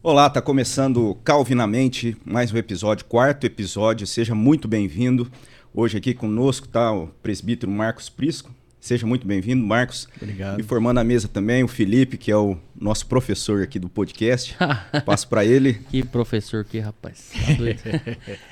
Olá, 0.00 0.30
tá 0.30 0.40
começando 0.40 1.16
Calvinamente, 1.24 2.16
mais 2.24 2.52
um 2.52 2.56
episódio, 2.56 3.04
quarto 3.06 3.44
episódio. 3.44 4.06
Seja 4.06 4.32
muito 4.32 4.68
bem-vindo. 4.68 5.28
Hoje 5.74 5.98
aqui 5.98 6.14
conosco 6.14 6.66
está 6.66 6.92
o 6.92 7.08
presbítero 7.20 7.70
Marcos 7.72 8.08
Prisco. 8.08 8.48
Seja 8.80 9.06
muito 9.06 9.26
bem-vindo, 9.26 9.64
Marcos. 9.64 10.08
Obrigado. 10.20 10.60
E 10.60 10.62
formando 10.62 10.98
a 10.98 11.04
mesa 11.04 11.26
também 11.26 11.64
o 11.64 11.68
Felipe, 11.68 12.16
que 12.16 12.30
é 12.30 12.36
o 12.36 12.56
nosso 12.80 13.06
professor 13.06 13.60
aqui 13.62 13.76
do 13.78 13.88
podcast. 13.88 14.56
Passo 15.04 15.26
para 15.28 15.44
ele. 15.44 15.74
Que 15.90 16.04
professor 16.04 16.64
que, 16.64 16.78
rapaz. 16.78 17.32
Tá 17.44 17.52
doido. 17.54 17.80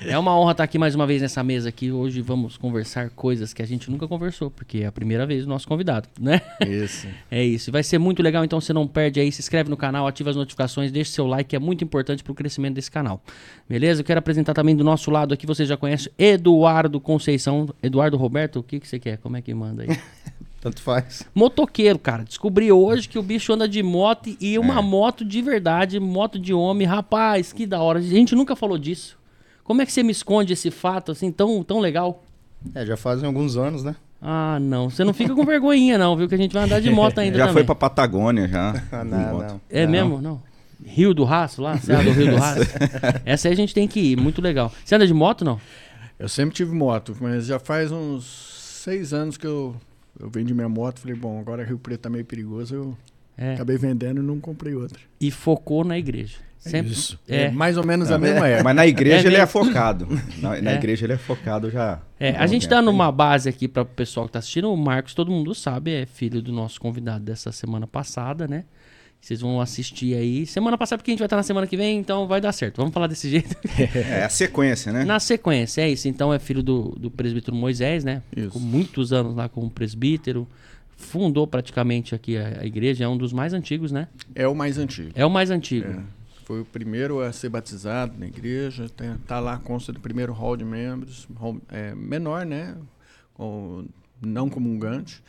é 0.01 0.17
uma 0.17 0.37
honra 0.37 0.51
estar 0.51 0.63
aqui 0.65 0.77
mais 0.77 0.93
uma 0.95 1.07
vez 1.07 1.21
nessa 1.21 1.41
mesa 1.43 1.69
aqui. 1.69 1.91
Hoje 1.91 2.21
vamos 2.21 2.57
conversar 2.57 3.09
coisas 3.11 3.53
que 3.53 3.61
a 3.61 3.65
gente 3.65 3.89
nunca 3.89 4.05
conversou, 4.05 4.51
porque 4.51 4.79
é 4.79 4.87
a 4.87 4.91
primeira 4.91 5.25
vez 5.25 5.43
do 5.43 5.49
nosso 5.49 5.65
convidado, 5.65 6.09
né? 6.19 6.41
Isso. 6.67 7.07
É 7.31 7.43
isso. 7.43 7.71
Vai 7.71 7.83
ser 7.83 7.97
muito 7.97 8.21
legal, 8.21 8.43
então 8.43 8.59
você 8.59 8.73
não 8.73 8.85
perde 8.85 9.21
aí. 9.21 9.31
Se 9.31 9.39
inscreve 9.39 9.69
no 9.69 9.77
canal, 9.77 10.05
ativa 10.05 10.29
as 10.29 10.35
notificações, 10.35 10.91
deixa 10.91 11.11
seu 11.11 11.25
like, 11.25 11.51
que 11.51 11.55
é 11.55 11.59
muito 11.59 11.83
importante 11.85 12.21
para 12.21 12.31
o 12.31 12.35
crescimento 12.35 12.75
desse 12.75 12.91
canal. 12.91 13.23
Beleza? 13.67 14.01
Eu 14.01 14.05
quero 14.05 14.19
apresentar 14.19 14.53
também 14.53 14.75
do 14.75 14.83
nosso 14.83 15.09
lado 15.09 15.33
aqui, 15.33 15.47
você 15.47 15.65
já 15.65 15.77
conhece, 15.77 16.11
Eduardo 16.17 16.99
Conceição. 16.99 17.73
Eduardo 17.81 18.17
Roberto, 18.17 18.59
o 18.59 18.63
que, 18.63 18.79
que 18.79 18.87
você 18.87 18.99
quer? 18.99 19.17
Como 19.19 19.37
é 19.37 19.41
que 19.41 19.53
manda 19.53 19.83
aí? 19.83 19.89
Tanto 20.67 20.81
faz. 20.81 21.23
Motoqueiro, 21.33 21.97
cara. 21.97 22.23
Descobri 22.23 22.71
hoje 22.71 23.07
que 23.07 23.17
o 23.17 23.23
bicho 23.23 23.53
anda 23.53 23.67
de 23.69 23.81
moto 23.81 24.35
e 24.39 24.59
uma 24.59 24.81
moto 24.81 25.23
de 25.23 25.41
verdade, 25.41 25.99
moto 25.99 26.37
de 26.37 26.53
homem. 26.53 26.85
Rapaz, 26.85 27.53
que 27.53 27.65
da 27.65 27.81
hora. 27.81 27.99
A 27.99 28.01
gente 28.01 28.35
nunca 28.35 28.55
falou 28.55 28.77
disso. 28.77 29.17
Como 29.63 29.81
é 29.81 29.85
que 29.85 29.91
você 29.91 30.03
me 30.03 30.11
esconde 30.11 30.53
esse 30.53 30.69
fato 30.71 31.11
assim 31.11 31.31
tão, 31.31 31.63
tão 31.63 31.79
legal? 31.79 32.23
É, 32.75 32.85
já 32.85 32.97
fazem 32.97 33.25
alguns 33.27 33.55
anos, 33.55 33.83
né? 33.83 33.95
Ah, 34.21 34.57
não. 34.59 34.89
Você 34.89 35.03
não 35.03 35.13
fica 35.13 35.33
com 35.35 35.45
vergonhinha, 35.45 35.97
não, 35.97 36.17
viu? 36.17 36.27
Que 36.27 36.35
a 36.35 36.37
gente 36.37 36.51
vai 36.53 36.63
andar 36.63 36.81
de 36.81 36.89
moto 36.89 37.19
ainda 37.19 37.37
já 37.37 37.47
também. 37.47 37.53
foi 37.53 37.63
para 37.63 37.75
Patagônia 37.75 38.47
já. 38.47 38.83
Ah, 38.91 39.03
não, 39.03 39.19
moto. 39.33 39.47
não. 39.51 39.61
É 39.69 39.85
Não. 39.85 39.91
mesmo? 39.91 40.21
Não. 40.21 40.41
Rio 40.85 41.13
do 41.13 41.23
Rastro 41.23 41.63
lá? 41.63 41.77
Serra 41.77 42.03
do 42.03 42.11
Rio 42.11 42.31
do 42.31 42.37
Rastro? 42.37 42.65
Essa 43.25 43.47
aí 43.47 43.53
a 43.53 43.57
gente 43.57 43.73
tem 43.73 43.87
que 43.87 43.99
ir. 43.99 44.17
Muito 44.17 44.41
legal. 44.41 44.71
Você 44.83 44.95
anda 44.95 45.07
de 45.07 45.13
moto, 45.13 45.45
não? 45.45 45.59
Eu 46.19 46.27
sempre 46.29 46.55
tive 46.55 46.73
moto, 46.73 47.15
mas 47.21 47.45
já 47.45 47.59
faz 47.59 47.91
uns 47.91 48.25
seis 48.83 49.13
anos 49.13 49.37
que 49.37 49.45
eu, 49.45 49.75
eu 50.19 50.29
vendi 50.29 50.53
minha 50.53 50.69
moto. 50.69 50.99
Falei, 50.99 51.15
bom, 51.15 51.39
agora 51.39 51.63
Rio 51.63 51.77
Preto 51.79 52.01
tá 52.01 52.09
meio 52.09 52.25
perigoso. 52.25 52.75
Eu 52.75 52.97
É. 53.37 53.53
acabei 53.53 53.77
vendendo 53.77 54.21
e 54.21 54.25
não 54.25 54.39
comprei 54.39 54.73
outra. 54.73 54.99
E 55.19 55.29
focou 55.31 55.83
na 55.83 55.97
igreja. 55.97 56.37
Sempre. 56.57 56.91
Isso. 56.91 57.19
É. 57.27 57.43
É 57.43 57.51
mais 57.51 57.77
ou 57.77 57.85
menos 57.85 58.09
a 58.11 58.17
mesma 58.17 58.47
época. 58.47 58.63
Mas 58.63 58.75
na 58.75 58.87
igreja 58.87 59.27
É 59.27 59.29
ele 59.29 59.37
é 59.37 59.45
focado. 59.45 60.07
Na, 60.41 60.59
na 60.61 60.71
É. 60.71 60.75
igreja 60.75 61.05
ele 61.05 61.13
é 61.13 61.17
focado 61.17 61.69
já. 61.69 61.99
É, 62.19 62.31
a 62.31 62.47
gente 62.47 62.63
tempo 62.63 62.71
dá 62.71 62.79
aí. 62.79 62.85
numa 62.85 63.11
base 63.11 63.47
aqui 63.47 63.67
para 63.67 63.83
o 63.83 63.85
pessoal 63.85 64.25
que 64.25 64.33
tá 64.33 64.39
assistindo. 64.39 64.71
O 64.73 64.75
Marcos, 64.75 65.13
todo 65.13 65.31
mundo 65.31 65.53
sabe, 65.53 65.91
é 65.93 66.05
filho 66.07 66.41
do 66.41 66.51
nosso 66.51 66.81
convidado 66.81 67.23
dessa 67.23 67.51
semana 67.51 67.85
passada, 67.85 68.47
né? 68.47 68.65
Vocês 69.19 69.41
vão 69.41 69.59
assistir 69.59 70.15
aí. 70.15 70.45
Semana 70.45 70.77
passada, 70.77 70.99
porque 70.99 71.11
a 71.11 71.13
gente 71.13 71.19
vai 71.19 71.25
estar 71.25 71.35
na 71.35 71.43
semana 71.43 71.67
que 71.67 71.75
vem, 71.75 71.99
então 71.99 72.27
vai 72.27 72.39
dar 72.39 72.51
certo. 72.51 72.77
Vamos 72.77 72.93
falar 72.93 73.07
desse 73.07 73.27
jeito. 73.29 73.55
É 73.77 74.23
a 74.23 74.29
sequência, 74.29 74.93
né? 74.93 75.03
na 75.03 75.19
sequência, 75.19 75.81
é 75.81 75.89
isso. 75.89 76.07
Então 76.07 76.33
é 76.33 76.39
filho 76.39 76.63
do, 76.63 76.95
do 76.97 77.11
presbítero 77.11 77.55
Moisés, 77.55 78.03
né? 78.03 78.21
Isso. 78.35 78.47
Ficou 78.47 78.61
muitos 78.61 79.11
anos 79.11 79.35
lá 79.35 79.49
como 79.49 79.69
presbítero. 79.69 80.47
Fundou 80.95 81.45
praticamente 81.45 82.15
aqui 82.15 82.37
a, 82.37 82.61
a 82.61 82.65
igreja. 82.65 83.03
É 83.03 83.07
um 83.07 83.17
dos 83.17 83.33
mais 83.33 83.53
antigos, 83.53 83.91
né? 83.91 84.07
É 84.33 84.47
o 84.47 84.55
mais 84.55 84.77
antigo. 84.77 85.11
É 85.13 85.25
o 85.25 85.29
mais 85.29 85.51
antigo. 85.51 85.89
É. 85.89 86.17
Foi 86.45 86.61
o 86.61 86.65
primeiro 86.65 87.19
a 87.19 87.33
ser 87.33 87.49
batizado 87.49 88.17
na 88.17 88.25
igreja. 88.25 88.89
Tá 89.27 89.39
lá, 89.39 89.57
consta 89.57 89.91
do 89.91 89.99
primeiro 89.99 90.31
hall 90.31 90.55
de 90.55 90.63
membros. 90.63 91.27
hall, 91.35 91.59
é, 91.69 91.93
menor, 91.93 92.45
né? 92.45 92.75
Com, 93.33 93.85
não 94.21 94.49
comungante. 94.49 95.21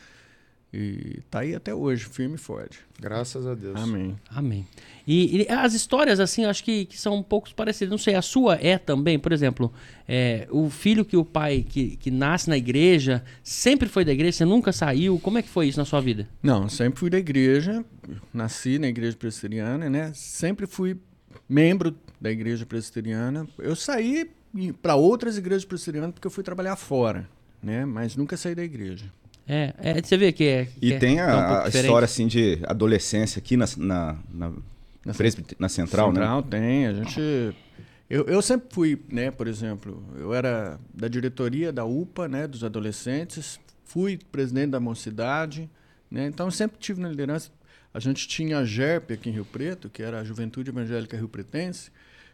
E 0.71 1.21
tá 1.31 1.39
aí 1.39 1.55
até 1.55 1.73
hoje, 1.73 2.05
firme 2.05 2.35
e 2.35 2.37
forte. 2.37 2.79
Graças 2.99 3.47
a 3.47 3.55
Deus. 3.55 3.75
Amém. 3.75 4.15
Amém. 4.29 4.67
E, 5.07 5.41
e 5.41 5.47
as 5.49 5.73
histórias, 5.73 6.19
assim, 6.19 6.43
eu 6.43 6.49
acho 6.49 6.63
que, 6.63 6.85
que 6.85 6.99
são 6.99 7.15
um 7.15 7.23
pouco 7.23 7.51
parecidas. 7.55 7.89
Não 7.89 7.97
sei, 7.97 8.13
a 8.13 8.21
sua 8.21 8.55
é 8.55 8.77
também, 8.77 9.17
por 9.17 9.31
exemplo, 9.31 9.73
é, 10.07 10.47
o 10.51 10.69
filho 10.69 11.03
que 11.03 11.17
o 11.17 11.25
pai 11.25 11.65
que, 11.67 11.97
que 11.97 12.11
nasce 12.11 12.47
na 12.47 12.55
igreja 12.55 13.23
sempre 13.41 13.89
foi 13.89 14.05
da 14.05 14.11
igreja, 14.11 14.37
você 14.37 14.45
nunca 14.45 14.71
saiu. 14.71 15.19
Como 15.19 15.39
é 15.39 15.41
que 15.41 15.49
foi 15.49 15.67
isso 15.67 15.79
na 15.79 15.85
sua 15.85 16.01
vida? 16.01 16.29
Não, 16.43 16.69
sempre 16.69 16.99
fui 16.99 17.09
da 17.09 17.17
igreja, 17.17 17.83
nasci 18.31 18.77
na 18.77 18.87
igreja 18.87 19.17
presbiteriana, 19.17 19.89
né? 19.89 20.11
Sempre 20.13 20.67
fui 20.67 20.95
membro 21.47 21.95
da 22.21 22.29
igreja 22.29 22.63
presbiteriana. 22.63 23.47
Eu 23.57 23.75
saí 23.75 24.29
para 24.83 24.95
outras 24.95 25.35
igrejas 25.35 25.65
presbiterianas 25.65 26.13
porque 26.13 26.27
eu 26.27 26.31
fui 26.31 26.43
trabalhar 26.43 26.75
fora, 26.75 27.27
né? 27.61 27.85
Mas 27.85 28.15
nunca 28.15 28.37
saí 28.37 28.53
da 28.53 28.63
igreja. 28.63 29.11
É, 29.49 29.73
é 29.79 30.01
você 30.01 30.15
vê 30.15 30.31
que 30.31 30.43
é. 30.43 30.65
que 30.65 30.85
E 30.85 30.93
é- 30.93 30.99
tem 30.99 31.19
é 31.19 31.25
um 31.25 31.29
a, 31.29 31.61
a 31.61 31.65
diferente. 31.65 31.85
história 31.85 32.05
assim 32.05 32.27
de 32.27 32.59
adolescência 32.67 33.39
aqui 33.39 33.57
na, 33.57 33.65
na, 33.77 34.15
na, 34.31 34.51
Na 35.05 35.13
presbite- 35.13 35.55
na 35.57 35.67
central, 35.67 36.13
né? 36.13 36.21
Central 36.21 36.43
tem, 36.43 36.85
a 36.87 36.93
gente... 36.93 37.55
Eu, 38.09 38.25
eu 38.25 38.41
sempre 38.41 38.67
fui, 38.71 38.99
né, 39.11 39.29
por 39.31 39.47
exemplo, 39.47 40.03
eu 40.17 40.33
era 40.33 40.79
da 40.93 41.07
diretoria 41.07 41.71
da 41.71 41.85
UPA, 41.85 42.27
né, 42.27 42.47
dos 42.47 42.63
adolescentes, 42.63 43.59
fui 43.85 44.19
presidente 44.31 44.71
da 44.71 44.79
mocidade, 44.79 45.69
né, 46.09 46.25
então 46.25 46.47
eu 46.47 46.51
sempre 46.51 46.77
tive 46.79 46.99
na 47.01 47.09
liderança. 47.09 47.51
A 47.93 47.99
gente 47.99 48.27
tinha 48.27 48.57
a 48.59 48.65
GERP 48.65 49.11
aqui 49.13 49.29
em 49.29 49.33
Rio 49.33 49.45
Preto, 49.45 49.89
que 49.89 50.01
era 50.01 50.19
a 50.19 50.23
Juventude 50.23 50.69
Evangélica 50.71 51.17
Rio 51.17 51.27
Pretense, 51.29 51.91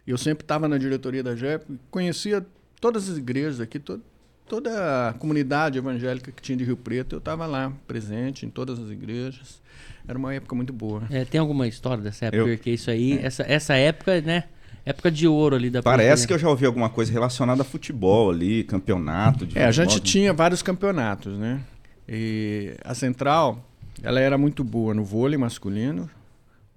e 0.08 0.12
eu 0.12 0.18
sempre 0.18 0.44
estava 0.44 0.68
na 0.68 0.78
diretoria 0.78 1.22
da 1.24 1.36
GERP, 1.36 1.64
conhecia 1.92 2.46
todas 2.80 3.10
as 3.10 3.18
igrejas 3.18 3.60
aqui, 3.60 3.78
to, 3.80 4.02
toda 4.48 5.10
a 5.10 5.14
comunidade 5.14 5.78
evangélica 5.78 6.32
que 6.32 6.42
tinha 6.42 6.58
de 6.58 6.64
Rio 6.64 6.78
Preto, 6.78 7.16
eu 7.16 7.20
estava 7.20 7.46
lá, 7.46 7.72
presente 7.88 8.46
em 8.46 8.50
todas 8.50 8.80
as 8.80 8.90
igrejas. 8.90 9.62
Era 10.08 10.18
uma 10.18 10.34
época 10.34 10.56
muito 10.56 10.72
boa. 10.72 11.04
É, 11.10 11.26
tem 11.26 11.40
alguma 11.40 11.68
história 11.68 12.04
dessa 12.04 12.26
época? 12.28 12.38
Eu- 12.44 12.56
Porque 12.58 12.70
isso 12.72 12.90
aí, 12.92 13.18
essa, 13.24 13.44
essa 13.44 13.74
época, 13.76 14.22
né? 14.22 14.44
Época 14.86 15.10
de 15.10 15.28
ouro 15.28 15.56
ali 15.56 15.72
da 15.72 15.82
Parece 15.82 16.28
que 16.28 16.34
eu 16.34 16.38
já 16.38 16.48
ouvi 16.48 16.64
alguma 16.64 16.90
coisa 16.90 17.12
relacionada 17.12 17.64
a 17.64 17.66
futebol 17.66 18.30
ali, 18.30 18.64
campeonato 18.64 19.44
de 19.48 19.58
É, 19.58 19.64
a 19.64 19.68
futebol, 19.74 19.90
gente 19.92 20.00
né? 20.00 20.06
tinha 20.12 20.34
vários 20.34 20.62
campeonatos, 20.62 21.40
né? 21.40 21.60
E 22.08 22.76
a 22.84 22.94
Central, 22.94 23.68
ela 24.04 24.20
era 24.20 24.38
muito 24.38 24.64
boa 24.64 24.94
no 24.94 25.04
vôlei 25.04 25.40
masculino 25.40 26.08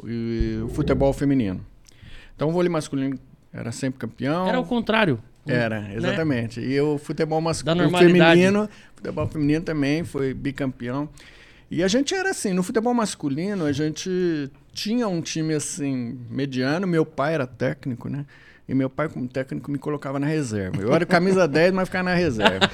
e 0.06 0.58
o 0.64 0.68
futebol 0.70 1.12
feminino. 1.12 1.60
Então 2.34 2.48
o 2.48 2.52
vôlei 2.52 2.70
masculino 2.70 3.18
era 3.52 3.70
sempre 3.72 3.98
campeão. 4.00 4.48
Era 4.48 4.58
o 4.58 4.64
contrário. 4.64 5.18
Era, 5.52 5.92
exatamente. 5.94 6.60
E 6.60 6.80
o 6.80 6.98
futebol 6.98 7.40
masculino, 7.40 7.90
feminino, 7.96 8.68
futebol 8.94 9.26
feminino 9.28 9.64
também 9.64 10.04
foi 10.04 10.34
bicampeão. 10.34 11.08
E 11.70 11.82
a 11.82 11.88
gente 11.88 12.14
era 12.14 12.30
assim, 12.30 12.52
no 12.52 12.62
futebol 12.62 12.94
masculino, 12.94 13.64
a 13.64 13.72
gente 13.72 14.50
tinha 14.72 15.06
um 15.06 15.20
time 15.20 15.54
assim 15.54 16.18
mediano, 16.30 16.86
meu 16.86 17.04
pai 17.04 17.34
era 17.34 17.46
técnico, 17.46 18.08
né? 18.08 18.24
E 18.66 18.74
meu 18.74 18.88
pai 18.88 19.08
como 19.08 19.26
técnico 19.26 19.70
me 19.70 19.78
colocava 19.78 20.18
na 20.18 20.26
reserva. 20.26 20.80
Eu 20.80 20.94
era 20.94 21.04
camisa 21.04 21.46
10, 21.48 21.72
mas 21.72 21.88
ficava 21.88 22.04
na 22.04 22.14
reserva. 22.14 22.70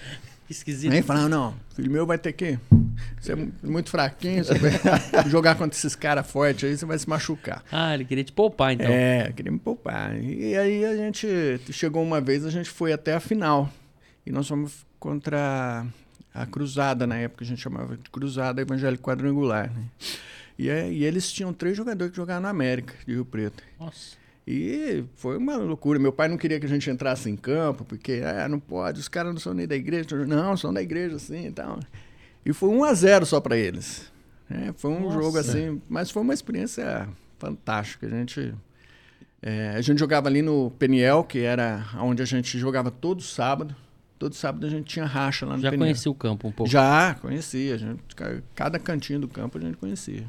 Esquisito. 0.48 0.92
Aí 0.92 1.02
falava, 1.02 1.28
não, 1.28 1.54
filho 1.74 1.90
meu 1.90 2.06
vai 2.06 2.16
ter 2.16 2.32
que 2.32 2.58
ser 3.20 3.36
mu- 3.36 3.52
muito 3.62 3.90
fraquinho, 3.90 4.44
você 4.44 4.54
vai 4.54 4.70
jogar 5.28 5.54
contra 5.56 5.76
esses 5.78 5.94
caras 5.94 6.30
fortes 6.30 6.64
aí, 6.68 6.76
você 6.76 6.86
vai 6.86 6.98
se 6.98 7.08
machucar. 7.08 7.62
Ah, 7.70 7.94
ele 7.94 8.04
queria 8.04 8.24
te 8.24 8.32
poupar, 8.32 8.72
então. 8.72 8.86
É, 8.90 9.32
queria 9.34 9.52
me 9.52 9.58
poupar. 9.58 10.16
E 10.22 10.56
aí 10.56 10.84
a 10.84 10.96
gente 10.96 11.26
chegou 11.72 12.02
uma 12.02 12.20
vez, 12.20 12.44
a 12.44 12.50
gente 12.50 12.68
foi 12.70 12.92
até 12.92 13.14
a 13.14 13.20
final. 13.20 13.70
E 14.26 14.30
nós 14.30 14.46
fomos 14.48 14.86
contra 15.00 15.86
a 16.34 16.46
Cruzada, 16.46 17.06
na 17.06 17.16
época 17.16 17.44
a 17.44 17.46
gente 17.46 17.60
chamava 17.60 17.96
de 17.96 18.10
Cruzada 18.10 18.60
Evangélico 18.60 19.02
Quadrangular. 19.04 19.72
Né? 19.72 19.82
E, 20.58 20.68
é- 20.68 20.90
e 20.92 21.04
eles 21.04 21.30
tinham 21.32 21.52
três 21.52 21.76
jogadores 21.76 22.10
que 22.10 22.16
jogavam 22.16 22.42
na 22.42 22.50
América, 22.50 22.94
de 23.06 23.14
Rio 23.14 23.24
Preto. 23.24 23.62
Nossa. 23.78 24.16
E 24.50 25.04
foi 25.14 25.36
uma 25.36 25.56
loucura. 25.56 25.98
Meu 25.98 26.10
pai 26.12 26.26
não 26.26 26.38
queria 26.38 26.58
que 26.58 26.64
a 26.64 26.68
gente 26.68 26.88
entrasse 26.90 27.28
em 27.28 27.36
campo, 27.36 27.84
porque 27.84 28.22
ah, 28.24 28.48
não 28.48 28.58
pode, 28.58 28.98
os 28.98 29.06
caras 29.06 29.32
não 29.32 29.38
são 29.40 29.52
nem 29.52 29.66
da 29.66 29.76
igreja. 29.76 30.08
Não, 30.26 30.56
são 30.56 30.72
da 30.72 30.80
igreja 30.82 31.18
sim 31.18 31.48
e 31.48 31.52
tal. 31.52 31.78
E 32.44 32.52
foi 32.52 32.68
1 32.70 32.84
a 32.84 32.94
0 32.94 33.26
só 33.26 33.40
para 33.40 33.56
eles. 33.56 34.10
É, 34.50 34.72
foi 34.76 34.90
um 34.90 35.00
Nossa. 35.00 35.14
jogo 35.22 35.38
assim, 35.38 35.80
mas 35.88 36.10
foi 36.10 36.22
uma 36.22 36.32
experiência 36.32 37.08
fantástica. 37.38 38.06
A 38.06 38.10
gente, 38.10 38.54
é, 39.42 39.70
a 39.76 39.80
gente 39.82 39.98
jogava 39.98 40.28
ali 40.28 40.40
no 40.40 40.70
Peniel, 40.78 41.22
que 41.24 41.40
era 41.40 41.84
onde 42.00 42.22
a 42.22 42.24
gente 42.24 42.58
jogava 42.58 42.90
todo 42.90 43.22
sábado. 43.22 43.74
Todo 44.18 44.34
sábado 44.34 44.66
a 44.66 44.70
gente 44.70 44.86
tinha 44.86 45.04
racha 45.04 45.44
lá 45.46 45.56
no 45.56 45.62
Já 45.62 45.70
Peniel. 45.70 45.86
conheci 45.86 46.08
o 46.08 46.14
campo 46.14 46.48
um 46.48 46.52
pouco. 46.52 46.70
Já, 46.70 47.14
conhecia. 47.20 47.74
A 47.74 47.78
gente, 47.78 48.02
ca- 48.16 48.40
cada 48.54 48.78
cantinho 48.78 49.20
do 49.20 49.28
campo 49.28 49.58
a 49.58 49.60
gente 49.60 49.76
conhecia. 49.76 50.24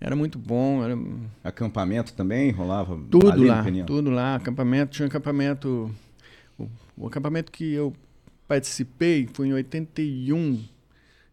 Era 0.00 0.14
muito 0.16 0.38
bom, 0.38 0.82
era 0.84 0.96
Acampamento 1.42 2.12
também 2.14 2.50
rolava 2.50 2.98
tudo 3.10 3.30
ali 3.30 3.42
no 3.42 3.46
lá, 3.48 3.62
Peniel? 3.64 3.86
tudo 3.86 4.10
lá, 4.10 4.34
acampamento, 4.36 4.92
tinha 4.92 5.06
um 5.06 5.08
acampamento, 5.08 5.94
o, 6.58 6.68
o 6.96 7.06
acampamento 7.06 7.50
que 7.50 7.72
eu 7.72 7.92
participei 8.46 9.26
foi 9.32 9.48
em 9.48 9.52
81, 9.54 10.62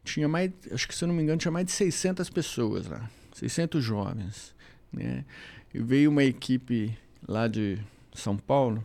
tinha 0.04 0.28
mais, 0.28 0.52
acho 0.72 0.88
que 0.88 0.96
se 0.96 1.04
eu 1.04 1.08
não 1.08 1.16
me 1.16 1.24
engano, 1.24 1.40
tinha 1.40 1.52
mais 1.52 1.66
de 1.66 1.72
600 1.72 2.30
pessoas 2.30 2.88
lá, 2.88 3.10
600 3.34 3.84
jovens, 3.84 4.56
né? 4.92 5.26
E 5.74 5.80
veio 5.80 6.10
uma 6.10 6.24
equipe 6.24 6.98
lá 7.28 7.48
de 7.48 7.78
São 8.14 8.38
Paulo, 8.38 8.84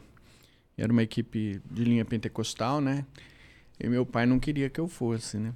era 0.77 0.93
uma 0.93 1.03
equipe 1.03 1.61
de 1.71 1.85
linha 1.85 2.05
pentecostal, 2.05 2.81
né? 2.81 3.05
E 3.79 3.89
meu 3.89 4.07
pai 4.07 4.27
não 4.27 4.39
queria 4.39 4.71
que 4.71 4.81
eu 4.81 4.89
fosse, 4.89 5.39
né? 5.39 5.53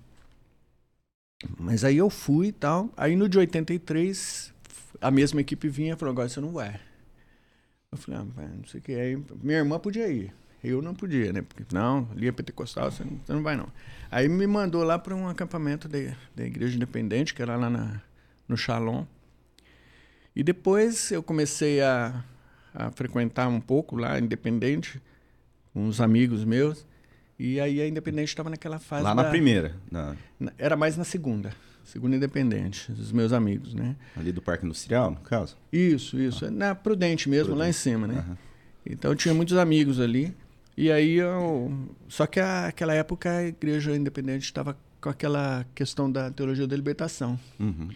Mas 1.58 1.84
aí 1.84 1.96
eu 1.96 2.10
fui 2.10 2.48
e 2.48 2.52
tal. 2.52 2.90
Aí 2.96 3.16
no 3.16 3.28
de 3.28 3.38
83 3.38 4.52
a 5.00 5.10
mesma 5.10 5.40
equipe 5.40 5.68
vinha 5.68 5.94
e 5.94 5.96
falou, 5.96 6.12
agora 6.12 6.28
você 6.28 6.40
não 6.40 6.52
vai. 6.52 6.78
Eu 7.90 7.98
falei, 7.98 8.20
ah, 8.20 8.48
não 8.56 8.64
sei 8.66 8.80
o 8.80 8.82
que. 8.82 8.94
Aí, 8.94 9.22
minha 9.42 9.58
irmã 9.58 9.78
podia 9.78 10.08
ir. 10.08 10.32
Eu 10.62 10.82
não 10.82 10.94
podia, 10.94 11.32
né? 11.32 11.42
Porque, 11.42 11.64
não, 11.72 12.08
Lia 12.14 12.32
Pentecostal, 12.32 12.90
você 12.90 13.02
não, 13.02 13.18
você 13.24 13.32
não 13.32 13.42
vai 13.42 13.56
não. 13.56 13.68
Aí 14.10 14.28
me 14.28 14.46
mandou 14.46 14.82
lá 14.84 14.98
para 14.98 15.14
um 15.14 15.28
acampamento 15.28 15.88
de, 15.88 16.14
da 16.34 16.44
Igreja 16.44 16.76
Independente, 16.76 17.32
que 17.32 17.40
era 17.40 17.56
lá 17.56 17.70
na, 17.70 18.02
no 18.46 18.56
Shalom. 18.56 19.04
E 20.36 20.42
depois 20.42 21.10
eu 21.10 21.22
comecei 21.22 21.80
a, 21.80 22.22
a 22.74 22.90
frequentar 22.90 23.48
um 23.48 23.60
pouco 23.60 23.96
lá, 23.96 24.18
Independente, 24.18 25.00
com 25.72 25.86
uns 25.86 26.00
amigos 26.00 26.44
meus. 26.44 26.86
E 27.38 27.58
aí 27.58 27.80
a 27.80 27.88
Independente 27.88 28.28
estava 28.28 28.50
naquela 28.50 28.78
fase. 28.78 29.02
Lá 29.02 29.14
da, 29.14 29.22
na 29.22 29.30
primeira. 29.30 29.74
Na... 29.90 30.14
Era 30.58 30.76
mais 30.76 30.96
na 30.96 31.04
segunda. 31.04 31.54
Segunda 31.84 32.14
Independente, 32.14 32.92
dos 32.92 33.10
meus 33.10 33.32
amigos, 33.32 33.74
né? 33.74 33.96
Ali 34.14 34.30
do 34.30 34.42
Parque 34.42 34.64
Industrial, 34.64 35.10
no 35.10 35.20
caso? 35.20 35.56
Isso, 35.72 36.20
isso. 36.20 36.44
Ah. 36.44 36.50
Na 36.50 36.74
Prudente 36.74 37.28
mesmo, 37.28 37.46
Prudente. 37.46 37.60
lá 37.60 37.68
em 37.68 37.72
cima, 37.72 38.06
né? 38.06 38.24
Então 38.84 39.14
tinha 39.16 39.34
muitos 39.34 39.56
amigos 39.56 39.98
ali. 39.98 40.34
E 40.80 40.90
aí 40.90 41.16
eu. 41.16 41.70
Só 42.08 42.26
que 42.26 42.40
a, 42.40 42.68
aquela 42.68 42.94
época 42.94 43.30
a 43.30 43.44
Igreja 43.44 43.94
Independente 43.94 44.44
estava 44.44 44.74
com 44.98 45.10
aquela 45.10 45.66
questão 45.74 46.10
da 46.10 46.30
teologia 46.30 46.66
da 46.66 46.74
libertação. 46.74 47.38
Uhum. 47.58 47.90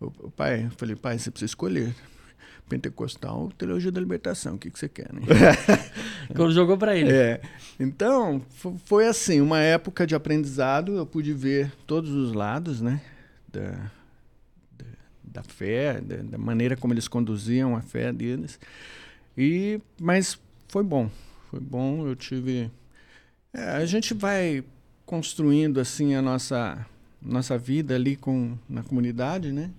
O, 0.00 0.06
o 0.06 0.30
pai, 0.30 0.64
eu 0.64 0.70
falei, 0.70 0.96
pai, 0.96 1.18
você 1.18 1.30
precisa 1.30 1.50
escolher 1.50 1.94
pentecostal, 2.70 3.52
teologia 3.58 3.92
da 3.92 4.00
libertação. 4.00 4.54
O 4.54 4.58
que, 4.58 4.70
que 4.70 4.78
você 4.78 4.88
quer, 4.88 5.12
né? 5.12 5.20
Quando 6.34 6.54
jogou 6.54 6.78
para 6.78 6.96
ele. 6.96 7.12
É. 7.12 7.42
Então, 7.78 8.40
foi 8.86 9.06
assim, 9.06 9.42
uma 9.42 9.60
época 9.60 10.06
de 10.06 10.14
aprendizado, 10.14 10.96
eu 10.96 11.04
pude 11.04 11.34
ver 11.34 11.70
todos 11.86 12.10
os 12.12 12.32
lados, 12.32 12.80
né? 12.80 13.02
Da, 13.46 13.90
da, 14.78 14.86
da 15.22 15.42
fé, 15.42 16.00
da, 16.00 16.16
da, 16.16 16.38
maneira 16.38 16.78
como 16.78 16.94
eles 16.94 17.08
conduziam 17.08 17.76
a 17.76 17.82
fé 17.82 18.10
deles. 18.10 18.58
E, 19.36 19.78
mas 20.00 20.40
foi 20.66 20.82
bom, 20.82 21.10
foi 21.52 21.60
bom, 21.60 22.06
eu 22.06 22.16
tive... 22.16 22.70
É, 23.52 23.62
a 23.62 23.84
gente 23.84 24.14
vai 24.14 24.64
construindo, 25.04 25.80
assim, 25.80 26.14
a 26.14 26.22
nossa, 26.22 26.86
nossa 27.20 27.58
vida 27.58 27.94
ali 27.94 28.16
com, 28.16 28.56
na 28.66 28.82
comunidade, 28.82 29.52
né? 29.52 29.70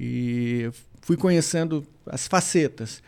E 0.00 0.70
fui 1.02 1.18
conhecendo 1.18 1.86
as 2.06 2.26
facetas. 2.26 3.02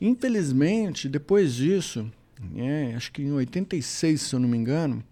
Infelizmente, 0.00 1.08
depois 1.08 1.56
disso, 1.56 2.08
é, 2.54 2.94
acho 2.94 3.10
que 3.10 3.22
em 3.22 3.32
86, 3.32 4.20
se 4.20 4.34
eu 4.36 4.38
não 4.38 4.48
me 4.48 4.56
engano, 4.56 5.02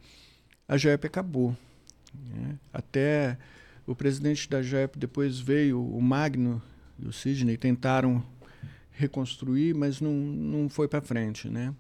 a 0.68 0.76
JEP 0.76 1.08
acabou. 1.08 1.56
É, 2.14 2.54
até 2.72 3.38
o 3.84 3.96
presidente 3.96 4.48
da 4.48 4.62
JEP 4.62 4.96
depois 4.96 5.40
veio, 5.40 5.84
o 5.84 6.00
Magno 6.00 6.62
e 6.96 7.08
o 7.08 7.12
Sidney 7.12 7.56
tentaram 7.56 8.24
reconstruir, 8.92 9.74
mas 9.74 10.00
não, 10.00 10.12
não 10.12 10.68
foi 10.68 10.86
para 10.86 11.00
frente, 11.00 11.48
né? 11.48 11.74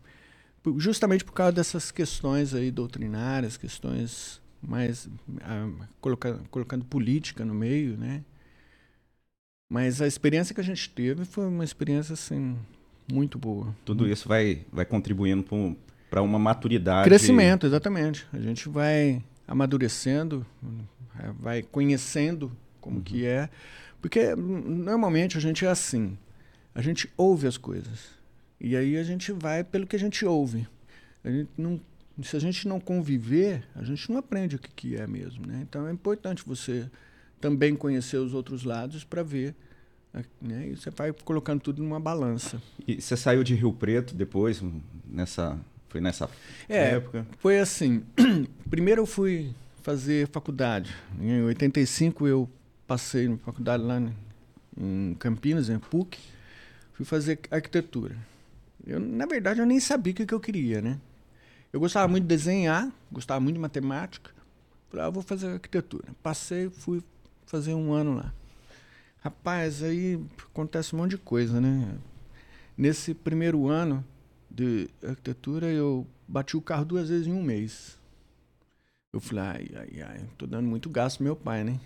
Justamente 0.76 1.24
por 1.24 1.32
causa 1.32 1.52
dessas 1.52 1.90
questões 1.90 2.54
aí 2.54 2.70
doutrinárias, 2.70 3.56
questões 3.56 4.40
mais 4.62 5.08
ah, 5.42 5.70
colocando, 6.00 6.48
colocando 6.50 6.84
política 6.84 7.44
no 7.44 7.54
meio, 7.54 7.96
né? 7.96 8.22
Mas 9.70 10.02
a 10.02 10.06
experiência 10.06 10.54
que 10.54 10.60
a 10.60 10.64
gente 10.64 10.90
teve 10.90 11.24
foi 11.24 11.46
uma 11.46 11.64
experiência 11.64 12.12
assim 12.12 12.58
muito 13.10 13.38
boa. 13.38 13.74
Tudo 13.84 14.06
isso 14.08 14.28
vai, 14.28 14.64
vai 14.72 14.84
contribuindo 14.84 15.44
para 16.10 16.22
uma 16.22 16.38
maturidade. 16.38 17.08
Crescimento, 17.08 17.66
exatamente. 17.66 18.26
A 18.32 18.40
gente 18.40 18.68
vai 18.68 19.22
amadurecendo, 19.46 20.44
vai 21.38 21.62
conhecendo 21.62 22.52
como 22.80 22.96
uhum. 22.96 23.02
que 23.02 23.24
é. 23.24 23.48
Porque 24.00 24.34
normalmente 24.34 25.36
a 25.36 25.40
gente 25.40 25.64
é 25.64 25.68
assim. 25.68 26.16
A 26.74 26.82
gente 26.82 27.08
ouve 27.16 27.46
as 27.46 27.56
coisas. 27.56 28.19
E 28.60 28.76
aí 28.76 28.96
a 28.98 29.02
gente 29.02 29.32
vai 29.32 29.64
pelo 29.64 29.86
que 29.86 29.96
a 29.96 29.98
gente 29.98 30.24
ouve. 30.24 30.66
A 31.24 31.30
gente 31.30 31.50
não, 31.56 31.80
se 32.22 32.36
a 32.36 32.40
gente 32.40 32.68
não 32.68 32.78
conviver, 32.78 33.64
a 33.74 33.82
gente 33.82 34.10
não 34.10 34.18
aprende 34.18 34.56
o 34.56 34.58
que, 34.58 34.70
que 34.70 34.96
é 34.96 35.06
mesmo. 35.06 35.46
Né? 35.46 35.60
Então 35.62 35.86
é 35.88 35.92
importante 35.92 36.42
você 36.46 36.88
também 37.40 37.74
conhecer 37.74 38.18
os 38.18 38.34
outros 38.34 38.64
lados 38.64 39.02
para 39.02 39.22
ver. 39.22 39.54
Né? 40.40 40.68
E 40.68 40.76
você 40.76 40.90
vai 40.90 41.12
colocando 41.12 41.60
tudo 41.60 41.82
numa 41.82 41.98
balança. 41.98 42.60
E 42.86 43.00
você 43.00 43.16
saiu 43.16 43.42
de 43.42 43.54
Rio 43.54 43.72
Preto 43.72 44.14
depois, 44.14 44.62
nessa, 45.08 45.58
foi 45.88 46.00
nessa 46.00 46.28
é, 46.68 46.90
época? 46.92 47.26
Foi 47.38 47.58
assim. 47.58 48.02
Primeiro 48.68 49.02
eu 49.02 49.06
fui 49.06 49.54
fazer 49.82 50.28
faculdade. 50.28 50.94
Em 51.18 51.42
85 51.42 52.26
eu 52.26 52.50
passei 52.86 53.28
na 53.28 53.38
faculdade 53.38 53.82
lá 53.82 54.02
em 54.76 55.14
Campinas, 55.14 55.70
em 55.70 55.78
PUC. 55.78 56.18
Fui 56.92 57.06
fazer 57.06 57.40
arquitetura. 57.50 58.16
Eu, 58.90 58.98
na 58.98 59.24
verdade, 59.24 59.60
eu 59.60 59.66
nem 59.66 59.78
sabia 59.78 60.12
o 60.12 60.16
que, 60.16 60.26
que 60.26 60.34
eu 60.34 60.40
queria, 60.40 60.82
né? 60.82 60.98
Eu 61.72 61.78
gostava 61.78 62.08
muito 62.08 62.24
de 62.24 62.28
desenhar, 62.28 62.90
gostava 63.10 63.38
muito 63.38 63.54
de 63.54 63.60
matemática. 63.60 64.32
Falei, 64.88 65.06
ah, 65.06 65.10
vou 65.10 65.22
fazer 65.22 65.46
arquitetura. 65.46 66.08
Passei, 66.20 66.68
fui 66.68 67.00
fazer 67.46 67.72
um 67.74 67.92
ano 67.92 68.16
lá. 68.16 68.34
Rapaz, 69.20 69.84
aí 69.84 70.20
acontece 70.50 70.92
um 70.94 70.98
monte 70.98 71.10
de 71.10 71.18
coisa, 71.18 71.60
né? 71.60 71.96
Nesse 72.76 73.14
primeiro 73.14 73.68
ano 73.68 74.04
de 74.50 74.88
arquitetura, 75.04 75.66
eu 75.68 76.04
bati 76.26 76.56
o 76.56 76.60
carro 76.60 76.84
duas 76.84 77.08
vezes 77.08 77.28
em 77.28 77.32
um 77.32 77.42
mês. 77.42 77.96
Eu 79.12 79.20
falei, 79.20 79.44
ai, 79.44 79.70
ai, 79.76 80.02
ai, 80.02 80.20
tô 80.36 80.46
dando 80.46 80.66
muito 80.66 80.90
gasto 80.90 81.22
meu 81.22 81.36
pai, 81.36 81.62
né? 81.62 81.78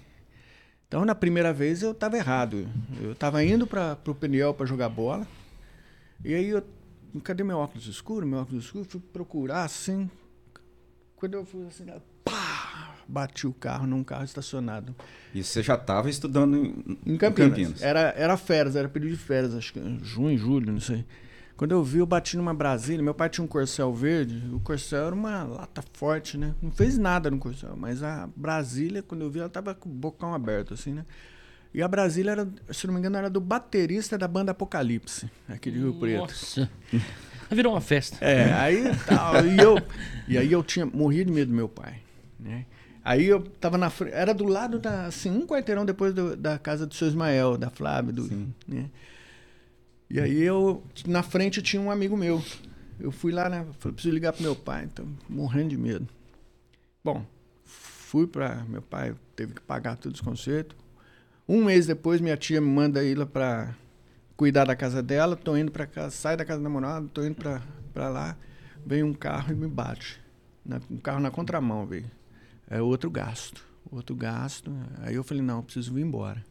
Então, 0.89 1.05
na 1.05 1.15
primeira 1.15 1.53
vez, 1.53 1.83
eu 1.83 1.93
tava 1.93 2.17
errado. 2.17 2.67
Eu 3.03 3.15
tava 3.15 3.45
indo 3.45 3.67
para 3.67 3.97
pro 3.97 4.15
Peniel 4.15 4.55
para 4.55 4.65
jogar 4.65 4.89
bola. 4.89 5.27
E 6.25 6.33
aí, 6.33 6.49
eu, 6.49 6.63
cadê 7.21 7.45
meu 7.45 7.59
óculos 7.59 7.87
escuro? 7.87 8.27
Meu 8.27 8.41
óculos 8.41 8.65
escuro, 8.65 8.85
fui 8.85 9.01
procurar 9.01 9.65
assim. 9.65 10.11
Quando 11.17 11.35
eu 11.35 11.45
fui 11.45 11.67
assim, 11.67 11.87
pá! 12.25 12.95
bati 13.09 13.47
o 13.47 13.53
carro 13.53 13.87
num 13.87 14.03
carro 14.03 14.25
estacionado. 14.25 14.95
E 15.35 15.43
você 15.43 15.63
já 15.63 15.75
estava 15.75 16.09
estudando 16.09 16.57
em, 16.57 16.99
em 17.07 17.17
Campinas. 17.17 17.51
Campinas. 17.51 17.83
Era, 17.83 18.15
era 18.17 18.37
férias, 18.37 18.77
era 18.77 18.89
período 18.89 19.13
de 19.13 19.19
férias, 19.19 19.55
acho 19.55 19.73
que 19.73 19.81
junho, 20.03 20.37
julho, 20.37 20.73
não 20.73 20.81
sei. 20.81 21.05
Quando 21.57 21.71
eu 21.71 21.85
vi, 21.85 21.99
eu 21.99 22.07
bati 22.07 22.37
numa 22.37 22.53
Brasília. 22.53 23.03
Meu 23.03 23.15
pai 23.15 23.29
tinha 23.29 23.45
um 23.45 23.49
Corcel 23.49 23.93
verde. 23.95 24.43
O 24.53 24.59
Corcel 24.59 25.07
era 25.07 25.15
uma 25.15 25.45
lata 25.45 25.85
forte, 25.93 26.37
né? 26.37 26.53
Não 26.61 26.73
fez 26.73 26.99
nada 26.99 27.31
no 27.31 27.39
Corcel. 27.39 27.77
Mas 27.77 28.03
a 28.03 28.29
Brasília, 28.35 29.05
quando 29.05 29.21
eu 29.21 29.31
vi, 29.31 29.39
ela 29.39 29.49
tava 29.49 29.73
com 29.73 29.89
o 29.89 29.93
bocão 29.93 30.35
aberto, 30.35 30.75
assim, 30.75 30.93
né? 30.93 31.05
E 31.75 31.83
a 31.83 31.89
Brasília, 31.89 32.31
era, 32.31 32.49
se 32.71 32.87
não 32.87 32.95
me 32.95 33.01
engano, 33.01 33.17
era 33.17 33.29
do 33.29 33.41
baterista 33.41 34.17
da 34.17 34.29
banda 34.29 34.53
Apocalipse, 34.53 35.29
aqui 35.49 35.73
de 35.73 35.79
Rio 35.81 35.95
Preto. 35.95 36.21
Nossa! 36.31 36.71
Virou 37.51 37.75
uma 37.75 37.81
festa. 37.81 38.25
É, 38.25 38.53
aí 38.53 38.85
tal. 39.07 39.45
e, 39.45 39.59
eu, 39.59 39.77
e 40.29 40.39
aí 40.39 40.53
eu 40.53 40.63
tinha 40.63 40.87
morrido 40.87 41.31
de 41.31 41.33
medo 41.33 41.49
do 41.49 41.55
meu 41.55 41.69
pai, 41.69 42.01
né? 42.39 42.65
Aí 43.05 43.27
eu 43.27 43.43
tava 43.43 43.77
na 43.77 43.91
frente, 43.91 44.15
era 44.15 44.33
do 44.33 44.45
lado 44.45 44.79
da, 44.79 45.07
assim, 45.07 45.31
um 45.31 45.47
quarteirão 45.47 45.85
depois 45.85 46.15
do, 46.15 46.37
da 46.37 46.59
casa 46.59 46.87
do 46.87 46.95
seu 46.95 47.09
Ismael, 47.09 47.59
da 47.59 47.69
Flávia, 47.71 48.13
do, 48.13 48.55
né? 48.67 48.89
E 50.09 50.21
aí 50.21 50.43
eu, 50.43 50.83
na 51.07 51.25
frente 51.25 51.61
tinha 51.61 51.83
um 51.83 51.91
amigo 51.91 52.17
meu. 52.17 52.43
Eu 53.01 53.11
fui 53.11 53.33
lá, 53.33 53.49
né? 53.49 53.67
Falei, 53.81 53.95
preciso 53.95 54.15
ligar 54.15 54.33
pro 54.33 54.43
meu 54.43 54.55
pai, 54.55 54.85
então, 54.85 55.07
morrendo 55.29 55.71
de 55.71 55.77
medo. 55.77 56.09
Bom, 57.03 57.27
fui 57.65 58.29
para 58.29 58.65
meu 58.69 58.81
pai 58.81 59.15
teve 59.35 59.55
que 59.55 59.61
pagar 59.61 59.97
todos 59.97 60.21
os 60.21 60.25
concertos. 60.25 60.84
Um 61.49 61.65
mês 61.65 61.87
depois, 61.87 62.21
minha 62.21 62.37
tia 62.37 62.61
me 62.61 62.69
manda 62.69 63.05
ir 63.05 63.17
lá 63.17 63.27
para 63.27 63.75
cuidar 64.37 64.65
da 64.65 64.75
casa 64.75 65.03
dela. 65.03 65.37
Tô 65.37 65.57
indo 65.57 65.71
para 65.71 65.87
casa, 65.87 66.11
sai 66.11 66.37
da 66.37 66.45
casa 66.45 66.59
da 66.59 66.65
namorada, 66.65 67.07
tô 67.13 67.23
indo 67.23 67.37
para 67.37 68.09
lá. 68.09 68.37
Vem 68.85 69.03
um 69.03 69.13
carro 69.13 69.53
e 69.53 69.55
me 69.55 69.67
bate. 69.67 70.21
Na, 70.65 70.81
um 70.91 70.97
carro 70.97 71.21
na 71.21 71.31
contramão, 71.31 71.87
veio 71.87 72.11
é 72.69 72.81
outro 72.81 73.11
gasto. 73.11 73.65
Outro 73.91 74.17
gasto. 74.17 74.73
Aí 75.03 75.15
eu 75.15 75.25
falei, 75.25 75.43
não, 75.43 75.59
eu 75.59 75.63
preciso 75.63 75.93
vir 75.93 76.03
embora. 76.03 76.45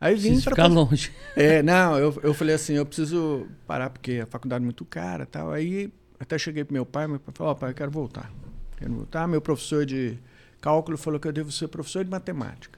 Aí 0.00 0.14
vim 0.14 0.40
para 0.40 0.50
ficar 0.50 0.66
longe. 0.66 1.12
É, 1.36 1.62
não, 1.62 1.98
eu, 1.98 2.18
eu 2.22 2.34
falei 2.34 2.54
assim, 2.54 2.74
eu 2.74 2.84
preciso 2.84 3.46
parar 3.66 3.90
porque 3.90 4.20
a 4.22 4.26
faculdade 4.26 4.62
é 4.62 4.64
muito 4.64 4.84
cara 4.84 5.26
tal. 5.26 5.52
Aí 5.52 5.92
até 6.18 6.38
cheguei 6.38 6.64
pro 6.64 6.72
meu 6.72 6.86
pai, 6.86 7.06
meu 7.06 7.20
pai 7.20 7.34
falou, 7.34 7.52
ó, 7.52 7.56
oh, 7.56 7.58
pai, 7.58 7.70
eu 7.70 7.74
quero 7.74 7.90
voltar. 7.90 8.32
Quero 8.76 8.92
voltar. 8.92 9.26
Meu 9.26 9.40
professor 9.40 9.86
de 9.86 10.18
cálculo 10.60 10.98
falou 10.98 11.20
que 11.20 11.28
eu 11.28 11.32
devo 11.32 11.52
ser 11.52 11.68
professor 11.68 12.04
de 12.04 12.10
matemática. 12.10 12.75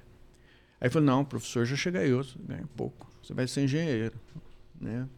Aí 0.80 0.88
falou, 0.88 1.06
não, 1.06 1.24
professor 1.24 1.64
já 1.64 1.76
chega 1.76 2.04
eu, 2.04 2.24
ganha 2.46 2.64
pouco. 2.76 3.10
Você 3.22 3.34
vai 3.34 3.46
ser 3.48 3.62
engenheiro. 3.62 4.14
Né? 4.80 5.08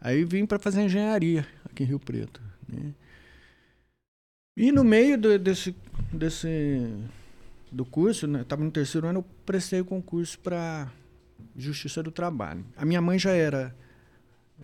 Aí 0.00 0.24
vim 0.24 0.46
para 0.46 0.58
fazer 0.58 0.82
engenharia 0.82 1.46
aqui 1.64 1.82
em 1.82 1.86
Rio 1.86 1.98
Preto. 1.98 2.40
Né? 2.68 2.94
E 4.56 4.72
no 4.72 4.84
meio 4.84 5.18
do, 5.18 5.38
desse, 5.38 5.74
desse 6.12 6.48
do 7.70 7.84
curso, 7.84 8.26
né, 8.26 8.42
estava 8.42 8.64
no 8.64 8.70
terceiro 8.70 9.06
ano, 9.06 9.20
eu 9.20 9.24
prestei 9.44 9.82
concurso 9.82 10.38
para 10.38 10.90
Justiça 11.56 12.02
do 12.02 12.10
Trabalho. 12.10 12.64
A 12.76 12.84
minha 12.84 13.00
mãe 13.00 13.18
já 13.18 13.32
era 13.32 13.74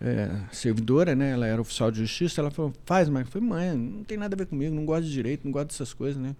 é, 0.01 0.29
servidora, 0.51 1.15
né? 1.15 1.31
Ela 1.31 1.47
era 1.47 1.61
oficial 1.61 1.91
de 1.91 1.99
justiça. 1.99 2.41
Ela 2.41 2.51
falou, 2.51 2.73
faz, 2.85 3.07
mas 3.09 3.25
eu 3.25 3.31
falei, 3.31 3.47
mãe, 3.47 3.77
não 3.77 4.03
tem 4.03 4.17
nada 4.17 4.35
a 4.35 4.37
ver 4.37 4.45
comigo, 4.45 4.75
não 4.75 4.85
gosto 4.85 5.05
de 5.05 5.11
direito, 5.11 5.45
não 5.45 5.51
gosto 5.51 5.67
dessas 5.67 5.93
coisas, 5.93 6.21
né? 6.21 6.35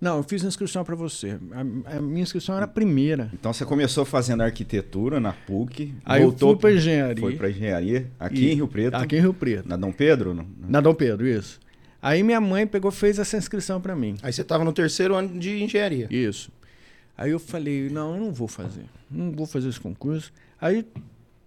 Não, 0.00 0.16
eu 0.16 0.24
fiz 0.24 0.44
a 0.44 0.48
inscrição 0.48 0.84
para 0.84 0.96
você. 0.96 1.38
A, 1.52 1.96
a, 1.96 2.00
minha 2.00 2.22
inscrição 2.22 2.56
era 2.56 2.64
a 2.64 2.68
primeira. 2.68 3.30
Então 3.32 3.52
você 3.52 3.64
começou 3.64 4.04
fazendo 4.04 4.42
arquitetura 4.42 5.20
na 5.20 5.32
PUC, 5.32 5.94
Aí 6.04 6.22
voltou 6.22 6.50
eu 6.50 6.54
fui 6.54 6.60
para 6.60 6.72
engenharia. 6.72 7.22
Foi 7.22 7.36
para 7.36 7.50
engenharia 7.50 8.10
aqui 8.18 8.46
e, 8.46 8.52
em 8.52 8.54
Rio 8.56 8.66
Preto. 8.66 8.94
Aqui 8.94 9.16
em 9.16 9.20
Rio 9.20 9.32
Preto. 9.32 9.68
Na 9.68 9.76
Dom 9.76 9.92
Pedro? 9.92 10.34
Não? 10.34 10.44
Na 10.68 10.80
Dom 10.80 10.92
Pedro, 10.92 11.24
isso. 11.24 11.60
Aí 12.00 12.24
minha 12.24 12.40
mãe 12.40 12.66
pegou, 12.66 12.90
fez 12.90 13.20
essa 13.20 13.36
inscrição 13.36 13.80
para 13.80 13.94
mim. 13.94 14.16
Aí 14.24 14.32
você 14.32 14.42
estava 14.42 14.64
no 14.64 14.72
terceiro 14.72 15.14
ano 15.14 15.38
de 15.38 15.62
engenharia. 15.62 16.08
Isso. 16.10 16.50
Aí 17.16 17.30
eu 17.30 17.38
falei, 17.38 17.88
não, 17.88 18.16
eu 18.16 18.20
não 18.20 18.32
vou 18.32 18.48
fazer. 18.48 18.86
Não 19.08 19.30
vou 19.30 19.46
fazer 19.46 19.68
esse 19.68 19.78
concurso. 19.78 20.32
Aí 20.60 20.84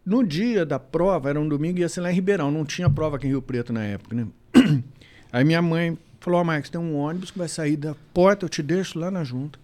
no 0.05 0.23
dia 0.23 0.65
da 0.65 0.77
prova, 0.79 1.29
era 1.29 1.39
um 1.39 1.47
domingo, 1.47 1.79
ia 1.79 1.89
ser 1.89 2.01
lá 2.01 2.11
em 2.11 2.15
Ribeirão. 2.15 2.51
Não 2.51 2.63
tinha 2.63 2.89
prova 2.89 3.15
aqui 3.15 3.25
em 3.25 3.31
Rio 3.31 3.41
Preto 3.41 3.73
na 3.73 3.83
época, 3.83 4.15
né? 4.15 4.27
Aí 5.31 5.43
minha 5.43 5.61
mãe 5.61 5.97
falou, 6.19 6.39
ó, 6.39 6.41
oh, 6.41 6.45
Marcos, 6.45 6.69
tem 6.69 6.79
um 6.79 6.95
ônibus 6.95 7.31
que 7.31 7.37
vai 7.37 7.47
sair 7.47 7.75
da 7.75 7.95
porta, 8.13 8.45
eu 8.45 8.49
te 8.49 8.61
deixo 8.61 8.99
lá 8.99 9.09
na 9.09 9.23
junta. 9.23 9.59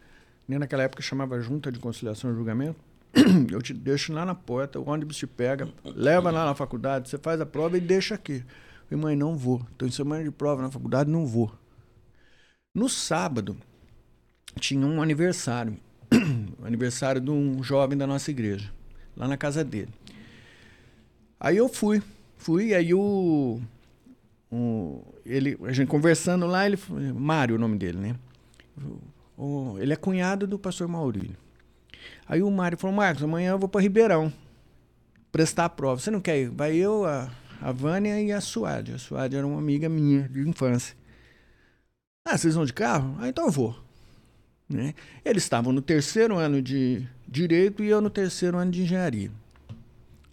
Nem 0.48 0.58
naquela 0.58 0.84
época 0.84 1.02
chamava 1.02 1.40
Junta 1.40 1.72
de 1.72 1.80
Conciliação 1.80 2.32
e 2.32 2.36
Julgamento. 2.36 2.80
eu 3.52 3.62
te 3.62 3.74
deixo 3.74 4.12
lá 4.12 4.26
na 4.26 4.34
porta, 4.36 4.80
o 4.80 4.90
ônibus 4.90 5.18
te 5.18 5.28
pega, 5.28 5.70
leva 5.84 6.32
lá 6.32 6.46
na 6.46 6.56
faculdade, 6.56 7.10
você 7.10 7.18
faz 7.18 7.40
a 7.40 7.46
prova 7.46 7.78
e 7.78 7.82
deixa 7.82 8.16
aqui. 8.16 8.44
Eu 8.90 8.98
falei, 8.98 9.04
mãe, 9.04 9.16
não 9.16 9.38
vou. 9.38 9.62
Estou 9.72 9.88
em 9.88 9.92
semana 9.92 10.24
de 10.24 10.32
prova 10.32 10.62
na 10.62 10.72
faculdade, 10.72 11.10
não 11.10 11.26
vou. 11.26 11.54
No 12.74 12.90
sábado, 12.90 13.56
tinha 14.60 14.86
um 14.86 15.02
aniversário. 15.02 15.78
aniversário 16.66 17.22
de 17.22 17.30
um 17.30 17.64
jovem 17.64 17.98
da 17.98 18.06
nossa 18.06 18.32
igreja, 18.32 18.72
lá 19.16 19.28
na 19.28 19.38
casa 19.38 19.64
dele. 19.64 19.90
Aí 21.44 21.58
eu 21.58 21.68
fui, 21.68 22.04
fui, 22.38 22.72
aí 22.72 22.94
o, 22.94 23.60
o 24.52 25.04
ele, 25.26 25.58
a 25.64 25.72
gente 25.72 25.88
conversando 25.88 26.46
lá, 26.46 26.68
ele, 26.68 26.78
Mário, 27.16 27.56
o 27.56 27.58
nome 27.58 27.80
dele, 27.80 27.98
né? 27.98 28.16
O, 29.36 29.76
ele 29.80 29.92
é 29.92 29.96
cunhado 29.96 30.46
do 30.46 30.60
pastor 30.60 30.88
Maurílio. 30.88 31.36
Aí 32.28 32.44
o 32.44 32.52
Mário 32.52 32.78
falou, 32.78 32.96
Marcos, 32.96 33.24
amanhã 33.24 33.54
eu 33.54 33.58
vou 33.58 33.68
para 33.68 33.82
Ribeirão 33.82 34.32
prestar 35.32 35.66
a 35.66 35.70
prova. 35.70 36.00
Você 36.00 36.12
não 36.12 36.22
quer 36.22 36.42
ir? 36.42 36.50
Vai 36.52 36.76
eu, 36.76 37.06
a, 37.06 37.32
a 37.60 37.72
Vânia 37.72 38.22
e 38.22 38.32
a 38.32 38.40
Suade. 38.40 38.94
A 38.94 39.00
Suade 39.00 39.36
era 39.36 39.48
uma 39.48 39.58
amiga 39.58 39.90
minha 39.90 40.30
de 40.30 40.48
infância. 40.48 40.96
Ah, 42.24 42.38
vocês 42.38 42.54
vão 42.54 42.66
de 42.66 42.74
carro? 42.74 43.18
Ah, 43.20 43.30
então 43.30 43.46
eu 43.46 43.52
vou. 43.52 43.76
Né? 44.70 44.94
Eles 45.26 45.42
estavam 45.42 45.74
no 45.74 45.82
terceiro 45.82 46.38
ano 46.38 46.62
de 46.62 47.08
Direito 47.28 47.84
e 47.84 47.90
eu 47.90 48.00
no 48.00 48.12
terceiro 48.12 48.60
ano 48.60 48.70
de 48.70 48.84
Engenharia. 48.84 49.32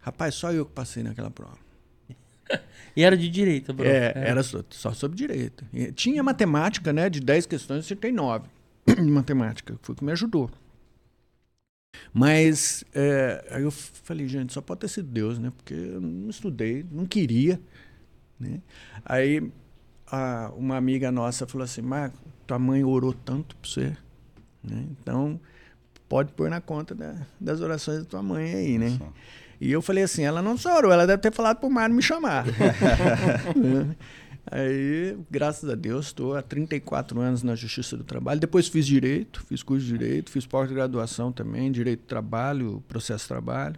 Rapaz, 0.09 0.35
só 0.35 0.51
eu 0.51 0.65
que 0.65 0.73
passei 0.73 1.03
naquela 1.03 1.31
prova. 1.31 1.59
e 2.97 3.03
era 3.03 3.15
de 3.15 3.29
direito, 3.29 3.75
bro. 3.75 3.87
É, 3.87 4.13
é. 4.17 4.29
era 4.29 4.43
só, 4.43 4.65
só, 4.71 4.93
sobre 4.95 5.19
direito. 5.19 5.67
E 5.71 5.93
tinha 5.93 6.23
matemática, 6.23 6.95
né? 6.95 7.11
De 7.11 7.21
10 7.21 7.45
questões, 7.45 7.85
você 7.85 7.95
tem 7.95 8.11
9 8.11 8.49
de 8.87 9.03
matemática. 9.03 9.79
Foi 9.83 9.95
o 9.95 9.97
que 9.97 10.03
me 10.03 10.13
ajudou. 10.13 10.51
Mas 12.11 12.85
é, 12.95 13.45
aí 13.51 13.63
eu 13.63 13.71
falei, 13.71 14.27
gente, 14.27 14.51
só 14.53 14.63
pode 14.63 14.81
ter 14.81 14.89
sido 14.89 15.09
Deus, 15.09 15.39
né? 15.39 15.53
Porque 15.55 15.75
eu 15.75 16.01
não 16.01 16.31
estudei, 16.31 16.87
não 16.91 17.05
queria. 17.05 17.61
Né? 18.41 18.63
Aí 19.05 19.53
a, 20.07 20.51
uma 20.57 20.77
amiga 20.77 21.13
nossa 21.13 21.47
falou 21.47 21.67
assim, 21.67 21.83
Marco, 21.83 22.17
tua 22.47 22.59
mãe 22.59 22.83
orou 22.83 23.13
tanto 23.13 23.55
pra 23.57 23.71
você. 23.71 23.97
Né? 24.65 24.87
Então, 24.91 25.39
pode 26.09 26.33
pôr 26.33 26.49
na 26.49 26.63
conta 26.63 26.95
da, 26.95 27.15
das 27.39 27.61
orações 27.61 27.99
da 27.99 28.05
tua 28.07 28.23
mãe 28.23 28.55
aí, 28.55 28.79
né? 28.79 28.89
Nossa. 28.89 29.13
E 29.61 29.73
eu 29.73 29.83
falei 29.83 30.05
assim, 30.05 30.23
ela 30.23 30.41
não 30.41 30.57
chorou, 30.57 30.93
ela 30.93 31.07
deve 31.07 31.21
ter 31.21 31.33
falado 31.33 31.59
pro 31.59 31.71
Mário 31.71 31.95
me 31.95 32.03
chamar. 32.03 32.45
Aí, 34.51 35.19
graças 35.31 35.69
a 35.69 35.75
Deus, 35.75 36.07
estou 36.07 36.35
há 36.35 36.41
34 36.41 37.21
anos 37.21 37.43
na 37.43 37.55
Justiça 37.55 37.97
do 37.97 38.05
Trabalho. 38.05 38.41
Depois 38.41 38.67
fiz 38.69 38.87
Direito, 38.87 39.45
fiz 39.47 39.63
curso 39.63 39.85
de 39.85 39.93
Direito, 39.93 40.31
fiz 40.31 40.47
pós-graduação 40.47 41.31
também, 41.31 41.71
Direito 41.71 42.01
do 42.01 42.07
Trabalho, 42.07 42.83
Processo 42.89 43.25
de 43.25 43.29
Trabalho. 43.29 43.77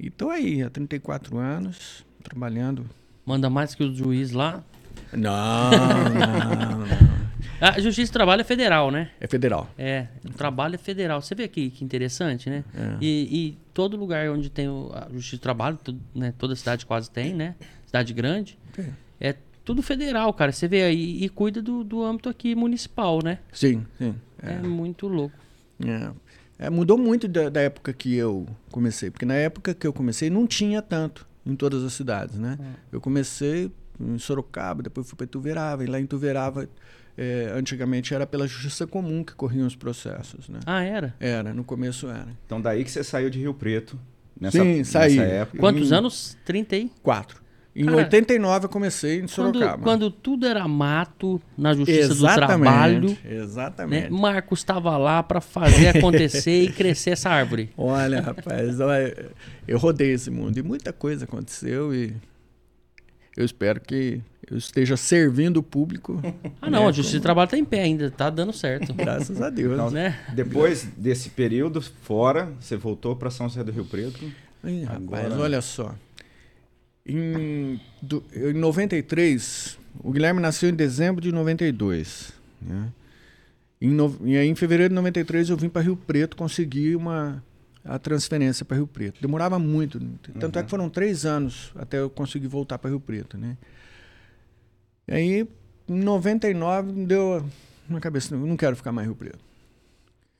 E 0.00 0.08
estou 0.08 0.30
aí 0.30 0.62
há 0.62 0.70
34 0.70 1.38
anos, 1.38 2.04
trabalhando. 2.22 2.86
Manda 3.24 3.48
mais 3.48 3.74
que 3.74 3.84
o 3.84 3.94
juiz 3.94 4.32
lá? 4.32 4.64
Não, 5.12 5.70
não, 5.70 6.86
não. 6.86 7.15
A 7.60 7.80
Justiça 7.80 8.12
do 8.12 8.14
Trabalho 8.14 8.40
é 8.40 8.44
federal, 8.44 8.90
né? 8.90 9.10
É 9.20 9.26
federal. 9.26 9.68
É, 9.78 10.06
o 10.24 10.32
trabalho 10.32 10.74
é 10.74 10.78
federal. 10.78 11.22
Você 11.22 11.34
vê 11.34 11.44
aqui 11.44 11.70
que 11.70 11.84
interessante, 11.84 12.50
né? 12.50 12.64
É. 12.74 12.96
E, 13.00 13.28
e, 13.30 13.58
todo 13.72 13.96
lugar 13.96 14.28
onde 14.30 14.50
tem 14.50 14.66
a 14.66 15.08
Justiça 15.12 15.36
do 15.36 15.40
Trabalho, 15.40 15.78
tudo, 15.82 16.00
né? 16.14 16.34
toda 16.36 16.54
cidade 16.54 16.84
quase 16.84 17.10
tem, 17.10 17.34
né? 17.34 17.54
Cidade 17.86 18.12
grande. 18.12 18.58
É, 19.20 19.28
é 19.30 19.36
tudo 19.64 19.82
federal, 19.82 20.32
cara. 20.32 20.52
Você 20.52 20.68
vê 20.68 20.82
aí 20.82 21.24
e 21.24 21.28
cuida 21.28 21.62
do, 21.62 21.82
do 21.82 22.02
âmbito 22.02 22.28
aqui 22.28 22.54
municipal, 22.54 23.20
né? 23.22 23.38
Sim, 23.52 23.86
sim. 23.98 24.14
É, 24.42 24.52
é 24.52 24.58
muito 24.58 25.08
louco. 25.08 25.36
É. 25.84 26.66
é. 26.66 26.70
mudou 26.70 26.98
muito 26.98 27.26
da, 27.26 27.48
da, 27.48 27.60
época 27.60 27.92
que 27.92 28.14
eu 28.14 28.46
comecei, 28.70 29.10
porque 29.10 29.26
na 29.26 29.34
época 29.34 29.74
que 29.74 29.86
eu 29.86 29.92
comecei 29.92 30.30
não 30.30 30.46
tinha 30.46 30.80
tanto 30.80 31.26
em 31.44 31.54
todas 31.54 31.82
as 31.84 31.92
cidades, 31.92 32.38
né? 32.38 32.58
É. 32.60 32.96
Eu 32.96 33.00
comecei 33.00 33.70
em 33.98 34.18
Sorocaba, 34.18 34.82
depois 34.82 35.08
fui 35.08 35.16
para 35.16 35.24
Ituverava, 35.24 35.84
e 35.84 35.86
lá 35.86 35.98
em 35.98 36.04
Ituverava 36.04 36.68
é, 37.16 37.50
antigamente 37.54 38.14
era 38.14 38.26
pela 38.26 38.46
justiça 38.46 38.86
comum 38.86 39.24
que 39.24 39.34
corriam 39.34 39.66
os 39.66 39.74
processos, 39.74 40.48
né? 40.48 40.60
Ah, 40.66 40.82
era? 40.82 41.14
Era, 41.18 41.54
no 41.54 41.64
começo 41.64 42.08
era. 42.08 42.28
Então 42.44 42.60
daí 42.60 42.84
que 42.84 42.90
você 42.90 43.02
saiu 43.02 43.30
de 43.30 43.38
Rio 43.38 43.54
Preto, 43.54 43.98
nessa, 44.38 44.62
Sim, 44.62 44.84
saí. 44.84 45.16
nessa 45.16 45.32
época. 45.32 45.58
Quantos 45.58 45.90
em... 45.90 45.94
anos? 45.94 46.36
34. 46.44 47.46
Em 47.74 47.84
Cara, 47.84 47.96
89 47.98 48.64
eu 48.64 48.68
comecei 48.70 49.20
em 49.20 49.28
Sorocaba. 49.28 49.72
Quando, 49.72 49.82
quando 49.82 50.10
tudo 50.10 50.46
era 50.46 50.66
mato 50.66 51.40
na 51.58 51.74
Justiça 51.74 52.12
exatamente, 52.12 52.40
do 52.40 52.46
Trabalho. 52.46 53.18
Exatamente. 53.22 54.10
Né? 54.10 54.18
Marcos 54.18 54.60
estava 54.60 54.96
lá 54.96 55.22
para 55.22 55.42
fazer 55.42 55.88
acontecer 55.88 56.62
e 56.62 56.72
crescer 56.72 57.10
essa 57.10 57.28
árvore. 57.28 57.70
Olha, 57.76 58.22
rapaz, 58.22 58.78
eu 59.68 59.76
rodei 59.76 60.12
esse 60.12 60.30
mundo 60.30 60.56
e 60.56 60.62
muita 60.62 60.90
coisa 60.90 61.26
aconteceu 61.26 61.94
e 61.94 62.16
eu 63.36 63.44
espero 63.44 63.78
que 63.78 64.22
eu 64.50 64.56
esteja 64.56 64.96
servindo 64.96 65.58
o 65.58 65.62
público. 65.62 66.20
Ah, 66.60 66.70
não, 66.70 66.84
né, 66.84 66.88
a 66.88 66.92
Justiça 66.92 67.18
como... 67.18 67.22
Trabalho 67.22 67.44
está 67.46 67.58
em 67.58 67.64
pé 67.64 67.82
ainda, 67.82 68.06
está 68.06 68.30
dando 68.30 68.52
certo. 68.52 68.92
Graças 68.94 69.40
a 69.40 69.50
Deus. 69.50 69.74
Então, 69.74 69.90
né? 69.90 70.18
Depois 70.34 70.84
desse 70.96 71.30
período 71.30 71.80
fora, 71.80 72.50
você 72.58 72.76
voltou 72.76 73.14
para 73.14 73.30
São 73.30 73.48
José 73.48 73.62
do 73.62 73.70
Rio 73.70 73.84
Preto. 73.84 74.24
Ai, 74.64 74.84
Agora... 74.88 75.22
Rapaz, 75.22 75.40
olha 75.40 75.60
só. 75.60 75.94
Em, 77.04 77.80
do, 78.02 78.24
em 78.34 78.52
93, 78.54 79.78
o 80.02 80.10
Guilherme 80.10 80.40
nasceu 80.40 80.68
em 80.68 80.74
dezembro 80.74 81.20
de 81.20 81.30
92. 81.30 82.32
Né? 82.60 82.88
Em 83.80 83.90
no, 83.90 84.16
e 84.24 84.36
aí, 84.36 84.48
em 84.48 84.54
fevereiro 84.54 84.90
de 84.90 84.94
93, 84.96 85.50
eu 85.50 85.56
vim 85.56 85.68
para 85.68 85.82
Rio 85.82 85.96
Preto 85.96 86.36
conseguir 86.36 86.96
uma, 86.96 87.42
a 87.84 87.98
transferência 87.98 88.64
para 88.64 88.76
Rio 88.76 88.86
Preto. 88.86 89.20
Demorava 89.20 89.58
muito. 89.58 90.00
Tanto 90.38 90.56
uhum. 90.56 90.60
é 90.60 90.64
que 90.64 90.70
foram 90.70 90.88
três 90.88 91.24
anos 91.24 91.70
até 91.76 92.00
eu 92.00 92.10
conseguir 92.10 92.48
voltar 92.48 92.78
para 92.78 92.90
Rio 92.90 93.00
Preto. 93.00 93.38
Né? 93.38 93.56
E 95.08 95.14
aí, 95.14 95.48
em 95.88 96.00
99, 96.00 96.92
me 96.92 97.06
deu 97.06 97.44
na 97.88 98.00
cabeça, 98.00 98.34
eu 98.34 98.38
não 98.38 98.56
quero 98.56 98.74
ficar 98.74 98.92
mais 98.92 99.06
em 99.06 99.10
Rio 99.10 99.16
Preto. 99.16 99.38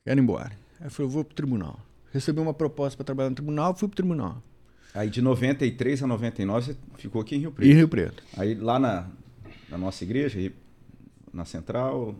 Quero 0.03 0.19
ir 0.19 0.23
embora. 0.23 0.51
Aí 0.79 0.87
eu 0.87 0.91
falei, 0.91 1.07
eu 1.07 1.13
vou 1.13 1.23
para 1.23 1.31
o 1.31 1.35
tribunal. 1.35 1.79
Recebi 2.11 2.39
uma 2.39 2.53
proposta 2.53 2.97
para 2.97 3.05
trabalhar 3.05 3.29
no 3.29 3.35
tribunal, 3.35 3.75
fui 3.75 3.87
para 3.87 3.93
o 3.93 3.95
tribunal. 3.95 4.43
Aí 4.93 5.09
de 5.09 5.21
93 5.21 6.03
a 6.03 6.07
99 6.07 6.65
você 6.65 6.77
ficou 6.97 7.21
aqui 7.21 7.35
em 7.35 7.39
Rio 7.39 7.51
Preto? 7.51 7.69
Em 7.69 7.73
Rio 7.73 7.87
Preto. 7.87 8.23
Aí 8.35 8.55
lá 8.55 8.79
na, 8.79 9.07
na 9.69 9.77
nossa 9.77 10.03
igreja, 10.03 10.51
na 11.33 11.45
central? 11.45 12.15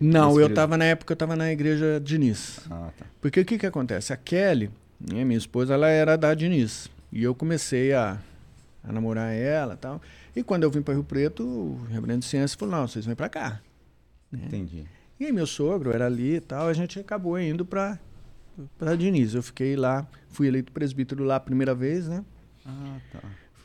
Não, 0.00 0.38
eu 0.38 0.48
estava 0.48 0.76
na 0.76 0.84
época, 0.84 1.12
eu 1.12 1.14
estava 1.14 1.34
na 1.34 1.50
igreja 1.50 2.00
Diniz. 2.02 2.60
Ah, 2.70 2.90
tá. 2.96 3.06
Porque 3.20 3.40
o 3.40 3.44
que, 3.44 3.58
que 3.58 3.66
acontece? 3.66 4.12
A 4.12 4.16
Kelly, 4.16 4.70
né, 5.00 5.24
minha 5.24 5.38
esposa, 5.38 5.74
ela 5.74 5.88
era 5.88 6.16
da 6.16 6.34
Diniz. 6.34 6.90
E 7.10 7.22
eu 7.22 7.34
comecei 7.34 7.92
a, 7.92 8.18
a 8.84 8.92
namorar 8.92 9.32
ela 9.32 9.74
e 9.74 9.78
tal. 9.78 10.02
E 10.36 10.42
quando 10.42 10.64
eu 10.64 10.70
vim 10.70 10.82
para 10.82 10.92
Rio 10.92 11.02
Preto, 11.02 11.42
o 11.42 11.80
reverendo 11.90 12.20
de 12.20 12.26
ciência 12.26 12.58
falou, 12.58 12.76
não, 12.76 12.86
vocês 12.86 13.06
vêm 13.06 13.16
para 13.16 13.30
cá. 13.30 13.62
Né? 14.30 14.42
Entendi. 14.44 14.84
E 15.18 15.24
aí 15.24 15.32
meu 15.32 15.46
sogro 15.46 15.92
era 15.92 16.04
ali 16.04 16.36
e 16.36 16.40
tal, 16.40 16.68
a 16.68 16.74
gente 16.74 17.00
acabou 17.00 17.40
indo 17.40 17.64
para 17.64 17.98
para 18.78 18.94
Diniz. 18.94 19.34
Eu 19.34 19.42
fiquei 19.42 19.76
lá, 19.76 20.06
fui 20.28 20.46
eleito 20.46 20.70
presbítero 20.72 21.24
lá 21.24 21.36
a 21.36 21.40
primeira 21.40 21.74
vez, 21.74 22.06
né? 22.06 22.22
Ah, 22.66 22.98
tá. 23.10 23.20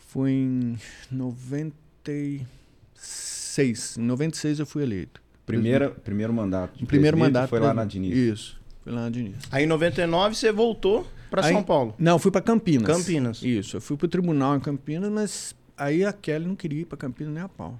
Foi 0.07 0.31
em 0.31 0.77
96. 1.11 3.97
Em 3.97 4.01
96 4.01 4.59
eu 4.59 4.65
fui 4.65 4.83
eleito. 4.83 5.21
Primeira, 5.45 5.89
primeiro 5.89 6.33
mandato. 6.33 6.85
primeiro 6.85 7.17
mandato 7.17 7.49
foi 7.49 7.59
lá 7.59 7.73
na 7.73 7.83
Diniz. 7.83 8.15
Isso, 8.15 8.61
foi 8.81 8.93
lá 8.93 9.01
na 9.01 9.09
Diniz. 9.09 9.35
Aí 9.51 9.65
em 9.65 9.67
99 9.67 10.35
você 10.35 10.53
voltou 10.53 11.05
para 11.29 11.43
São 11.43 11.63
Paulo? 11.63 11.93
Não, 11.97 12.17
fui 12.17 12.31
para 12.31 12.41
Campinas. 12.41 12.87
Campinas. 12.87 13.41
Isso, 13.41 13.75
eu 13.77 13.81
fui 13.81 13.97
para 13.97 14.05
o 14.05 14.09
tribunal 14.09 14.55
em 14.55 14.61
Campinas, 14.61 15.11
mas 15.11 15.53
aí 15.77 16.05
a 16.05 16.13
Kelly 16.13 16.45
não 16.45 16.55
queria 16.55 16.81
ir 16.81 16.85
para 16.85 16.97
Campinas 16.97 17.33
nem 17.33 17.43
a 17.43 17.49
pau. 17.49 17.79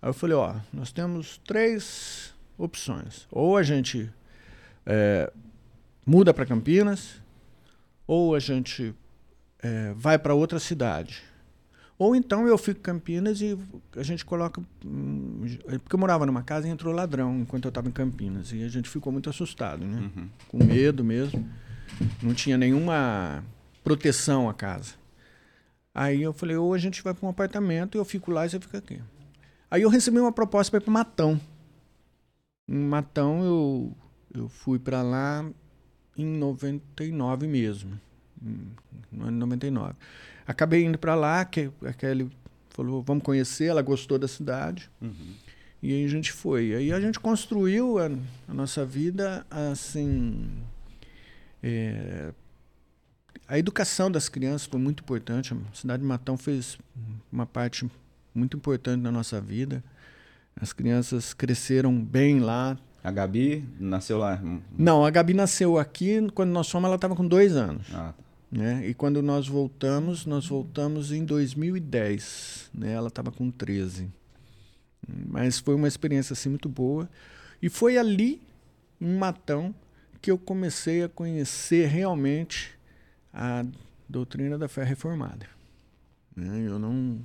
Aí 0.00 0.08
eu 0.08 0.14
falei, 0.14 0.36
ó, 0.36 0.56
nós 0.72 0.92
temos 0.92 1.38
três 1.44 2.34
opções. 2.56 3.26
Ou 3.30 3.56
a 3.56 3.62
gente 3.62 4.10
é, 4.86 5.32
muda 6.06 6.32
para 6.32 6.46
Campinas, 6.46 7.20
ou 8.06 8.34
a 8.34 8.38
gente 8.40 8.94
é, 9.60 9.92
vai 9.96 10.18
para 10.18 10.34
outra 10.34 10.58
cidade. 10.58 11.22
Ou 11.98 12.14
então 12.14 12.46
eu 12.46 12.56
fico 12.56 12.78
em 12.78 12.82
Campinas 12.82 13.40
e 13.40 13.58
a 13.96 14.04
gente 14.04 14.24
coloca. 14.24 14.62
Hum, 14.86 15.58
porque 15.82 15.96
eu 15.96 15.98
morava 15.98 16.24
numa 16.24 16.42
casa 16.42 16.68
e 16.68 16.70
entrou 16.70 16.94
ladrão 16.94 17.40
enquanto 17.40 17.64
eu 17.64 17.70
estava 17.70 17.88
em 17.88 17.92
Campinas. 17.92 18.52
E 18.52 18.62
a 18.62 18.68
gente 18.68 18.88
ficou 18.88 19.12
muito 19.12 19.28
assustado, 19.28 19.84
né? 19.84 20.08
Uhum. 20.16 20.28
Com 20.46 20.64
medo 20.64 21.02
mesmo. 21.02 21.48
Não 22.22 22.32
tinha 22.32 22.56
nenhuma 22.56 23.42
proteção 23.82 24.48
a 24.48 24.54
casa. 24.54 24.94
Aí 25.94 26.22
eu 26.22 26.32
falei, 26.32 26.56
ou 26.56 26.74
a 26.74 26.78
gente 26.78 27.02
vai 27.02 27.14
para 27.14 27.26
um 27.26 27.30
apartamento 27.30 27.96
e 27.96 27.98
eu 27.98 28.04
fico 28.04 28.30
lá 28.30 28.46
e 28.46 28.50
você 28.50 28.60
fica 28.60 28.78
aqui. 28.78 29.00
Aí 29.70 29.82
eu 29.82 29.88
recebi 29.88 30.18
uma 30.18 30.32
proposta 30.32 30.70
para 30.70 30.78
ir 30.78 30.84
para 30.84 30.92
Matão. 30.92 31.40
Em 32.68 32.78
Matão 32.78 33.42
eu, 33.44 33.96
eu 34.34 34.48
fui 34.48 34.78
para 34.78 35.02
lá 35.02 35.44
em 36.16 36.26
99 36.26 37.46
mesmo. 37.46 38.00
No 39.10 39.26
ano 39.26 39.38
99. 39.38 39.94
Acabei 40.46 40.84
indo 40.84 40.98
para 40.98 41.14
lá, 41.14 41.44
que 41.44 41.70
a 41.84 41.92
Kelly 41.92 42.30
falou, 42.70 43.02
vamos 43.02 43.24
conhecer, 43.24 43.66
ela 43.66 43.82
gostou 43.82 44.18
da 44.18 44.28
cidade. 44.28 44.90
Uhum. 45.00 45.34
E 45.82 45.92
aí 45.92 46.04
a 46.04 46.08
gente 46.08 46.32
foi. 46.32 46.74
Aí 46.74 46.92
a 46.92 47.00
gente 47.00 47.20
construiu 47.20 47.98
a, 47.98 48.10
a 48.48 48.54
nossa 48.54 48.84
vida 48.84 49.46
assim. 49.50 50.48
É, 51.62 52.32
a 53.48 53.58
educação 53.58 54.10
das 54.10 54.28
crianças 54.28 54.66
foi 54.66 54.78
muito 54.78 55.02
importante. 55.02 55.54
A 55.54 55.74
cidade 55.74 56.02
de 56.02 56.08
Matão 56.08 56.36
fez 56.36 56.78
uma 57.32 57.46
parte 57.46 57.90
muito 58.34 58.58
importante 58.58 59.00
na 59.00 59.10
nossa 59.10 59.40
vida. 59.40 59.82
As 60.54 60.74
crianças 60.74 61.32
cresceram 61.32 61.98
bem 61.98 62.40
lá. 62.40 62.76
A 63.02 63.10
Gabi 63.10 63.66
nasceu 63.80 64.18
lá? 64.18 64.38
Não, 64.76 65.02
a 65.02 65.10
Gabi 65.10 65.32
nasceu 65.32 65.78
aqui. 65.78 66.28
Quando 66.34 66.50
nós 66.50 66.70
fomos, 66.70 66.86
ela 66.86 66.96
estava 66.96 67.16
com 67.16 67.26
dois 67.26 67.56
anos. 67.56 67.86
Ah, 67.90 68.12
tá. 68.12 68.14
Né? 68.52 68.86
E 68.86 68.92
quando 68.92 69.22
nós 69.22 69.48
voltamos, 69.48 70.26
nós 70.26 70.46
voltamos 70.46 71.10
em 71.10 71.24
2010. 71.24 72.70
Né? 72.74 72.92
Ela 72.92 73.08
estava 73.08 73.30
com 73.30 73.50
13. 73.50 74.10
Mas 75.26 75.58
foi 75.58 75.74
uma 75.74 75.88
experiência 75.88 76.34
assim, 76.34 76.50
muito 76.50 76.68
boa. 76.68 77.08
E 77.62 77.70
foi 77.70 77.96
ali, 77.96 78.42
em 79.00 79.16
Matão, 79.16 79.74
que 80.20 80.30
eu 80.30 80.36
comecei 80.36 81.02
a 81.02 81.08
conhecer 81.08 81.86
realmente 81.86 82.77
a 83.38 83.64
doutrina 84.08 84.58
da 84.58 84.68
fé 84.68 84.82
reformada. 84.82 85.46
Né? 86.34 86.66
Eu, 86.66 86.76
não, 86.76 87.24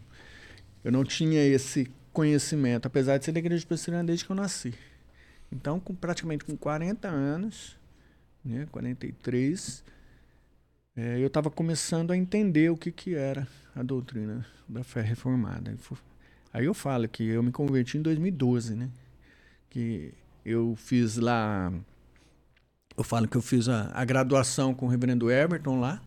eu 0.84 0.92
não 0.92 1.04
tinha 1.04 1.44
esse 1.44 1.92
conhecimento, 2.12 2.86
apesar 2.86 3.18
de 3.18 3.26
ser 3.26 3.32
da 3.32 3.40
igreja 3.40 3.66
presbiteriana 3.66 4.06
desde 4.06 4.24
que 4.24 4.32
eu 4.32 4.36
nasci. 4.36 4.76
Então, 5.52 5.80
com, 5.80 5.96
praticamente 5.96 6.46
com 6.46 6.56
40 6.56 7.08
anos, 7.08 7.76
né, 8.46 8.68
43, 8.72 9.84
é, 10.96 11.20
eu 11.20 11.28
estava 11.28 11.50
começando 11.50 12.12
a 12.12 12.18
entender 12.18 12.70
o 12.70 12.78
que, 12.78 12.92
que 12.92 13.16
era 13.16 13.48
a 13.76 13.82
doutrina 13.82 14.46
da 14.70 14.84
fé 14.84 15.02
reformada. 15.02 15.76
Aí 16.54 16.66
eu 16.66 16.76
falo 16.76 17.08
que 17.08 17.24
eu 17.24 17.42
me 17.42 17.52
converti 17.52 17.98
em 17.98 18.04
2012, 18.04 18.76
né? 18.76 18.92
Que 19.72 20.14
eu 20.46 20.76
fiz 20.76 21.18
lá 21.18 21.74
eu 22.98 23.04
falo 23.04 23.28
que 23.28 23.38
eu 23.38 23.42
fiz 23.42 23.68
a, 23.68 23.90
a 23.94 24.06
graduação 24.06 24.74
com 24.74 24.86
o 24.86 24.90
reverendo 24.90 25.32
Everton 25.32 25.80
lá, 25.80 26.02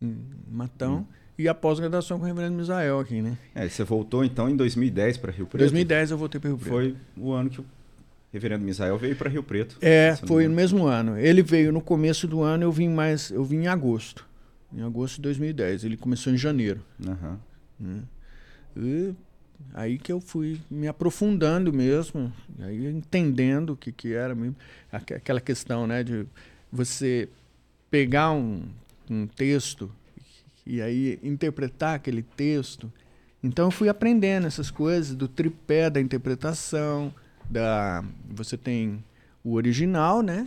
em 0.00 0.18
Matão, 0.50 0.98
hum. 0.98 1.06
e 1.38 1.48
a 1.48 1.54
pós-graduação 1.54 2.18
com 2.18 2.24
o 2.24 2.26
reverendo 2.26 2.56
Misael 2.56 2.98
aqui, 2.98 3.22
né? 3.22 3.38
É, 3.54 3.68
você 3.68 3.84
voltou 3.84 4.24
então 4.24 4.48
em 4.48 4.56
2010 4.56 5.18
para 5.18 5.32
Rio 5.32 5.46
Preto? 5.46 5.60
2010 5.60 6.10
eu 6.10 6.18
voltei 6.18 6.40
para 6.40 6.50
Rio 6.50 6.58
Preto. 6.58 6.70
Foi 6.70 6.96
o 7.16 7.32
ano 7.32 7.50
que 7.50 7.60
o 7.60 7.66
reverendo 8.32 8.64
Misael 8.64 8.98
veio 8.98 9.14
para 9.14 9.28
Rio 9.28 9.42
Preto. 9.42 9.76
É, 9.80 10.16
foi 10.26 10.48
no 10.48 10.54
mesmo 10.54 10.86
ano. 10.86 11.18
Ele 11.18 11.42
veio 11.42 11.70
no 11.70 11.80
começo 11.80 12.26
do 12.26 12.42
ano, 12.42 12.64
eu 12.64 12.72
vim 12.72 12.88
mais, 12.88 13.30
eu 13.30 13.44
vim 13.44 13.64
em 13.64 13.66
agosto. 13.66 14.26
Em 14.72 14.82
agosto 14.82 15.16
de 15.16 15.22
2010. 15.22 15.84
Ele 15.84 15.96
começou 15.96 16.32
em 16.32 16.36
janeiro. 16.38 16.80
Uhum. 16.98 17.36
Né? 17.78 18.02
E 18.74 19.14
Aí 19.74 19.98
que 19.98 20.12
eu 20.12 20.20
fui 20.20 20.60
me 20.70 20.86
aprofundando 20.86 21.72
mesmo, 21.72 22.32
aí 22.60 22.86
entendendo 22.86 23.70
o 23.70 23.76
que, 23.76 23.90
que 23.90 24.12
era 24.12 24.34
mesmo. 24.34 24.56
Aquela 24.90 25.40
questão 25.40 25.86
né, 25.86 26.02
de 26.04 26.26
você 26.70 27.28
pegar 27.90 28.32
um, 28.32 28.64
um 29.10 29.26
texto 29.26 29.90
e 30.66 30.80
aí 30.80 31.18
interpretar 31.22 31.94
aquele 31.94 32.22
texto. 32.22 32.92
Então 33.42 33.66
eu 33.66 33.70
fui 33.70 33.88
aprendendo 33.88 34.46
essas 34.46 34.70
coisas 34.70 35.14
do 35.14 35.26
tripé 35.26 35.90
da 35.90 36.00
interpretação, 36.00 37.12
da 37.50 38.04
você 38.30 38.56
tem 38.56 39.02
o 39.42 39.54
original, 39.54 40.22
né? 40.22 40.46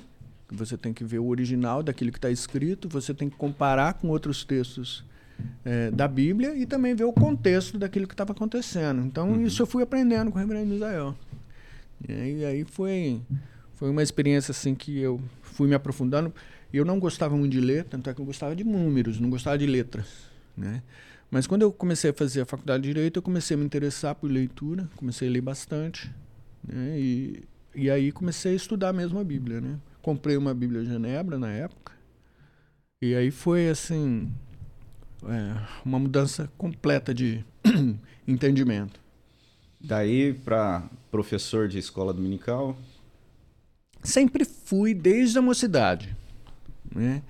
Você 0.51 0.77
tem 0.77 0.93
que 0.93 1.03
ver 1.03 1.19
o 1.19 1.27
original 1.27 1.81
daquilo 1.81 2.11
que 2.11 2.17
está 2.17 2.29
escrito, 2.29 2.87
você 2.87 3.13
tem 3.13 3.29
que 3.29 3.35
comparar 3.35 3.95
com 3.95 4.07
outros 4.07 4.45
textos 4.45 5.03
é, 5.63 5.91
da 5.91 6.07
Bíblia 6.07 6.55
e 6.55 6.65
também 6.65 6.95
ver 6.95 7.05
o 7.05 7.13
contexto 7.13 7.77
daquilo 7.77 8.07
que 8.07 8.13
estava 8.13 8.31
acontecendo. 8.31 9.01
Então, 9.01 9.31
uhum. 9.31 9.45
isso 9.45 9.61
eu 9.61 9.65
fui 9.65 9.83
aprendendo 9.83 10.31
com 10.31 10.37
o 10.37 10.41
reverendo 10.41 10.67
Misael. 10.67 11.15
E 12.07 12.13
aí, 12.13 12.45
aí 12.45 12.63
foi, 12.63 13.21
foi 13.73 13.89
uma 13.89 14.03
experiência 14.03 14.51
assim 14.51 14.75
que 14.75 14.99
eu 14.99 15.19
fui 15.41 15.67
me 15.67 15.75
aprofundando. 15.75 16.33
Eu 16.73 16.85
não 16.85 16.99
gostava 16.99 17.35
muito 17.35 17.53
de 17.53 17.61
ler, 17.61 17.85
tanto 17.85 18.09
é 18.09 18.13
que 18.13 18.19
eu 18.19 18.25
gostava 18.25 18.55
de 18.55 18.63
números, 18.63 19.19
não 19.19 19.29
gostava 19.29 19.57
de 19.57 19.65
letras. 19.65 20.07
Né? 20.55 20.83
Mas 21.31 21.47
quando 21.47 21.63
eu 21.63 21.71
comecei 21.71 22.11
a 22.11 22.13
fazer 22.13 22.41
a 22.41 22.45
faculdade 22.45 22.83
de 22.83 22.89
Direito, 22.89 23.17
eu 23.17 23.23
comecei 23.23 23.55
a 23.55 23.57
me 23.57 23.65
interessar 23.65 24.15
por 24.15 24.29
leitura, 24.29 24.87
comecei 24.95 25.27
a 25.27 25.31
ler 25.31 25.41
bastante. 25.41 26.11
Né? 26.67 26.99
E, 26.99 27.43
e 27.73 27.89
aí 27.89 28.11
comecei 28.11 28.53
a 28.53 28.55
estudar 28.55 28.93
mesmo 28.93 29.19
a 29.19 29.23
Bíblia. 29.23 29.61
Né? 29.61 29.77
Comprei 30.01 30.37
uma 30.37 30.53
Bíblia 30.53 30.83
Genebra 30.83 31.37
na 31.37 31.51
época. 31.51 31.93
E 33.01 33.13
aí 33.15 33.31
foi 33.31 33.69
assim, 33.69 34.31
é, 35.23 35.55
uma 35.83 35.99
mudança 35.99 36.49
completa 36.57 37.13
de 37.13 37.43
entendimento. 38.27 38.99
Daí 39.79 40.33
para 40.33 40.83
professor 41.11 41.67
de 41.67 41.77
escola 41.77 42.13
dominical? 42.13 42.77
Sempre 44.03 44.45
fui 44.45 44.93
desde 44.93 45.37
a 45.37 45.41
mocidade, 45.41 46.15
né? 46.93 47.21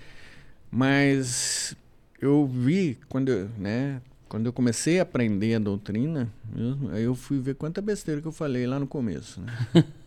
Mas 0.71 1.75
eu 2.19 2.45
vi 2.45 2.97
quando 3.07 3.29
eu, 3.29 3.49
né, 3.57 4.01
quando 4.27 4.47
eu 4.47 4.53
comecei 4.53 4.99
a 4.99 5.03
aprender 5.03 5.55
a 5.55 5.59
doutrina, 5.59 6.29
mesmo, 6.53 6.89
aí 6.91 7.03
eu 7.03 7.15
fui 7.15 7.39
ver 7.39 7.55
quanta 7.55 7.81
besteira 7.81 8.21
que 8.21 8.27
eu 8.27 8.31
falei 8.31 8.65
lá 8.67 8.79
no 8.79 8.87
começo. 8.87 9.39
Né? 9.39 9.53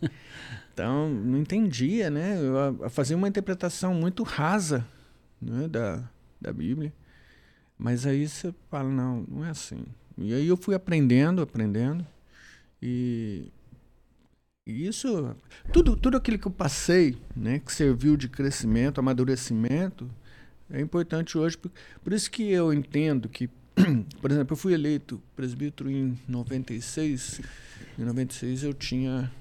então, 0.73 1.09
não 1.09 1.37
entendia, 1.37 2.09
né? 2.09 2.37
Eu 2.39 2.89
fazia 2.89 3.17
uma 3.17 3.27
interpretação 3.27 3.93
muito 3.93 4.23
rasa 4.23 4.85
né, 5.41 5.67
da, 5.67 6.03
da 6.39 6.53
Bíblia. 6.53 6.93
Mas 7.79 8.05
aí 8.05 8.27
você 8.27 8.53
fala, 8.69 8.89
não, 8.89 9.25
não 9.25 9.45
é 9.45 9.51
assim. 9.51 9.85
E 10.17 10.33
aí 10.33 10.45
eu 10.45 10.57
fui 10.57 10.75
aprendendo, 10.75 11.41
aprendendo. 11.41 12.05
E, 12.81 13.49
isso, 14.67 15.35
tudo, 15.71 15.95
tudo 15.95 16.17
aquilo 16.17 16.37
que 16.37 16.45
eu 16.45 16.51
passei, 16.51 17.17
né, 17.35 17.59
que 17.59 17.71
serviu 17.71 18.17
de 18.17 18.27
crescimento, 18.27 18.99
amadurecimento, 18.99 20.09
é 20.69 20.81
importante 20.81 21.37
hoje. 21.37 21.57
Por, 21.57 21.71
por 22.03 22.11
isso 22.11 22.29
que 22.29 22.43
eu 22.51 22.73
entendo 22.73 23.29
que, 23.29 23.49
por 24.21 24.29
exemplo, 24.29 24.53
eu 24.53 24.57
fui 24.57 24.73
eleito 24.73 25.21
presbítero 25.35 25.89
em 25.89 26.19
96. 26.27 27.41
Em 27.97 28.03
96 28.03 28.63
eu 28.63 28.73
tinha 28.73 29.31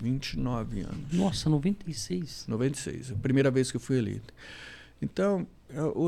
29 0.00 0.80
anos. 0.80 1.12
Nossa, 1.12 1.50
96? 1.50 2.46
96, 2.46 3.10
a 3.10 3.16
primeira 3.16 3.50
vez 3.50 3.70
que 3.70 3.76
eu 3.76 3.80
fui 3.80 3.98
eleito. 3.98 4.32
Então, 5.02 5.46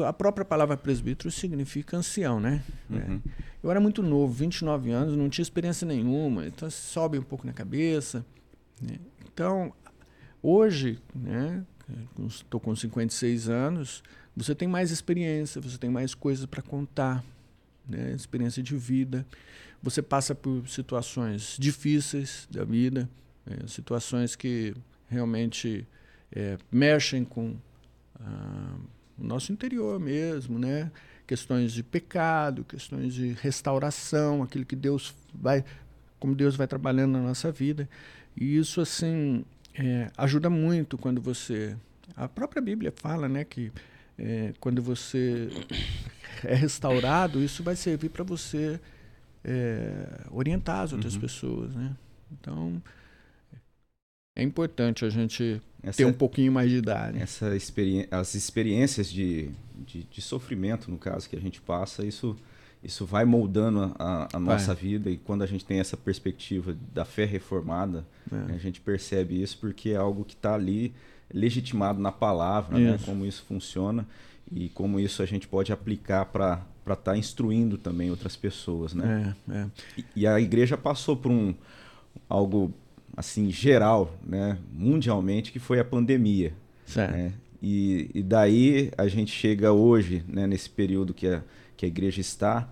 a 0.06 0.12
própria 0.12 0.44
palavra 0.44 0.76
presbítero 0.76 1.30
significa 1.30 1.96
ancião, 1.96 2.40
né? 2.40 2.62
Uhum. 2.88 3.20
É. 3.26 3.30
Eu 3.62 3.70
era 3.70 3.80
muito 3.80 4.02
novo, 4.02 4.32
29 4.32 4.90
anos, 4.90 5.16
não 5.16 5.28
tinha 5.28 5.42
experiência 5.42 5.86
nenhuma, 5.86 6.46
então 6.46 6.70
sobe 6.70 7.18
um 7.18 7.22
pouco 7.22 7.46
na 7.46 7.52
cabeça. 7.52 8.24
Né? 8.80 8.98
Então, 9.32 9.72
hoje, 10.42 10.98
né, 11.14 11.64
estou 12.26 12.60
com 12.60 12.74
56 12.74 13.48
anos, 13.48 14.02
você 14.36 14.54
tem 14.54 14.68
mais 14.68 14.90
experiência, 14.90 15.60
você 15.60 15.78
tem 15.78 15.90
mais 15.90 16.14
coisas 16.14 16.46
para 16.46 16.62
contar, 16.62 17.24
né? 17.88 18.12
experiência 18.12 18.62
de 18.62 18.76
vida. 18.76 19.26
Você 19.82 20.02
passa 20.02 20.34
por 20.34 20.68
situações 20.68 21.56
difíceis 21.58 22.46
da 22.50 22.64
vida, 22.64 23.08
é, 23.46 23.66
situações 23.66 24.36
que 24.36 24.74
realmente 25.08 25.86
é, 26.32 26.58
mexem 26.70 27.24
com. 27.24 27.56
Ah, 28.18 28.76
nosso 29.18 29.52
interior 29.52 29.98
mesmo, 29.98 30.58
né? 30.58 30.90
Questões 31.26 31.72
de 31.72 31.82
pecado, 31.82 32.64
questões 32.64 33.14
de 33.14 33.32
restauração, 33.32 34.42
aquilo 34.42 34.64
que 34.64 34.76
Deus 34.76 35.14
vai, 35.34 35.64
como 36.18 36.34
Deus 36.34 36.56
vai 36.56 36.66
trabalhando 36.66 37.12
na 37.12 37.20
nossa 37.20 37.50
vida. 37.50 37.88
E 38.36 38.56
isso, 38.56 38.80
assim, 38.80 39.44
é, 39.74 40.10
ajuda 40.16 40.48
muito 40.48 40.96
quando 40.96 41.20
você. 41.20 41.76
A 42.16 42.28
própria 42.28 42.62
Bíblia 42.62 42.92
fala, 42.94 43.28
né, 43.28 43.44
que 43.44 43.72
é, 44.18 44.52
quando 44.60 44.80
você 44.80 45.48
é 46.44 46.54
restaurado, 46.54 47.42
isso 47.42 47.62
vai 47.62 47.76
servir 47.76 48.10
para 48.10 48.24
você 48.24 48.80
é, 49.44 50.26
orientar 50.30 50.80
as 50.80 50.92
outras 50.92 51.14
uhum. 51.14 51.20
pessoas, 51.20 51.74
né? 51.74 51.96
Então, 52.32 52.82
é 54.34 54.42
importante 54.42 55.04
a 55.04 55.10
gente 55.10 55.60
essa, 55.86 55.98
ter 55.98 56.04
um 56.04 56.12
pouquinho 56.12 56.50
mais 56.52 56.68
de 56.68 56.76
idade. 56.76 57.18
Essa 57.18 57.48
as 58.10 58.34
experiências 58.34 59.10
de, 59.10 59.50
de, 59.86 60.02
de, 60.02 60.20
sofrimento, 60.20 60.90
no 60.90 60.98
caso, 60.98 61.28
que 61.30 61.36
a 61.36 61.40
gente 61.40 61.60
passa, 61.60 62.04
isso, 62.04 62.36
isso 62.82 63.06
vai 63.06 63.24
moldando 63.24 63.94
a, 63.98 64.28
a 64.32 64.40
nossa 64.40 64.74
vida. 64.74 65.08
E 65.08 65.16
quando 65.16 65.42
a 65.42 65.46
gente 65.46 65.64
tem 65.64 65.78
essa 65.78 65.96
perspectiva 65.96 66.76
da 66.92 67.04
fé 67.04 67.24
reformada, 67.24 68.04
é. 68.32 68.54
a 68.54 68.58
gente 68.58 68.80
percebe 68.80 69.40
isso 69.40 69.58
porque 69.58 69.90
é 69.90 69.96
algo 69.96 70.24
que 70.24 70.34
está 70.34 70.54
ali 70.54 70.92
legitimado 71.32 72.00
na 72.00 72.10
palavra, 72.10 72.78
né? 72.78 72.98
como 73.04 73.24
isso 73.24 73.44
funciona 73.44 74.06
e 74.50 74.68
como 74.68 74.98
isso 74.98 75.22
a 75.22 75.26
gente 75.26 75.46
pode 75.46 75.72
aplicar 75.72 76.24
para 76.26 76.64
estar 76.84 76.96
tá 76.96 77.16
instruindo 77.16 77.76
também 77.78 78.10
outras 78.10 78.36
pessoas, 78.36 78.94
né? 78.94 79.34
É, 79.48 79.52
é. 79.52 79.66
E, 79.96 80.04
e, 80.16 80.26
a 80.26 80.40
igreja 80.40 80.76
passou 80.76 81.16
por 81.16 81.32
um 81.32 81.54
algo 82.28 82.72
assim 83.16 83.50
geral, 83.50 84.14
né, 84.24 84.58
mundialmente, 84.72 85.50
que 85.50 85.58
foi 85.58 85.80
a 85.80 85.84
pandemia. 85.84 86.52
Certo. 86.84 87.16
Né? 87.16 87.32
E, 87.62 88.10
e 88.14 88.22
daí 88.22 88.90
a 88.96 89.08
gente 89.08 89.32
chega 89.32 89.72
hoje, 89.72 90.22
né, 90.28 90.46
nesse 90.46 90.68
período 90.68 91.14
que 91.14 91.26
a, 91.26 91.42
que 91.76 91.86
a 91.86 91.88
igreja 91.88 92.20
está, 92.20 92.68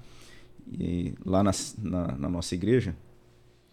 e 0.78 1.14
lá 1.24 1.42
na, 1.42 1.52
na, 1.78 2.06
na 2.18 2.28
nossa 2.28 2.54
igreja, 2.54 2.94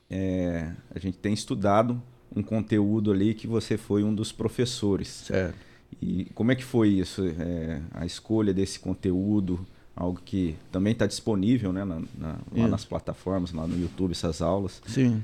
é, 0.10 0.72
a 0.94 1.00
gente 1.00 1.18
tem 1.18 1.34
estudado 1.34 2.02
um 2.36 2.42
conteúdo 2.42 3.12
ali 3.12 3.34
que 3.34 3.48
você 3.48 3.78
foi 3.78 4.04
um 4.04 4.14
dos 4.14 4.32
professores. 4.32 5.08
Certo. 5.08 5.56
E 6.02 6.26
como 6.34 6.52
é 6.52 6.56
que 6.56 6.64
foi 6.64 6.90
isso? 6.90 7.24
É, 7.26 7.82
a 7.94 8.06
escolha 8.06 8.54
desse 8.54 8.80
conteúdo, 8.80 9.66
algo 9.96 10.22
que 10.24 10.56
também 10.72 10.94
está 10.94 11.06
disponível 11.06 11.74
né, 11.74 11.84
na, 11.84 12.02
na, 12.18 12.40
lá 12.56 12.68
nas 12.68 12.86
plataformas, 12.86 13.52
lá 13.52 13.68
no 13.68 13.78
YouTube, 13.80 14.12
essas 14.12 14.42
aulas. 14.42 14.82
Sim. 14.88 15.24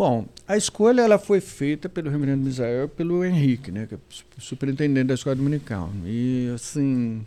Bom, 0.00 0.26
a 0.48 0.56
escolha 0.56 1.02
ela 1.02 1.18
foi 1.18 1.42
feita 1.42 1.86
pelo 1.86 2.08
reverendo 2.08 2.42
Misael 2.42 2.88
pelo 2.88 3.22
Henrique, 3.22 3.70
né, 3.70 3.86
que 3.86 3.96
é 3.96 3.98
superintendente 4.38 5.08
da 5.08 5.12
escola 5.12 5.36
dominical. 5.36 5.90
E, 6.06 6.50
assim, 6.54 7.26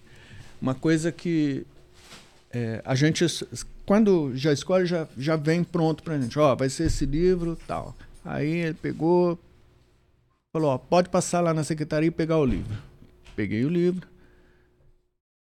uma 0.59 0.73
coisa 0.73 1.11
que 1.11 1.67
é, 2.51 2.81
a 2.83 2.95
gente, 2.95 3.23
quando 3.85 4.35
já 4.35 4.49
a 4.49 4.53
escola 4.53 4.83
já, 4.87 5.07
já 5.15 5.35
vem 5.35 5.63
pronto 5.63 6.01
para 6.01 6.15
a 6.15 6.19
gente, 6.19 6.39
ó, 6.39 6.55
vai 6.55 6.67
ser 6.67 6.85
esse 6.85 7.05
livro 7.05 7.55
tal. 7.67 7.95
Aí 8.25 8.49
ele 8.49 8.73
pegou, 8.73 9.37
falou, 10.51 10.71
ó, 10.71 10.77
pode 10.79 11.09
passar 11.09 11.41
lá 11.41 11.53
na 11.53 11.63
secretaria 11.63 12.07
e 12.07 12.11
pegar 12.11 12.39
o 12.39 12.45
livro. 12.45 12.75
Peguei 13.35 13.63
o 13.65 13.69
livro, 13.69 14.07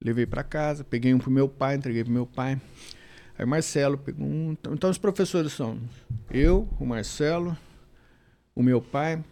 levei 0.03 0.25
para 0.25 0.43
casa, 0.43 0.83
peguei 0.83 1.13
um 1.13 1.19
pro 1.19 1.31
meu 1.31 1.47
pai, 1.47 1.75
entreguei 1.77 2.03
pro 2.03 2.11
meu 2.11 2.25
pai. 2.25 2.59
Aí 3.37 3.45
Marcelo 3.45 3.97
pergunta. 3.97 4.69
Então 4.71 4.89
os 4.89 4.97
professores 4.97 5.53
são 5.53 5.79
eu, 6.29 6.67
o 6.79 6.85
Marcelo, 6.85 7.57
o 8.55 8.61
meu 8.61 8.81
pai 8.81 9.23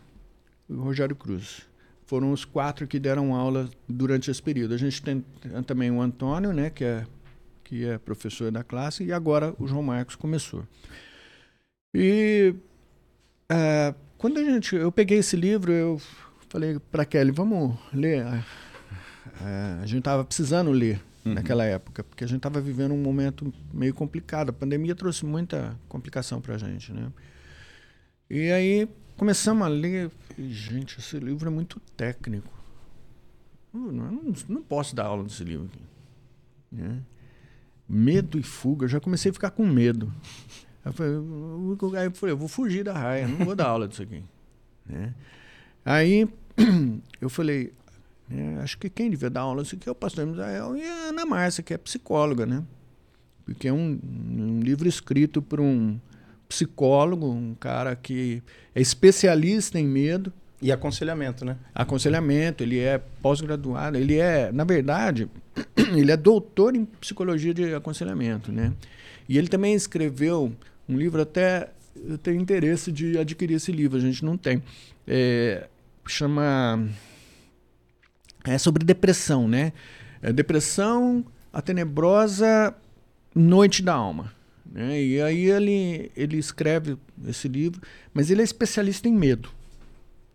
e 0.70 0.74
o 0.74 0.82
Rogério 0.82 1.16
Cruz. 1.16 1.62
Foram 2.06 2.32
os 2.32 2.44
quatro 2.44 2.88
que 2.88 3.00
deram 3.00 3.34
aula 3.34 3.70
durante 3.88 4.30
esse 4.30 4.42
período. 4.42 4.74
A 4.74 4.78
gente 4.78 5.02
tem 5.02 5.24
também 5.66 5.92
o 5.92 6.02
Antônio, 6.02 6.52
né, 6.52 6.70
que 6.70 6.84
é, 6.84 7.06
que 7.64 7.86
é 7.86 7.98
professor 7.98 8.52
da 8.52 8.64
classe, 8.64 9.04
e 9.04 9.14
agora 9.14 9.56
o 9.58 9.68
João 9.68 9.84
Marcos 9.84 10.16
começou. 10.16 10.68
E 11.94 12.54
uh, 13.52 13.96
quando 14.18 14.40
a 14.40 14.44
gente, 14.44 14.76
eu 14.76 14.92
peguei 14.92 15.20
esse 15.20 15.36
livro, 15.38 15.72
eu 15.72 16.02
falei 16.50 16.80
para 16.92 17.06
Kelly, 17.06 17.32
vamos 17.32 17.78
ler. 17.94 18.26
A 19.82 19.86
gente 19.86 20.00
estava 20.00 20.26
precisando 20.26 20.72
ler 20.72 21.02
uhum. 21.25 21.34
naquela 21.34 21.63
época, 21.63 22.03
porque 22.03 22.23
a 22.23 22.27
gente 22.27 22.38
estava 22.38 22.60
vivendo 22.60 22.93
um 22.93 23.01
momento 23.01 23.53
meio 23.73 23.93
complicado. 23.93 24.49
A 24.49 24.53
pandemia 24.53 24.95
trouxe 24.95 25.25
muita 25.25 25.77
complicação 25.88 26.41
para 26.41 26.55
a 26.55 26.57
gente, 26.57 26.91
né? 26.91 27.12
E 28.29 28.51
aí 28.51 28.89
começamos 29.17 29.65
a 29.65 29.69
ler. 29.69 30.10
E, 30.38 30.49
gente, 30.49 30.99
esse 30.99 31.19
livro 31.19 31.47
é 31.47 31.51
muito 31.51 31.79
técnico. 31.95 32.49
Não, 33.73 34.34
não 34.47 34.62
posso 34.62 34.95
dar 34.95 35.05
aula 35.05 35.23
nesse 35.23 35.43
livro 35.43 35.65
aqui. 35.65 35.81
Né? 36.71 37.01
Medo 37.88 38.39
e 38.39 38.43
fuga. 38.43 38.86
Eu 38.86 38.89
já 38.89 38.99
comecei 38.99 39.31
a 39.31 39.34
ficar 39.34 39.51
com 39.51 39.65
medo. 39.65 40.12
Eu 40.84 40.93
falei, 40.93 41.13
aí 41.99 42.05
eu 42.05 42.12
falei, 42.12 42.34
eu 42.34 42.38
vou 42.38 42.47
fugir 42.47 42.84
da 42.84 42.93
raia, 42.93 43.27
não 43.27 43.45
vou 43.45 43.55
dar 43.55 43.67
aula 43.67 43.88
disso 43.88 44.03
aqui. 44.03 44.23
Né? 44.84 45.13
Aí 45.86 46.27
eu 47.21 47.29
falei, 47.29 47.71
é, 48.34 48.62
acho 48.62 48.78
que 48.78 48.89
quem 48.89 49.10
devia 49.10 49.30
dar 49.30 49.41
aula 49.41 49.62
isso 49.62 49.76
aqui 49.76 49.89
é 49.89 49.91
o 49.91 49.96
pastor 49.96 50.26
Misael 50.26 50.78
e 50.78 50.84
a 50.84 51.10
Ana 51.10 51.26
Márcia, 51.26 51.62
que 51.62 51.74
é 51.74 51.78
psicóloga, 51.78 52.46
né? 52.46 52.63
Porque 53.44 53.67
é 53.67 53.74
um, 53.74 54.00
um 54.04 54.60
livro 54.62 54.88
escrito 54.88 55.41
por 55.41 55.60
um 55.60 56.00
psicólogo, 56.48 57.30
um 57.30 57.56
cara 57.56 57.96
que 57.96 58.41
é 58.74 58.82
especialista 58.82 59.80
em 59.80 59.88
medo. 59.88 60.32
E 60.62 60.72
aconselhamento, 60.72 61.44
né? 61.44 61.58
Aconselhamento, 61.74 62.63
ele 62.63 62.80
é 62.80 63.00
pós-graduado, 63.22 63.98
ele 63.98 64.20
é, 64.20 64.52
na 64.52 64.63
verdade, 64.63 65.28
ele 65.98 66.12
é 66.12 66.15
doutor 66.15 66.76
em 66.76 66.86
psicologia 66.86 67.54
de 67.54 67.74
aconselhamento, 67.74 68.52
né? 68.52 68.72
E 69.28 69.39
ele 69.39 69.48
também 69.48 69.74
escreveu 69.74 70.54
um 70.88 70.96
livro, 70.96 71.22
até 71.22 71.72
eu 71.96 72.17
tenho 72.17 72.39
interesse 72.39 72.91
de 72.91 73.17
adquirir 73.17 73.56
esse 73.56 73.72
livro, 73.72 73.98
a 73.98 74.02
gente 74.02 74.24
não 74.24 74.38
tem. 74.38 74.62
É, 75.08 75.67
chama 76.06 76.88
é 78.43 78.58
sobre 78.58 78.84
depressão, 78.84 79.47
né? 79.47 79.73
É 80.21 80.32
depressão, 80.32 81.25
a 81.51 81.62
tenebrosa 81.62 82.75
noite 83.36 83.82
da 83.82 83.93
alma. 83.93 84.32
Né? 84.65 85.04
E 85.04 85.21
aí 85.21 85.45
ele, 85.49 86.12
ele 86.15 86.38
escreve 86.38 86.97
esse 87.27 87.47
livro, 87.47 87.82
mas 88.13 88.30
ele 88.30 88.41
é 88.41 88.43
especialista 88.43 89.08
em 89.08 89.13
medo. 89.13 89.49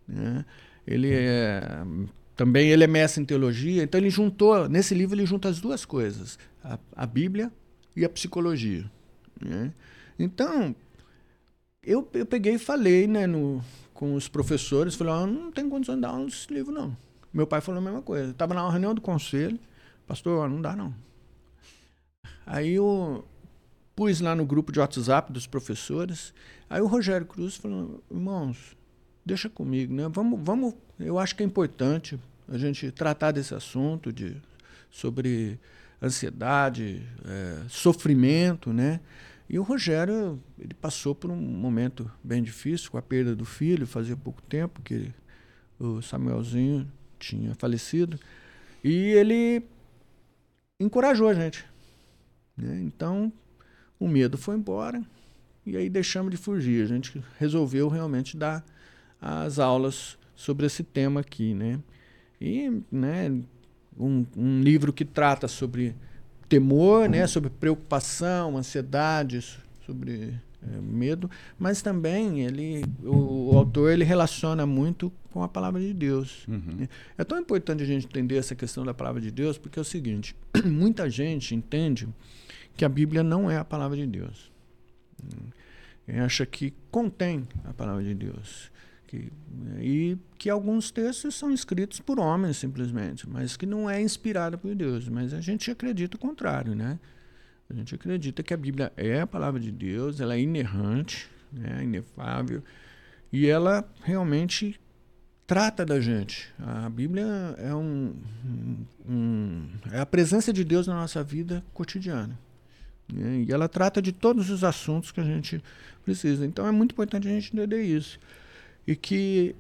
Né? 0.07 0.45
Ele 0.87 1.11
é 1.13 1.85
também 2.37 2.69
ele 2.69 2.85
é 2.85 2.87
mestre 2.87 3.23
em 3.23 3.25
teologia, 3.25 3.83
então 3.83 3.99
ele 3.99 4.11
juntou 4.11 4.69
nesse 4.69 4.95
livro 4.95 5.17
ele 5.17 5.25
junta 5.25 5.49
as 5.49 5.59
duas 5.59 5.87
coisas, 5.87 6.39
a, 6.63 6.79
a 6.95 7.07
Bíblia 7.07 7.51
e 7.97 8.05
a 8.05 8.11
psicologia. 8.11 8.85
Né? 9.41 9.73
Então 10.19 10.77
eu, 11.83 12.07
eu 12.13 12.27
peguei 12.27 12.55
e 12.55 12.59
falei, 12.59 13.07
né, 13.07 13.27
no, 13.27 13.65
com 13.95 14.15
os 14.15 14.29
professores, 14.29 14.95
falei, 14.95 15.15
oh, 15.15 15.27
não 15.27 15.51
tem 15.51 15.69
condição 15.69 15.95
de 15.95 16.03
dar 16.03 16.09
aula 16.09 16.25
nesse 16.25 16.53
livro 16.53 16.73
não. 16.73 16.95
Meu 17.37 17.47
pai 17.47 17.61
falou 17.61 17.83
a 17.83 17.85
mesma 17.85 18.01
coisa. 18.01 18.31
Estava 18.31 18.55
na 18.55 18.67
reunião 18.71 18.95
do 18.95 19.01
conselho, 19.03 19.61
pastor, 20.07 20.49
não 20.49 20.63
dá 20.63 20.75
não. 20.75 20.95
Aí 22.47 22.73
eu 22.73 23.27
pus 23.95 24.23
lá 24.23 24.35
no 24.35 24.47
grupo 24.47 24.73
de 24.73 24.81
WhatsApp 24.81 25.31
dos 25.31 25.47
professores. 25.47 26.33
Aí 26.71 26.81
o 26.81 26.87
Rogério 26.87 27.27
Cruz 27.27 27.55
falou: 27.55 28.03
irmãos, 28.11 28.75
deixa 29.23 29.51
comigo, 29.51 29.93
né? 29.93 30.09
Vamos, 30.09 30.41
vamos. 30.43 30.73
Eu 30.99 31.19
acho 31.19 31.37
que 31.37 31.43
é 31.43 31.47
importante 31.47 32.19
a 32.49 32.57
gente 32.57 32.91
tratar 32.91 33.33
desse 33.33 33.55
assunto 33.55 34.11
de 34.11 34.41
sobre 34.91 35.61
ansiedade, 36.03 37.07
é, 37.23 37.69
sofrimento, 37.69 38.73
né? 38.73 38.99
E 39.47 39.59
o 39.59 39.63
Rogério, 39.63 40.43
ele 40.59 40.73
passou 40.73 41.15
por 41.15 41.31
um 41.31 41.37
momento 41.37 42.11
bem 42.25 42.43
difícil 42.43 42.91
com 42.91 42.97
a 42.97 43.03
perda 43.03 43.37
do 43.37 43.45
filho, 43.45 43.87
fazia 43.87 44.17
pouco 44.17 44.41
tempo 44.41 44.81
que 44.81 45.13
o 45.79 46.01
Samuelzinho 46.01 46.91
tinha 47.27 47.55
falecido. 47.55 48.19
E 48.83 48.95
ele 49.13 49.63
encorajou 50.79 51.29
a 51.29 51.35
gente. 51.35 51.65
Né? 52.57 52.81
Então, 52.83 53.33
o 53.99 54.07
medo 54.07 54.39
foi 54.39 54.57
embora 54.57 55.03
e 55.65 55.77
aí 55.77 55.91
deixamos 55.91 56.31
de 56.31 56.37
fugir. 56.37 56.85
A 56.85 56.87
gente 56.87 57.23
resolveu 57.39 57.89
realmente 57.89 58.37
dar 58.37 58.65
as 59.21 59.59
aulas 59.59 60.17
sobre 60.35 60.67
esse 60.67 60.85
tema 60.85 61.21
aqui, 61.21 61.55
né? 61.55 61.81
E, 62.41 62.83
né, 62.93 63.31
um, 63.99 64.25
um 64.37 64.61
livro 64.61 64.93
que 64.93 65.05
trata 65.05 65.49
sobre 65.49 65.97
temor, 66.49 67.09
né, 67.09 67.27
sobre 67.27 67.51
preocupação, 67.51 68.57
ansiedade, 68.57 69.41
sobre 69.85 70.39
é, 70.63 70.81
medo, 70.81 71.31
mas 71.59 71.83
também 71.83 72.41
ele, 72.45 72.85
o, 73.03 73.53
o, 73.53 73.59
autor 73.59 73.91
ele 73.93 74.05
relaciona 74.05 74.67
muito 74.67 75.13
com 75.31 75.43
a 75.43 75.49
palavra 75.49 75.81
de 75.81 75.93
Deus. 75.93 76.47
Uhum. 76.49 76.89
É 77.17 77.25
tão 77.25 77.39
importante 77.39 77.83
a 77.83 77.87
gente 77.87 78.07
entender 78.07 78.37
essa 78.37 78.55
questão 78.55 78.85
da 78.85 78.95
palavra 78.95 79.21
de 79.21 79.31
Deus, 79.31 79.59
porque 79.59 79.79
é 79.79 79.83
o 79.83 79.85
seguinte: 79.85 80.35
muita 80.65 81.09
gente 81.11 81.55
entende 81.55 82.09
que 82.77 82.85
a 82.85 82.89
Bíblia 82.89 83.23
não 83.23 83.51
é 83.51 83.59
a 83.59 83.65
palavra 83.65 83.97
de 83.97 84.07
Deus. 84.07 84.51
E 86.09 86.13
acha 86.19 86.47
que 86.47 86.73
contém 86.91 87.47
a 87.65 87.73
palavra 87.73 88.03
de 88.03 88.15
Deus. 88.15 88.71
Que, 89.07 89.31
e 89.81 90.19
que 90.37 90.51
alguns 90.51 90.91
textos 90.91 91.35
são 91.35 91.53
escritos 91.53 92.01
por 92.01 92.19
homens 92.19 92.57
simplesmente, 92.57 93.29
mas 93.29 93.57
que 93.57 93.65
não 93.65 93.89
é 93.89 94.01
inspirada 94.01 94.59
por 94.59 94.75
Deus. 94.75 95.09
Mas 95.09 95.33
a 95.33 95.41
gente 95.41 95.71
acredita 95.71 96.17
o 96.17 96.21
contrário, 96.21 96.75
né? 96.75 96.99
A 97.69 97.75
gente 97.75 97.95
acredita 97.95 98.43
que 98.43 98.55
a 98.55 98.57
Bíblia 98.57 98.93
é 98.97 99.21
a 99.21 99.27
palavra 99.27 99.59
de 99.61 99.73
Deus, 99.73 100.21
ela 100.21 100.35
é 100.35 100.41
inerrante, 100.41 101.29
né, 101.53 101.83
inefável, 101.83 102.63
e 103.33 103.47
ela 103.47 103.89
realmente 104.03 104.79
trata 105.47 105.85
da 105.85 106.01
gente. 106.01 106.53
A 106.59 106.89
Bíblia 106.89 107.27
é, 107.59 107.75
um, 107.75 108.15
um, 109.09 109.69
é 109.93 110.01
a 110.01 110.07
presença 110.07 110.53
de 110.53 110.65
Deus 110.65 110.87
na 110.87 110.95
nossa 110.95 111.23
vida 111.23 111.63
cotidiana. 111.75 112.39
Né, 113.13 113.45
e 113.47 113.53
ela 113.53 113.69
trata 113.69 114.01
de 114.01 114.13
todos 114.13 114.49
os 114.51 114.63
assuntos 114.63 115.11
que 115.11 115.21
a 115.21 115.25
gente 115.25 115.63
precisa. 116.05 116.47
Então 116.47 116.67
é 116.67 116.73
muito 116.73 116.93
importante 116.93 117.27
a 117.27 117.31
gente 117.31 117.53
entender 117.53 117.83
isso. 117.83 118.19
E 118.87 118.95
que 118.95 119.55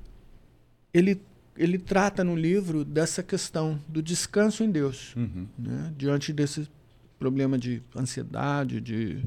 ele 0.95 1.21
ele 1.59 1.79
trata 1.79 2.23
no 2.23 2.37
livro 2.37 2.85
dessa 2.85 3.23
questão 3.23 3.81
do 3.89 4.03
descanso 4.03 4.63
em 4.63 4.71
Deus, 4.71 5.17
uhum. 5.17 5.47
né? 5.59 5.91
diante 5.97 6.31
desse 6.31 6.69
problema 7.19 7.59
de 7.59 7.83
ansiedade, 7.95 8.81
de, 8.81 9.25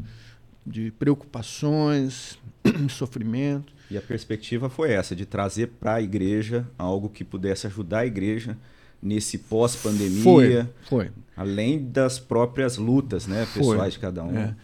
de 0.65 0.91
preocupações, 0.91 2.39
sofrimento. 2.89 3.73
E 3.89 3.97
a 3.97 4.01
perspectiva 4.01 4.69
foi 4.69 4.91
essa, 4.91 5.15
de 5.15 5.25
trazer 5.25 5.67
para 5.79 5.95
a 5.95 6.01
igreja 6.01 6.67
algo 6.77 7.09
que 7.09 7.23
pudesse 7.23 7.67
ajudar 7.67 7.99
a 7.99 8.05
igreja 8.05 8.57
nesse 9.01 9.37
pós-pandemia. 9.37 10.23
Foi, 10.23 11.07
foi. 11.07 11.11
Além 11.35 11.89
das 11.89 12.19
próprias 12.19 12.77
lutas 12.77 13.25
né, 13.25 13.47
pessoais 13.53 13.79
foi. 13.79 13.91
de 13.91 13.99
cada 13.99 14.23
um. 14.23 14.37
É. 14.37 14.55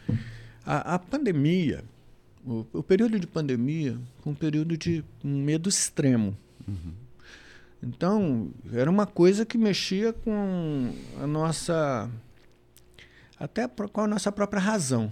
A, 0.66 0.96
a, 0.96 1.00
pandemia, 1.00 1.84
o, 2.46 2.66
o, 2.74 2.84
período 2.84 3.20
de 3.20 3.26
pandemia, 3.26 3.98
foi 4.22 4.34
um 4.34 4.36
período 4.36 4.78
de 4.78 5.04
um 5.24 5.42
medo 5.42 5.70
extremo. 5.70 6.38
Uhum. 6.68 6.94
Então, 7.82 8.50
era 8.74 8.90
uma 8.90 9.06
coisa 9.06 9.46
que 9.46 9.58
mexia 9.58 10.12
com 10.12 10.92
a 11.22 11.28
nossa. 11.28 12.10
Até 13.46 13.68
com 13.68 14.02
a 14.02 14.08
nossa 14.08 14.32
própria 14.32 14.60
razão. 14.60 15.12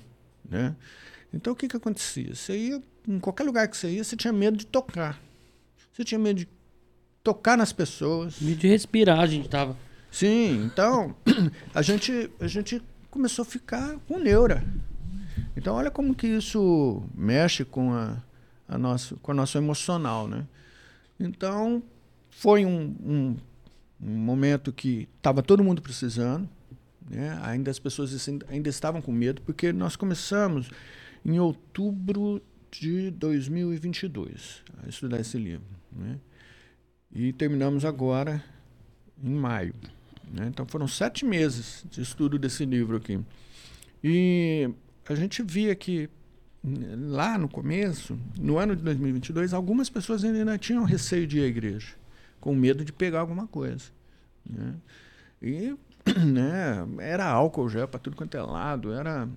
Né? 0.49 0.75
Então, 1.31 1.53
o 1.53 1.55
que, 1.55 1.67
que 1.67 1.77
acontecia? 1.77 2.33
Você 2.33 2.57
ia, 2.57 2.81
em 3.07 3.19
qualquer 3.19 3.43
lugar 3.43 3.67
que 3.67 3.77
você 3.77 3.89
ia, 3.89 4.03
você 4.03 4.15
tinha 4.15 4.33
medo 4.33 4.57
de 4.57 4.65
tocar. 4.65 5.21
Você 5.91 6.03
tinha 6.03 6.17
medo 6.17 6.39
de 6.39 6.47
tocar 7.23 7.55
nas 7.55 7.71
pessoas. 7.71 8.39
Medo 8.41 8.59
de 8.59 8.67
respirar, 8.67 9.19
a 9.19 9.27
gente 9.27 9.47
tava. 9.47 9.77
Sim, 10.11 10.65
então, 10.65 11.15
a 11.73 11.81
gente, 11.81 12.29
a 12.39 12.47
gente 12.47 12.81
começou 13.09 13.43
a 13.43 13.45
ficar 13.45 13.97
com 14.07 14.17
neura. 14.17 14.63
Então, 15.55 15.75
olha 15.75 15.91
como 15.91 16.15
que 16.15 16.25
isso 16.25 17.03
mexe 17.13 17.63
com 17.63 17.93
a, 17.93 18.17
a 18.67 18.77
nosso, 18.79 19.15
com 19.17 19.31
a 19.31 19.35
nosso 19.35 19.57
emocional, 19.59 20.27
né? 20.27 20.47
Então, 21.19 21.83
foi 22.31 22.65
um, 22.65 22.95
um, 23.03 23.37
um 24.01 24.17
momento 24.17 24.73
que 24.73 25.07
estava 25.17 25.43
todo 25.43 25.63
mundo 25.63 25.83
precisando, 25.83 26.49
né? 27.13 27.39
ainda 27.43 27.69
as 27.69 27.79
pessoas 27.79 28.27
ainda 28.47 28.69
estavam 28.69 29.01
com 29.01 29.11
medo, 29.11 29.41
porque 29.41 29.71
nós 29.71 29.95
começamos 29.95 30.69
em 31.25 31.39
outubro 31.39 32.41
de 32.71 33.11
2022 33.11 34.63
a 34.83 34.89
estudar 34.89 35.19
esse 35.19 35.37
livro. 35.37 35.65
Né? 35.91 36.19
E 37.13 37.31
terminamos 37.33 37.85
agora 37.85 38.43
em 39.23 39.33
maio. 39.33 39.75
Né? 40.31 40.47
Então 40.47 40.65
foram 40.65 40.87
sete 40.87 41.23
meses 41.25 41.85
de 41.89 42.01
estudo 42.01 42.39
desse 42.39 42.65
livro 42.65 42.97
aqui. 42.97 43.19
E 44.03 44.69
a 45.07 45.15
gente 45.15 45.43
via 45.43 45.75
que 45.75 46.09
lá 46.63 47.37
no 47.37 47.47
começo, 47.47 48.17
no 48.39 48.57
ano 48.57 48.75
de 48.75 48.81
2022, 48.83 49.53
algumas 49.53 49.89
pessoas 49.89 50.23
ainda 50.23 50.57
tinham 50.57 50.83
receio 50.83 51.27
de 51.27 51.39
ir 51.39 51.43
à 51.43 51.47
igreja 51.47 51.93
com 52.39 52.53
medo 52.53 52.83
de 52.83 52.91
pegar 52.91 53.21
alguma 53.21 53.47
coisa. 53.47 53.85
Né? 54.45 54.75
E 55.41 55.75
né, 56.25 56.85
era 56.99 57.25
álcool 57.25 57.69
já 57.69 57.87
para 57.87 57.99
tudo 57.99 58.15
quanto 58.15 58.35
é 58.35 58.41
lado, 58.41 58.93
era 58.93 59.27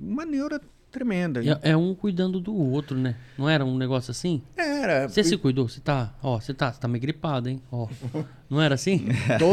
uma 0.00 0.24
neura 0.24 0.60
tremenda. 0.92 1.40
É, 1.42 1.70
é, 1.70 1.76
um 1.76 1.94
cuidando 1.94 2.38
do 2.38 2.54
outro, 2.54 2.96
né? 2.96 3.16
Não 3.36 3.48
era 3.48 3.64
um 3.64 3.76
negócio 3.76 4.10
assim? 4.10 4.42
Era. 4.56 5.08
Você 5.08 5.24
se 5.24 5.36
cuidou? 5.38 5.66
Você 5.66 5.80
tá, 5.80 6.12
ó, 6.22 6.38
você 6.38 6.52
tá, 6.52 6.70
você 6.70 6.78
tá 6.78 6.86
meio 6.86 7.00
gripado, 7.00 7.48
hein? 7.48 7.60
Ó. 7.72 7.88
Não 8.48 8.60
era 8.60 8.74
assim? 8.74 9.06
Tô, 9.40 9.52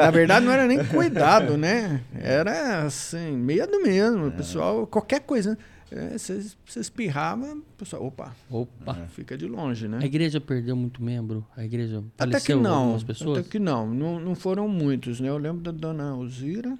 na 0.00 0.10
verdade 0.12 0.46
não 0.46 0.52
era 0.52 0.64
nem 0.64 0.84
cuidado, 0.84 1.56
né? 1.56 2.00
Era 2.14 2.84
assim, 2.84 3.32
medo 3.32 3.82
mesmo, 3.82 4.28
é. 4.28 4.30
pessoal, 4.30 4.86
qualquer 4.86 5.22
coisa. 5.22 5.50
Né? 5.50 5.56
Você 5.88 6.78
é, 6.78 6.80
espirrava, 6.80 7.56
pessoal, 7.78 8.06
opa, 8.06 8.34
opa, 8.50 8.94
fica 9.08 9.38
de 9.38 9.46
longe, 9.46 9.86
né? 9.86 9.98
A 10.02 10.06
igreja 10.06 10.40
perdeu 10.40 10.74
muito 10.74 11.00
membro? 11.00 11.46
A 11.56 11.64
igreja 11.64 12.02
até 12.18 12.40
que 12.40 12.54
não, 12.54 13.00
pessoas? 13.00 13.38
Até 13.38 13.48
que 13.48 13.58
não, 13.60 13.94
não, 13.94 14.18
não 14.18 14.34
foram 14.34 14.68
muitos, 14.68 15.20
né? 15.20 15.28
Eu 15.28 15.38
lembro 15.38 15.62
da 15.62 15.70
dona 15.70 16.10
Alzira. 16.10 16.76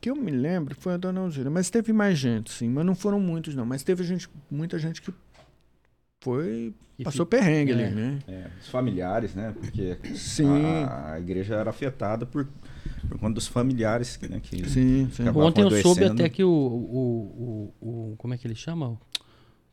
Que 0.00 0.10
eu 0.10 0.16
me 0.16 0.30
lembro 0.30 0.74
foi 0.74 0.94
a 0.94 0.96
dona 0.96 1.20
Alzira, 1.20 1.50
mas 1.50 1.68
teve 1.68 1.92
mais 1.92 2.18
gente, 2.18 2.50
sim, 2.50 2.68
mas 2.68 2.84
não 2.84 2.94
foram 2.94 3.20
muitos 3.20 3.54
não, 3.54 3.66
mas 3.66 3.82
teve 3.82 4.04
gente, 4.04 4.28
muita 4.50 4.78
gente 4.78 5.02
que 5.02 5.12
foi 6.22 6.74
passou 7.02 7.26
perrengue 7.26 7.72
é, 7.72 7.74
ali, 7.74 7.94
né? 7.94 8.18
É, 8.26 8.46
os 8.58 8.68
familiares, 8.68 9.34
né? 9.34 9.54
Porque 9.58 9.98
sim. 10.14 10.64
A, 10.64 11.12
a 11.12 11.20
igreja 11.20 11.56
era 11.56 11.68
afetada 11.68 12.24
por 12.24 12.48
por 13.08 13.18
conta 13.18 13.34
dos 13.34 13.46
familiares 13.46 14.18
né, 14.28 14.40
que 14.40 14.68
sim, 14.68 15.08
sim. 15.10 15.28
Ontem 15.28 15.62
eu 15.62 15.70
soube 15.82 16.04
até 16.04 16.28
que 16.28 16.42
o, 16.42 16.50
o, 16.50 17.72
o, 17.80 18.12
o, 18.12 18.16
Como 18.16 18.34
é 18.34 18.38
que 18.38 18.46
ele 18.46 18.54
chama? 18.54 18.98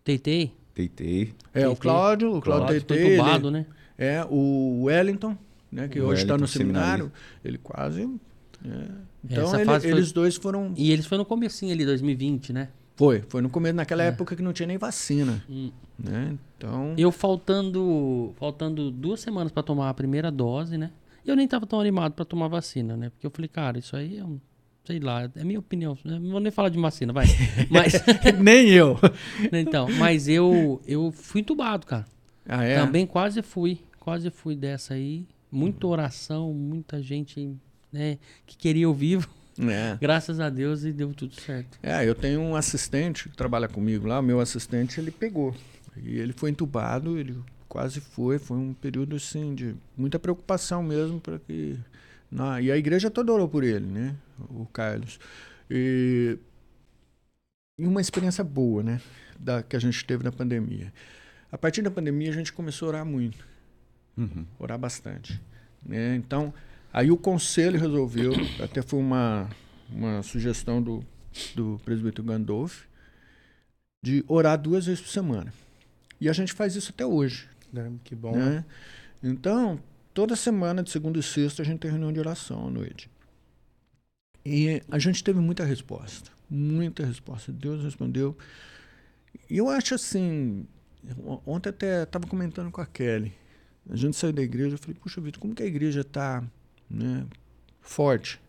Teitei. 0.04 0.54
Teitei. 0.74 1.34
É, 1.54 1.68
o 1.68 1.76
Cláudio, 1.76 2.36
o 2.36 2.42
Cláudio 2.42 2.68
Teitei. 2.68 3.18
Foi 3.18 3.30
ele, 3.30 3.52
né? 3.52 3.66
É, 3.98 4.26
o 4.30 4.84
Wellington, 4.84 5.38
né, 5.72 5.88
que 5.88 6.00
o 6.00 6.08
hoje 6.08 6.24
está 6.24 6.38
no 6.38 6.48
seminário, 6.48 7.12
ele 7.44 7.58
quase. 7.58 8.10
É. 8.66 8.88
Então 9.24 9.56
ele, 9.56 9.80
foi... 9.80 9.90
eles 9.90 10.12
dois 10.12 10.36
foram. 10.36 10.74
E 10.76 10.92
eles 10.92 11.06
foram 11.06 11.20
no 11.20 11.26
comecinho 11.26 11.72
ali, 11.72 11.86
2020, 11.86 12.54
né? 12.54 12.70
Foi, 12.96 13.24
foi 13.30 13.42
no 13.42 13.50
começo, 13.50 13.76
naquela 13.76 14.04
é. 14.04 14.08
época 14.08 14.36
que 14.36 14.42
não 14.42 14.54
tinha 14.54 14.68
nem 14.68 14.78
vacina. 14.78 15.44
Hum. 15.50 15.72
Né? 15.98 16.38
Então. 16.58 16.94
Eu 16.98 17.12
faltando, 17.12 18.34
faltando 18.38 18.92
duas 18.92 19.20
semanas 19.20 19.52
para 19.52 19.64
tomar 19.64 19.90
a 19.90 19.94
primeira 19.94 20.32
dose, 20.32 20.78
né? 20.78 20.92
E 21.26 21.30
eu 21.30 21.36
nem 21.36 21.48
tava 21.48 21.66
tão 21.66 21.80
animado 21.80 22.14
para 22.14 22.26
tomar 22.26 22.48
vacina, 22.48 22.98
né? 22.98 23.10
Porque 23.10 23.26
eu 23.26 23.32
falei, 23.32 23.48
cara, 23.48 23.80
isso 23.80 23.96
aí 23.96 24.18
é 24.18 24.24
um. 24.24 24.40
Sei 24.84 25.00
lá, 25.00 25.30
é 25.36 25.44
minha 25.44 25.60
opinião. 25.60 25.98
Não 26.04 26.32
vou 26.32 26.40
nem 26.40 26.52
falar 26.52 26.70
de 26.70 26.80
vacina, 26.80 27.14
vai. 27.14 27.26
Mas. 27.70 27.94
nem 28.42 28.70
eu. 28.70 28.98
então, 29.54 29.88
mas 30.00 30.28
eu, 30.28 30.82
eu 30.88 31.12
fui 31.12 31.42
entubado, 31.42 31.86
cara. 31.86 32.06
Ah, 32.48 32.64
é? 32.64 32.80
Também 32.80 33.06
quase 33.06 33.42
fui. 33.42 33.80
Quase 34.00 34.30
fui 34.32 34.56
dessa 34.56 34.96
aí. 34.96 35.28
Muita 35.52 35.86
oração, 35.86 36.54
muita 36.54 37.02
gente 37.02 37.56
né, 37.92 38.18
que 38.48 38.58
queria 38.58 38.84
eu 38.84 38.94
vivo. 38.94 39.30
É. 39.60 39.98
Graças 40.00 40.40
a 40.40 40.50
Deus 40.50 40.84
e 40.84 40.92
deu 40.92 41.14
tudo 41.14 41.36
certo. 41.40 41.78
É, 41.84 42.08
eu 42.08 42.16
tenho 42.16 42.40
um 42.40 42.56
assistente 42.56 43.30
que 43.30 43.36
trabalha 43.36 43.68
comigo 43.68 44.08
lá, 44.08 44.22
meu 44.22 44.40
assistente, 44.40 45.00
ele 45.00 45.12
pegou. 45.12 45.54
E 45.98 46.18
ele 46.18 46.34
foi 46.34 46.50
entubado, 46.50 47.20
ele 47.20 47.38
quase 47.72 48.02
foi, 48.02 48.38
foi 48.38 48.58
um 48.58 48.74
período 48.74 49.16
assim 49.16 49.56
de 49.56 49.74
muita 49.96 50.20
preocupação 50.20 50.84
mesmo 50.84 51.22
para 51.22 51.40
que 51.40 51.80
na, 52.30 52.60
e 52.60 52.70
a 52.70 52.76
igreja 52.76 53.10
toda 53.10 53.32
orou 53.32 53.48
por 53.48 53.64
ele, 53.64 53.86
né? 53.86 54.14
O 54.50 54.66
Carlos. 54.66 55.18
E, 55.70 56.38
e 57.80 57.88
uma 57.88 58.02
experiência 58.02 58.44
boa, 58.44 58.84
né? 58.84 59.00
Da, 59.40 59.64
que 59.64 59.78
a 59.78 59.80
gente 59.80 60.04
teve 60.04 60.22
na 60.22 60.34
pandemia. 60.34 60.92
A 61.50 61.58
partir 61.58 61.82
da 61.82 61.90
pandemia 61.90 62.30
a 62.30 62.34
gente 62.34 62.52
começou 62.52 62.88
a 62.88 62.90
orar 62.90 63.06
muito, 63.06 63.48
uhum. 64.18 64.46
orar 64.60 64.78
bastante, 64.78 65.42
né? 65.82 66.14
Então 66.18 66.54
aí 66.92 67.10
o 67.10 67.16
conselho 67.16 67.80
resolveu, 67.80 68.34
até 68.62 68.82
foi 68.82 69.00
uma 69.00 69.50
uma 69.90 70.22
sugestão 70.24 70.82
do 70.82 71.06
do 71.56 71.80
presbítero 71.86 72.28
Gandolf 72.28 72.84
de 74.04 74.26
orar 74.28 74.58
duas 74.58 74.88
vezes 74.88 75.00
por 75.00 75.10
semana. 75.10 75.54
E 76.20 76.28
a 76.28 76.34
gente 76.34 76.52
faz 76.52 76.76
isso 76.76 76.92
até 76.94 77.06
hoje. 77.06 77.50
Que 78.04 78.16
bom. 78.16 78.36
Né? 78.36 78.66
Então, 79.24 79.80
toda 80.14 80.36
semana, 80.36 80.84
de 80.84 80.90
segunda 80.90 81.20
e 81.20 81.24
sexta, 81.24 81.62
a 81.62 81.66
gente 81.66 81.80
tem 81.80 81.92
reunião 81.92 82.12
de 82.12 82.20
oração 82.20 82.68
à 82.68 82.72
noite. 82.72 83.10
E 84.46 84.82
a 84.90 85.00
gente 85.00 85.24
teve 85.24 85.40
muita 85.40 85.64
resposta. 85.64 86.32
Muita 86.50 87.06
resposta. 87.06 87.52
Deus 87.52 87.84
respondeu. 87.84 88.38
E 89.50 89.58
eu 89.58 89.70
acho 89.70 89.96
assim. 89.96 90.66
Ontem 91.46 91.70
até 91.70 92.04
estava 92.04 92.28
comentando 92.28 92.72
com 92.72 92.82
a 92.82 92.86
Kelly. 92.86 93.34
A 93.90 93.96
gente 93.96 94.16
saiu 94.16 94.34
da 94.34 94.42
igreja. 94.42 94.76
Eu 94.76 94.80
falei, 94.80 94.98
puxa, 95.00 95.22
Vitor, 95.22 95.40
como 95.40 95.56
que 95.56 95.64
a 95.64 95.66
igreja 95.66 96.02
está 96.02 96.44
né, 96.90 97.26
forte? 97.80 98.42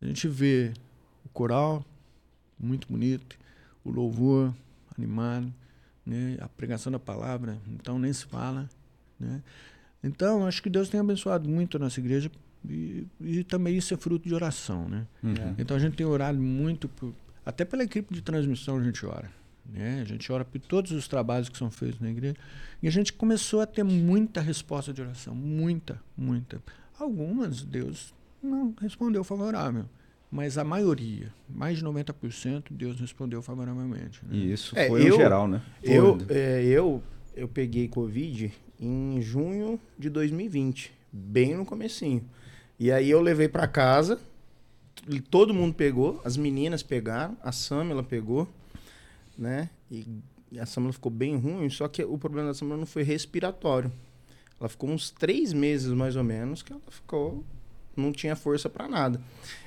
A 0.00 0.06
gente 0.06 0.28
vê 0.28 0.72
o 1.24 1.28
coral, 1.28 1.84
muito 2.58 2.86
bonito, 2.88 3.36
o 3.84 3.90
louvor 3.90 4.54
animado 4.96 5.52
né? 6.08 6.38
a 6.40 6.48
pregação 6.48 6.90
da 6.90 6.98
palavra, 6.98 7.58
então 7.68 7.98
nem 7.98 8.12
se 8.12 8.24
fala. 8.24 8.68
Né? 9.20 9.42
Então, 10.02 10.46
acho 10.46 10.62
que 10.62 10.70
Deus 10.70 10.88
tem 10.88 10.98
abençoado 10.98 11.48
muito 11.48 11.76
a 11.76 11.80
nossa 11.80 12.00
igreja 12.00 12.30
e, 12.68 13.06
e 13.20 13.44
também 13.44 13.76
isso 13.76 13.92
é 13.92 13.96
fruto 13.96 14.26
de 14.26 14.34
oração. 14.34 14.88
Né? 14.88 15.06
Uhum. 15.22 15.54
Então, 15.58 15.76
a 15.76 15.80
gente 15.80 15.96
tem 15.96 16.06
orado 16.06 16.38
muito, 16.40 16.88
por, 16.88 17.12
até 17.44 17.64
pela 17.64 17.84
equipe 17.84 18.14
de 18.14 18.22
transmissão 18.22 18.78
a 18.78 18.82
gente 18.82 19.04
ora. 19.04 19.30
Né? 19.68 20.00
A 20.00 20.04
gente 20.04 20.32
ora 20.32 20.46
por 20.46 20.58
todos 20.60 20.92
os 20.92 21.06
trabalhos 21.06 21.50
que 21.50 21.58
são 21.58 21.70
feitos 21.70 22.00
na 22.00 22.08
igreja. 22.08 22.36
E 22.82 22.88
a 22.88 22.90
gente 22.90 23.12
começou 23.12 23.60
a 23.60 23.66
ter 23.66 23.82
muita 23.82 24.40
resposta 24.40 24.94
de 24.94 25.02
oração, 25.02 25.34
muita, 25.34 26.00
muita. 26.16 26.62
Algumas 26.98 27.62
Deus 27.62 28.14
não 28.42 28.74
respondeu 28.80 29.22
favorável 29.22 29.84
mas 30.30 30.58
a 30.58 30.64
maioria, 30.64 31.32
mais 31.48 31.78
de 31.78 31.84
90%, 31.84 32.64
Deus 32.70 33.00
respondeu 33.00 33.40
favoravelmente. 33.40 34.20
Né? 34.24 34.36
E 34.36 34.52
isso 34.52 34.78
é, 34.78 34.88
foi 34.88 35.08
eu, 35.08 35.16
geral, 35.16 35.48
né? 35.48 35.62
Eu, 35.82 36.18
é, 36.28 36.62
eu, 36.64 37.02
eu 37.34 37.48
peguei 37.48 37.88
Covid 37.88 38.52
em 38.78 39.20
junho 39.22 39.80
de 39.98 40.10
2020, 40.10 40.92
bem 41.10 41.56
no 41.56 41.64
comecinho. 41.64 42.22
E 42.78 42.92
aí 42.92 43.10
eu 43.10 43.20
levei 43.20 43.48
para 43.48 43.66
casa, 43.66 44.20
todo 45.30 45.54
mundo 45.54 45.74
pegou, 45.74 46.20
as 46.24 46.36
meninas 46.36 46.82
pegaram, 46.82 47.36
a 47.42 47.50
Samela 47.50 48.02
pegou, 48.02 48.46
né? 49.36 49.70
E 49.90 50.04
a 50.58 50.66
Samela 50.66 50.92
ficou 50.92 51.10
bem 51.10 51.36
ruim, 51.36 51.68
só 51.70 51.88
que 51.88 52.04
o 52.04 52.18
problema 52.18 52.48
da 52.48 52.54
Samela 52.54 52.76
não 52.76 52.86
foi 52.86 53.02
respiratório. 53.02 53.90
Ela 54.60 54.68
ficou 54.68 54.90
uns 54.90 55.10
três 55.10 55.52
meses, 55.52 55.92
mais 55.92 56.16
ou 56.16 56.24
menos, 56.24 56.62
que 56.62 56.72
ela 56.72 56.82
ficou... 56.90 57.44
Não 58.00 58.12
tinha 58.12 58.36
força 58.36 58.68
para 58.68 58.88
nada. 58.88 59.20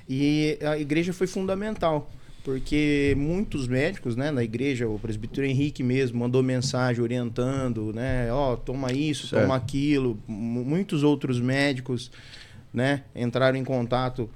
E 0.08 0.58
a 0.62 0.78
igreja 0.78 1.14
foi 1.14 1.28
fundamental 1.28 2.10
porque 2.44 3.14
muitos 3.18 3.68
médicos, 3.68 4.16
né, 4.16 4.32
na 4.32 4.44
igreja, 4.44 4.88
o 4.88 4.98
presbítero 4.98 5.46
Henrique 5.46 5.84
mesmo 5.84 6.20
mandou 6.20 6.42
mensagem 6.42 7.02
orientando, 7.02 7.94
né, 7.94 8.32
ó, 8.32 8.54
oh, 8.54 8.58
toma 8.58 8.92
isso, 8.92 9.28
certo. 9.28 9.44
toma 9.44 9.56
aquilo. 9.56 10.20
muitos 10.28 11.04
outros 11.04 11.40
médicos, 11.40 12.12
né, 12.74 13.04
entraram 13.16 13.58
em 13.58 13.64
contato, 13.64 14.30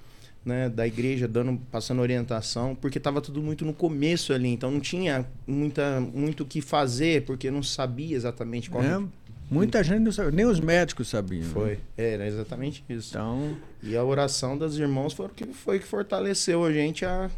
né, 0.44 0.70
da 0.70 0.86
igreja 0.86 1.28
dando, 1.28 1.60
passando 1.72 2.02
orientação, 2.02 2.76
porque 2.76 3.00
estava 3.00 3.20
tudo 3.20 3.42
muito 3.42 3.66
no 3.66 3.74
começo 3.74 4.32
ali, 4.32 4.50
então 4.50 4.70
não 4.70 4.80
tinha 4.80 5.26
muita 5.48 6.00
muito 6.00 6.44
o 6.44 6.46
que 6.46 6.62
fazer, 6.62 7.24
porque 7.26 7.50
não 7.50 7.64
sabia 7.64 8.16
exatamente 8.16 8.70
qual 8.70 8.84
é. 8.84 9.04
Muita 9.50 9.84
gente 9.84 10.00
não 10.00 10.12
sabia, 10.12 10.32
nem 10.32 10.46
os 10.46 10.60
médicos 10.60 11.08
sabiam. 11.08 11.44
Né? 11.44 11.50
Foi, 11.54 11.72
né? 11.72 11.80
era 11.98 12.28
exatamente 12.28 12.84
isso. 12.90 13.10
Então, 13.12 13.56
e 13.84 13.96
a 13.96 14.04
oração 14.04 14.58
das 14.58 14.76
irmãos 14.76 15.14
foi 15.14 15.28
o 15.28 15.30
que 15.30 15.46
foi 15.46 15.80
que 15.80 15.86
fortaleceu 15.86 16.64
a 16.66 16.72
gente 16.72 17.06
a 17.06 17.30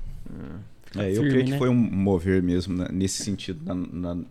é, 0.95 1.11
eu 1.11 1.15
Firme, 1.15 1.29
creio 1.29 1.45
que 1.45 1.51
né? 1.51 1.57
foi 1.57 1.69
um 1.69 1.75
mover 1.75 2.41
mesmo 2.41 2.75
né, 2.75 2.87
nesse 2.91 3.23
sentido 3.23 3.61
na, 3.63 3.75
na, 3.75 4.23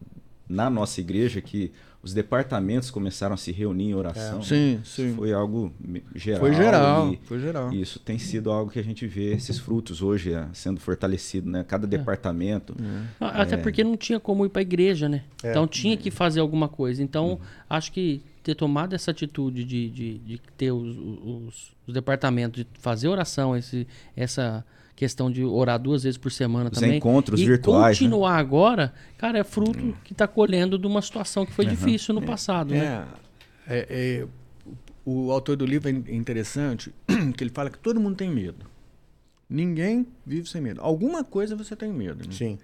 na, 0.48 0.70
nossa 0.70 1.00
igreja 1.00 1.40
que 1.40 1.70
os 2.06 2.14
departamentos 2.14 2.88
começaram 2.88 3.34
a 3.34 3.36
se 3.36 3.50
reunir 3.50 3.90
em 3.90 3.94
oração. 3.94 4.38
É. 4.38 4.42
Sim, 4.42 4.80
sim. 4.84 5.12
Foi 5.16 5.32
algo 5.32 5.72
geral. 6.14 6.40
Foi 6.40 6.54
geral, 6.54 7.12
e, 7.12 7.20
foi 7.24 7.40
geral. 7.40 7.72
E 7.72 7.80
isso 7.80 7.98
tem 7.98 8.16
sido 8.16 8.48
algo 8.52 8.70
que 8.70 8.78
a 8.78 8.84
gente 8.84 9.08
vê 9.08 9.32
esses 9.32 9.58
frutos 9.58 10.02
hoje 10.02 10.32
é, 10.32 10.46
sendo 10.52 10.78
fortalecido, 10.78 11.50
né? 11.50 11.64
Cada 11.66 11.84
é. 11.84 11.88
departamento. 11.88 12.76
É. 13.20 13.42
Até 13.42 13.56
porque 13.56 13.82
não 13.82 13.96
tinha 13.96 14.20
como 14.20 14.46
ir 14.46 14.50
para 14.50 14.60
a 14.60 14.62
igreja, 14.62 15.08
né? 15.08 15.24
É. 15.42 15.50
Então 15.50 15.66
tinha 15.66 15.96
que 15.96 16.08
fazer 16.08 16.38
alguma 16.38 16.68
coisa. 16.68 17.02
Então 17.02 17.30
uhum. 17.30 17.38
acho 17.68 17.90
que 17.90 18.22
ter 18.40 18.54
tomado 18.54 18.94
essa 18.94 19.10
atitude 19.10 19.64
de, 19.64 19.90
de, 19.90 20.18
de 20.18 20.40
ter 20.56 20.70
os, 20.70 20.96
os, 20.96 21.72
os, 21.88 21.92
departamentos, 21.92 22.62
de 22.62 22.68
fazer 22.78 23.08
oração, 23.08 23.56
esse, 23.56 23.84
essa 24.14 24.64
questão 24.96 25.30
de 25.30 25.44
orar 25.44 25.78
duas 25.78 26.02
vezes 26.02 26.16
por 26.16 26.32
semana 26.32 26.70
Os 26.72 26.80
também. 26.80 26.96
encontros 26.96 27.38
e 27.38 27.44
virtuais. 27.44 28.00
Né? 28.00 28.06
continuar 28.06 28.35
né? 28.35 28.40
agora, 28.40 28.94
cara, 29.18 29.38
é 29.38 29.44
fruto 29.44 29.78
hum. 29.78 29.94
que 30.02 30.12
está 30.12 30.26
colhendo 30.26 30.78
de 30.78 30.87
uma 30.87 31.02
situação 31.02 31.44
que 31.44 31.52
foi 31.52 31.66
uhum. 31.66 31.70
difícil 31.70 32.14
no 32.14 32.22
é, 32.22 32.26
passado, 32.26 32.74
é, 32.74 32.78
né? 32.78 33.06
É, 33.68 33.87
é, 33.90 34.26
o 35.04 35.30
autor 35.30 35.56
do 35.56 35.66
livro 35.66 35.88
é 35.88 35.92
interessante, 36.12 36.92
que 37.37 37.44
ele 37.44 37.50
fala 37.50 37.70
que 37.70 37.78
todo 37.78 38.00
mundo 38.00 38.16
tem 38.16 38.30
medo. 38.30 38.66
Ninguém 39.48 40.06
vive 40.24 40.48
sem 40.48 40.61
medo. 40.61 40.80
Alguma 40.80 41.22
coisa 41.22 41.54
você 41.54 41.76
tem 41.76 41.92
medo. 41.92 42.26
Né? 42.26 42.32
Sim. 42.32 42.59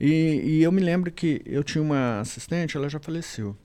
E, 0.00 0.08
e, 0.44 0.62
eu 0.62 0.72
me 0.72 0.80
lembro 0.80 1.12
que 1.12 1.42
eu 1.44 1.62
tinha 1.62 1.82
uma 1.82 2.20
assistente, 2.20 2.76
ela 2.76 2.88
já 2.88 2.98
faleceu. 2.98 3.56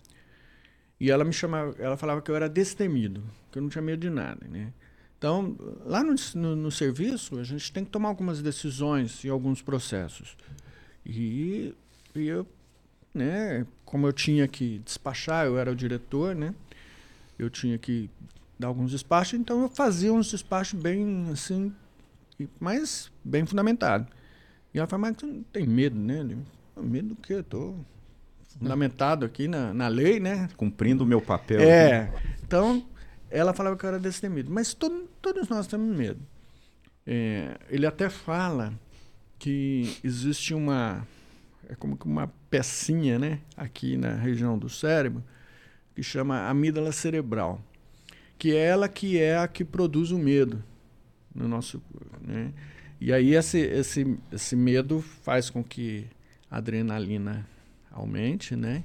E 0.99 1.09
ela 1.09 1.23
me 1.23 1.31
chamava, 1.31 1.75
ela 1.79 1.95
falava 1.95 2.21
que 2.21 2.29
eu 2.29 2.35
era 2.35 2.49
destemido, 2.49 3.23
que 3.51 3.59
eu 3.59 3.61
não 3.61 3.69
tinha 3.69 3.81
medo 3.81 4.01
de 4.01 4.09
nada, 4.09 4.45
né? 4.49 4.73
Então, 5.17 5.55
lá 5.83 6.03
no, 6.03 6.13
no, 6.35 6.55
no, 6.55 6.71
serviço, 6.71 7.39
a 7.39 7.43
gente 7.43 7.71
tem 7.71 7.83
que 7.83 7.89
tomar 7.89 8.09
algumas 8.09 8.41
decisões 8.41 9.23
e 9.23 9.29
alguns 9.29 9.61
processos. 9.61 10.37
E, 11.03 11.73
e 12.13 12.27
eu, 12.27 12.45
né, 13.13 13.65
como 13.83 14.05
eu 14.05 14.13
tinha 14.13 14.47
que 14.47 14.79
despachar, 14.79 15.47
eu 15.47 15.57
era 15.57 15.71
o 15.71 15.75
diretor, 15.75 16.35
né? 16.35 16.53
Eu 17.37 17.49
tinha 17.49 17.79
que 17.79 18.09
dar 18.59 18.67
alguns 18.67 18.91
despachos, 18.91 19.39
então 19.39 19.63
eu 19.63 19.69
fazia 19.69 20.13
uns 20.13 20.29
despachos 20.29 20.79
bem, 20.79 21.27
assim, 21.31 21.73
mas 22.59 23.11
bem 23.23 23.45
fundamentado. 23.45 24.07
E 24.73 24.77
ela 24.77 24.87
falou, 24.87 25.07
mas 25.07 25.15
você 25.17 25.25
não 25.25 25.43
tem 25.43 25.65
medo, 25.65 25.97
né? 25.97 26.27
Eu, 26.75 26.83
medo 26.83 27.09
do 27.09 27.15
quê? 27.15 27.33
Eu 27.33 27.43
tô 27.43 27.75
fundamentado 28.59 29.25
aqui 29.25 29.47
na, 29.47 29.73
na 29.73 29.87
lei, 29.87 30.19
né? 30.19 30.47
Cumprindo 30.55 31.03
o 31.03 31.07
meu 31.07 31.21
papel. 31.21 31.61
É. 31.61 32.01
Aqui. 32.01 32.27
Então, 32.43 32.85
ela 33.29 33.53
falava 33.53 33.75
que 33.77 33.85
eu 33.85 33.89
era 33.89 33.99
destemido. 33.99 34.51
Mas 34.51 34.73
todo, 34.73 35.07
todos 35.21 35.49
nós 35.49 35.67
temos 35.67 35.95
medo. 35.95 36.19
É, 37.05 37.57
ele 37.69 37.85
até 37.85 38.09
fala 38.09 38.73
que 39.39 39.97
existe 40.03 40.53
uma 40.53 41.05
é 41.69 41.75
como 41.75 41.97
que 41.97 42.05
uma 42.05 42.27
pecinha, 42.49 43.19
né, 43.19 43.39
aqui 43.55 43.97
na 43.97 44.15
região 44.15 44.57
do 44.57 44.69
cérebro, 44.69 45.23
que 45.93 46.01
chama 46.01 46.47
amígdala 46.47 46.91
cerebral, 46.91 47.61
que 48.37 48.55
é 48.55 48.65
ela 48.65 48.87
que 48.87 49.19
é 49.19 49.37
a 49.37 49.47
que 49.47 49.65
produz 49.65 50.11
o 50.11 50.17
medo 50.17 50.63
no 51.33 51.47
nosso, 51.47 51.81
né? 52.21 52.53
E 52.99 53.11
aí 53.13 53.35
esse 53.35 53.59
esse 53.59 54.17
esse 54.31 54.55
medo 54.55 55.01
faz 55.23 55.49
com 55.49 55.63
que 55.63 56.07
a 56.49 56.57
adrenalina 56.57 57.47
aumente, 57.91 58.55
né? 58.55 58.83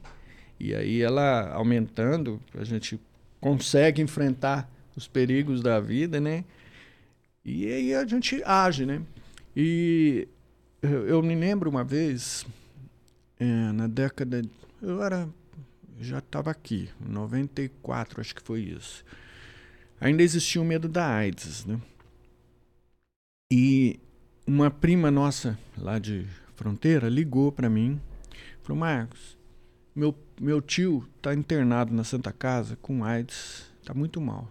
E 0.59 0.75
aí 0.75 1.03
ela 1.03 1.53
aumentando, 1.53 2.41
a 2.55 2.65
gente 2.65 3.01
consegue 3.43 4.01
enfrentar 4.01 4.71
os 4.97 5.09
perigos 5.09 5.61
da 5.61 5.81
vida, 5.81 6.21
né? 6.21 6.45
E 7.45 7.67
aí 7.67 7.93
a 7.93 8.07
gente 8.07 8.41
age, 8.45 8.87
né? 8.87 9.03
E 9.55 10.29
eu, 10.81 11.09
eu 11.09 11.23
me 11.23 11.35
lembro 11.35 11.69
uma 11.69 11.83
vez, 11.83 12.47
é, 13.39 13.45
na 13.73 13.89
década. 13.89 14.43
Eu 14.81 15.03
era. 15.03 15.29
Já 16.01 16.19
estava 16.19 16.51
aqui, 16.51 16.89
94, 17.01 18.21
acho 18.21 18.35
que 18.35 18.43
foi 18.43 18.61
isso. 18.61 19.05
Ainda 20.01 20.23
existia 20.23 20.61
o 20.61 20.65
medo 20.65 20.89
da 20.89 21.07
AIDS, 21.07 21.65
né? 21.65 21.81
E 23.53 24.01
uma 24.47 24.71
prima 24.71 25.11
nossa 25.11 25.59
lá 25.77 25.99
de 25.99 26.27
fronteira 26.55 27.09
ligou 27.09 27.51
para 27.51 27.69
mim, 27.69 28.01
falou: 28.63 28.79
Marcos, 28.79 29.37
meu, 29.95 30.17
meu 30.43 30.61
tio 30.61 31.09
está 31.17 31.33
internado 31.33 31.95
na 31.95 32.03
Santa 32.03 32.33
Casa 32.33 32.77
com 32.77 33.05
AIDS, 33.05 33.71
está 33.81 33.95
muito 33.95 34.21
mal. 34.21 34.51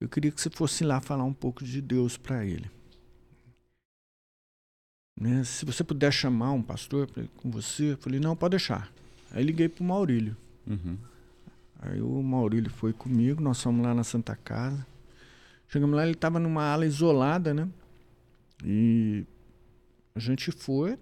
Eu 0.00 0.08
queria 0.08 0.30
que 0.30 0.40
você 0.40 0.48
fosse 0.48 0.82
lá 0.82 1.00
falar 1.02 1.24
um 1.24 1.34
pouco 1.34 1.62
de 1.62 1.82
Deus 1.82 2.16
para 2.16 2.46
ele. 2.46 2.70
Né? 5.20 5.44
Se 5.44 5.66
você 5.66 5.84
puder 5.84 6.10
chamar 6.10 6.52
um 6.52 6.62
pastor 6.62 7.06
pra, 7.06 7.22
com 7.36 7.50
você, 7.50 7.92
eu 7.92 7.98
falei, 7.98 8.18
não, 8.18 8.34
pode 8.34 8.52
deixar. 8.52 8.90
Aí 9.30 9.44
liguei 9.44 9.68
para 9.68 9.84
o 9.84 9.86
Maurílio. 9.86 10.34
Uhum. 10.66 10.96
Aí 11.80 12.00
o 12.00 12.22
Maurílio 12.22 12.70
foi 12.70 12.94
comigo, 12.94 13.42
nós 13.42 13.62
fomos 13.62 13.84
lá 13.84 13.92
na 13.92 14.02
Santa 14.02 14.34
Casa. 14.34 14.86
Chegamos 15.68 15.94
lá, 15.94 16.04
ele 16.04 16.12
estava 16.12 16.38
numa 16.40 16.64
ala 16.64 16.86
isolada, 16.86 17.52
né? 17.52 17.68
E 18.64 19.26
a 20.14 20.18
gente 20.18 20.50
foi. 20.50 20.98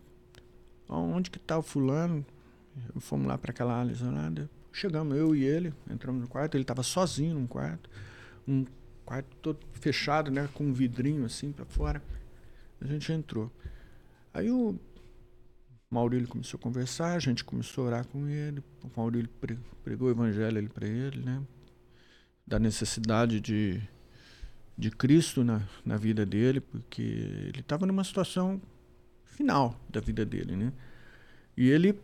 Onde 0.88 1.30
que 1.30 1.38
está 1.38 1.56
o 1.56 1.62
fulano? 1.62 2.26
Fomos 2.98 3.26
lá 3.26 3.38
para 3.38 3.50
aquela 3.50 3.74
área 3.74 3.92
isolada. 3.92 4.48
Chegamos, 4.72 5.16
eu 5.16 5.34
e 5.34 5.44
ele, 5.44 5.72
entramos 5.90 6.20
no 6.20 6.28
quarto. 6.28 6.54
Ele 6.54 6.62
estava 6.62 6.82
sozinho 6.82 7.34
num 7.34 7.46
quarto. 7.46 7.90
Um 8.46 8.64
quarto 9.04 9.36
todo 9.42 9.58
fechado, 9.72 10.30
né? 10.30 10.48
Com 10.54 10.64
um 10.64 10.72
vidrinho 10.72 11.24
assim 11.24 11.52
para 11.52 11.64
fora. 11.64 12.02
A 12.80 12.86
gente 12.86 13.12
entrou. 13.12 13.50
Aí 14.32 14.50
o 14.50 14.78
Maurílio 15.90 16.28
começou 16.28 16.58
a 16.58 16.62
conversar, 16.62 17.14
a 17.14 17.18
gente 17.18 17.42
começou 17.42 17.84
a 17.84 17.86
orar 17.86 18.06
com 18.06 18.28
ele. 18.28 18.62
O 18.84 18.90
Maurílio 18.94 19.30
pregou 19.82 20.08
o 20.08 20.10
evangelho 20.10 20.68
para 20.70 20.86
ele, 20.86 21.22
né? 21.22 21.42
Da 22.46 22.58
necessidade 22.58 23.40
de, 23.40 23.80
de 24.76 24.90
Cristo 24.90 25.42
na, 25.42 25.62
na 25.84 25.96
vida 25.96 26.26
dele, 26.26 26.60
porque 26.60 27.02
ele 27.02 27.60
estava 27.60 27.86
numa 27.86 28.04
situação 28.04 28.60
final 29.24 29.80
da 29.88 30.00
vida 30.00 30.24
dele, 30.24 30.56
né? 30.56 30.72
E 31.56 31.68
ele 31.70 31.98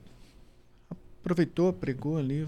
aproveitou, 1.24 1.72
pregou 1.72 2.18
ali, 2.18 2.46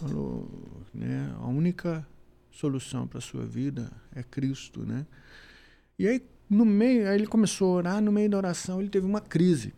falou, 0.00 0.50
né, 0.92 1.32
a 1.38 1.46
única 1.46 2.04
solução 2.50 3.06
para 3.06 3.18
a 3.18 3.22
sua 3.22 3.46
vida 3.46 3.92
é 4.12 4.24
Cristo, 4.24 4.84
né? 4.84 5.06
E 5.96 6.08
aí 6.08 6.20
no 6.50 6.64
meio, 6.64 7.08
aí 7.08 7.14
ele 7.14 7.28
começou 7.28 7.74
a 7.74 7.76
orar, 7.76 8.02
no 8.02 8.10
meio 8.10 8.28
da 8.28 8.36
oração 8.36 8.80
ele 8.80 8.90
teve 8.90 9.06
uma 9.06 9.20
crise. 9.20 9.72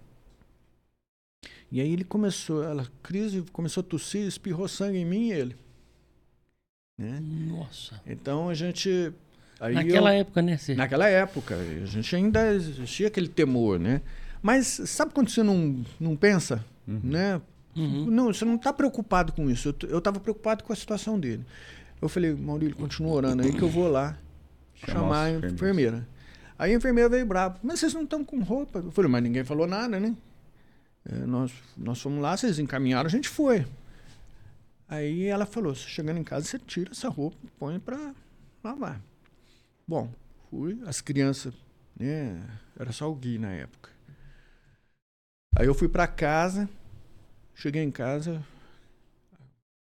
E 1.70 1.80
aí 1.80 1.92
ele 1.92 2.02
começou, 2.04 2.64
ela 2.64 2.88
crise, 3.02 3.42
começou 3.52 3.82
a 3.82 3.84
tossir, 3.84 4.26
espirrou 4.26 4.66
sangue 4.68 4.98
em 4.98 5.04
mim 5.04 5.28
e 5.28 5.32
ele. 5.32 5.56
Né? 6.96 7.20
Nossa. 7.20 8.00
Então 8.06 8.48
a 8.48 8.54
gente 8.54 9.12
naquela 9.60 10.14
eu, 10.14 10.20
época, 10.20 10.40
né? 10.40 10.56
Cê... 10.56 10.74
Naquela 10.74 11.08
época, 11.08 11.56
a 11.56 11.86
gente 11.86 12.16
ainda 12.16 12.54
existia 12.54 13.08
aquele 13.08 13.28
temor, 13.28 13.78
né? 13.78 14.00
Mas 14.42 14.66
sabe 14.66 15.12
quando 15.12 15.28
você 15.28 15.42
não, 15.42 15.84
não 16.00 16.16
pensa, 16.16 16.64
uhum. 16.88 17.00
né? 17.04 17.40
Uhum. 17.76 18.06
Não, 18.06 18.32
você 18.32 18.44
não 18.44 18.56
está 18.56 18.72
preocupado 18.72 19.32
com 19.32 19.50
isso. 19.50 19.74
Eu 19.88 19.98
estava 19.98 20.20
preocupado 20.20 20.62
com 20.64 20.72
a 20.72 20.76
situação 20.76 21.18
dele. 21.18 21.44
Eu 22.00 22.08
falei, 22.08 22.34
Maurílio, 22.34 22.76
continua 22.76 23.12
orando 23.12 23.42
aí 23.42 23.52
que 23.52 23.62
eu 23.62 23.68
vou 23.68 23.88
lá 23.88 24.18
chamar 24.74 25.24
a 25.24 25.30
enfermeira. 25.30 26.06
Aí 26.58 26.72
a 26.72 26.76
enfermeira 26.76 27.08
veio 27.08 27.26
brava. 27.26 27.58
Mas 27.62 27.80
vocês 27.80 27.94
não 27.94 28.02
estão 28.02 28.24
com 28.24 28.40
roupa? 28.40 28.78
Eu 28.78 28.90
falei, 28.90 29.10
mas 29.10 29.22
ninguém 29.22 29.44
falou 29.44 29.66
nada, 29.66 29.98
né? 29.98 30.14
É, 31.04 31.14
nós, 31.26 31.52
nós 31.76 32.00
fomos 32.00 32.22
lá, 32.22 32.36
vocês 32.36 32.58
encaminharam, 32.58 33.06
a 33.06 33.10
gente 33.10 33.28
foi. 33.28 33.66
Aí 34.88 35.24
ela 35.24 35.46
falou, 35.46 35.74
chegando 35.74 36.18
em 36.18 36.24
casa, 36.24 36.46
você 36.46 36.58
tira 36.58 36.92
essa 36.92 37.08
roupa, 37.08 37.36
põe 37.58 37.78
para 37.78 38.14
lavar. 38.62 39.00
Bom, 39.86 40.10
fui, 40.50 40.80
as 40.86 41.00
crianças, 41.00 41.52
né? 41.98 42.42
Era 42.78 42.92
só 42.92 43.10
o 43.10 43.14
Gui 43.14 43.38
na 43.38 43.50
época. 43.50 43.90
Aí 45.56 45.66
eu 45.66 45.74
fui 45.74 45.88
para 45.88 46.06
casa, 46.06 46.68
cheguei 47.54 47.82
em 47.82 47.90
casa, 47.90 48.44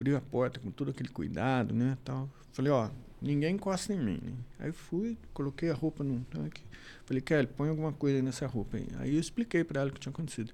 abri 0.01 0.15
a 0.15 0.21
porta 0.21 0.59
com 0.59 0.71
todo 0.71 0.91
aquele 0.91 1.09
cuidado, 1.09 1.73
né, 1.73 1.97
tal. 2.03 2.29
Falei, 2.51 2.71
ó, 2.71 2.89
ninguém 3.21 3.55
encosta 3.55 3.93
em 3.93 3.99
mim. 3.99 4.19
Né? 4.21 4.33
Aí 4.59 4.71
fui, 4.71 5.17
coloquei 5.33 5.69
a 5.69 5.73
roupa 5.73 6.03
num 6.03 6.21
tanque. 6.23 6.61
Falei, 7.05 7.21
Kelly, 7.21 7.47
põe 7.47 7.69
alguma 7.69 7.91
coisa 7.91 8.21
nessa 8.21 8.45
roupa 8.45 8.77
aí. 8.77 8.87
Aí 8.99 9.15
eu 9.15 9.19
expliquei 9.19 9.63
para 9.63 9.81
ela 9.81 9.89
o 9.89 9.93
que 9.93 9.99
tinha 9.99 10.11
acontecido. 10.11 10.51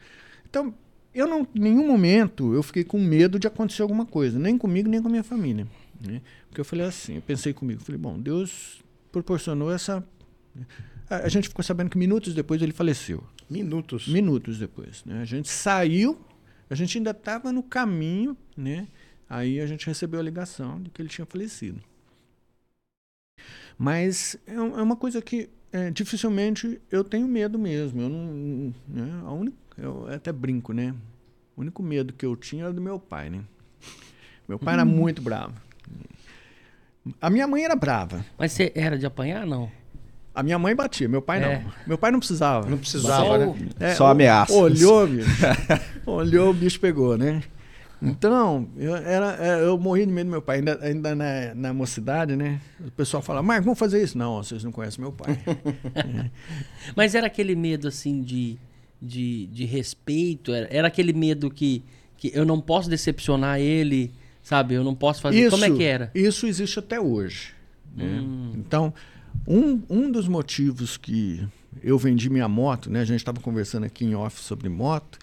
Então, 0.49 0.73
eu 1.13 1.27
não, 1.27 1.47
em 1.55 1.59
nenhum 1.59 1.87
momento 1.87 2.53
eu 2.53 2.61
fiquei 2.61 2.83
com 2.83 2.99
medo 2.99 3.39
de 3.39 3.47
acontecer 3.47 3.81
alguma 3.81 4.05
coisa, 4.05 4.37
nem 4.37 4.57
comigo, 4.57 4.87
nem 4.87 5.01
com 5.01 5.07
a 5.07 5.11
minha 5.11 5.23
família. 5.23 5.67
Né? 5.99 6.21
Porque 6.47 6.61
eu 6.61 6.65
falei 6.65 6.85
assim, 6.85 7.15
eu 7.15 7.21
pensei 7.21 7.53
comigo, 7.53 7.81
falei, 7.81 7.99
bom, 7.99 8.19
Deus 8.19 8.81
proporcionou 9.11 9.71
essa. 9.71 10.03
A, 11.09 11.17
a 11.17 11.29
gente 11.29 11.49
ficou 11.49 11.63
sabendo 11.63 11.89
que 11.89 11.97
minutos 11.97 12.33
depois 12.33 12.61
ele 12.61 12.71
faleceu. 12.71 13.23
Minutos? 13.49 14.07
Minutos 14.07 14.59
depois. 14.59 15.03
Né? 15.05 15.21
A 15.21 15.25
gente 15.25 15.49
saiu, 15.49 16.19
a 16.69 16.75
gente 16.75 16.97
ainda 16.97 17.11
estava 17.11 17.51
no 17.51 17.63
caminho, 17.63 18.37
né? 18.55 18.87
Aí 19.29 19.59
a 19.59 19.65
gente 19.65 19.85
recebeu 19.85 20.19
a 20.19 20.23
ligação 20.23 20.81
de 20.81 20.89
que 20.89 21.01
ele 21.01 21.09
tinha 21.09 21.25
falecido. 21.25 21.81
Mas 23.77 24.37
é, 24.45 24.53
é 24.53 24.59
uma 24.59 24.95
coisa 24.95 25.21
que 25.21 25.49
é, 25.71 25.89
dificilmente 25.91 26.81
eu 26.91 27.03
tenho 27.03 27.27
medo 27.27 27.57
mesmo. 27.57 28.01
Eu 28.01 28.09
não, 28.09 28.73
né? 28.87 29.21
a 29.25 29.31
única, 29.31 29.57
eu 29.77 30.07
até 30.07 30.31
brinco, 30.31 30.73
né? 30.73 30.93
O 31.55 31.61
único 31.61 31.81
medo 31.81 32.13
que 32.13 32.25
eu 32.25 32.35
tinha 32.35 32.65
era 32.65 32.73
do 32.73 32.81
meu 32.81 32.99
pai, 32.99 33.29
né? 33.29 33.43
Meu 34.47 34.57
pai 34.57 34.73
era 34.73 34.83
uhum. 34.83 34.91
muito 34.91 35.21
bravo. 35.21 35.53
A 37.21 37.29
minha 37.29 37.47
mãe 37.47 37.63
era 37.63 37.75
brava. 37.75 38.25
Mas 38.37 38.51
você 38.51 38.71
era 38.75 38.97
de 38.97 39.05
apanhar, 39.05 39.45
não? 39.45 39.71
A 40.39 40.43
minha 40.43 40.57
mãe 40.57 40.73
batia, 40.73 41.09
meu 41.09 41.21
pai 41.21 41.43
é. 41.43 41.59
não. 41.61 41.71
Meu 41.85 41.97
pai 41.97 42.11
não 42.11 42.19
precisava. 42.19 42.69
Não 42.69 42.77
precisava, 42.77 43.25
Só, 43.25 43.37
né? 43.37 43.55
É, 43.77 43.95
Só 43.95 44.07
ameaça. 44.07 44.53
Olhou, 44.53 45.05
bicho. 45.05 45.29
olhou, 46.05 46.51
o 46.51 46.53
bicho 46.53 46.79
pegou, 46.79 47.17
né? 47.17 47.43
Então, 48.01 48.69
eu, 48.77 48.95
era, 48.95 49.37
é, 49.37 49.61
eu 49.65 49.77
morri 49.77 50.05
de 50.05 50.13
medo 50.13 50.27
do 50.27 50.31
meu 50.31 50.41
pai. 50.41 50.59
Ainda, 50.59 50.79
ainda 50.81 51.13
na, 51.13 51.53
na 51.53 51.73
mocidade, 51.73 52.37
né? 52.37 52.61
O 52.79 52.89
pessoal 52.91 53.21
fala, 53.21 53.43
Marcos, 53.43 53.65
vamos 53.65 53.77
fazer 53.77 54.01
isso. 54.01 54.17
Não, 54.17 54.41
vocês 54.41 54.63
não 54.63 54.71
conhecem 54.71 55.01
meu 55.01 55.11
pai. 55.11 55.37
é. 55.93 56.29
Mas 56.95 57.15
era 57.15 57.27
aquele 57.27 57.53
medo, 57.53 57.89
assim, 57.89 58.21
de, 58.21 58.57
de, 59.01 59.47
de 59.47 59.65
respeito? 59.65 60.53
Era, 60.53 60.69
era 60.71 60.87
aquele 60.87 61.11
medo 61.11 61.51
que, 61.51 61.83
que 62.15 62.31
eu 62.33 62.45
não 62.45 62.61
posso 62.61 62.89
decepcionar 62.89 63.59
ele, 63.59 64.13
sabe? 64.41 64.75
Eu 64.75 64.85
não 64.85 64.95
posso 64.95 65.21
fazer... 65.21 65.37
Isso, 65.37 65.49
Como 65.49 65.65
é 65.65 65.69
que 65.69 65.83
era? 65.83 66.09
Isso 66.15 66.47
existe 66.47 66.79
até 66.79 66.97
hoje. 66.97 67.53
Né? 67.93 68.05
Hum. 68.05 68.53
Então, 68.55 68.93
um, 69.49 69.81
um 69.89 70.11
dos 70.11 70.27
motivos 70.27 70.95
que 70.95 71.45
eu 71.81 71.97
vendi 71.97 72.29
minha 72.29 72.47
moto, 72.47 72.89
né? 72.89 73.01
A 73.01 73.05
gente 73.05 73.17
estava 73.17 73.41
conversando 73.41 73.85
aqui 73.85 74.05
em 74.05 74.13
off 74.13 74.39
sobre 74.39 74.69
moto 74.69 75.17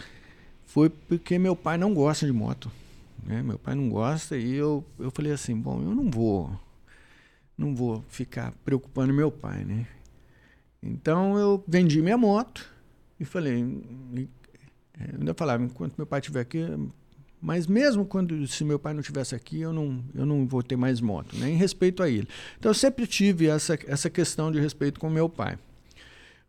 foi 0.64 0.90
porque 0.90 1.38
meu 1.38 1.54
pai 1.54 1.78
não 1.78 1.94
gosta 1.94 2.26
de 2.26 2.32
moto. 2.32 2.70
Né? 3.22 3.42
Meu 3.42 3.58
pai 3.58 3.74
não 3.74 3.88
gosta 3.88 4.36
e 4.36 4.54
eu, 4.54 4.84
eu 4.98 5.10
falei 5.10 5.32
assim, 5.32 5.54
bom, 5.56 5.80
eu 5.80 5.94
não 5.94 6.10
vou 6.10 6.50
não 7.56 7.74
vou 7.74 8.04
ficar 8.08 8.52
preocupando 8.64 9.14
meu 9.14 9.30
pai, 9.30 9.64
né? 9.64 9.86
Então 10.82 11.38
eu 11.38 11.64
vendi 11.66 12.02
minha 12.02 12.18
moto 12.18 12.68
e 13.18 13.24
falei, 13.24 13.62
eu 13.62 15.18
ainda 15.18 15.32
falava, 15.32 15.62
enquanto 15.62 15.96
meu 15.96 16.06
pai 16.06 16.20
estiver 16.20 16.40
aqui, 16.40 16.58
mas 17.40 17.66
mesmo 17.66 18.04
quando 18.04 18.46
se 18.46 18.64
meu 18.64 18.78
pai 18.78 18.92
não 18.92 19.00
estivesse 19.00 19.34
aqui, 19.34 19.60
eu 19.60 19.72
não, 19.72 20.02
eu 20.14 20.24
não 20.24 20.46
vou 20.46 20.62
ter 20.62 20.76
mais 20.76 21.00
moto, 21.00 21.36
né? 21.36 21.50
em 21.50 21.56
respeito 21.56 22.02
a 22.02 22.08
ele. 22.08 22.28
Então 22.58 22.70
eu 22.70 22.74
sempre 22.74 23.06
tive 23.06 23.46
essa, 23.46 23.78
essa 23.86 24.10
questão 24.10 24.50
de 24.50 24.60
respeito 24.60 24.98
com 24.98 25.08
meu 25.10 25.28
pai. 25.28 25.58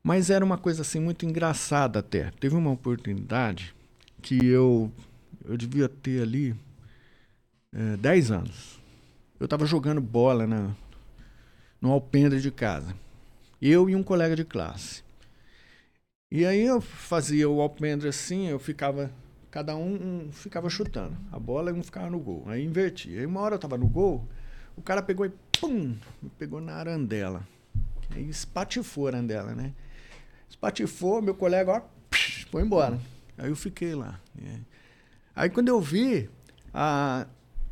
Mas 0.04 0.30
era 0.30 0.46
uma 0.46 0.58
coisa 0.58 0.84
assim 0.84 1.00
muito 1.00 1.26
engraçada 1.26 2.00
até. 2.00 2.32
Teve 2.40 2.56
uma 2.56 2.72
oportunidade 2.72 3.76
que 4.22 4.46
eu, 4.46 4.92
eu 5.46 5.58
devia 5.58 5.90
ter 5.90 6.22
ali 6.22 6.56
é, 7.74 7.98
10 7.98 8.32
anos. 8.32 8.80
Eu 9.40 9.46
estava 9.46 9.66
jogando 9.66 10.02
bola 10.02 10.48
na, 10.48 10.76
no 11.82 11.92
alpendre 11.92 12.40
de 12.40 12.52
casa. 12.52 12.96
Eu 13.62 13.90
e 13.90 13.96
um 13.96 14.04
colega 14.04 14.36
de 14.36 14.46
classe. 14.46 15.04
E 16.32 16.46
aí 16.46 16.62
eu 16.62 16.82
fazia 16.82 17.50
o 17.50 17.62
alpendre 17.62 18.08
assim, 18.08 18.48
eu 18.48 18.60
ficava. 18.60 19.12
Cada 19.58 19.76
um, 19.76 20.28
um 20.28 20.32
ficava 20.32 20.70
chutando 20.70 21.18
a 21.32 21.40
bola 21.40 21.72
e 21.72 21.74
um 21.74 21.82
ficava 21.82 22.12
no 22.12 22.20
gol. 22.20 22.44
Aí 22.46 22.64
invertia. 22.64 23.20
Aí 23.22 23.26
uma 23.26 23.42
hora 23.42 23.56
eu 23.56 23.58
estava 23.58 23.76
no 23.76 23.88
gol, 23.88 24.24
o 24.76 24.84
cara 24.84 25.02
pegou 25.02 25.26
e 25.26 25.32
pum! 25.60 25.98
Me 26.22 26.30
pegou 26.38 26.62
na 26.62 26.74
arandela. 26.74 27.42
Aí 28.12 28.30
espatifou 28.30 29.08
a 29.08 29.10
arandela, 29.10 29.56
né? 29.56 29.74
Espatifou, 30.48 31.24
meu 31.24 31.34
colega, 31.34 31.72
ó, 31.72 31.82
foi 32.52 32.62
embora. 32.62 33.00
Aí 33.36 33.50
eu 33.50 33.56
fiquei 33.56 33.96
lá. 33.96 34.20
Né? 34.36 34.62
Aí 35.36 35.50
quando 35.50 35.70
eu 35.70 35.82
vi, 35.82 36.30
a, 36.72 37.26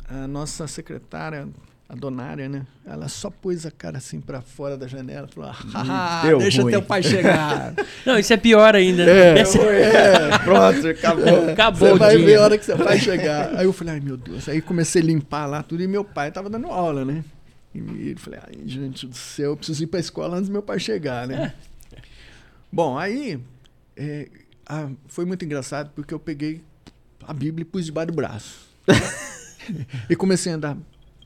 a 0.09 0.27
nossa 0.27 0.65
secretária, 0.65 1.47
a 1.87 1.93
donária, 1.93 2.49
né? 2.49 2.65
Ela 2.85 3.07
só 3.07 3.29
pôs 3.29 3.65
a 3.65 3.71
cara 3.71 3.99
assim 3.99 4.19
para 4.19 4.41
fora 4.41 4.75
da 4.75 4.87
janela 4.87 5.27
falou: 5.27 5.51
ah, 5.73 6.23
deixa 6.39 6.61
ruim. 6.61 6.71
teu 6.71 6.81
pai 6.81 7.03
chegar. 7.03 7.73
Não, 8.05 8.17
isso 8.17 8.33
é 8.33 8.37
pior 8.37 8.75
ainda. 8.75 9.05
Né? 9.05 9.11
É, 9.11 9.39
é, 9.39 10.37
pronto, 10.39 10.87
acabou. 10.89 11.27
É, 11.27 11.51
acabou 11.51 11.89
Você 11.89 11.99
vai 11.99 12.17
dia. 12.17 12.25
ver 12.25 12.35
a 12.35 12.41
hora 12.41 12.57
que 12.57 12.65
seu 12.65 12.77
pai 12.77 12.99
chegar. 12.99 13.55
Aí 13.55 13.65
eu 13.65 13.73
falei: 13.73 13.95
ai 13.95 13.99
meu 13.99 14.17
Deus. 14.17 14.49
Aí 14.49 14.61
comecei 14.61 15.01
a 15.01 15.05
limpar 15.05 15.45
lá 15.45 15.61
tudo 15.61 15.83
e 15.83 15.87
meu 15.87 16.03
pai 16.03 16.31
tava 16.31 16.49
dando 16.49 16.67
aula, 16.67 17.05
né? 17.05 17.23
E 17.73 18.11
eu 18.11 18.17
falei: 18.17 18.39
ai, 18.43 18.67
gente 18.67 19.05
do 19.05 19.15
céu, 19.15 19.51
eu 19.51 19.57
preciso 19.57 19.83
ir 19.83 19.87
pra 19.87 19.99
escola 19.99 20.37
antes 20.37 20.49
do 20.49 20.53
meu 20.53 20.63
pai 20.63 20.79
chegar, 20.79 21.27
né? 21.27 21.53
Bom, 22.71 22.97
aí. 22.97 23.39
É, 23.97 24.27
ah, 24.67 24.89
foi 25.07 25.25
muito 25.25 25.45
engraçado 25.45 25.91
porque 25.95 26.13
eu 26.13 26.19
peguei 26.19 26.61
a 27.25 27.31
Bíblia 27.31 27.61
e 27.61 27.65
pus 27.65 27.85
debaixo 27.85 28.07
do 28.07 28.15
braço. 28.15 28.65
e 30.09 30.15
comecei 30.15 30.51
a 30.51 30.55
andar 30.55 30.77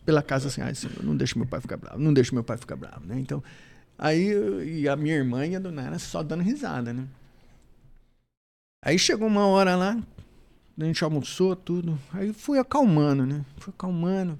pela 0.10 0.24
casa 0.24 0.48
assim, 0.48 0.74
Senhor, 0.74 1.04
não 1.04 1.16
deixa 1.16 1.38
meu 1.38 1.48
pai 1.48 1.62
ficar 1.62 1.78
bravo, 1.78 2.00
não 2.00 2.12
deixa 2.12 2.34
meu 2.34 2.44
pai 2.44 2.58
ficar 2.58 2.76
bravo, 2.76 3.06
né? 3.06 3.20
Então, 3.20 3.44
aí 3.96 4.32
e 4.82 4.90
a 4.90 4.96
minha 4.96 5.14
irmã 5.14 5.46
e 5.46 5.56
a 5.56 5.60
dona 5.60 5.84
era 5.84 6.00
só 6.00 6.24
dando 6.24 6.42
risada, 6.42 6.92
né? 6.92 7.08
Aí 8.84 8.98
chegou 8.98 9.28
uma 9.28 9.46
hora 9.46 9.76
lá, 9.76 10.02
a 10.80 10.84
gente 10.84 11.04
almoçou 11.04 11.56
tudo, 11.56 12.00
aí 12.12 12.34
fui 12.34 12.58
acalmando, 12.58 13.24
né? 13.24 13.46
Fui 13.58 13.72
acalmando. 13.72 14.40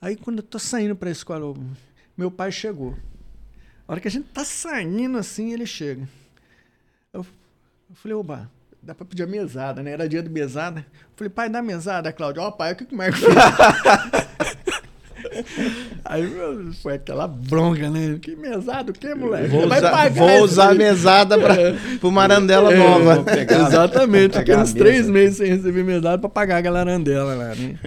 Aí 0.00 0.14
quando 0.14 0.38
eu 0.38 0.44
tô 0.44 0.60
saindo 0.60 0.94
para 0.94 1.08
a 1.08 1.12
escola, 1.12 1.56
meu 2.16 2.30
pai 2.30 2.52
chegou. 2.52 2.96
A 3.88 3.92
hora 3.92 4.00
que 4.00 4.06
a 4.06 4.10
gente 4.12 4.28
tá 4.28 4.44
saindo 4.44 5.18
assim, 5.18 5.52
ele 5.52 5.66
chega. 5.66 6.08
Eu 7.12 7.26
eu 7.88 7.96
falei, 7.96 8.16
oba, 8.16 8.48
dá 8.80 8.94
pra 8.94 9.04
pedir 9.04 9.24
a 9.24 9.26
mesada, 9.26 9.82
né? 9.82 9.90
Era 9.90 10.08
dia 10.08 10.22
de 10.22 10.30
mesada. 10.30 10.86
Eu 10.88 11.16
falei, 11.16 11.30
pai, 11.30 11.50
dá 11.50 11.60
mesada, 11.60 12.12
Cláudio. 12.12 12.42
Ó, 12.42 12.46
oh, 12.46 12.52
pai, 12.52 12.72
o 12.72 12.76
que, 12.76 12.84
que 12.84 12.94
o 12.94 12.96
Marco 12.96 13.18
fez? 13.18 13.34
Aí 16.04 16.28
foi 16.82 16.94
aquela 16.94 17.26
bronca, 17.26 17.88
né? 17.90 18.18
Que 18.20 18.34
mesada, 18.36 18.90
o 18.90 18.94
que, 18.94 19.14
moleque? 19.14 19.48
Vou 19.48 19.68
Vai 19.68 19.78
usar, 19.78 19.90
pagar 19.90 20.10
vou 20.10 20.42
usar 20.42 20.70
a 20.70 20.74
mesada 20.74 21.38
pra, 21.38 21.54
pro 22.00 22.10
Marandela 22.10 22.72
é, 22.72 22.76
nova. 22.76 23.22
Pegar, 23.22 23.66
exatamente. 23.66 24.38
Fiquei 24.38 24.56
uns 24.56 24.72
três 24.72 25.08
meses 25.08 25.38
sem 25.38 25.48
receber 25.48 25.84
mesada 25.84 26.18
pra 26.18 26.28
pagar 26.28 26.58
aquela 26.58 26.80
Arandela 26.80 27.34
lá, 27.34 27.54
né? 27.54 27.78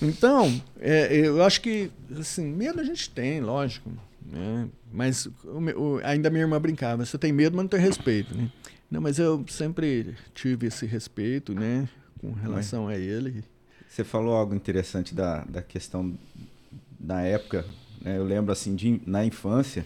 Então, 0.00 0.60
é, 0.80 1.14
eu 1.16 1.42
acho 1.42 1.60
que, 1.60 1.90
assim, 2.18 2.46
medo 2.46 2.80
a 2.80 2.84
gente 2.84 3.08
tem, 3.10 3.40
lógico. 3.40 3.90
Né? 4.30 4.66
Mas 4.92 5.26
o, 5.26 5.58
o, 5.76 6.00
ainda 6.04 6.30
minha 6.30 6.42
irmã 6.42 6.60
brincava, 6.60 7.04
você 7.04 7.18
tem 7.18 7.32
medo, 7.32 7.56
mas 7.56 7.64
não 7.64 7.68
tem 7.68 7.80
respeito, 7.80 8.36
né? 8.36 8.50
Não, 8.90 9.00
mas 9.00 9.18
eu 9.18 9.44
sempre 9.48 10.14
tive 10.34 10.68
esse 10.68 10.86
respeito, 10.86 11.52
né, 11.52 11.88
com 12.20 12.32
relação 12.32 12.86
a 12.86 12.96
ele. 12.96 13.42
Você 13.88 14.04
falou 14.04 14.34
algo 14.34 14.54
interessante 14.54 15.14
da, 15.14 15.44
da 15.44 15.62
questão 15.62 16.16
da 16.98 17.20
época. 17.20 17.64
Né? 18.00 18.18
Eu 18.18 18.24
lembro 18.24 18.52
assim, 18.52 18.74
de, 18.74 19.00
na 19.06 19.24
infância, 19.24 19.84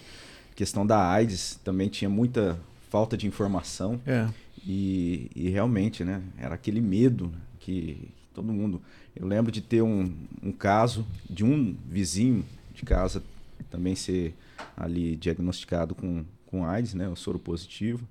questão 0.55 0.87
da 0.87 1.09
AIDS 1.09 1.59
também 1.65 1.89
tinha 1.89 2.09
muita 2.09 2.59
falta 2.91 3.17
de 3.17 3.27
informação. 3.27 4.01
É. 4.07 4.29
E, 4.67 5.31
e 5.35 5.49
realmente, 5.49 6.05
né, 6.05 6.23
era 6.37 6.55
aquele 6.55 6.81
medo 6.81 7.33
que 7.61 8.09
todo 8.35 8.53
mundo. 8.53 8.83
Eu 9.15 9.27
lembro 9.27 9.51
de 9.51 9.61
ter 9.61 9.83
um, 9.83 10.13
um 10.43 10.53
caso 10.53 11.07
de 11.29 11.45
um 11.45 11.77
vizinho 11.89 12.45
de 12.75 12.83
casa 12.83 13.23
também 13.71 13.95
ser 13.95 14.35
ali 14.77 15.17
diagnosticado 15.17 15.95
com, 15.95 16.25
com 16.47 16.65
AIDS, 16.65 16.95
né, 16.95 17.09
o 17.09 17.17
soro 17.17 17.39
positivo. 17.39 18.07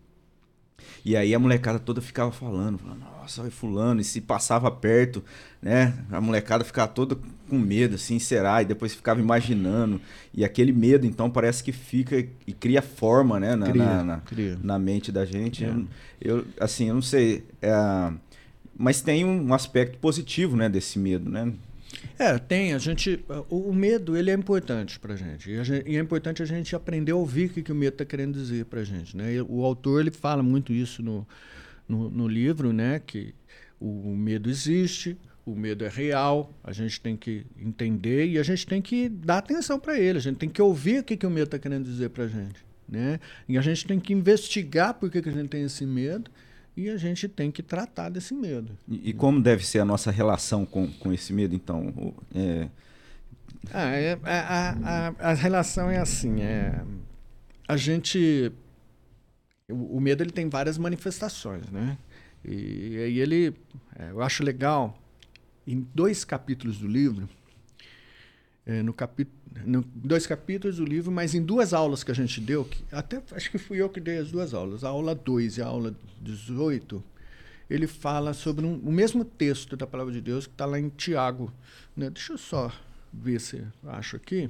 E 1.03 1.15
aí 1.15 1.34
a 1.34 1.39
molecada 1.39 1.80
toda 1.80 2.01
ficava 2.01 2.32
falando, 2.32 2.78
falando, 2.78 2.99
nossa, 2.99 3.41
vai 3.41 3.51
fulano, 3.51 4.01
e 4.01 4.03
se 4.03 4.21
passava 4.21 4.69
perto, 4.69 5.23
né? 5.61 5.93
A 6.11 6.19
molecada 6.19 6.63
ficava 6.63 6.88
toda 6.88 7.17
com 7.49 7.57
medo, 7.57 7.95
assim, 7.95 8.19
será? 8.19 8.61
E 8.61 8.65
depois 8.65 8.93
ficava 8.93 9.19
imaginando. 9.19 10.01
E 10.34 10.43
aquele 10.43 10.71
medo, 10.71 11.05
então, 11.05 11.30
parece 11.30 11.63
que 11.63 11.71
fica 11.71 12.25
e 12.45 12.53
cria 12.53 12.82
forma, 12.82 13.39
né? 13.39 13.55
Na, 13.55 13.69
cria, 13.69 13.84
na, 13.84 14.03
na, 14.03 14.17
cria. 14.19 14.59
na 14.61 14.78
mente 14.78 15.11
da 15.11 15.25
gente. 15.25 15.65
É. 15.65 15.69
Eu, 16.19 16.39
eu, 16.39 16.45
assim, 16.59 16.89
eu 16.89 16.95
não 16.95 17.01
sei. 17.01 17.43
É, 17.61 17.71
mas 18.78 19.01
tem 19.01 19.25
um 19.25 19.53
aspecto 19.53 19.97
positivo, 19.97 20.55
né, 20.55 20.69
desse 20.69 20.99
medo, 20.99 21.30
né? 21.30 21.51
É, 22.18 22.38
tem. 22.38 22.74
A 22.74 22.78
gente, 22.78 23.24
o, 23.49 23.70
o 23.70 23.74
medo 23.74 24.16
ele 24.16 24.32
é 24.32 24.34
importante 24.34 24.99
para 24.99 25.16
gente. 25.16 25.49
E, 25.49 25.64
gente. 25.64 25.89
e, 25.89 25.97
é 25.97 25.99
importante 25.99 26.41
a 26.41 26.45
gente 26.45 26.76
aprender 26.76 27.12
a 27.12 27.16
ouvir 27.16 27.49
o 27.49 27.53
que, 27.53 27.64
que 27.64 27.72
o 27.72 27.76
medo 27.76 27.93
está 27.93 28.05
querendo 28.05 28.34
dizer 28.34 28.66
para 28.66 28.84
gente. 28.84 29.16
Né? 29.16 29.36
E 29.36 29.41
o 29.41 29.64
autor 29.64 30.01
ele 30.01 30.12
fala 30.12 30.43
muito 30.43 30.74
isso 30.74 31.01
no, 31.01 31.28
no, 31.88 32.10
no, 32.10 32.28
livro, 32.28 32.74
né? 32.74 32.99
Que 32.99 33.34
o 33.80 34.16
medo 34.16 34.49
existe, 34.49 35.18
o 35.45 35.55
medo 35.55 35.86
é 35.86 35.89
real, 35.89 36.51
a 36.64 36.74
gente 36.74 36.99
tem 36.99 37.16
que 37.16 37.45
entender 37.58 38.28
e 38.28 38.38
a 38.38 38.43
gente 38.43 38.66
tem 38.66 38.82
que 38.82 39.08
dar 39.08 39.38
atenção 39.38 39.80
para 39.80 39.97
ele, 39.97 40.18
a 40.18 40.22
gente 40.22 40.38
tem 40.38 40.49
que 40.49 40.62
ouvir 40.62 40.99
o 40.99 41.03
que, 41.03 41.16
que 41.16 41.26
o 41.26 41.30
medo 41.30 41.45
está 41.45 41.60
querendo 41.60 41.86
dizer 41.86 42.10
para 42.10 42.26
a 42.26 42.28
gente. 42.28 42.66
Né? 42.88 43.20
E 43.47 43.58
a 43.58 43.62
gente 43.62 43.86
tem 43.86 43.99
que 43.99 44.14
investigar 44.14 44.93
por 44.93 45.10
que, 45.10 45.22
que 45.22 45.30
a 45.30 45.32
gente 45.32 45.49
tem 45.49 45.64
esse 45.64 45.86
medo 45.86 46.32
e 46.78 46.91
a 46.91 46.95
gente 46.95 47.28
tem 47.28 47.51
que 47.51 47.63
tratar 47.63 48.09
desse 48.09 48.36
medo. 48.36 48.78
E, 48.88 49.09
e 49.09 49.13
como 49.13 49.41
deve 49.41 49.65
ser 49.65 49.80
a 49.80 49.86
nossa 49.86 50.11
relação 50.11 50.63
com, 50.63 50.88
com 50.88 51.11
esse 51.11 51.34
medo, 51.34 51.55
então? 51.55 52.13
É... 52.34 52.69
Ah, 53.73 53.89
é, 53.89 54.19
a, 54.23 54.78
a, 54.84 55.32
a, 55.32 55.34
relação 55.34 55.89
é 55.89 55.97
assim, 55.97 56.41
é, 56.41 56.80
a 57.67 57.75
gente... 57.75 58.51
O, 59.67 59.97
o 59.97 59.99
medo 59.99 60.21
ele 60.23 60.30
tem 60.30 60.47
várias 60.47 60.78
manifestações, 60.78 61.67
né? 61.71 61.97
E 62.45 62.97
aí 62.97 63.19
ele, 63.19 63.55
é, 63.97 64.11
eu 64.11 64.21
acho 64.21 64.43
legal, 64.43 65.01
em 65.65 65.86
dois 65.95 66.23
capítulos 66.23 66.78
do 66.78 66.88
livro, 66.88 67.28
é, 68.68 68.84
no 68.84 68.93
capítulo, 68.93 69.34
dois 69.95 70.28
capítulos 70.28 70.76
do 70.76 70.84
livro, 70.84 71.09
mas 71.09 71.34
em 71.34 71.41
duas 71.41 71.74
aulas 71.74 72.03
que 72.03 72.11
a 72.11 72.13
gente 72.13 72.41
deu, 72.41 72.65
que 72.65 72.84
até 72.91 73.24
acho 73.32 73.49
que 73.49 73.57
fui 73.57 73.82
eu 73.82 73.89
que 73.89 73.99
dei 74.01 74.18
as 74.18 74.30
duas 74.30 74.53
aulas, 74.53 74.84
a 74.84 74.89
aula 74.89 75.15
2 75.15 75.57
e 75.57 75.61
a 75.61 75.65
aula 75.65 75.95
18, 76.22 77.01
ele 77.70 77.88
fala 77.88 78.34
sobre 78.34 78.65
um, 78.65 78.76
o 78.80 78.91
mesmo 78.91 79.24
texto 79.24 79.78
da 79.78 79.88
palavra 79.88 80.11
de 80.11 80.20
Deus 80.20 80.45
que 80.45 80.53
está 80.53 80.65
lá 80.65 80.78
em 80.78 80.89
Tiago. 80.89 81.51
Né? 81.95 82.09
Deixa 82.09 82.34
eu 82.34 82.38
só 82.38 82.72
ver 83.11 83.39
se 83.39 83.65
acho 83.86 84.18
aqui. 84.18 84.45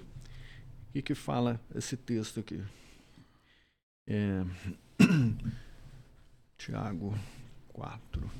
O 0.89 0.93
que, 0.93 1.01
que 1.03 1.15
fala 1.15 1.61
esse 1.75 1.95
texto 1.95 2.39
aqui? 2.39 2.59
É, 4.07 4.43
Tiago 6.57 7.13
4. 7.69 8.31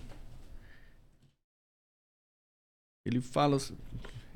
Ele 3.06 3.22
fala, 3.22 3.58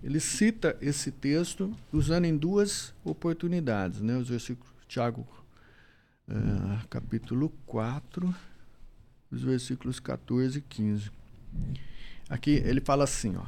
ele 0.03 0.19
cita 0.19 0.77
esse 0.81 1.11
texto 1.11 1.75
usando 1.91 2.25
em 2.25 2.35
duas 2.35 2.93
oportunidades, 3.03 4.01
né? 4.01 4.17
Os 4.17 4.29
versículos 4.29 4.71
Tiago 4.87 5.25
uh, 6.27 6.87
capítulo 6.89 7.49
4, 7.65 8.33
os 9.31 9.41
versículos 9.43 9.99
14 9.99 10.57
e 10.57 10.61
15. 10.61 11.11
Aqui 12.29 12.51
ele 12.51 12.81
fala 12.81 13.03
assim, 13.03 13.35
ó. 13.37 13.45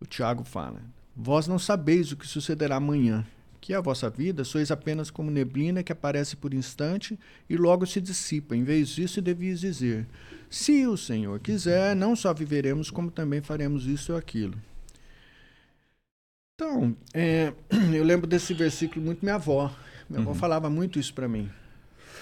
O 0.00 0.06
Tiago 0.06 0.44
fala: 0.44 0.82
Vós 1.16 1.46
não 1.46 1.58
sabeis 1.58 2.12
o 2.12 2.16
que 2.16 2.26
sucederá 2.26 2.76
amanhã 2.76 3.24
que 3.64 3.72
a 3.72 3.80
vossa 3.80 4.10
vida 4.10 4.44
sois 4.44 4.70
apenas 4.70 5.10
como 5.10 5.30
neblina 5.30 5.82
que 5.82 5.90
aparece 5.90 6.36
por 6.36 6.52
instante 6.52 7.18
e 7.48 7.56
logo 7.56 7.86
se 7.86 7.98
dissipa. 7.98 8.54
Em 8.54 8.62
vez 8.62 8.90
disso, 8.90 9.22
devias 9.22 9.60
dizer: 9.60 10.06
Se 10.50 10.86
o 10.86 10.98
Senhor 10.98 11.40
quiser, 11.40 11.96
não 11.96 12.14
só 12.14 12.34
viveremos, 12.34 12.90
como 12.90 13.10
também 13.10 13.40
faremos 13.40 13.86
isso 13.86 14.12
ou 14.12 14.18
aquilo. 14.18 14.54
Então, 16.54 16.96
é, 17.12 17.52
eu 17.92 18.04
lembro 18.04 18.28
desse 18.28 18.54
versículo 18.54 19.04
muito 19.04 19.22
minha 19.22 19.34
avó. 19.34 19.74
Minha 20.08 20.22
uhum. 20.22 20.30
avó 20.30 20.38
falava 20.38 20.70
muito 20.70 21.00
isso 21.00 21.12
para 21.12 21.26
mim. 21.26 21.50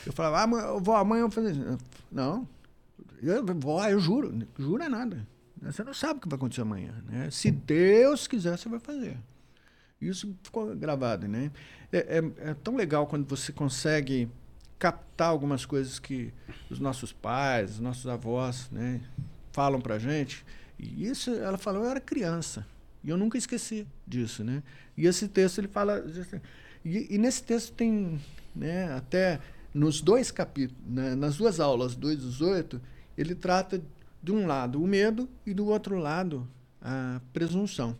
Eu 0.06 0.12
falava, 0.12 0.42
ah, 0.42 0.78
vó, 0.80 0.96
amanhã 0.96 1.22
eu 1.22 1.28
vou 1.28 1.34
fazer 1.44 1.52
isso. 1.52 1.78
Não, 2.10 2.48
eu, 3.22 3.44
vó, 3.56 3.86
eu 3.86 4.00
juro, 4.00 4.36
jura 4.58 4.88
nada. 4.88 5.26
Você 5.60 5.84
não 5.84 5.92
sabe 5.92 6.18
o 6.18 6.22
que 6.22 6.28
vai 6.28 6.36
acontecer 6.36 6.62
amanhã. 6.62 6.94
Né? 7.06 7.30
Se 7.30 7.50
Deus 7.50 8.26
quiser, 8.26 8.56
você 8.56 8.68
vai 8.68 8.80
fazer. 8.80 9.18
Isso 10.00 10.34
ficou 10.42 10.74
gravado, 10.74 11.28
né? 11.28 11.52
É, 11.92 11.98
é, 11.98 12.50
é, 12.50 12.54
tão 12.54 12.74
legal 12.74 13.06
quando 13.06 13.28
você 13.28 13.52
consegue 13.52 14.28
captar 14.78 15.28
algumas 15.28 15.66
coisas 15.66 15.98
que 15.98 16.32
os 16.70 16.80
nossos 16.80 17.12
pais, 17.12 17.72
os 17.72 17.80
nossos 17.80 18.06
avós, 18.08 18.68
né, 18.72 19.00
falam 19.52 19.80
pra 19.80 19.98
gente. 19.98 20.44
E 20.78 21.06
isso, 21.06 21.30
ela 21.30 21.58
falou, 21.58 21.84
eu 21.84 21.90
era 21.90 22.00
criança. 22.00 22.66
E 23.04 23.10
eu 23.10 23.16
nunca 23.16 23.36
esqueci 23.36 23.86
disso, 24.06 24.44
né? 24.44 24.62
E 24.96 25.06
esse 25.06 25.28
texto, 25.28 25.58
ele 25.58 25.68
fala... 25.68 26.04
E, 26.84 27.14
e 27.14 27.18
nesse 27.18 27.42
texto 27.42 27.72
tem, 27.72 28.20
né, 28.54 28.92
até 28.92 29.40
nos 29.72 30.00
dois 30.00 30.30
capítulos, 30.30 30.82
né, 30.86 31.14
nas 31.14 31.36
duas 31.36 31.60
aulas, 31.60 31.94
2 31.94 32.18
e 32.18 32.26
18, 32.26 32.80
ele 33.16 33.34
trata 33.34 33.80
de 34.22 34.32
um 34.32 34.46
lado 34.46 34.82
o 34.82 34.86
medo 34.86 35.28
e 35.46 35.54
do 35.54 35.66
outro 35.66 35.98
lado 35.98 36.46
a 36.80 37.20
presunção. 37.32 37.96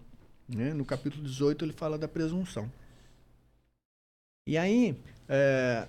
Né? 0.49 0.75
No 0.75 0.85
capítulo 0.85 1.23
18 1.25 1.65
ele 1.65 1.73
fala 1.73 1.97
da 1.97 2.09
presunção. 2.09 2.71
E 4.47 4.59
aí, 4.59 4.97
é, 5.29 5.87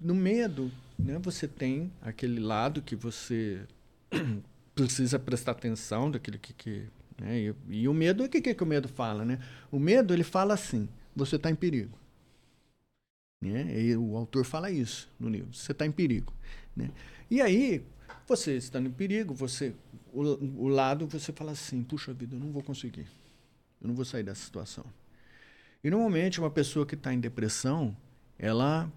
no 0.00 0.14
medo, 0.14 0.70
né, 0.98 1.18
você 1.18 1.46
tem 1.46 1.92
aquele 2.00 2.40
lado 2.40 2.80
que 2.80 2.96
você 2.96 3.66
precisa 4.74 5.18
prestar 5.18 5.52
atenção 5.52 6.10
daquilo 6.10 6.38
que. 6.38 6.52
que 6.54 6.88
né? 7.20 7.38
e, 7.38 7.54
e, 7.68 7.88
o 7.88 7.92
medo, 7.92 8.24
o 8.24 8.28
que, 8.28 8.40
que, 8.40 8.54
que 8.54 8.62
o 8.62 8.66
medo 8.66 8.88
fala? 8.88 9.24
Né? 9.24 9.38
O 9.70 9.78
medo 9.78 10.14
ele 10.14 10.24
fala 10.24 10.54
assim: 10.54 10.88
você 11.14 11.36
está 11.36 11.50
em 11.50 11.54
perigo. 11.54 11.98
Né? 13.40 13.78
E 13.78 13.96
o 13.96 14.16
autor 14.16 14.44
fala 14.44 14.70
isso 14.70 15.08
no 15.20 15.28
livro: 15.28 15.52
você 15.52 15.72
está 15.72 15.84
em 15.84 15.92
perigo. 15.92 16.32
Né? 16.74 16.90
E 17.30 17.42
aí, 17.42 17.84
você 18.26 18.56
estando 18.56 18.88
em 18.88 18.92
perigo, 18.92 19.34
você 19.34 19.74
o, 20.12 20.64
o 20.64 20.68
lado 20.68 21.06
você 21.06 21.30
fala 21.30 21.52
assim: 21.52 21.82
puxa 21.82 22.12
vida, 22.14 22.34
eu 22.34 22.40
não 22.40 22.50
vou 22.50 22.62
conseguir. 22.62 23.06
Eu 23.80 23.88
não 23.88 23.94
vou 23.94 24.04
sair 24.04 24.22
dessa 24.22 24.42
situação. 24.42 24.84
E 25.84 25.90
normalmente 25.90 26.40
uma 26.40 26.50
pessoa 26.50 26.86
que 26.86 26.94
está 26.94 27.12
em 27.12 27.20
depressão, 27.20 27.96
ela, 28.38 28.90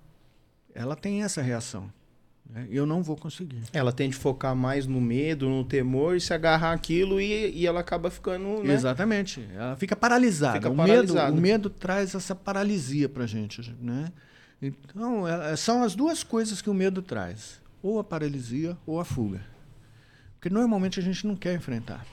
ela 0.74 0.96
tem 0.96 1.24
essa 1.24 1.42
reação. 1.42 1.92
Né? 2.50 2.68
Eu 2.70 2.86
não 2.86 3.02
vou 3.02 3.16
conseguir. 3.16 3.62
Ela 3.72 3.92
tende 3.92 4.16
a 4.16 4.20
focar 4.20 4.56
mais 4.56 4.86
no 4.86 5.02
medo, 5.02 5.50
no 5.50 5.64
temor 5.64 6.16
e 6.16 6.22
se 6.22 6.34
agarrar 6.34 6.74
aquilo 6.74 7.20
e, 7.20 7.52
e 7.52 7.66
ela 7.66 7.80
acaba 7.80 8.10
ficando. 8.10 8.64
Né? 8.64 8.74
Exatamente. 8.74 9.46
Ela 9.54 9.76
fica 9.76 9.96
paralisada. 9.96 10.56
Fica 10.56 10.70
o, 10.70 10.76
paralisada. 10.76 11.26
Medo, 11.28 11.38
o 11.38 11.42
medo 11.42 11.70
traz 11.70 12.14
essa 12.16 12.36
paralisia 12.36 13.10
para 13.10 13.24
a 13.24 13.28
gente. 13.28 13.76
Né? 13.82 14.12
Então, 14.62 15.28
é, 15.28 15.54
é, 15.54 15.56
são 15.56 15.84
as 15.84 15.96
duas 15.96 16.24
coisas 16.24 16.62
que 16.62 16.70
o 16.70 16.74
medo 16.74 17.02
traz: 17.02 17.60
ou 17.82 18.00
a 18.00 18.04
paralisia 18.04 18.78
ou 18.86 19.00
a 19.00 19.06
fuga. 19.06 19.42
Porque 20.36 20.54
normalmente 20.54 21.00
a 21.00 21.04
gente 21.04 21.26
não 21.26 21.36
quer 21.36 21.56
enfrentar. 21.56 22.06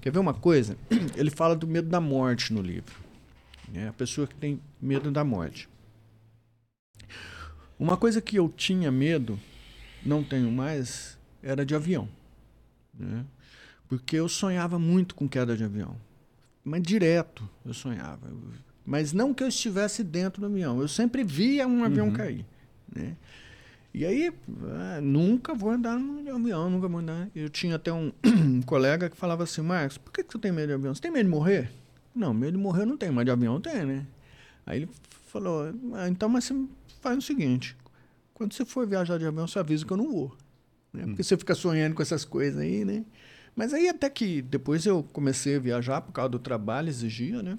Quer 0.00 0.10
ver 0.12 0.18
uma 0.18 0.34
coisa? 0.34 0.76
Ele 1.16 1.30
fala 1.30 1.54
do 1.54 1.66
medo 1.66 1.88
da 1.88 2.00
morte 2.00 2.52
no 2.52 2.62
livro. 2.62 2.94
É 3.74 3.88
a 3.88 3.92
pessoa 3.92 4.26
que 4.26 4.34
tem 4.34 4.60
medo 4.80 5.10
da 5.10 5.24
morte. 5.24 5.68
Uma 7.78 7.96
coisa 7.96 8.20
que 8.20 8.36
eu 8.36 8.48
tinha 8.48 8.92
medo, 8.92 9.38
não 10.04 10.22
tenho 10.22 10.50
mais, 10.50 11.18
era 11.42 11.64
de 11.64 11.74
avião. 11.74 12.08
Né? 12.98 13.24
Porque 13.88 14.16
eu 14.16 14.28
sonhava 14.28 14.78
muito 14.78 15.14
com 15.14 15.28
queda 15.28 15.56
de 15.56 15.64
avião. 15.64 15.96
Mas 16.64 16.82
direto 16.82 17.48
eu 17.64 17.74
sonhava. 17.74 18.30
Mas 18.84 19.12
não 19.12 19.34
que 19.34 19.42
eu 19.42 19.48
estivesse 19.48 20.02
dentro 20.02 20.40
do 20.40 20.46
avião. 20.46 20.80
Eu 20.80 20.88
sempre 20.88 21.24
via 21.24 21.66
um 21.66 21.84
avião 21.84 22.08
uhum. 22.08 22.12
cair. 22.12 22.46
Né? 22.94 23.16
E 23.94 24.06
aí, 24.06 24.32
ah, 24.70 25.00
nunca 25.02 25.54
vou 25.54 25.70
andar 25.70 25.98
no 25.98 26.34
avião, 26.34 26.70
nunca 26.70 26.88
vou 26.88 27.00
andar. 27.00 27.28
Eu 27.34 27.50
tinha 27.50 27.76
até 27.76 27.92
um, 27.92 28.10
um 28.24 28.62
colega 28.64 29.10
que 29.10 29.16
falava 29.16 29.42
assim, 29.44 29.60
Marcos, 29.60 29.98
por 29.98 30.12
que, 30.12 30.22
que 30.22 30.30
tu 30.30 30.38
tem 30.38 30.50
medo 30.50 30.68
de 30.68 30.74
avião? 30.74 30.94
Você 30.94 31.02
tem 31.02 31.10
medo 31.10 31.24
de 31.24 31.30
morrer? 31.30 31.70
Não, 32.14 32.32
medo 32.32 32.56
de 32.56 32.62
morrer 32.62 32.82
eu 32.82 32.86
não 32.86 32.96
tenho, 32.96 33.12
mas 33.12 33.24
de 33.24 33.30
avião 33.30 33.54
eu 33.54 33.60
tenho, 33.60 33.86
né? 33.86 34.06
Aí 34.64 34.82
ele 34.82 34.88
falou, 35.26 35.72
ah, 35.94 36.08
então, 36.08 36.28
mas 36.28 36.44
você 36.44 36.54
faz 37.02 37.18
o 37.18 37.22
seguinte, 37.22 37.76
quando 38.42 38.54
você 38.54 38.64
for 38.64 38.86
viajar 38.86 39.18
de 39.18 39.26
avião, 39.26 39.46
você 39.46 39.58
avisa 39.58 39.86
que 39.86 39.92
eu 39.92 39.96
não 39.96 40.10
vou. 40.10 40.36
Né? 40.92 41.04
Porque 41.04 41.22
hum. 41.22 41.24
você 41.24 41.36
fica 41.36 41.54
sonhando 41.54 41.94
com 41.94 42.02
essas 42.02 42.24
coisas 42.24 42.60
aí, 42.60 42.84
né? 42.84 43.04
Mas 43.54 43.72
aí 43.72 43.88
até 43.88 44.10
que 44.10 44.42
depois 44.42 44.84
eu 44.84 45.02
comecei 45.12 45.56
a 45.56 45.60
viajar 45.60 46.00
por 46.00 46.12
causa 46.12 46.30
do 46.30 46.38
trabalho, 46.38 46.88
exigia, 46.88 47.42
né? 47.42 47.58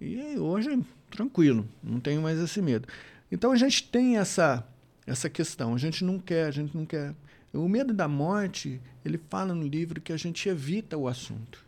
E 0.00 0.38
hoje, 0.38 0.82
tranquilo, 1.10 1.68
não 1.82 2.00
tenho 2.00 2.22
mais 2.22 2.38
esse 2.38 2.62
medo. 2.62 2.88
Então 3.30 3.52
a 3.52 3.56
gente 3.56 3.88
tem 3.88 4.16
essa 4.16 4.66
essa 5.06 5.28
questão. 5.28 5.74
A 5.74 5.78
gente 5.78 6.02
não 6.04 6.18
quer, 6.18 6.46
a 6.46 6.50
gente 6.50 6.74
não 6.74 6.86
quer. 6.86 7.14
O 7.52 7.68
medo 7.68 7.92
da 7.92 8.08
morte, 8.08 8.80
ele 9.04 9.20
fala 9.28 9.54
no 9.54 9.66
livro 9.66 10.00
que 10.00 10.12
a 10.12 10.16
gente 10.16 10.48
evita 10.48 10.96
o 10.96 11.06
assunto. 11.06 11.62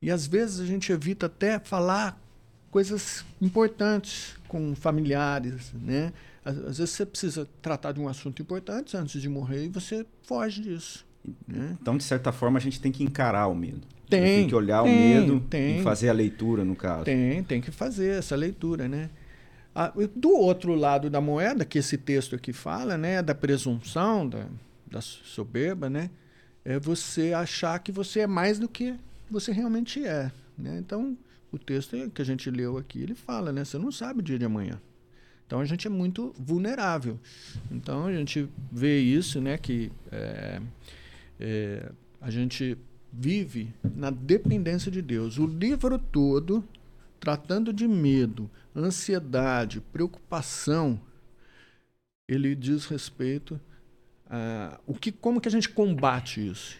E 0.00 0.10
às 0.10 0.26
vezes 0.26 0.60
a 0.60 0.66
gente 0.66 0.92
evita 0.92 1.26
até 1.26 1.58
falar 1.58 2.20
coisas 2.70 3.24
importantes 3.40 4.36
com 4.46 4.74
familiares, 4.74 5.72
né? 5.72 6.12
Às, 6.46 6.56
às 6.58 6.78
vezes 6.78 6.90
você 6.90 7.04
precisa 7.04 7.48
tratar 7.60 7.90
de 7.90 8.00
um 8.00 8.08
assunto 8.08 8.40
importante 8.40 8.96
antes 8.96 9.20
de 9.20 9.28
morrer 9.28 9.64
e 9.64 9.68
você 9.68 10.06
foge 10.22 10.62
disso. 10.62 11.04
Né? 11.46 11.76
Então, 11.82 11.96
de 11.96 12.04
certa 12.04 12.30
forma, 12.30 12.56
a 12.58 12.62
gente 12.62 12.80
tem 12.80 12.92
que 12.92 13.02
encarar 13.02 13.48
o 13.48 13.54
medo. 13.54 13.82
Tem. 14.08 14.20
Tem 14.20 14.48
que 14.48 14.54
olhar 14.54 14.84
tem, 14.84 14.92
o 14.92 14.96
medo 14.96 15.40
tem, 15.50 15.80
e 15.80 15.82
fazer 15.82 16.08
a 16.08 16.12
leitura, 16.12 16.64
no 16.64 16.76
caso. 16.76 17.04
Tem, 17.04 17.42
tem 17.42 17.60
que 17.60 17.72
fazer 17.72 18.18
essa 18.18 18.36
leitura, 18.36 18.86
né? 18.86 19.10
Ah, 19.74 19.92
do 20.14 20.30
outro 20.30 20.76
lado 20.76 21.10
da 21.10 21.20
moeda, 21.20 21.64
que 21.64 21.78
esse 21.78 21.98
texto 21.98 22.36
aqui 22.36 22.52
fala, 22.52 22.96
né, 22.96 23.20
da 23.20 23.34
presunção, 23.34 24.26
da, 24.26 24.46
da 24.86 25.00
soberba, 25.02 25.90
né, 25.90 26.08
é 26.64 26.78
você 26.78 27.32
achar 27.34 27.78
que 27.80 27.92
você 27.92 28.20
é 28.20 28.26
mais 28.26 28.58
do 28.58 28.68
que 28.68 28.94
você 29.28 29.52
realmente 29.52 30.06
é. 30.06 30.30
Né? 30.56 30.78
Então, 30.78 31.18
o 31.52 31.58
texto 31.58 31.94
que 32.10 32.22
a 32.22 32.24
gente 32.24 32.50
leu 32.50 32.78
aqui, 32.78 33.02
ele 33.02 33.14
fala, 33.14 33.52
né, 33.52 33.64
você 33.64 33.76
não 33.76 33.92
sabe 33.92 34.20
o 34.20 34.22
dia 34.22 34.38
de 34.38 34.46
amanhã. 34.46 34.80
Então, 35.46 35.60
a 35.60 35.64
gente 35.64 35.86
é 35.86 35.90
muito 35.90 36.34
vulnerável. 36.38 37.18
Então, 37.70 38.06
a 38.06 38.12
gente 38.12 38.48
vê 38.70 39.00
isso, 39.00 39.40
né, 39.40 39.56
que 39.56 39.92
é, 40.10 40.60
é, 41.38 41.92
a 42.20 42.30
gente 42.30 42.76
vive 43.12 43.72
na 43.94 44.10
dependência 44.10 44.90
de 44.90 45.00
Deus. 45.00 45.38
O 45.38 45.46
livro 45.46 45.98
todo, 45.98 46.64
tratando 47.20 47.72
de 47.72 47.86
medo, 47.86 48.50
ansiedade, 48.74 49.80
preocupação, 49.92 51.00
ele 52.28 52.54
diz 52.54 52.86
respeito 52.86 53.60
a 54.28 54.80
o 54.86 54.94
que, 54.94 55.12
como 55.12 55.40
que 55.40 55.48
a 55.48 55.52
gente 55.52 55.68
combate 55.68 56.44
isso 56.44 56.76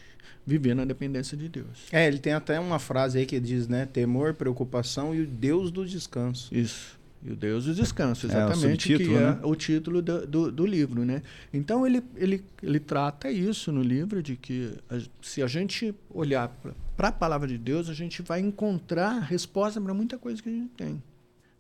viver 0.47 0.75
na 0.75 0.85
dependência 0.85 1.37
de 1.37 1.49
Deus. 1.49 1.87
É, 1.91 2.07
ele 2.07 2.19
tem 2.19 2.33
até 2.33 2.59
uma 2.61 2.79
frase 2.79 3.19
aí 3.19 3.27
que 3.27 3.41
diz, 3.41 3.67
né? 3.67 3.85
Temor, 3.85 4.33
preocupação 4.35 5.13
e 5.13 5.23
o 5.23 5.27
Deus 5.27 5.73
do 5.73 5.85
descanso. 5.85 6.55
Isso. 6.55 6.96
E 7.27 7.33
o 7.33 7.35
Deus 7.35 7.65
do 7.65 7.75
descanso, 7.75 8.27
exatamente, 8.27 8.95
é, 8.95 8.97
que 8.99 9.05
é 9.05 9.21
né? 9.21 9.41
o 9.43 9.57
título 9.57 10.01
do, 10.01 10.25
do, 10.25 10.53
do, 10.53 10.65
livro, 10.65 11.05
né? 11.05 11.23
Então 11.53 11.85
ele, 11.85 12.01
ele, 12.15 12.45
ele 12.63 12.79
trata 12.79 13.29
isso 13.29 13.73
no 13.73 13.83
livro 13.83 14.23
de 14.23 14.37
que 14.37 14.73
a, 14.89 15.01
se 15.21 15.43
a 15.43 15.49
gente 15.49 15.93
olhar 16.09 16.49
para 16.97 17.09
a 17.09 17.13
palavra 17.13 17.49
de 17.49 17.59
Deus, 17.59 17.91
a 17.91 17.95
gente 17.95 18.23
vai 18.23 18.39
encontrar 18.39 19.19
resposta 19.19 19.81
para 19.81 19.93
muita 19.93 20.17
coisa 20.17 20.41
que 20.41 20.49
a 20.49 20.53
gente 20.53 20.71
tem. 20.77 21.03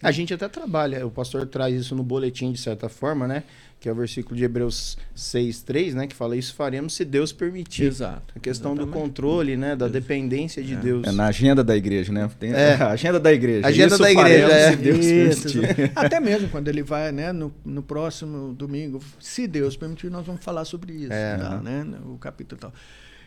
A 0.03 0.13
gente 0.13 0.35
até 0.35 0.47
trabalha, 0.47 1.07
o 1.07 1.11
pastor 1.11 1.47
traz 1.47 1.75
isso 1.75 1.95
no 1.95 2.03
boletim 2.03 2.53
de 2.53 2.59
certa 2.61 2.87
forma, 2.87 3.27
né? 3.27 3.45
Que 3.81 3.89
é 3.89 3.93
o 3.93 3.95
versículo 3.95 4.37
de 4.37 4.45
Hebreus 4.45 4.99
6, 5.15 5.63
3, 5.63 5.95
né? 5.95 6.07
Que 6.07 6.15
fala, 6.15 6.37
isso 6.37 6.55
faremos 6.55 6.95
se 6.95 7.03
Deus 7.03 7.33
permitir. 7.33 7.85
Exato. 7.85 8.35
A 8.37 8.41
questão 8.41 8.73
exatamente. 8.73 8.95
do 8.95 9.01
controle, 9.01 9.57
né? 9.57 9.75
Da 9.75 9.89
dependência 9.89 10.63
de 10.63 10.75
é. 10.75 10.77
Deus. 10.77 11.07
É 11.07 11.13
na 11.13 11.27
agenda 11.27 11.65
da 11.65 11.75
igreja, 11.75 12.13
né? 12.13 12.31
Tem 12.39 12.53
é. 12.53 12.75
a 12.81 12.91
agenda 12.91 13.19
da 13.19 13.33
igreja. 13.33 13.67
Agenda 13.67 13.95
isso 13.95 14.03
da 14.03 14.11
igreja, 14.11 14.53
é. 14.53 14.71
Se 14.71 14.77
Deus 14.77 15.07
isso, 15.07 15.61
permitir. 15.61 15.93
Até 15.97 16.21
mesmo 16.21 16.51
quando 16.51 16.69
ele 16.69 16.83
vai, 16.83 17.11
né? 17.11 17.33
No, 17.33 17.53
no 17.65 17.83
próximo 17.83 18.53
domingo, 18.53 19.01
se 19.19 19.47
Deus 19.47 19.79
permitir, 19.79 20.11
nós 20.11 20.27
vamos 20.27 20.45
falar 20.45 20.67
sobre 20.67 20.93
isso. 20.93 21.13
É. 21.13 21.39
Tá, 21.39 21.61
né? 21.63 21.87
O 22.05 22.19
capítulo 22.19 22.61
tal. 22.61 22.73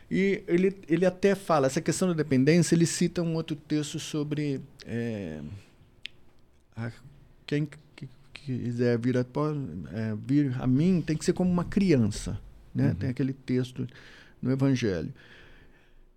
E 0.10 0.44
ele, 0.48 0.76
ele 0.88 1.06
até 1.06 1.36
fala, 1.36 1.68
essa 1.68 1.82
questão 1.82 2.08
da 2.08 2.14
dependência, 2.14 2.76
ele 2.76 2.86
cita 2.86 3.24
um 3.24 3.34
outro 3.36 3.56
texto 3.56 4.00
sobre... 4.00 4.62
É, 4.86 5.40
quem 7.46 7.68
quiser 8.34 8.98
vir 8.98 9.18
a, 9.18 9.22
é, 9.22 10.16
vir 10.16 10.56
a 10.60 10.68
mim 10.68 11.02
tem 11.02 11.16
que 11.16 11.26
ser 11.26 11.34
como 11.34 11.52
uma 11.52 11.66
criança. 11.66 12.40
Né? 12.74 12.90
Uhum. 12.90 12.96
Tem 12.96 13.10
aquele 13.10 13.34
texto 13.34 13.88
no 14.42 14.52
Evangelho. 14.52 15.14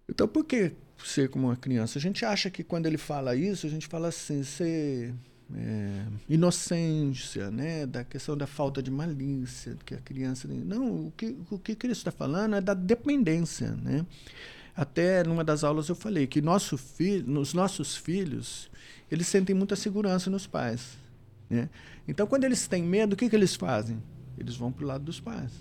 Então, 0.08 0.28
por 0.28 0.44
que 0.44 0.72
ser 1.04 1.28
como 1.28 1.48
uma 1.48 1.56
criança? 1.56 1.98
A 1.98 2.02
gente 2.02 2.24
acha 2.24 2.50
que 2.50 2.62
quando 2.62 2.86
ele 2.86 2.98
fala 2.98 3.34
isso, 3.34 3.66
a 3.66 3.70
gente 3.70 3.86
fala 3.86 4.08
assim, 4.08 4.42
ser 4.42 5.14
é, 5.54 6.04
inocência, 6.28 7.50
né? 7.50 7.86
da 7.86 8.04
questão 8.04 8.36
da 8.36 8.46
falta 8.46 8.82
de 8.82 8.90
malícia, 8.90 9.76
que 9.84 9.94
a 9.94 9.98
criança. 9.98 10.48
Não, 10.48 11.06
o 11.06 11.12
que, 11.16 11.36
o 11.50 11.58
que 11.58 11.74
Cristo 11.74 12.00
está 12.00 12.10
falando 12.12 12.56
é 12.56 12.60
da 12.60 12.74
dependência. 12.74 13.72
Né? 13.72 14.06
Até 14.74 15.22
numa 15.22 15.44
das 15.44 15.64
aulas 15.64 15.88
eu 15.88 15.94
falei 15.94 16.26
que 16.26 16.40
nosso 16.40 16.78
filho, 16.78 17.26
nos 17.26 17.52
nossos 17.52 17.96
filhos, 17.96 18.70
eles 19.10 19.26
sentem 19.26 19.54
muita 19.54 19.76
segurança 19.76 20.30
nos 20.30 20.46
pais. 20.46 20.96
Né? 21.48 21.68
Então, 22.08 22.26
quando 22.26 22.44
eles 22.44 22.66
têm 22.66 22.82
medo, 22.82 23.12
o 23.12 23.16
que, 23.16 23.28
que 23.28 23.36
eles 23.36 23.54
fazem? 23.54 24.02
Eles 24.38 24.56
vão 24.56 24.72
para 24.72 24.84
o 24.84 24.88
lado 24.88 25.04
dos 25.04 25.20
pais. 25.20 25.52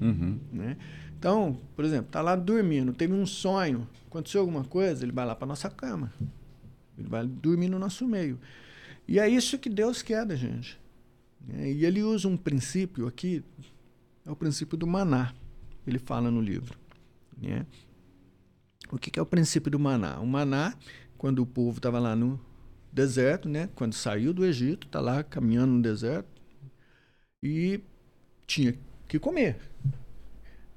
Uhum. 0.00 0.40
Né? 0.52 0.76
Então, 1.18 1.58
por 1.74 1.84
exemplo, 1.84 2.06
está 2.06 2.20
lá 2.20 2.34
dormindo, 2.34 2.92
teve 2.92 3.12
um 3.12 3.24
sonho, 3.24 3.88
aconteceu 4.06 4.40
alguma 4.40 4.64
coisa, 4.64 5.04
ele 5.04 5.12
vai 5.12 5.24
lá 5.24 5.34
para 5.34 5.46
nossa 5.46 5.70
cama. 5.70 6.12
Ele 6.98 7.08
vai 7.08 7.26
dormir 7.26 7.68
no 7.68 7.78
nosso 7.78 8.06
meio. 8.06 8.38
E 9.06 9.18
é 9.20 9.28
isso 9.28 9.58
que 9.58 9.68
Deus 9.68 10.02
quer 10.02 10.26
da 10.26 10.34
gente. 10.34 10.78
Né? 11.46 11.70
E 11.72 11.84
ele 11.84 12.02
usa 12.02 12.26
um 12.26 12.36
princípio 12.36 13.06
aqui, 13.06 13.44
é 14.24 14.30
o 14.30 14.36
princípio 14.36 14.76
do 14.76 14.86
maná. 14.86 15.32
Ele 15.86 15.98
fala 15.98 16.30
no 16.30 16.40
livro. 16.40 16.76
Né? 17.40 17.64
O 18.90 18.98
que, 18.98 19.10
que 19.10 19.18
é 19.18 19.22
o 19.22 19.26
princípio 19.26 19.70
do 19.70 19.78
maná? 19.78 20.18
O 20.20 20.26
maná, 20.26 20.74
quando 21.18 21.40
o 21.40 21.46
povo 21.46 21.78
estava 21.78 21.98
lá 21.98 22.14
no, 22.14 22.40
deserto, 22.96 23.46
né? 23.46 23.68
Quando 23.74 23.92
saiu 23.92 24.32
do 24.32 24.42
Egito, 24.42 24.86
tá 24.86 25.00
lá 25.00 25.22
caminhando 25.22 25.72
no 25.72 25.82
deserto 25.82 26.28
e 27.42 27.78
tinha 28.46 28.74
que 29.06 29.18
comer. 29.18 29.58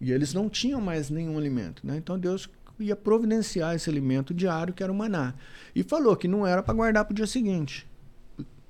E 0.02 0.12
eles 0.12 0.34
não 0.34 0.50
tinham 0.50 0.82
mais 0.82 1.10
nenhum 1.10 1.38
alimento, 1.38 1.88
né? 1.88 1.96
Então 1.96 2.20
Deus 2.20 2.50
ia 2.78 2.96
providenciar 2.96 3.74
esse 3.74 3.90
alimento 3.90 4.34
diário 4.34 4.74
que 4.74 4.84
era 4.84 4.92
o 4.92 4.96
maná. 4.96 5.34
E 5.74 5.82
falou 5.82 6.14
que 6.18 6.28
não 6.28 6.46
era 6.46 6.62
para 6.62 6.74
guardar 6.74 7.06
para 7.06 7.14
o 7.14 7.16
dia 7.16 7.26
seguinte, 7.26 7.88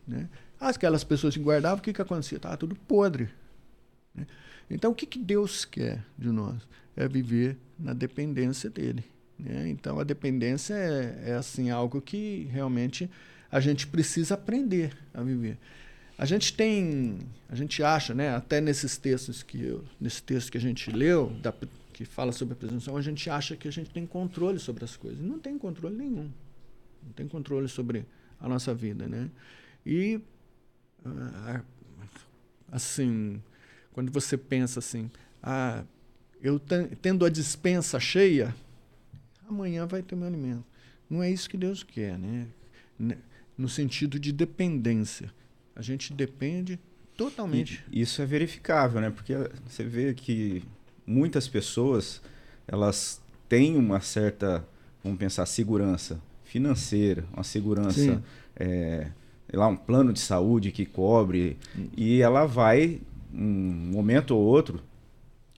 né? 0.07 0.29
Aquelas 0.59 1.03
pessoas 1.03 1.35
que 1.35 1.41
guardavam, 1.41 1.79
o 1.79 1.81
que 1.81 1.93
que 1.93 2.01
acontecia? 2.01 2.35
Estava 2.35 2.55
tudo 2.55 2.75
podre. 2.75 3.29
Né? 4.13 4.27
Então 4.69 4.91
o 4.91 4.95
que 4.95 5.07
que 5.07 5.17
Deus 5.17 5.65
quer 5.65 6.05
de 6.15 6.29
nós? 6.29 6.67
É 6.95 7.07
viver 7.07 7.57
na 7.79 7.93
dependência 7.93 8.69
dele. 8.69 9.03
Né? 9.39 9.69
Então 9.69 9.99
a 9.99 10.03
dependência 10.03 10.73
é, 10.73 11.31
é 11.31 11.33
assim 11.33 11.69
algo 11.69 12.01
que 12.01 12.47
realmente 12.51 13.09
a 13.51 13.59
gente 13.59 13.87
precisa 13.87 14.35
aprender 14.35 14.95
a 15.13 15.23
viver. 15.23 15.57
A 16.17 16.25
gente 16.25 16.53
tem, 16.53 17.19
a 17.47 17.55
gente 17.55 17.81
acha, 17.81 18.13
né, 18.13 18.35
até 18.35 18.59
nesses 18.59 18.97
textos 18.97 19.41
que 19.41 19.63
eu, 19.63 19.85
nesse 19.99 20.21
texto 20.21 20.51
que 20.51 20.57
a 20.57 20.61
gente 20.61 20.91
leu, 20.91 21.29
da, 21.41 21.53
que 21.93 22.03
fala 22.03 22.31
sobre 22.31 22.53
a 22.53 22.57
presunção, 22.57 22.97
a 22.97 23.01
gente 23.01 23.29
acha 23.29 23.55
que 23.55 23.67
a 23.67 23.71
gente 23.71 23.89
tem 23.89 24.05
controle 24.05 24.59
sobre 24.59 24.83
as 24.83 24.97
coisas. 24.97 25.19
Não 25.19 25.39
tem 25.39 25.57
controle 25.57 25.95
nenhum. 25.95 26.29
Não 27.01 27.13
tem 27.15 27.27
controle 27.27 27.69
sobre 27.69 28.05
a 28.39 28.49
nossa 28.49 28.73
vida, 28.73 29.07
né? 29.07 29.29
E 29.85 30.19
ah, 31.05 31.61
assim, 32.71 33.41
quando 33.93 34.11
você 34.11 34.37
pensa 34.37 34.79
assim, 34.79 35.09
ah, 35.41 35.83
eu 36.41 36.59
tendo 37.01 37.25
a 37.25 37.29
dispensa 37.29 37.99
cheia, 37.99 38.53
amanhã 39.49 39.85
vai 39.85 40.01
ter 40.01 40.15
meu 40.15 40.27
alimento. 40.27 40.63
Não 41.09 41.23
é 41.23 41.29
isso 41.29 41.49
que 41.49 41.57
Deus 41.57 41.83
quer, 41.83 42.17
né? 42.17 42.47
no 43.57 43.67
sentido 43.67 44.19
de 44.19 44.31
dependência. 44.31 45.31
A 45.75 45.81
gente 45.81 46.13
depende 46.13 46.79
totalmente. 47.15 47.83
E 47.91 48.01
isso 48.01 48.21
é 48.21 48.25
verificável, 48.25 49.01
né? 49.01 49.09
Porque 49.09 49.33
você 49.67 49.83
vê 49.83 50.13
que 50.13 50.63
muitas 51.05 51.47
pessoas 51.47 52.21
elas 52.67 53.21
têm 53.47 53.75
uma 53.75 53.99
certa, 53.99 54.65
vamos 55.03 55.17
pensar, 55.17 55.45
segurança 55.45 56.21
financeira, 56.43 57.25
uma 57.33 57.43
segurança, 57.43 58.23
é, 58.55 59.07
lá, 59.53 59.67
um 59.67 59.75
plano 59.75 60.13
de 60.13 60.19
saúde 60.19 60.71
que 60.71 60.85
cobre, 60.85 61.57
hum. 61.77 61.87
e 61.95 62.21
ela 62.21 62.45
vai, 62.45 63.01
um 63.33 63.91
momento 63.91 64.31
ou 64.31 64.41
outro, 64.41 64.81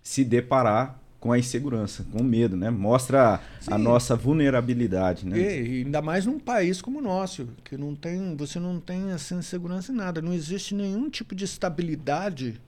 se 0.02 0.24
deparar 0.24 1.01
com 1.22 1.32
a 1.32 1.38
insegurança, 1.38 2.04
com 2.12 2.18
o 2.18 2.24
medo, 2.24 2.58
né? 2.58 2.72
Mostra 2.72 3.40
Sim. 3.60 3.74
a 3.74 3.78
nossa 3.78 4.16
vulnerabilidade, 4.16 5.24
né? 5.24 5.38
E, 5.38 5.84
ainda 5.84 6.02
mais 6.02 6.26
num 6.26 6.40
país 6.40 6.82
como 6.82 6.98
o 6.98 7.02
nosso, 7.02 7.48
que 7.64 7.78
não 7.78 7.96
tem, 7.96 8.36
você 8.36 8.60
não 8.60 8.80
tem 8.80 9.12
assim 9.12 9.40
segurança 9.44 9.92
em 9.92 9.96
nada, 9.96 10.20
não 10.20 10.34
existe 10.34 10.74
nenhum 10.74 11.12
tipo 11.12 11.36
de 11.36 11.46
estabilidade 11.46 12.60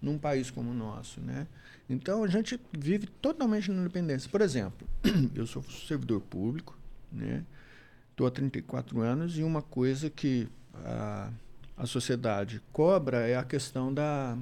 num 0.00 0.18
país 0.18 0.50
como 0.50 0.70
o 0.70 0.74
nosso, 0.74 1.22
né? 1.22 1.46
Então 1.88 2.22
a 2.22 2.28
gente 2.28 2.60
vive 2.70 3.06
totalmente 3.06 3.70
na 3.70 3.80
independência. 3.80 4.28
Por 4.30 4.42
exemplo, 4.42 4.86
eu 5.34 5.46
sou 5.46 5.62
servidor 5.62 6.20
público, 6.20 6.76
né? 7.10 7.42
Estou 8.10 8.26
há 8.26 8.30
34 8.30 9.00
anos 9.00 9.38
e 9.38 9.42
uma 9.42 9.62
coisa 9.62 10.10
que 10.10 10.46
a, 10.84 11.30
a 11.78 11.86
sociedade 11.86 12.60
cobra 12.74 13.26
é 13.26 13.36
a 13.36 13.42
questão 13.42 13.92
da 13.92 14.36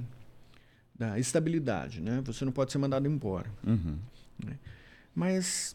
da 1.01 1.19
estabilidade, 1.19 2.03
né? 2.03 2.21
Você 2.27 2.45
não 2.45 2.53
pode 2.53 2.71
ser 2.71 2.77
mandado 2.77 3.09
embora. 3.09 3.51
Uhum. 3.67 3.97
Né? 4.45 4.59
Mas 5.15 5.75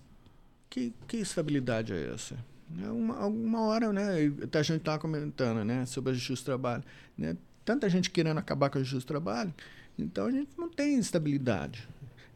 que, 0.70 0.94
que 1.08 1.18
estabilidade 1.18 1.92
é 1.94 2.14
essa? 2.14 2.38
É 2.80 2.90
uma, 2.92 3.18
alguma 3.18 3.62
hora, 3.62 3.92
né? 3.92 4.18
A 4.54 4.62
gente 4.62 4.78
estava 4.78 5.00
comentando, 5.00 5.66
né? 5.66 5.84
Sobre 5.88 6.12
a 6.12 6.14
justiça 6.14 6.44
do 6.44 6.46
trabalho, 6.46 6.84
né? 7.18 7.36
Tanta 7.66 7.90
gente 7.90 8.12
querendo 8.12 8.38
acabar 8.38 8.70
com 8.70 8.78
a 8.78 8.82
justiça 8.82 9.04
do 9.04 9.08
trabalho, 9.08 9.52
então 9.98 10.28
a 10.28 10.32
gente 10.32 10.52
não 10.56 10.70
tem 10.70 11.00
estabilidade. 11.00 11.88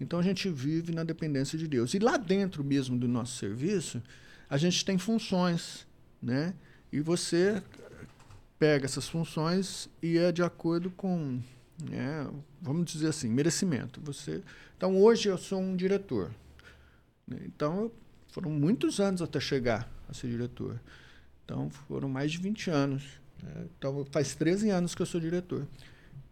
Então 0.01 0.17
a 0.17 0.23
gente 0.23 0.49
vive 0.49 0.91
na 0.91 1.03
dependência 1.03 1.59
de 1.59 1.67
Deus. 1.67 1.93
E 1.93 1.99
lá 1.99 2.17
dentro 2.17 2.63
mesmo 2.63 2.97
do 2.97 3.07
nosso 3.07 3.37
serviço, 3.37 4.01
a 4.49 4.57
gente 4.57 4.83
tem 4.83 4.97
funções, 4.97 5.85
né? 6.19 6.55
E 6.91 7.01
você 7.01 7.61
pega 8.57 8.85
essas 8.85 9.07
funções 9.07 9.87
e 10.01 10.17
é 10.17 10.31
de 10.31 10.41
acordo 10.41 10.89
com 10.89 11.39
é, 11.91 12.29
vamos 12.61 12.91
dizer 12.91 13.07
assim, 13.07 13.29
merecimento. 13.29 14.01
Você, 14.01 14.43
então 14.77 14.97
hoje 15.01 15.29
eu 15.29 15.37
sou 15.37 15.59
um 15.59 15.75
diretor. 15.75 16.31
Né? 17.27 17.39
Então 17.45 17.91
foram 18.27 18.51
muitos 18.51 18.99
anos 18.99 19.21
até 19.21 19.39
chegar 19.39 19.89
a 20.07 20.13
ser 20.13 20.27
diretor. 20.27 20.79
Então 21.45 21.69
foram 21.69 22.09
mais 22.09 22.31
de 22.31 22.37
20 22.39 22.69
anos. 22.69 23.03
Né? 23.41 23.67
Então 23.77 24.05
faz 24.11 24.35
13 24.35 24.69
anos 24.69 24.93
que 24.93 25.01
eu 25.01 25.05
sou 25.05 25.21
diretor. 25.21 25.67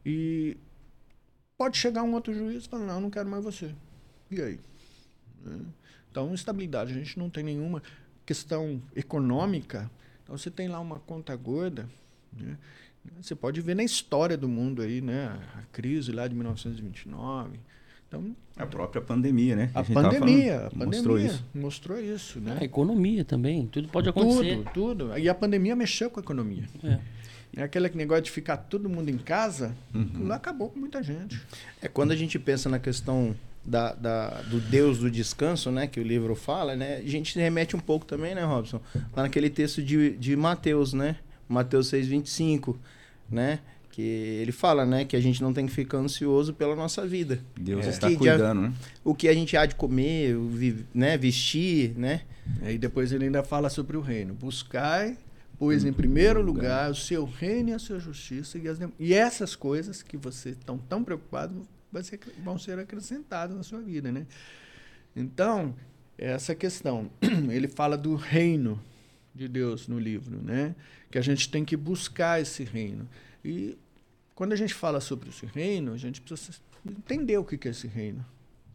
E 0.06 0.58
pode 1.58 1.78
chegar 1.78 2.04
um 2.04 2.14
outro 2.14 2.34
juiz 2.34 2.66
e 2.66 2.70
falar, 2.70 2.86
não, 2.86 3.02
não 3.02 3.10
quero 3.10 3.30
mais 3.30 3.44
você. 3.44 3.74
E 4.30 4.42
aí? 4.42 4.60
Né? 5.44 5.66
Então, 6.12 6.34
estabilidade, 6.34 6.92
a 6.92 6.96
gente 6.96 7.18
não 7.20 7.30
tem 7.30 7.44
nenhuma 7.44 7.82
questão 8.26 8.82
econômica. 8.96 9.90
Então, 10.24 10.38
você 10.38 10.50
tem 10.50 10.68
lá 10.68 10.80
uma 10.80 11.00
conta 11.00 11.36
gorda, 11.36 11.88
né? 12.34 12.58
Você 13.22 13.36
pode 13.36 13.62
ver 13.62 13.76
na 13.76 13.84
história 13.84 14.38
do 14.38 14.48
mundo 14.48 14.82
aí, 14.82 15.02
né? 15.02 15.38
A 15.56 15.62
crise 15.72 16.12
lá 16.12 16.28
de 16.28 16.36
1929. 16.36 17.60
Então, 18.08 18.36
a 18.56 18.66
própria 18.66 19.02
pandemia, 19.02 19.56
né? 19.56 19.72
A, 19.74 19.82
a 19.82 19.84
pandemia, 19.84 20.68
a 20.68 20.70
pandemia 20.70 20.86
mostrou 20.86 21.20
isso. 21.20 21.46
Mostrou 21.54 22.00
isso, 22.00 22.40
né? 22.40 22.58
A 22.60 22.64
economia 22.64 23.26
também, 23.26 23.68
tudo 23.68 23.90
pode 23.90 24.08
acontecer. 24.08 24.58
Tudo, 24.58 24.72
tudo. 24.74 25.18
E 25.18 25.28
a 25.28 25.36
pandemia 25.36 25.76
mexeu 25.76 26.10
com 26.10 26.20
a 26.20 26.24
economia. 26.24 26.64
É. 26.84 27.00
É 27.56 27.64
aquele 27.64 27.90
negócio 27.96 28.24
de 28.24 28.32
ficar 28.32 28.58
todo 28.58 28.88
mundo 28.88 29.10
em 29.10 29.18
casa, 29.18 29.76
uhum. 29.94 30.28
lá 30.28 30.36
acabou 30.36 30.70
com 30.70 30.80
muita 30.80 31.02
gente. 31.02 31.42
É 31.82 31.88
quando 31.88 32.12
a 32.12 32.16
gente 32.16 32.38
pensa 32.38 32.70
na 32.70 32.78
questão 32.78 33.36
da, 33.66 33.94
da, 33.94 34.30
do 34.44 34.60
Deus 34.60 35.00
do 35.00 35.10
descanso, 35.10 35.72
né, 35.72 35.88
que 35.88 36.00
o 36.00 36.04
livro 36.04 36.36
fala, 36.36 36.76
né, 36.76 36.98
a 36.98 37.08
gente 37.08 37.38
remete 37.40 37.76
um 37.76 37.80
pouco 37.80 38.06
também, 38.06 38.36
né, 38.36 38.44
Robson, 38.44 38.80
lá 39.16 39.24
naquele 39.24 39.50
texto 39.50 39.82
de, 39.82 40.12
de 40.18 40.36
Mateus, 40.36 40.94
né, 40.94 41.18
Mateus 41.48 41.88
6:25, 41.88 42.76
né, 43.30 43.60
que 43.92 44.02
ele 44.02 44.52
fala, 44.52 44.86
né, 44.86 45.06
que 45.06 45.16
a 45.16 45.20
gente 45.20 45.42
não 45.42 45.54
tem 45.54 45.66
que 45.66 45.74
ficar 45.74 45.98
ansioso 45.98 46.54
pela 46.54 46.76
nossa 46.76 47.06
vida. 47.06 47.40
Deus 47.60 47.86
é. 47.86 47.90
está 47.90 48.12
cuidando, 48.12 48.62
né? 48.62 48.74
O 49.04 49.16
que 49.16 49.28
a 49.28 49.34
gente 49.34 49.58
há 49.58 49.66
de 49.66 49.76
comer, 49.76 50.38
né, 50.94 51.18
vestir, 51.18 51.98
né? 51.98 52.22
E 52.64 52.78
depois 52.78 53.12
ele 53.12 53.26
ainda 53.26 53.44
fala 53.44 53.70
sobre 53.70 53.98
o 53.98 54.02
reino. 54.02 54.34
Buscai 54.34 55.18
Pois 55.60 55.84
em 55.84 55.92
primeiro 55.92 56.42
lugar 56.42 56.92
o 56.92 56.96
seu 56.96 57.26
reino 57.26 57.70
e 57.70 57.74
a 57.74 57.80
sua 57.80 58.00
justiça 58.00 58.60
e, 58.60 58.68
as, 58.68 58.78
e 59.00 59.14
essas 59.14 59.56
coisas 59.56 60.04
que 60.04 60.16
você 60.16 60.50
estão 60.50 60.78
tão 60.78 61.04
preocupado 61.04 61.68
ser, 62.04 62.20
vão 62.44 62.60
ser 62.60 62.78
acrescentadas 62.78 63.58
na 63.58 63.64
sua 63.64 63.82
vida, 63.82 64.12
né? 64.12 64.28
Então, 65.16 65.74
essa 66.16 66.54
questão, 66.54 67.10
ele 67.50 67.68
fala 67.68 67.98
do 67.98 68.16
reino 68.16 68.80
de 69.38 69.48
Deus 69.48 69.88
no 69.88 70.00
livro, 70.00 70.42
né? 70.42 70.76
Que 71.10 71.18
a 71.18 71.22
gente 71.22 71.50
tem 71.50 71.64
que 71.64 71.78
buscar 71.78 72.42
esse 72.42 72.64
reino. 72.64 73.08
E 73.44 73.78
quando 74.36 74.54
a 74.54 74.56
gente 74.56 74.74
fala 74.74 75.00
sobre 75.00 75.30
esse 75.30 75.46
reino, 75.46 75.94
a 75.94 75.98
gente 75.98 76.20
precisa 76.22 76.60
entender 76.86 77.38
o 77.38 77.44
que 77.44 77.68
é 77.68 77.72
esse 77.72 77.88
reino, 77.88 78.26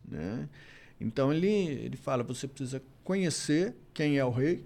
né? 0.09 0.49
Então 1.01 1.33
ele 1.33 1.49
ele 1.49 1.97
fala, 1.97 2.23
você 2.23 2.47
precisa 2.47 2.83
conhecer 3.05 3.75
quem 3.93 4.19
é 4.19 4.25
o 4.25 4.31
rei, 4.31 4.65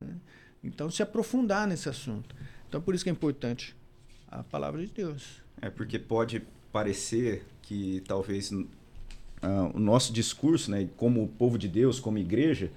né? 0.00 0.16
Então, 0.62 0.90
se 0.90 1.02
aprofundar 1.02 1.66
nesse 1.66 1.88
assunto. 1.88 2.34
Então, 2.68 2.80
por 2.80 2.94
isso 2.94 3.02
que 3.02 3.10
é 3.10 3.12
importante 3.12 3.74
a 4.28 4.42
palavra 4.42 4.84
de 4.84 4.92
Deus. 4.92 5.40
É 5.60 5.70
porque 5.70 5.98
pode 5.98 6.42
parecer 6.70 7.44
que 7.62 8.02
talvez 8.06 8.50
uh, 8.52 8.68
o 9.74 9.78
nosso 9.78 10.12
discurso, 10.12 10.70
né, 10.70 10.88
como 10.96 11.26
povo 11.28 11.58
de 11.58 11.68
Deus, 11.68 11.98
como 11.98 12.18
igreja, 12.18 12.70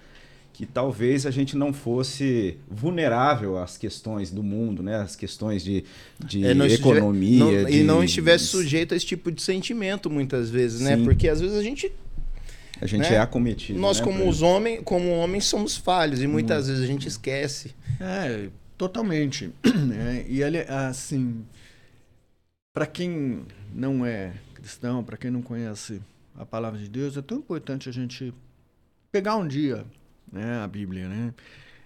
que 0.53 0.67
talvez 0.67 1.25
a 1.25 1.31
gente 1.31 1.57
não 1.57 1.73
fosse 1.73 2.57
vulnerável 2.69 3.57
às 3.57 3.75
questões 3.75 4.29
do 4.29 4.43
mundo, 4.43 4.83
né? 4.83 4.97
As 4.97 5.15
questões 5.15 5.63
de, 5.63 5.83
de 6.23 6.45
é, 6.45 6.51
economia. 6.71 7.39
Não, 7.39 7.65
de, 7.65 7.77
e 7.77 7.83
não 7.83 8.03
estivesse 8.03 8.45
sujeito 8.45 8.93
a 8.93 8.97
esse 8.97 9.05
tipo 9.05 9.31
de 9.31 9.41
sentimento, 9.41 10.11
muitas 10.11 10.51
vezes, 10.51 10.79
né? 10.79 10.95
Sim. 10.95 11.03
Porque 11.03 11.27
às 11.27 11.41
vezes 11.41 11.57
a 11.57 11.63
gente 11.63 11.91
a 12.79 12.85
gente 12.85 13.09
né? 13.09 13.15
é 13.15 13.19
acometido. 13.19 13.79
Nós, 13.79 13.99
né, 13.99 14.03
como, 14.03 14.29
os 14.29 14.43
homens, 14.43 14.81
como 14.83 15.09
homens, 15.09 15.45
somos 15.45 15.75
falhos 15.75 16.21
e 16.21 16.27
muitas 16.27 16.67
vezes 16.67 16.83
a 16.83 16.87
gente 16.87 17.07
esquece. 17.07 17.73
É, 17.99 18.49
totalmente. 18.77 19.51
É, 19.95 20.25
e 20.27 20.41
ele, 20.41 20.59
assim, 20.59 21.43
para 22.73 22.85
quem 22.85 23.41
não 23.73 24.05
é 24.05 24.33
cristão, 24.53 25.03
para 25.03 25.17
quem 25.17 25.31
não 25.31 25.41
conhece 25.41 26.01
a 26.35 26.45
palavra 26.45 26.79
de 26.79 26.89
Deus, 26.89 27.15
é 27.17 27.21
tão 27.21 27.37
importante 27.37 27.89
a 27.89 27.91
gente 27.91 28.33
pegar 29.11 29.35
um 29.35 29.47
dia 29.47 29.85
né, 30.34 30.59
a 30.63 30.67
Bíblia. 30.67 31.07
Né? 31.07 31.34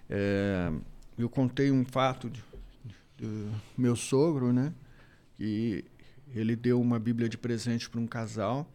É, 0.10 0.72
eu 1.18 1.30
contei 1.30 1.70
um 1.70 1.84
fato 1.84 2.32
do 3.18 3.52
meu 3.78 3.96
sogro, 3.96 4.54
né? 4.54 4.74
Que 5.38 5.84
ele 6.34 6.56
deu 6.56 6.80
uma 6.80 6.98
Bíblia 6.98 7.28
de 7.28 7.38
presente 7.38 7.90
para 7.90 8.00
um 8.00 8.08
casal 8.08 8.68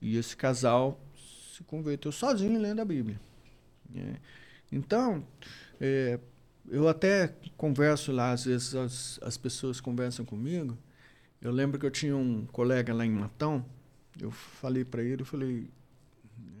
e 0.00 0.16
esse 0.16 0.36
casal 0.36 0.98
se 1.54 1.62
converteu 1.64 2.12
sozinho 2.12 2.60
lendo 2.60 2.80
a 2.80 2.84
Bíblia. 2.84 3.20
É. 3.94 4.14
Então, 4.72 5.26
é, 5.80 6.18
eu 6.68 6.88
até 6.88 7.34
converso 7.56 8.12
lá, 8.12 8.32
às 8.32 8.44
vezes 8.44 8.74
as, 8.74 9.18
as 9.22 9.36
pessoas 9.36 9.80
conversam 9.80 10.24
comigo. 10.24 10.78
Eu 11.42 11.50
lembro 11.50 11.78
que 11.78 11.86
eu 11.86 11.90
tinha 11.90 12.16
um 12.16 12.46
colega 12.46 12.94
lá 12.94 13.04
em 13.04 13.10
Matão, 13.10 13.64
eu 14.20 14.30
falei 14.30 14.84
para 14.84 15.02
ele, 15.02 15.22
eu 15.22 15.26
falei, 15.26 15.68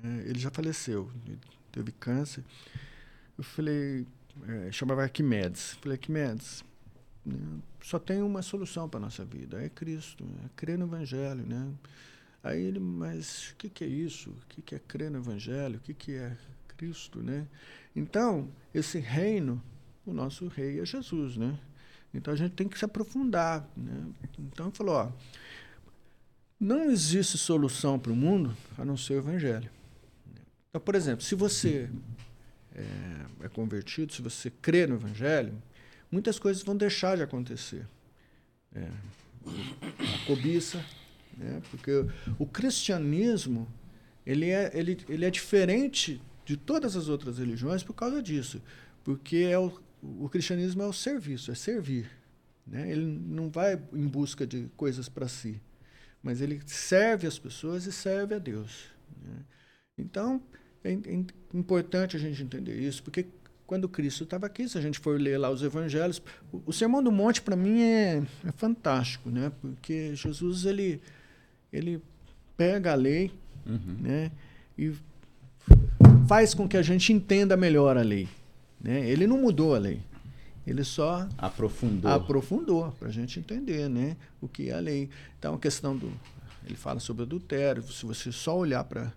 é, 0.02 0.28
ele 0.28 0.38
já 0.38 0.50
faleceu, 0.50 1.10
teve 1.70 1.92
câncer. 1.92 2.44
Eu 3.36 3.44
falei, 3.44 4.06
é, 4.46 4.72
chamava 4.72 5.02
Arquimedes. 5.02 5.72
Falei, 5.80 5.96
Arquimedes, 5.96 6.64
né, 7.24 7.38
só 7.82 7.98
tem 7.98 8.22
uma 8.22 8.42
solução 8.42 8.88
para 8.88 9.00
nossa 9.00 9.24
vida, 9.24 9.62
é 9.62 9.68
Cristo, 9.68 10.24
é 10.44 10.48
crer 10.56 10.78
no 10.78 10.86
Evangelho, 10.86 11.44
né? 11.46 11.72
Aí 12.42 12.62
ele, 12.62 12.78
mas 12.78 13.50
o 13.50 13.56
que, 13.56 13.68
que 13.68 13.84
é 13.84 13.86
isso? 13.86 14.30
O 14.30 14.46
que, 14.48 14.62
que 14.62 14.74
é 14.74 14.78
crer 14.78 15.10
no 15.10 15.18
Evangelho? 15.18 15.76
O 15.76 15.80
que, 15.80 15.92
que 15.92 16.12
é 16.12 16.36
Cristo, 16.68 17.22
né? 17.22 17.46
Então, 17.94 18.48
esse 18.72 18.98
reino, 18.98 19.62
o 20.06 20.12
nosso 20.12 20.48
rei 20.48 20.80
é 20.80 20.84
Jesus, 20.84 21.36
né? 21.36 21.58
Então 22.12 22.32
a 22.32 22.36
gente 22.36 22.52
tem 22.52 22.68
que 22.68 22.78
se 22.78 22.84
aprofundar, 22.84 23.68
né? 23.76 24.06
Então 24.38 24.66
ele 24.66 24.74
falou, 24.74 24.94
ó, 24.94 25.12
não 26.58 26.90
existe 26.90 27.38
solução 27.38 27.98
para 27.98 28.12
o 28.12 28.16
mundo 28.16 28.56
a 28.76 28.84
não 28.84 28.96
ser 28.96 29.14
o 29.14 29.18
Evangelho. 29.18 29.70
Então, 30.70 30.80
por 30.80 30.94
exemplo, 30.94 31.24
se 31.24 31.34
você 31.34 31.90
é, 32.74 33.46
é 33.46 33.48
convertido, 33.48 34.12
se 34.12 34.22
você 34.22 34.50
crê 34.50 34.86
no 34.86 34.94
Evangelho, 34.94 35.60
muitas 36.10 36.38
coisas 36.38 36.62
vão 36.62 36.76
deixar 36.76 37.16
de 37.16 37.22
acontecer. 37.22 37.86
É, 38.74 38.88
a 39.44 40.26
cobiça, 40.26 40.84
né? 41.36 41.60
Porque 41.70 41.90
o 42.38 42.46
cristianismo 42.46 43.66
ele 44.24 44.50
é, 44.50 44.70
ele, 44.74 44.98
ele 45.08 45.24
é 45.24 45.30
diferente 45.30 46.20
de 46.44 46.56
todas 46.56 46.96
as 46.96 47.08
outras 47.08 47.38
religiões 47.38 47.82
por 47.82 47.94
causa 47.94 48.22
disso. 48.22 48.62
Porque 49.02 49.48
é 49.50 49.58
o, 49.58 49.72
o 50.02 50.28
cristianismo 50.28 50.82
é 50.82 50.86
o 50.86 50.92
serviço, 50.92 51.50
é 51.50 51.54
servir. 51.54 52.10
Né? 52.66 52.90
Ele 52.90 53.04
não 53.04 53.50
vai 53.50 53.80
em 53.92 54.06
busca 54.06 54.46
de 54.46 54.68
coisas 54.76 55.08
para 55.08 55.26
si, 55.26 55.60
mas 56.22 56.40
ele 56.40 56.60
serve 56.66 57.26
as 57.26 57.38
pessoas 57.38 57.86
e 57.86 57.92
serve 57.92 58.34
a 58.34 58.38
Deus. 58.38 58.84
Né? 59.22 59.44
Então, 59.98 60.42
é, 60.84 60.98
importante 61.52 62.16
a 62.16 62.20
gente 62.20 62.42
entender 62.42 62.78
isso, 62.78 63.02
porque 63.02 63.26
quando 63.66 63.88
Cristo 63.88 64.24
estava 64.24 64.46
aqui, 64.46 64.68
se 64.68 64.76
a 64.76 64.80
gente 64.80 64.98
for 64.98 65.20
ler 65.20 65.38
lá 65.38 65.50
os 65.50 65.62
evangelhos, 65.62 66.20
o, 66.52 66.62
o 66.66 66.72
Sermão 66.72 67.02
do 67.02 67.12
Monte 67.12 67.40
para 67.40 67.54
mim 67.54 67.82
é, 67.82 68.22
é 68.44 68.52
fantástico, 68.52 69.30
né? 69.30 69.52
Porque 69.60 70.14
Jesus 70.14 70.64
ele 70.64 71.00
ele 71.72 72.02
pega 72.56 72.92
a 72.92 72.94
lei 72.94 73.32
uhum. 73.66 73.96
né, 74.00 74.30
e 74.76 74.92
faz 76.26 76.52
com 76.52 76.68
que 76.68 76.76
a 76.76 76.82
gente 76.82 77.12
entenda 77.12 77.56
melhor 77.56 77.96
a 77.96 78.02
lei. 78.02 78.28
Né? 78.80 79.08
Ele 79.08 79.26
não 79.26 79.40
mudou 79.40 79.74
a 79.74 79.78
lei. 79.78 80.02
Ele 80.66 80.84
só 80.84 81.26
aprofundou, 81.38 82.10
aprofundou 82.10 82.92
para 82.98 83.08
a 83.08 83.10
gente 83.10 83.40
entender 83.40 83.88
né, 83.88 84.16
o 84.40 84.48
que 84.48 84.70
é 84.70 84.74
a 84.74 84.80
lei. 84.80 85.08
Então, 85.38 85.54
a 85.54 85.58
questão 85.58 85.96
do. 85.96 86.12
Ele 86.66 86.76
fala 86.76 87.00
sobre 87.00 87.22
adultério. 87.22 87.82
Se 87.82 88.04
você 88.04 88.30
só 88.30 88.56
olhar 88.56 88.84
para 88.84 89.10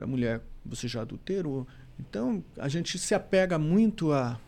a 0.00 0.06
mulher, 0.06 0.40
você 0.64 0.86
já 0.88 1.02
adulterou. 1.02 1.66
Então, 1.98 2.42
a 2.56 2.68
gente 2.68 2.98
se 2.98 3.14
apega 3.14 3.58
muito 3.58 4.12
a 4.12 4.38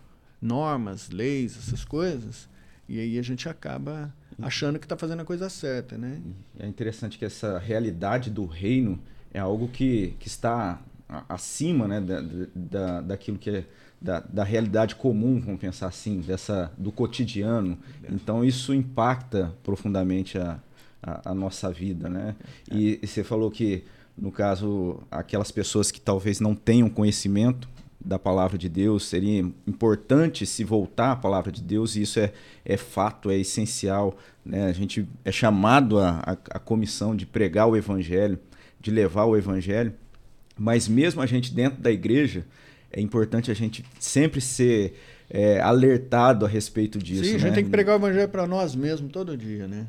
normas, 0.41 1.11
leis, 1.11 1.57
essas 1.57 1.85
coisas, 1.85 2.49
e 2.89 2.99
aí 2.99 3.19
a 3.19 3.23
gente 3.23 3.49
acaba 3.49 4.15
achando 4.41 4.79
que 4.79 4.87
está 4.87 4.97
fazendo 4.97 5.21
a 5.21 5.25
coisa 5.25 5.49
certa, 5.49 5.99
né? 5.99 6.21
É 6.59 6.67
interessante 6.67 7.19
que 7.19 7.25
essa 7.25 7.59
realidade 7.59 8.31
do 8.31 8.47
reino 8.47 8.99
é 9.33 9.39
algo 9.39 9.69
que, 9.69 10.15
que 10.19 10.29
está 10.29 10.81
acima 11.29 11.87
né, 11.87 12.01
da, 12.01 12.23
da, 12.55 13.01
daquilo 13.01 13.39
que 13.39 13.51
é 13.51 13.65
da, 14.01 14.21
da 14.21 14.43
realidade 14.43 14.95
comum, 14.95 15.39
vamos 15.41 15.61
pensar 15.61 15.89
assim, 15.89 16.21
dessa, 16.21 16.73
do 16.79 16.91
cotidiano. 16.91 17.79
Então 18.09 18.43
isso 18.43 18.73
impacta 18.73 19.55
profundamente 19.63 20.39
a, 20.39 20.59
a, 21.03 21.31
a 21.31 21.35
nossa 21.35 21.71
vida, 21.71 22.09
né? 22.09 22.35
E, 22.73 22.99
e 23.03 23.07
você 23.07 23.23
falou 23.23 23.51
que, 23.51 23.85
no 24.21 24.31
caso, 24.31 25.01
aquelas 25.11 25.51
pessoas 25.51 25.91
que 25.91 26.01
talvez 26.01 26.41
não 26.41 26.55
tenham 26.55 26.89
conhecimento, 26.91 27.69
da 28.03 28.19
palavra 28.19 28.57
de 28.57 28.69
Deus, 28.69 29.07
seria 29.07 29.41
importante 29.67 30.47
se 30.47 30.65
voltar 30.65 31.13
à 31.13 31.17
palavra 31.17 31.53
de 31.53 31.63
Deus, 31.63 31.97
e 31.97 32.03
isso 32.03 32.19
é, 32.19 32.33
é 32.65 32.77
fato, 32.77 33.31
é 33.31 33.37
essencial. 33.37 34.17
Né? 34.45 34.65
A 34.67 34.73
gente 34.73 35.07
é 35.25 35.31
chamado 35.31 35.99
a, 35.99 36.21
a, 36.21 36.33
a 36.33 36.59
comissão 36.59 37.15
de 37.15 37.27
pregar 37.27 37.69
o 37.69 37.77
evangelho, 37.77 38.39
de 38.81 38.91
levar 38.91 39.27
o 39.27 39.37
evangelho, 39.37 39.93
mas 40.57 40.89
mesmo 40.89 41.21
a 41.21 41.27
gente 41.27 41.53
dentro 41.53 41.81
da 41.81 41.91
igreja, 41.91 42.47
é 42.91 43.01
importante 43.01 43.51
a 43.51 43.55
gente 43.55 43.85
sempre 43.99 44.41
ser 44.41 44.95
é, 45.29 45.61
alertado 45.61 46.47
a 46.47 46.49
respeito 46.49 46.99
disso. 46.99 47.25
Sim, 47.25 47.35
a 47.35 47.39
gente 47.39 47.51
né? 47.51 47.55
tem 47.55 47.65
que 47.65 47.71
pregar 47.71 47.97
o 47.97 47.99
evangelho 47.99 48.29
para 48.29 48.47
nós 48.47 48.75
mesmos 48.75 49.13
todo 49.13 49.37
dia, 49.37 49.69
né? 49.69 49.87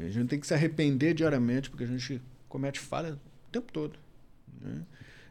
A 0.00 0.08
gente 0.08 0.28
tem 0.28 0.40
que 0.40 0.46
se 0.46 0.54
arrepender 0.54 1.14
diariamente, 1.14 1.70
porque 1.70 1.84
a 1.84 1.88
gente 1.88 2.20
comete 2.48 2.80
falha 2.80 3.18
tempo 3.56 3.72
todo. 3.72 3.98
Né? 4.60 4.84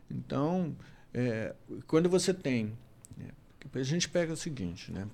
Então, 0.09 0.75
é, 1.13 1.55
quando 1.87 2.09
você 2.09 2.33
tem. 2.33 2.77
Né, 3.17 3.29
a 3.73 3.83
gente 3.83 4.09
pega 4.09 4.33
o 4.33 4.37
seguinte, 4.37 4.91
né? 4.91 5.07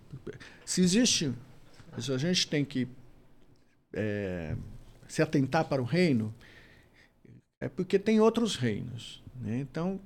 Se 0.65 0.81
existe. 0.81 1.33
Se 1.99 2.11
a 2.11 2.17
gente 2.17 2.47
tem 2.47 2.63
que 2.63 2.87
é, 3.93 4.55
se 5.07 5.21
atentar 5.21 5.65
para 5.65 5.81
o 5.81 5.85
reino, 5.85 6.33
é 7.59 7.67
porque 7.67 7.99
tem 7.99 8.19
outros 8.19 8.55
reinos. 8.55 9.21
Né? 9.35 9.59
Então, 9.59 9.99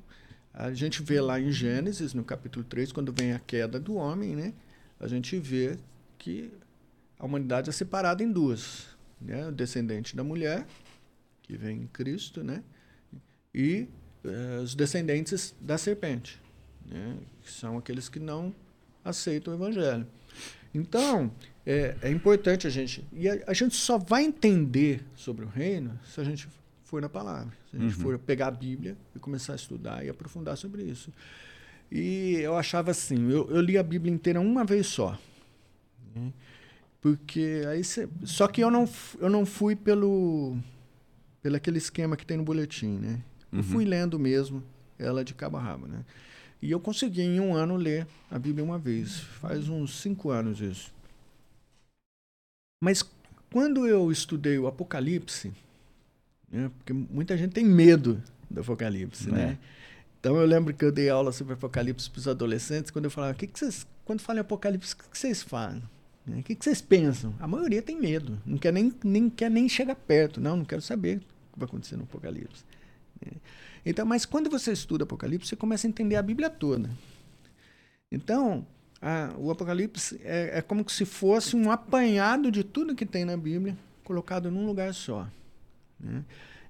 a 0.53 0.73
gente 0.73 1.03
vê 1.03 1.21
lá 1.21 1.39
em 1.39 1.51
Gênesis, 1.51 2.13
no 2.13 2.23
capítulo 2.23 2.65
3, 2.65 2.91
quando 2.91 3.13
vem 3.13 3.33
a 3.33 3.39
queda 3.39 3.79
do 3.79 3.95
homem, 3.95 4.35
né? 4.35 4.53
a 4.99 5.07
gente 5.07 5.37
vê 5.37 5.77
que 6.17 6.51
a 7.19 7.25
humanidade 7.25 7.69
é 7.69 7.73
separada 7.73 8.23
em 8.23 8.31
duas. 8.31 8.87
Né? 9.21 9.47
O 9.47 9.51
descendente 9.51 10.15
da 10.15 10.23
mulher, 10.23 10.65
que 11.43 11.55
vem 11.55 11.83
em 11.83 11.87
Cristo, 11.87 12.43
né? 12.43 12.63
E 13.55 13.87
uh, 14.25 14.61
os 14.61 14.75
descendentes 14.75 15.55
da 15.61 15.77
serpente, 15.77 16.41
né? 16.85 17.15
que 17.41 17.49
são 17.49 17.77
aqueles 17.77 18.09
que 18.09 18.19
não 18.19 18.53
aceitam 19.03 19.53
o 19.53 19.55
evangelho. 19.55 20.05
Então, 20.73 21.31
é, 21.65 21.95
é 22.01 22.11
importante 22.11 22.67
a 22.67 22.69
gente. 22.69 23.05
E 23.13 23.29
a, 23.29 23.39
a, 23.47 23.53
gente 23.53 23.75
só 23.75 23.97
vai 23.97 24.25
entender 24.25 25.01
sobre 25.15 25.45
o 25.45 25.47
reino 25.47 25.97
se 26.05 26.19
a 26.19 26.23
gente 26.25 26.49
for 26.83 27.01
na 27.01 27.07
palavra. 27.07 27.53
Se 27.71 27.77
a 27.77 27.79
gente 27.79 27.95
uhum. 27.95 28.01
for 28.01 28.19
pegar 28.19 28.47
a 28.47 28.51
Bíblia 28.51 28.97
e 29.15 29.19
começar 29.19 29.53
a 29.53 29.55
estudar 29.55 30.05
e 30.05 30.09
aprofundar 30.09 30.57
sobre 30.57 30.83
isso. 30.83 31.13
E 31.89 32.35
eu 32.41 32.57
achava 32.57 32.91
assim, 32.91 33.31
eu, 33.31 33.49
eu 33.49 33.61
li 33.61 33.77
a 33.77 33.83
Bíblia 33.83 34.13
inteira 34.13 34.41
uma 34.41 34.65
vez 34.65 34.87
só. 34.87 35.17
Né? 36.13 36.33
Porque 36.99 37.61
aí 37.69 37.83
cê, 37.85 38.09
só 38.25 38.47
que 38.47 38.59
eu 38.59 38.69
não, 38.69 38.89
eu 39.19 39.29
não 39.29 39.45
fui 39.45 39.77
pelo 39.77 40.57
pelo 41.41 41.55
aquele 41.55 41.77
esquema 41.77 42.17
que 42.17 42.25
tem 42.25 42.37
no 42.37 42.43
boletim, 42.43 42.97
né? 42.97 43.21
Eu 43.51 43.59
uhum. 43.59 43.63
fui 43.63 43.85
lendo 43.85 44.19
mesmo 44.19 44.63
ela 44.97 45.23
de 45.23 45.33
cabo 45.33 45.57
a 45.57 45.61
rabo, 45.61 45.87
né? 45.87 46.03
E 46.61 46.71
eu 46.71 46.79
consegui 46.79 47.21
em 47.21 47.39
um 47.39 47.53
ano 47.53 47.75
ler 47.75 48.07
a 48.31 48.39
Bíblia 48.39 48.63
uma 48.63 48.79
vez. 48.79 49.19
Faz 49.19 49.69
uns 49.69 50.01
cinco 50.01 50.29
anos 50.31 50.61
isso. 50.61 50.93
Mas 52.83 53.03
quando 53.51 53.87
eu 53.87 54.11
estudei 54.11 54.57
o 54.57 54.67
Apocalipse, 54.67 55.53
né, 56.51 56.71
porque 56.77 56.93
muita 56.93 57.37
gente 57.37 57.51
tem 57.51 57.65
medo 57.65 58.21
do 58.49 58.61
Apocalipse, 58.61 59.31
né? 59.31 59.41
é. 59.41 59.45
né? 59.47 59.57
Então 60.19 60.35
eu 60.37 60.45
lembro 60.45 60.73
que 60.73 60.83
eu 60.83 60.91
dei 60.91 61.07
aula 61.07 61.31
sobre 61.31 61.53
Apocalipse 61.53 62.09
para 62.09 62.19
os 62.19 62.27
adolescentes, 62.27 62.89
quando 62.89 63.05
eu 63.05 63.11
falava, 63.11 63.33
que 63.35 63.45
que 63.45 63.59
vocês, 63.59 63.85
quando 64.03 64.21
falam 64.21 64.39
em 64.39 64.41
Apocalipse, 64.41 64.93
o 64.93 64.97
que, 64.97 65.09
que 65.09 65.17
vocês 65.17 65.43
fazem? 65.43 65.83
Né, 66.25 66.39
o 66.39 66.43
que, 66.43 66.55
que 66.55 66.63
vocês 66.63 66.81
pensam? 66.81 67.33
A 67.39 67.47
maioria 67.47 67.81
tem 67.81 67.99
medo, 67.99 68.41
não 68.43 68.57
quer 68.57 68.73
nem, 68.73 68.91
nem, 69.03 69.29
quer 69.29 69.51
nem 69.51 69.69
chegar 69.69 69.95
perto. 69.95 70.41
Não, 70.41 70.57
não 70.57 70.65
quero 70.65 70.81
saber 70.81 71.17
o 71.17 71.19
que 71.53 71.59
vai 71.59 71.67
acontecer 71.67 71.95
no 71.95 72.03
Apocalipse. 72.03 72.63
Né? 73.23 73.33
Então, 73.85 74.05
mas 74.05 74.25
quando 74.25 74.49
você 74.49 74.71
estuda 74.71 75.03
Apocalipse, 75.03 75.49
você 75.49 75.55
começa 75.55 75.85
a 75.85 75.89
entender 75.89 76.15
a 76.15 76.21
Bíblia 76.21 76.49
toda. 76.49 76.89
Então, 78.11 78.65
a, 79.01 79.33
o 79.37 79.51
Apocalipse 79.51 80.19
é, 80.23 80.57
é, 80.57 80.61
como 80.61 80.87
se 80.89 81.05
fosse 81.05 81.55
um 81.55 81.69
apanhado 81.71 82.51
de 82.51 82.63
tudo 82.63 82.95
que 82.95 83.05
tem 83.05 83.25
na 83.25 83.37
Bíblia, 83.37 83.77
colocado 84.03 84.49
num 84.49 84.65
lugar 84.65 84.93
só. 84.93 85.27
Né? 85.99 86.23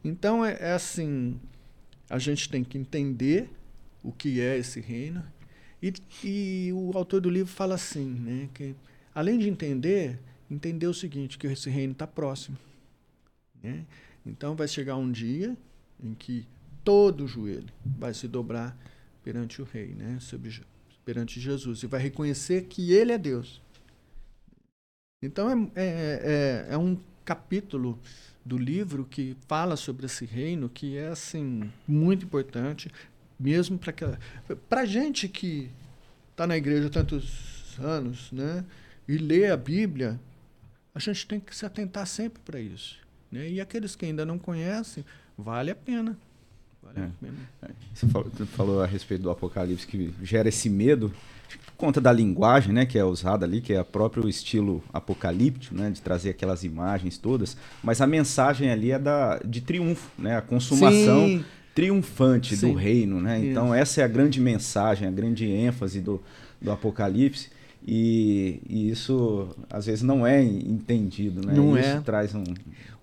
Então, 0.04 0.44
é, 0.44 0.58
é 0.60 0.74
assim: 0.74 1.40
a 2.10 2.20
gente 2.20 2.50
tem 2.50 2.64
que 2.64 2.78
entender 2.78 3.50
o 4.04 4.12
que 4.12 4.40
é 4.40 4.58
esse 4.58 4.80
reino. 4.80 5.24
E, 5.82 5.94
e 6.24 6.74
o 6.74 6.98
autor 6.98 7.22
do 7.22 7.30
livro 7.30 7.52
fala 7.52 7.76
assim, 7.76 8.06
né, 8.06 8.50
que 8.54 8.76
além 9.14 9.38
de 9.38 9.50
entender, 9.50 10.20
entender 10.50 10.88
o 10.88 10.94
seguinte, 10.94 11.38
que 11.38 11.48
esse 11.48 11.70
reino 11.70 11.94
está 11.94 12.08
próximo. 12.08 12.58
Né? 13.62 13.86
Então 14.26 14.56
vai 14.56 14.68
chegar 14.68 14.96
um 14.96 15.12
dia 15.12 15.56
em 16.02 16.14
que 16.14 16.48
todo 16.84 17.28
joelho 17.28 17.74
vai 17.84 18.14
se 18.14 18.28
dobrar 18.28 18.78
perante 19.24 19.62
o 19.62 19.66
rei, 19.66 19.96
né? 19.96 20.20
Sobre, 20.20 20.62
perante 21.04 21.40
Jesus, 21.40 21.84
e 21.84 21.88
vai 21.88 22.00
reconhecer 22.00 22.66
que 22.66 22.94
ele 22.94 23.12
é 23.12 23.18
Deus. 23.18 23.62
Então 25.22 25.50
é, 25.50 25.82
é, 25.82 26.68
é, 26.70 26.74
é 26.74 26.78
um 26.78 26.98
capítulo 27.26 28.00
do 28.46 28.58
livro 28.58 29.04
que 29.04 29.36
fala 29.48 29.76
sobre 29.76 30.06
esse 30.06 30.24
reino 30.24 30.70
que 30.70 30.96
é 30.96 31.08
assim 31.08 31.72
muito 31.88 32.24
importante 32.26 32.92
mesmo 33.40 33.80
para 33.80 33.90
aquela 33.90 34.20
para 34.70 34.86
gente 34.86 35.28
que 35.28 35.72
está 36.30 36.46
na 36.46 36.56
igreja 36.56 36.88
tantos 36.88 37.76
anos 37.80 38.32
né 38.32 38.64
e 39.08 39.18
lê 39.18 39.50
a 39.50 39.58
Bíblia 39.58 40.20
a 40.94 41.00
gente 41.00 41.26
tem 41.26 41.40
que 41.40 41.56
se 41.56 41.66
atentar 41.66 42.06
sempre 42.06 42.40
para 42.44 42.60
isso 42.60 43.00
né 43.32 43.50
e 43.50 43.60
aqueles 43.60 43.96
que 43.96 44.06
ainda 44.06 44.24
não 44.24 44.38
conhecem 44.38 45.04
vale 45.38 45.72
a 45.72 45.76
pena 45.76 46.18
Vale 46.86 47.12
é. 47.24 47.66
É. 47.66 47.70
Você 47.94 48.08
falou, 48.08 48.32
falou, 48.48 48.82
a 48.82 48.86
respeito 48.86 49.22
do 49.22 49.30
Apocalipse 49.30 49.88
que 49.88 50.14
gera 50.22 50.50
esse 50.50 50.70
medo 50.70 51.12
por 51.66 51.74
conta 51.74 52.00
da 52.00 52.12
linguagem, 52.12 52.74
né, 52.74 52.86
que 52.86 52.98
é 52.98 53.04
usada 53.04 53.46
ali, 53.46 53.60
que 53.60 53.74
é 53.74 53.82
o 53.82 53.86
próprio 53.86 54.30
estilo 54.30 54.84
apocalíptico, 54.94 55.76
né, 55.76 55.90
de 55.90 56.02
trazer 56.02 56.30
aquelas 56.30 56.64
imagens 56.64 57.18
todas, 57.18 57.58
mas 57.84 58.02
a 58.02 58.08
mensagem 58.08 58.70
ali 58.70 58.92
é 58.92 59.00
da 59.00 59.40
de 59.40 59.62
triunfo, 59.62 60.10
né, 60.18 60.38
a 60.38 60.42
consumação 60.42 61.28
Sim. 61.28 61.46
triunfante 61.74 62.56
Sim. 62.56 62.72
do 62.72 62.78
reino, 62.78 63.20
né? 63.20 63.44
Então 63.44 63.74
essa 63.74 64.02
é 64.02 64.04
a 64.04 64.08
grande 64.08 64.40
mensagem, 64.40 65.08
a 65.08 65.12
grande 65.12 65.46
ênfase 65.46 66.00
do, 66.00 66.22
do 66.62 66.72
Apocalipse. 66.72 67.50
E, 67.88 68.62
e, 68.68 68.90
isso 68.90 69.56
às 69.70 69.86
vezes 69.86 70.02
não 70.02 70.26
é 70.26 70.42
entendido, 70.42 71.46
né? 71.46 71.54
Não 71.54 71.78
isso 71.78 71.88
é. 71.88 72.02
traz 72.02 72.34
um. 72.34 72.44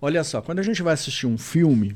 Olha 0.01 0.25
só, 0.25 0.41
quando 0.41 0.59
a 0.59 0.63
gente 0.63 0.83
vai 0.83 0.93
assistir 0.93 1.25
um 1.25 1.37
filme, 1.37 1.95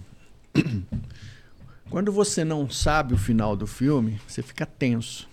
Quando 1.90 2.12
você 2.12 2.44
não 2.44 2.70
sabe 2.70 3.14
o 3.14 3.18
final 3.18 3.56
do 3.56 3.66
filme, 3.66 4.20
você 4.28 4.42
fica 4.42 4.66
tenso. 4.66 5.28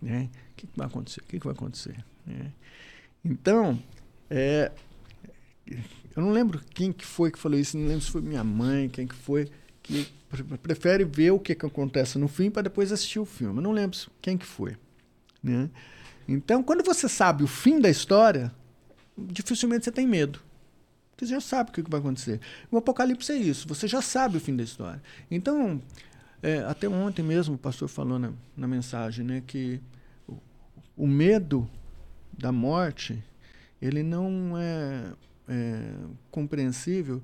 Né? 0.00 0.28
O 0.52 0.54
que, 0.56 0.68
vai 0.76 0.86
acontecer? 0.86 1.20
O 1.20 1.24
que, 1.24 1.38
vai 1.38 1.52
acontecer? 1.52 2.04
Né? 2.24 2.52
Então, 3.24 3.82
é, 4.30 4.70
eu 5.66 6.22
não 6.22 6.30
lembro 6.30 6.60
quem 6.72 6.92
que 6.92 7.04
foi 7.04 7.30
que 7.30 7.38
falou 7.38 7.58
isso, 7.58 7.76
não 7.76 7.86
lembro 7.86 8.02
se 8.02 8.10
foi 8.10 8.20
minha 8.20 8.44
mãe, 8.44 8.88
quem 8.88 9.06
que 9.06 9.14
foi, 9.14 9.50
que 9.82 10.06
prefere 10.62 11.04
ver 11.04 11.32
o 11.32 11.38
que, 11.38 11.54
que 11.54 11.66
acontece 11.66 12.18
no 12.18 12.28
fim 12.28 12.50
para 12.50 12.62
depois 12.62 12.92
assistir 12.92 13.18
o 13.18 13.24
filme. 13.24 13.58
Eu 13.58 13.62
não 13.62 13.72
lembro 13.72 13.98
quem 14.20 14.38
que 14.38 14.46
foi. 14.46 14.76
Né? 15.42 15.68
Então, 16.28 16.62
quando 16.62 16.84
você 16.84 17.08
sabe 17.08 17.42
o 17.42 17.48
fim 17.48 17.80
da 17.80 17.90
história, 17.90 18.52
dificilmente 19.16 19.84
você 19.84 19.92
tem 19.92 20.06
medo. 20.06 20.40
Porque 21.22 21.26
você 21.26 21.34
já 21.34 21.40
sabe 21.40 21.70
o 21.70 21.72
que 21.72 21.82
vai 21.88 22.00
acontecer. 22.00 22.40
O 22.70 22.76
Apocalipse 22.76 23.30
é 23.30 23.36
isso, 23.36 23.68
você 23.68 23.86
já 23.86 24.02
sabe 24.02 24.38
o 24.38 24.40
fim 24.40 24.56
da 24.56 24.64
história. 24.64 25.00
Então, 25.30 25.80
é, 26.42 26.58
até 26.64 26.88
ontem 26.88 27.22
mesmo 27.22 27.54
o 27.54 27.58
pastor 27.58 27.88
falou 27.88 28.18
na, 28.18 28.32
na 28.56 28.66
mensagem 28.66 29.24
né, 29.24 29.42
que 29.46 29.80
o, 30.26 30.36
o, 30.96 31.06
medo 31.06 31.70
da 32.36 32.50
morte 32.50 33.22
ele 33.80 34.02
não 34.02 34.58
é, 34.58 35.12
é 35.48 35.94
compreensível 36.30 37.22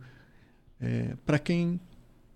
é, 0.81 1.17
para 1.27 1.39
quem 1.41 1.81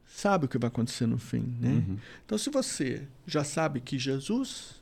sabe 0.04 0.46
o 0.46 0.48
que 0.48 0.58
vai 0.58 0.66
acontecer 0.66 1.06
no 1.06 1.18
fim. 1.18 1.56
Né? 1.60 1.70
Uhum. 1.70 1.98
Então, 2.26 2.36
se 2.36 2.50
você 2.50 3.06
já 3.24 3.44
sabe 3.44 3.80
que 3.80 3.96
Jesus 3.98 4.80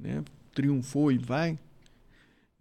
né, 0.00 0.24
triunfou 0.54 1.12
e 1.12 1.18
vai 1.18 1.58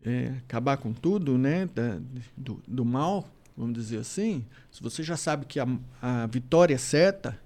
é, 0.03 0.33
acabar 0.45 0.75
com 0.75 0.91
tudo 0.91 1.37
né, 1.37 1.65
da, 1.67 1.97
do, 2.35 2.61
do 2.67 2.83
mal, 2.83 3.32
vamos 3.55 3.73
dizer 3.73 3.97
assim, 3.97 4.45
se 4.71 4.81
você 4.81 5.03
já 5.03 5.15
sabe 5.15 5.45
que 5.45 5.59
a, 5.59 5.67
a 6.01 6.25
vitória 6.27 6.75
é 6.75 6.77
certa, 6.77 7.39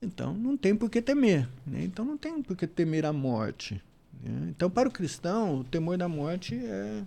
então 0.00 0.34
não 0.34 0.56
tem 0.56 0.74
por 0.74 0.90
que 0.90 1.02
temer. 1.02 1.48
Né? 1.66 1.84
Então 1.84 2.04
não 2.04 2.16
tem 2.16 2.42
por 2.42 2.56
que 2.56 2.66
temer 2.66 3.04
a 3.04 3.12
morte. 3.12 3.82
Né? 4.22 4.48
Então, 4.50 4.70
para 4.70 4.88
o 4.88 4.92
cristão, 4.92 5.60
o 5.60 5.64
temor 5.64 5.96
da 5.96 6.08
morte 6.08 6.54
é. 6.54 7.02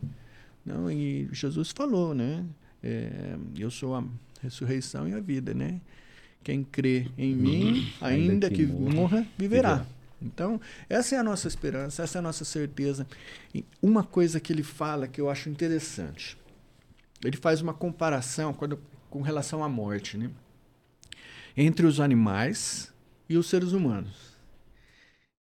Não, 0.66 0.92
e 0.92 1.28
Jesus 1.32 1.72
falou, 1.72 2.14
né? 2.14 2.46
É, 2.84 3.36
eu 3.58 3.72
sou 3.72 3.96
a 3.96 4.04
ressurreição 4.42 5.08
e 5.08 5.14
a 5.14 5.20
vida, 5.20 5.54
né? 5.54 5.80
Quem 6.44 6.64
crê 6.64 7.08
em 7.18 7.34
mim, 7.34 7.92
ainda, 8.02 8.48
ainda 8.48 8.50
que, 8.50 8.66
que 8.66 8.66
morra, 8.66 9.26
viverá. 9.38 9.78
viverá. 9.78 9.86
Então, 10.22 10.60
essa 10.90 11.16
é 11.16 11.18
a 11.18 11.24
nossa 11.24 11.48
esperança, 11.48 12.04
essa 12.04 12.18
é 12.18 12.20
a 12.20 12.22
nossa 12.22 12.44
certeza. 12.44 13.08
E 13.56 13.64
uma 13.82 14.04
coisa 14.04 14.40
que 14.40 14.52
ele 14.52 14.64
fala 14.64 15.08
que 15.08 15.20
eu 15.20 15.30
acho 15.30 15.50
interessante 15.50 16.38
ele 17.24 17.38
faz 17.38 17.62
uma 17.62 17.74
comparação 17.74 18.54
quando, 18.54 18.80
com 19.10 19.22
relação 19.22 19.64
à 19.64 19.70
morte, 19.70 20.18
né? 20.18 20.30
entre 21.56 21.86
os 21.86 22.00
animais 22.00 22.94
e 23.28 23.38
os 23.38 23.50
seres 23.50 23.74
humanos. 23.74 24.34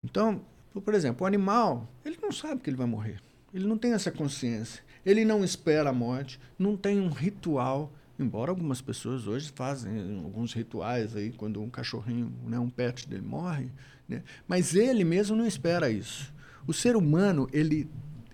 Então, 0.03 0.41
por 0.85 0.95
exemplo, 0.95 1.25
o 1.25 1.27
animal, 1.27 1.89
ele 2.05 2.19
não 2.23 2.33
sabe 2.33 2.63
que 2.63 2.71
ele 2.71 2.77
vai 2.77 2.87
morrer. 2.87 3.21
Ele 3.53 3.67
não 3.67 3.77
tem 3.77 3.93
essa 3.93 4.11
consciência. 4.11 4.83
Ele 5.05 5.25
não 5.25 5.45
espera 5.45 5.91
a 5.91 5.93
morte, 5.93 6.41
não 6.59 6.77
tem 6.77 7.01
um 7.01 7.11
ritual, 7.11 7.93
embora 8.19 8.51
algumas 8.51 8.81
pessoas 8.81 9.27
hoje 9.27 9.53
fazem 9.55 10.21
alguns 10.25 10.53
rituais 10.53 11.15
aí 11.15 11.33
quando 11.33 11.63
um 11.63 11.71
cachorrinho, 11.71 12.33
né, 12.45 12.59
um 12.59 12.71
pet 12.71 13.09
dele 13.09 13.23
morre, 13.23 13.69
né? 14.09 14.23
Mas 14.49 14.75
ele 14.75 15.05
mesmo 15.05 15.37
não 15.37 15.47
espera 15.47 15.91
isso. 15.91 16.33
O 16.67 16.73
ser 16.73 16.97
humano, 16.97 17.49
ele 17.53 17.89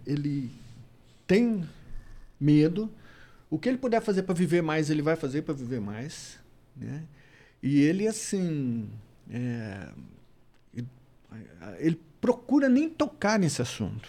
ele 0.07 0.51
tem 1.26 1.68
medo, 2.40 2.90
o 3.53 3.59
que 3.59 3.68
ele 3.68 3.76
puder 3.76 4.00
fazer 4.00 4.22
para 4.22 4.34
viver 4.34 4.62
mais, 4.62 4.88
ele 4.88 5.03
vai 5.03 5.14
fazer 5.14 5.42
para 5.42 5.53
viver 5.53 5.78
mais. 5.78 6.38
Né? 6.74 7.03
E 7.62 7.82
ele, 7.82 8.09
assim. 8.09 8.88
É, 9.30 9.90
ele, 11.78 12.00
procura 12.18 12.66
nem 12.66 12.88
tocar 12.88 13.38
nesse 13.38 13.61
assunto. 13.61 14.09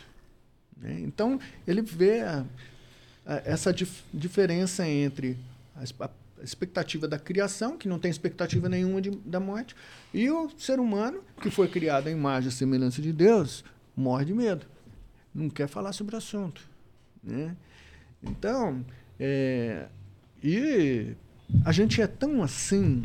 Né? 0.77 1.01
Então, 1.01 1.41
ele 1.67 1.81
vê 1.81 2.21
a, 2.21 2.45
a, 3.25 3.35
essa 3.43 3.73
dif 3.73 4.03
diferença 4.13 4.87
entre 4.87 5.37
a, 5.75 6.05
a 6.05 6.09
expectativa 6.41 7.05
da 7.05 7.19
criação, 7.19 7.77
que 7.77 7.89
não 7.89 7.99
tem 7.99 8.09
expectativa 8.09 8.69
nenhuma 8.69 9.01
de, 9.01 9.11
da 9.11 9.41
morte, 9.41 9.75
e 10.13 10.31
o 10.31 10.49
ser 10.57 10.79
humano, 10.79 11.21
que 11.41 11.51
foi 11.51 11.67
criado 11.67 12.07
à 12.07 12.11
imagem 12.11 12.47
e 12.47 12.51
semelhança 12.51 13.01
de 13.01 13.11
Deus, 13.11 13.65
morre 13.93 14.23
de 14.23 14.33
medo. 14.33 14.65
Não 15.35 15.49
quer 15.49 15.67
falar 15.67 15.91
sobre 15.91 16.15
o 16.15 16.17
assunto. 16.17 16.61
Né? 17.21 17.57
Então, 18.21 18.85
é, 19.19 19.87
e 20.43 21.15
a 21.65 21.71
gente 21.71 22.01
é 22.01 22.07
tão 22.07 22.43
assim 22.43 23.03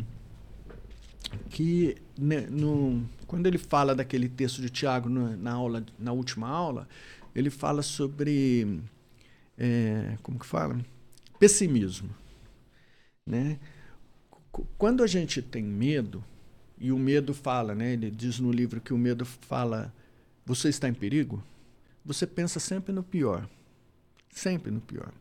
que 1.49 1.95
né, 2.17 2.47
no, 2.49 3.07
quando 3.27 3.45
ele 3.45 3.57
fala 3.57 3.95
daquele 3.95 4.27
texto 4.27 4.61
de 4.61 4.69
Tiago 4.69 5.09
na, 5.09 5.35
na, 5.37 5.51
aula, 5.53 5.85
na 5.97 6.11
última 6.11 6.47
aula, 6.47 6.87
ele 7.35 7.49
fala 7.49 7.81
sobre 7.81 8.81
é, 9.57 10.17
como 10.23 10.39
que 10.39 10.45
fala? 10.45 10.79
Pessimismo. 11.37 12.09
Né? 13.25 13.59
Quando 14.77 15.03
a 15.03 15.07
gente 15.07 15.41
tem 15.41 15.63
medo, 15.63 16.23
e 16.77 16.91
o 16.91 16.97
medo 16.97 17.33
fala, 17.33 17.75
né? 17.75 17.93
ele 17.93 18.09
diz 18.09 18.39
no 18.39 18.51
livro 18.51 18.79
que 18.79 18.93
o 18.93 18.97
medo 18.97 19.25
fala, 19.25 19.93
você 20.45 20.69
está 20.69 20.87
em 20.87 20.93
perigo, 20.93 21.43
você 22.03 22.25
pensa 22.25 22.59
sempre 22.59 22.93
no 22.93 23.03
pior. 23.03 23.47
Sempre 24.31 24.71
no 24.71 24.79
pior. 24.79 25.11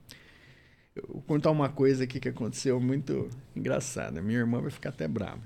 Eu 0.99 1.15
vou 1.15 1.23
contar 1.23 1.51
uma 1.51 1.69
coisa 1.69 2.05
aqui 2.05 2.19
que 2.19 2.29
aconteceu 2.29 2.81
muito 2.81 3.31
engraçada. 3.55 4.21
Minha 4.21 4.41
irmã 4.41 4.61
vai 4.61 4.71
ficar 4.71 4.89
até 4.89 5.07
brava. 5.07 5.41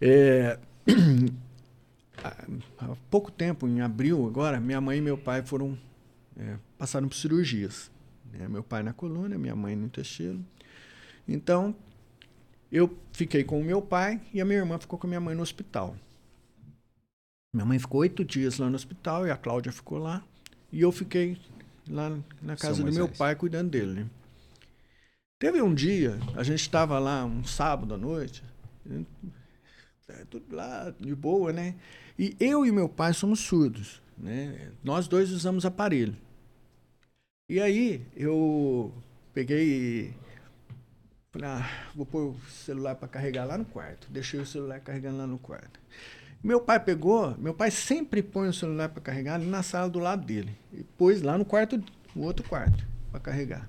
É, 0.00 0.58
há 2.78 2.96
pouco 3.10 3.30
tempo, 3.30 3.68
em 3.68 3.80
abril 3.80 4.26
agora, 4.26 4.58
minha 4.58 4.80
mãe 4.80 4.98
e 4.98 5.00
meu 5.02 5.18
pai 5.18 5.42
foram 5.42 5.78
é, 6.38 6.56
passaram 6.78 7.08
por 7.08 7.16
cirurgias. 7.16 7.90
Né? 8.32 8.48
Meu 8.48 8.62
pai 8.62 8.82
na 8.82 8.92
coluna, 8.92 9.36
minha 9.36 9.54
mãe 9.54 9.76
no 9.76 9.86
intestino. 9.86 10.44
Então, 11.28 11.74
eu 12.70 12.96
fiquei 13.12 13.44
com 13.44 13.60
o 13.60 13.64
meu 13.64 13.82
pai 13.82 14.20
e 14.32 14.40
a 14.40 14.44
minha 14.44 14.58
irmã 14.58 14.78
ficou 14.78 14.98
com 14.98 15.06
a 15.06 15.08
minha 15.08 15.20
mãe 15.20 15.34
no 15.34 15.42
hospital. 15.42 15.96
Minha 17.52 17.66
mãe 17.66 17.78
ficou 17.78 18.00
oito 18.00 18.24
dias 18.24 18.58
lá 18.58 18.68
no 18.68 18.76
hospital 18.76 19.26
e 19.26 19.30
a 19.30 19.36
Cláudia 19.36 19.72
ficou 19.72 19.98
lá. 19.98 20.24
E 20.72 20.80
eu 20.80 20.92
fiquei 20.92 21.38
lá 21.88 22.18
na 22.42 22.56
casa 22.56 22.82
do 22.82 22.92
meu 22.92 23.08
pai 23.08 23.34
cuidando 23.34 23.70
dele. 23.70 24.00
Né? 24.00 24.06
Teve 25.38 25.60
um 25.62 25.74
dia, 25.74 26.18
a 26.34 26.42
gente 26.42 26.60
estava 26.60 26.98
lá 26.98 27.24
um 27.24 27.44
sábado 27.44 27.94
à 27.94 27.98
noite, 27.98 28.42
é, 30.08 30.24
tudo 30.30 30.54
lá 30.54 30.94
de 30.98 31.14
boa, 31.14 31.52
né? 31.52 31.74
E 32.18 32.36
eu 32.40 32.64
e 32.64 32.72
meu 32.72 32.88
pai 32.88 33.12
somos 33.12 33.40
surdos, 33.40 34.00
né? 34.16 34.72
Nós 34.82 35.08
dois 35.08 35.30
usamos 35.30 35.66
aparelho. 35.66 36.16
E 37.48 37.60
aí 37.60 38.06
eu 38.16 38.92
peguei 39.34 40.14
falei, 41.30 41.48
ah, 41.48 41.90
vou 41.94 42.06
pôr 42.06 42.30
o 42.30 42.40
celular 42.48 42.94
para 42.94 43.08
carregar 43.08 43.44
lá 43.44 43.58
no 43.58 43.64
quarto. 43.64 44.08
Deixei 44.10 44.40
o 44.40 44.46
celular 44.46 44.80
carregando 44.80 45.18
lá 45.18 45.26
no 45.26 45.38
quarto. 45.38 45.78
Meu 46.42 46.60
pai 46.60 46.78
pegou, 46.78 47.36
meu 47.38 47.52
pai 47.52 47.70
sempre 47.70 48.22
põe 48.22 48.48
o 48.48 48.52
celular 48.52 48.88
para 48.88 49.02
carregar 49.02 49.34
ali 49.34 49.46
na 49.46 49.62
sala 49.62 49.88
do 49.88 49.98
lado 49.98 50.24
dele. 50.24 50.56
E 50.72 50.84
pôs 50.84 51.22
lá 51.22 51.36
no 51.36 51.44
quarto, 51.44 51.82
no 52.14 52.22
outro 52.22 52.48
quarto, 52.48 52.86
para 53.10 53.20
carregar. 53.20 53.68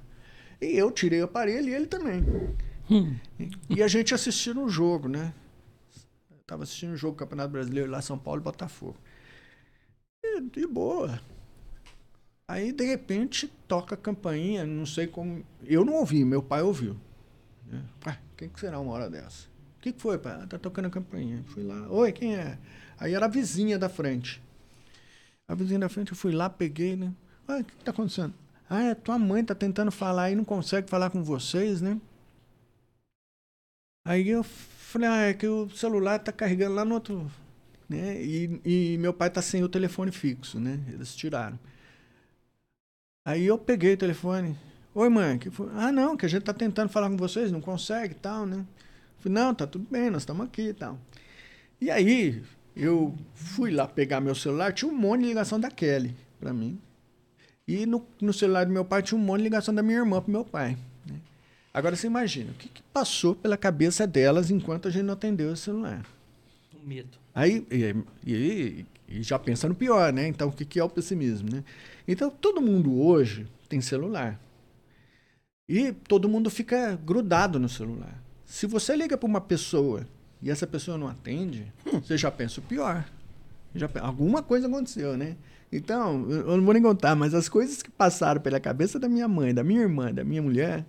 E 0.62 0.78
eu 0.78 0.92
tirei 0.92 1.22
o 1.22 1.26
aparelho 1.26 1.70
e 1.70 1.74
ele 1.74 1.88
também. 1.88 2.24
Hum. 2.90 3.16
E 3.70 3.82
a 3.82 3.88
gente 3.88 4.14
assistiu 4.14 4.54
no 4.54 4.70
jogo, 4.70 5.08
né? 5.08 5.34
Tava 6.46 6.64
assistindo 6.64 6.94
o 6.94 6.98
jogo 6.98 7.16
do 7.16 7.20
Campeonato 7.20 7.52
Brasileiro 7.52 7.92
lá, 7.92 8.02
São 8.02 8.18
Paulo 8.18 8.40
e 8.40 8.44
Botafogo. 8.44 8.96
E, 10.24 10.42
de 10.42 10.66
boa. 10.66 11.20
Aí, 12.48 12.72
de 12.72 12.86
repente, 12.86 13.48
toca 13.68 13.96
a 13.96 13.98
campainha, 13.98 14.66
não 14.66 14.86
sei 14.86 15.08
como. 15.08 15.46
Eu 15.66 15.84
não 15.84 15.96
ouvi, 15.96 16.24
meu 16.24 16.42
pai 16.42 16.62
ouviu. 16.62 16.96
Ué, 18.06 18.18
quem 18.38 18.48
que 18.48 18.60
será 18.60 18.80
uma 18.80 18.94
hora 18.94 19.10
dessa? 19.10 19.48
O 19.78 19.80
que, 19.80 19.92
que 19.94 20.02
foi, 20.02 20.18
pai? 20.18 20.34
Ah, 20.42 20.48
tá 20.48 20.58
tocando 20.58 20.88
a 20.88 20.90
campainha. 20.90 21.44
Fui 21.48 21.64
lá. 21.64 21.88
Oi, 21.90 22.12
quem 22.12 22.36
é? 22.36 22.58
Aí 23.00 23.14
era 23.14 23.26
a 23.26 23.30
vizinha 23.30 23.78
da 23.78 23.90
frente. 23.90 24.42
A 25.48 25.56
vizinha 25.56 25.80
da 25.80 25.90
frente, 25.90 26.12
eu 26.12 26.18
fui 26.18 26.32
lá, 26.34 26.50
peguei, 26.50 26.96
né? 26.96 27.14
O 27.48 27.64
que, 27.64 27.76
que 27.76 27.84
tá 27.84 27.92
acontecendo? 27.92 28.34
Ah, 28.70 28.84
é, 28.84 28.96
tua 28.96 29.18
mãe 29.18 29.44
tá 29.44 29.56
tentando 29.56 29.92
falar 29.92 30.32
e 30.32 30.36
não 30.36 30.44
consegue 30.44 30.90
falar 30.90 31.10
com 31.10 31.24
vocês, 31.24 31.82
né? 31.82 32.00
Aí 34.06 34.30
eu 34.30 34.44
falei, 34.44 35.10
ah, 35.10 35.22
é 35.28 35.34
que 35.34 35.48
o 35.48 35.70
celular 35.70 36.20
tá 36.20 36.32
carregando 36.32 36.76
lá 36.76 36.84
no 36.86 36.96
outro. 36.96 37.32
Né? 37.90 38.22
E, 38.22 38.62
e 38.66 38.98
meu 38.98 39.14
pai 39.14 39.30
tá 39.30 39.42
sem 39.42 39.64
o 39.64 39.70
telefone 39.70 40.12
fixo, 40.12 40.60
né? 40.60 40.84
Eles 40.90 41.16
tiraram. 41.16 41.60
Aí 43.26 43.46
eu 43.46 43.58
peguei 43.58 43.94
o 43.94 43.98
telefone. 43.98 44.58
Oi, 44.96 45.10
mãe, 45.10 45.38
que 45.38 45.50
foi? 45.52 45.70
Ah, 45.74 45.92
não, 45.92 46.18
que 46.18 46.26
a 46.26 46.30
gente 46.30 46.44
tá 46.44 46.54
tentando 46.54 46.90
falar 46.90 47.10
com 47.10 47.18
vocês, 47.18 47.52
não 47.52 47.62
consegue 47.62 48.14
e 48.14 48.18
tal, 48.18 48.46
né? 48.46 48.66
Falei, 49.28 49.44
não, 49.44 49.54
tá 49.54 49.68
tudo 49.68 49.88
bem, 49.90 50.10
nós 50.10 50.24
estamos 50.24 50.46
aqui 50.46 50.70
e 50.70 50.74
tal. 50.74 50.98
E 51.80 51.92
aí, 51.92 52.42
eu 52.76 53.16
fui 53.34 53.72
lá 53.72 53.88
pegar 53.88 54.22
meu 54.22 54.36
celular, 54.36 54.72
tinha 54.74 54.90
um 54.90 54.96
monte 54.96 55.22
de 55.22 55.28
ligação 55.28 55.60
da 55.60 55.70
Kelly 55.70 56.16
para 56.40 56.54
mim. 56.54 56.80
E 57.68 57.86
no, 57.86 58.06
no 58.22 58.32
celular 58.32 58.66
do 58.66 58.72
meu 58.72 58.86
pai 58.86 59.02
tinha 59.04 59.20
um 59.20 59.24
monte 59.24 59.40
de 59.40 59.44
ligação 59.44 59.74
da 59.74 59.84
minha 59.84 59.98
irmã 59.98 60.22
pro 60.22 60.32
meu 60.32 60.46
pai. 60.46 60.78
Né? 61.06 61.16
Agora 61.74 61.96
você 61.96 62.08
imagina, 62.08 62.52
o 62.52 62.54
que, 62.54 62.70
que, 62.70 62.82
passou 62.94 63.36
pela 63.36 63.58
cabeça 63.58 64.08
delas 64.08 64.50
enquanto 64.50 64.88
a 64.88 64.92
gente 64.92 65.04
não 65.04 65.14
atendeu 65.14 65.52
o 65.52 65.58
celular? 65.58 66.06
O 66.74 66.88
medo. 66.88 67.18
Aí, 67.36 67.66
e, 67.70 67.96
e, 68.26 68.86
e, 69.10 69.24
já 69.24 69.38
pensa 69.38 69.68
no 69.68 69.76
pior, 69.76 70.12
né? 70.14 70.28
Então, 70.28 70.48
o 70.48 70.52
que, 70.52 70.66
que 70.66 70.80
é 70.80 70.84
o 70.84 70.90
pessimismo, 70.90 71.50
né? 71.52 71.64
Então, 72.08 72.30
todo 72.30 72.62
mundo 72.62 73.00
hoje 73.00 73.46
tem 73.68 73.82
celular. 73.82 74.40
E 75.70 75.92
todo 75.92 76.30
mundo 76.30 76.50
fica 76.50 76.96
grudado 76.96 77.60
no 77.60 77.68
celular. 77.68 78.24
Se 78.48 78.66
você 78.66 78.96
liga 78.96 79.18
para 79.18 79.28
uma 79.28 79.42
pessoa 79.42 80.08
e 80.42 80.50
essa 80.50 80.66
pessoa 80.66 80.98
não 80.98 81.08
atende, 81.08 81.72
hum. 81.86 82.00
você 82.02 82.18
já 82.18 82.32
pensa 82.32 82.62
o 82.62 82.64
pior. 82.64 83.06
Já, 83.76 83.90
alguma 84.00 84.42
coisa 84.42 84.68
aconteceu, 84.68 85.18
né? 85.18 85.36
Então, 85.72 86.26
eu 86.32 86.56
não 86.56 86.64
vou 86.64 86.74
nem 86.74 86.82
contar, 86.82 87.14
mas 87.14 87.34
as 87.34 87.50
coisas 87.50 87.84
que 87.84 87.92
passaram 87.92 88.40
pela 88.40 88.58
cabeça 88.58 88.98
da 88.98 89.10
minha 89.10 89.28
mãe, 89.28 89.54
da 89.54 89.66
minha 89.66 89.82
irmã, 89.82 90.14
da 90.14 90.24
minha 90.24 90.42
mulher, 90.42 90.86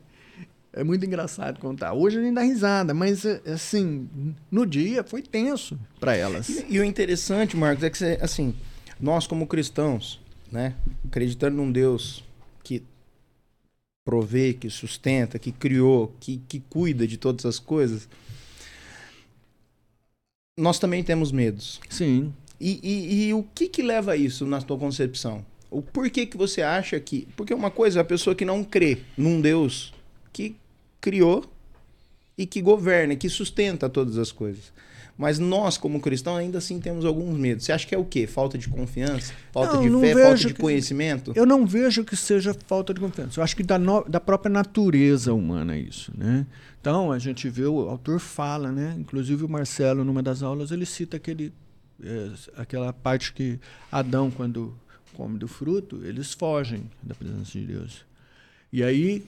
é 0.72 0.84
muito 0.84 1.04
engraçado 1.04 1.58
contar. 1.58 1.92
Hoje 1.94 2.18
a 2.18 2.22
gente 2.22 2.34
dá 2.34 2.42
risada, 2.42 2.94
mas 2.94 3.26
assim, 3.26 4.08
no 4.48 4.64
dia 4.64 5.02
foi 5.02 5.20
tenso 5.20 5.76
para 5.98 6.14
elas. 6.14 6.48
E, 6.48 6.66
e, 6.70 6.78
o 6.78 6.84
interessante, 6.84 7.56
Marcos, 7.56 7.82
é 7.82 7.90
que 7.90 8.04
assim, 8.22 8.54
nós 9.00 9.26
como 9.26 9.48
cristãos, 9.48 10.20
né, 10.52 10.74
acreditando 11.04 11.56
num 11.56 11.72
Deus 11.72 12.24
que 12.62 12.84
provê, 14.08 14.54
que 14.54 14.70
sustenta, 14.70 15.38
que 15.38 15.52
criou, 15.52 16.14
que, 16.18 16.40
que 16.48 16.60
cuida 16.60 17.06
de 17.06 17.18
todas 17.18 17.44
as 17.44 17.58
coisas, 17.58 18.08
nós 20.58 20.78
também 20.78 21.04
temos 21.04 21.30
medos. 21.30 21.78
Sim. 21.90 22.32
E, 22.58 22.80
e, 22.82 23.26
e, 23.26 23.34
o 23.34 23.42
que 23.42 23.68
que 23.68 23.82
leva 23.82 24.12
a 24.12 24.16
isso 24.16 24.46
na 24.46 24.62
tua 24.62 24.78
concepção? 24.78 25.44
O 25.70 25.82
porquê 25.82 26.24
que 26.24 26.38
você 26.38 26.62
acha 26.62 26.98
que... 26.98 27.28
Porque 27.36 27.52
uma 27.52 27.70
coisa 27.70 28.00
é 28.00 28.02
a 28.02 28.04
pessoa 28.04 28.34
que 28.34 28.46
não 28.46 28.64
crê 28.64 28.96
num 29.14 29.42
Deus 29.42 29.92
que 30.32 30.56
criou 31.02 31.44
e 32.38 32.46
que 32.46 32.62
governa, 32.62 33.14
que 33.14 33.28
sustenta 33.28 33.90
todas 33.90 34.16
as 34.16 34.32
coisas. 34.32 34.72
Mas 35.18 35.40
nós, 35.40 35.76
como 35.76 36.00
cristãos, 36.00 36.38
ainda 36.38 36.58
assim 36.58 36.78
temos 36.78 37.04
alguns 37.04 37.36
medos. 37.36 37.64
Você 37.64 37.72
acha 37.72 37.84
que 37.84 37.92
é 37.92 37.98
o 37.98 38.04
quê? 38.04 38.24
Falta 38.24 38.56
de 38.56 38.68
confiança? 38.68 39.34
Falta 39.50 39.74
não, 39.74 39.82
de 39.82 40.06
fé? 40.06 40.22
Falta 40.22 40.36
de 40.36 40.54
conhecimento? 40.54 41.32
Eu 41.34 41.44
não 41.44 41.66
vejo 41.66 42.04
que 42.04 42.14
seja 42.14 42.54
falta 42.54 42.94
de 42.94 43.00
confiança. 43.00 43.40
Eu 43.40 43.44
acho 43.44 43.56
que 43.56 43.64
da, 43.64 43.76
no, 43.80 44.04
da 44.04 44.20
própria 44.20 44.48
natureza 44.48 45.34
humana 45.34 45.76
isso, 45.76 46.12
né? 46.16 46.46
Então, 46.80 47.10
a 47.10 47.18
gente 47.18 47.48
vê, 47.48 47.64
o 47.64 47.88
autor 47.88 48.20
fala, 48.20 48.70
né? 48.70 48.94
Inclusive 48.96 49.44
o 49.44 49.48
Marcelo, 49.48 50.04
numa 50.04 50.22
das 50.22 50.40
aulas, 50.40 50.70
ele 50.70 50.86
cita 50.86 51.16
aquele, 51.16 51.52
é, 52.00 52.30
aquela 52.56 52.92
parte 52.92 53.32
que 53.32 53.58
Adão, 53.90 54.30
quando 54.30 54.72
come 55.14 55.36
do 55.36 55.48
fruto, 55.48 56.00
eles 56.04 56.32
fogem 56.32 56.88
da 57.02 57.12
presença 57.12 57.58
de 57.58 57.66
Deus. 57.66 58.04
E 58.72 58.84
aí, 58.84 59.24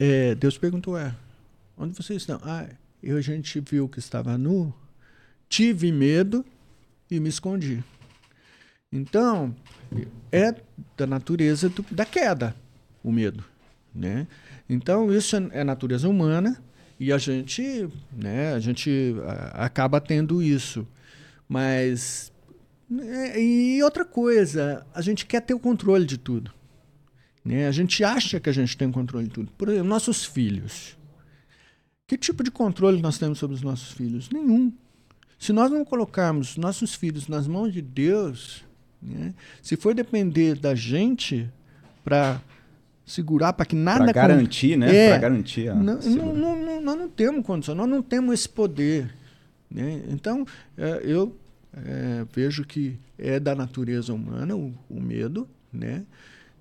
é, 0.00 0.34
Deus 0.34 0.58
perguntou, 0.58 0.98
é, 0.98 1.14
onde 1.76 1.94
vocês 1.94 2.22
estão? 2.22 2.40
Ah, 2.42 2.66
eu, 3.00 3.16
a 3.16 3.20
gente 3.20 3.60
viu 3.60 3.88
que 3.88 4.00
estava 4.00 4.36
nu, 4.36 4.74
tive 5.48 5.90
medo 5.92 6.44
e 7.10 7.18
me 7.20 7.28
escondi. 7.28 7.82
Então, 8.92 9.54
é 10.32 10.54
da 10.96 11.06
natureza 11.06 11.68
do, 11.68 11.84
da 11.90 12.04
queda 12.04 12.54
o 13.02 13.12
medo, 13.12 13.44
né? 13.94 14.26
Então, 14.68 15.12
isso 15.12 15.36
é, 15.36 15.48
é 15.52 15.64
natureza 15.64 16.08
humana 16.08 16.62
e 16.98 17.12
a 17.12 17.18
gente, 17.18 17.88
né, 18.12 18.54
a 18.54 18.58
gente 18.58 19.14
a, 19.24 19.66
acaba 19.66 20.00
tendo 20.00 20.42
isso. 20.42 20.86
Mas 21.48 22.32
né, 22.88 23.40
e 23.40 23.82
outra 23.82 24.04
coisa, 24.04 24.86
a 24.94 25.00
gente 25.00 25.26
quer 25.26 25.40
ter 25.40 25.54
o 25.54 25.60
controle 25.60 26.04
de 26.04 26.18
tudo. 26.18 26.52
Né? 27.44 27.66
A 27.66 27.72
gente 27.72 28.02
acha 28.02 28.40
que 28.40 28.48
a 28.48 28.52
gente 28.52 28.76
tem 28.76 28.88
o 28.88 28.92
controle 28.92 29.26
de 29.26 29.32
tudo. 29.32 29.50
Por 29.52 29.68
exemplo, 29.68 29.88
nossos 29.88 30.24
filhos. 30.24 30.96
Que 32.06 32.16
tipo 32.16 32.42
de 32.42 32.50
controle 32.50 33.00
nós 33.00 33.18
temos 33.18 33.38
sobre 33.38 33.54
os 33.54 33.62
nossos 33.62 33.92
filhos? 33.92 34.30
Nenhum. 34.30 34.72
Se 35.38 35.52
nós 35.52 35.70
não 35.70 35.84
colocarmos 35.84 36.56
nossos 36.56 36.94
filhos 36.94 37.28
nas 37.28 37.46
mãos 37.46 37.72
de 37.72 37.80
Deus, 37.80 38.64
né, 39.00 39.32
se 39.62 39.76
for 39.76 39.94
depender 39.94 40.56
da 40.56 40.74
gente 40.74 41.48
para 42.04 42.40
segurar 43.06 43.52
para 43.52 43.64
que 43.64 43.76
nada 43.76 44.04
para 44.04 44.12
garantir, 44.12 44.76
né? 44.76 44.94
É, 44.94 45.08
para 45.10 45.18
garantir. 45.18 45.74
não, 45.74 46.34
não, 46.34 46.56
não, 46.56 46.80
nós 46.80 46.98
não 46.98 47.08
temos 47.08 47.44
condição, 47.44 47.74
nós 47.74 47.88
não 47.88 48.02
temos 48.02 48.34
esse 48.34 48.48
poder. 48.48 49.14
Né? 49.70 50.02
Então, 50.08 50.46
é, 50.76 51.00
eu 51.04 51.34
é, 51.72 52.24
vejo 52.32 52.64
que 52.64 52.98
é 53.18 53.38
da 53.38 53.54
natureza 53.54 54.12
humana 54.12 54.56
o, 54.56 54.72
o, 54.88 55.00
medo, 55.00 55.48
né? 55.72 56.04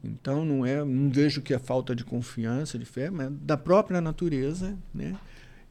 Então 0.03 0.45
não 0.45 0.65
é, 0.65 0.84
não 0.84 1.09
vejo 1.09 1.41
que 1.41 1.53
é 1.53 1.59
falta 1.59 1.95
de 1.95 2.03
confiança, 2.03 2.78
de 2.78 2.86
fé, 2.86 3.09
mas 3.09 3.32
da 3.41 3.57
própria 3.57 3.99
natureza, 3.99 4.75
né? 4.93 5.15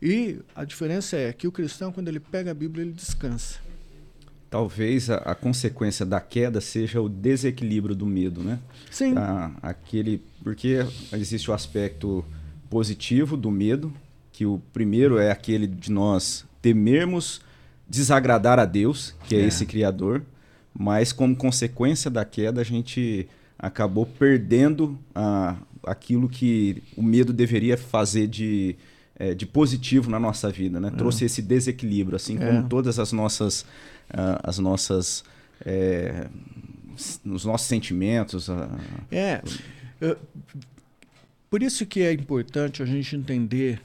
E 0.01 0.39
a 0.55 0.65
diferença 0.65 1.17
é 1.17 1.33
que 1.33 1.47
o 1.49 1.53
cristão 1.53 1.91
quando 1.91 2.09
ele 2.09 2.21
pega 2.21 2.51
a 2.51 2.55
Bíblia 2.55 2.85
ele 2.85 2.93
descansa. 2.93 3.59
Talvez 4.51 5.11
a, 5.11 5.17
a 5.17 5.35
consequência 5.35 6.07
da 6.07 6.21
queda 6.21 6.61
seja 6.61 7.01
o 7.01 7.09
desequilíbrio 7.09 7.95
do 7.95 8.07
medo, 8.07 8.43
né? 8.43 8.59
Sim. 8.91 9.15
A, 9.17 9.53
aquele, 9.63 10.23
porque 10.43 10.79
existe 11.13 11.51
o 11.51 11.55
aspecto 11.55 12.25
positivo 12.71 13.37
do 13.37 13.51
medo, 13.51 13.93
que 14.33 14.45
o 14.45 14.61
primeiro 14.73 15.19
é 15.19 15.31
aquele 15.31 15.67
de 15.67 15.91
nós 15.91 16.45
temermos 16.61 17.41
desagradar 17.89 18.59
a 18.59 18.65
Deus, 18.65 19.15
que 19.29 19.35
é, 19.35 19.41
é, 19.41 19.47
esse 19.47 19.65
Criador, 19.65 20.23
mas 20.75 21.13
como 21.13 21.35
consequência 21.35 22.11
da 22.11 22.25
queda 22.25 22.61
a 22.61 22.65
gente 22.65 23.29
acabou 23.59 24.05
perdendo 24.05 24.99
a, 25.15 25.57
aquilo 25.85 26.29
que 26.29 26.83
o 26.97 27.03
medo 27.03 27.33
deveria 27.33 27.77
fazer 27.77 28.27
de, 28.27 28.77
é, 29.19 29.35
de 29.35 29.47
positivo 29.47 30.11
na 30.11 30.21
nossa 30.21 30.51
vida, 30.51 30.79
né? 30.79 30.89
É. 30.89 30.91
Trouxe 30.91 31.25
esse 31.25 31.43
desequilíbrio, 31.43 32.17
assim 32.17 32.37
como 32.37 32.59
é. 32.59 32.63
todas 32.63 32.99
as 32.99 33.13
nossas, 33.13 33.63
uh, 34.11 34.39
as 34.43 34.59
nossas 34.59 35.25
é, 35.65 36.29
os 37.25 37.45
nossos 37.45 37.67
sentimentos. 37.67 38.49
Uh, 38.49 38.69
é, 39.11 39.43
por 41.49 41.63
isso 41.63 41.87
que 41.87 42.03
é 42.03 42.13
importante 42.13 42.83
a 42.83 42.87
gente 42.87 43.17
entender 43.17 43.81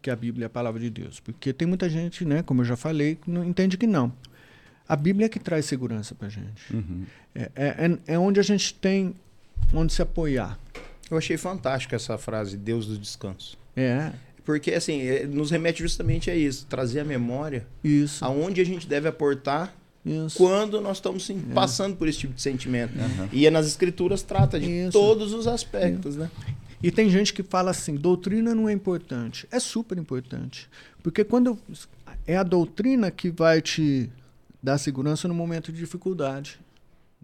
que 0.00 0.10
a 0.10 0.16
Bíblia 0.16 0.44
é 0.44 0.46
a 0.46 0.50
palavra 0.50 0.80
de 0.80 0.90
Deus. 0.90 1.18
Porque 1.18 1.52
tem 1.52 1.66
muita 1.66 1.88
gente, 1.88 2.24
né, 2.24 2.42
como 2.42 2.60
eu 2.60 2.64
já 2.64 2.76
falei, 2.76 3.16
que 3.16 3.30
não 3.30 3.44
entende 3.44 3.76
que 3.76 3.86
não. 3.86 4.12
A 4.88 4.94
Bíblia 4.94 5.26
é 5.26 5.28
que 5.28 5.40
traz 5.40 5.66
segurança 5.66 6.14
para 6.14 6.28
a 6.28 6.30
gente. 6.30 6.72
Uhum. 6.72 7.04
É, 7.34 7.50
é, 7.56 7.66
é, 7.66 8.14
é 8.14 8.18
onde 8.18 8.38
a 8.38 8.42
gente 8.42 8.72
tem 8.74 9.16
onde 9.72 9.92
se 9.92 10.00
apoiar. 10.00 10.58
Eu 11.10 11.16
achei 11.16 11.36
fantástica 11.36 11.96
essa 11.96 12.16
frase, 12.16 12.56
Deus 12.56 12.86
do 12.86 12.96
descanso. 12.96 13.58
É. 13.74 14.12
Porque, 14.46 14.72
assim, 14.72 15.02
é, 15.02 15.26
nos 15.26 15.50
remete 15.50 15.82
justamente 15.82 16.30
a 16.30 16.34
isso, 16.34 16.66
trazer 16.66 17.00
a 17.00 17.04
memória 17.04 17.66
isso. 17.82 18.24
aonde 18.24 18.60
a 18.60 18.64
gente 18.64 18.86
deve 18.86 19.08
aportar 19.08 19.76
isso. 20.04 20.38
quando 20.38 20.80
nós 20.80 20.98
estamos 20.98 21.26
sim, 21.26 21.44
é. 21.50 21.52
passando 21.52 21.96
por 21.96 22.06
esse 22.06 22.20
tipo 22.20 22.32
de 22.32 22.40
sentimento. 22.40 22.96
Uhum. 22.96 23.28
E 23.32 23.50
nas 23.50 23.66
escrituras 23.66 24.22
trata 24.22 24.60
de 24.60 24.70
isso. 24.70 24.92
todos 24.92 25.34
os 25.34 25.48
aspectos, 25.48 26.14
né? 26.14 26.30
E 26.80 26.92
tem 26.92 27.10
gente 27.10 27.34
que 27.34 27.42
fala 27.42 27.72
assim: 27.72 27.96
doutrina 27.96 28.54
não 28.54 28.68
é 28.68 28.72
importante. 28.72 29.48
É 29.50 29.58
super 29.58 29.98
importante. 29.98 30.68
Porque 31.02 31.24
quando 31.24 31.58
é 32.24 32.36
a 32.36 32.44
doutrina 32.44 33.10
que 33.10 33.30
vai 33.30 33.60
te 33.60 34.08
dar 34.62 34.78
segurança 34.78 35.26
no 35.26 35.34
momento 35.34 35.72
de 35.72 35.78
dificuldade, 35.78 36.60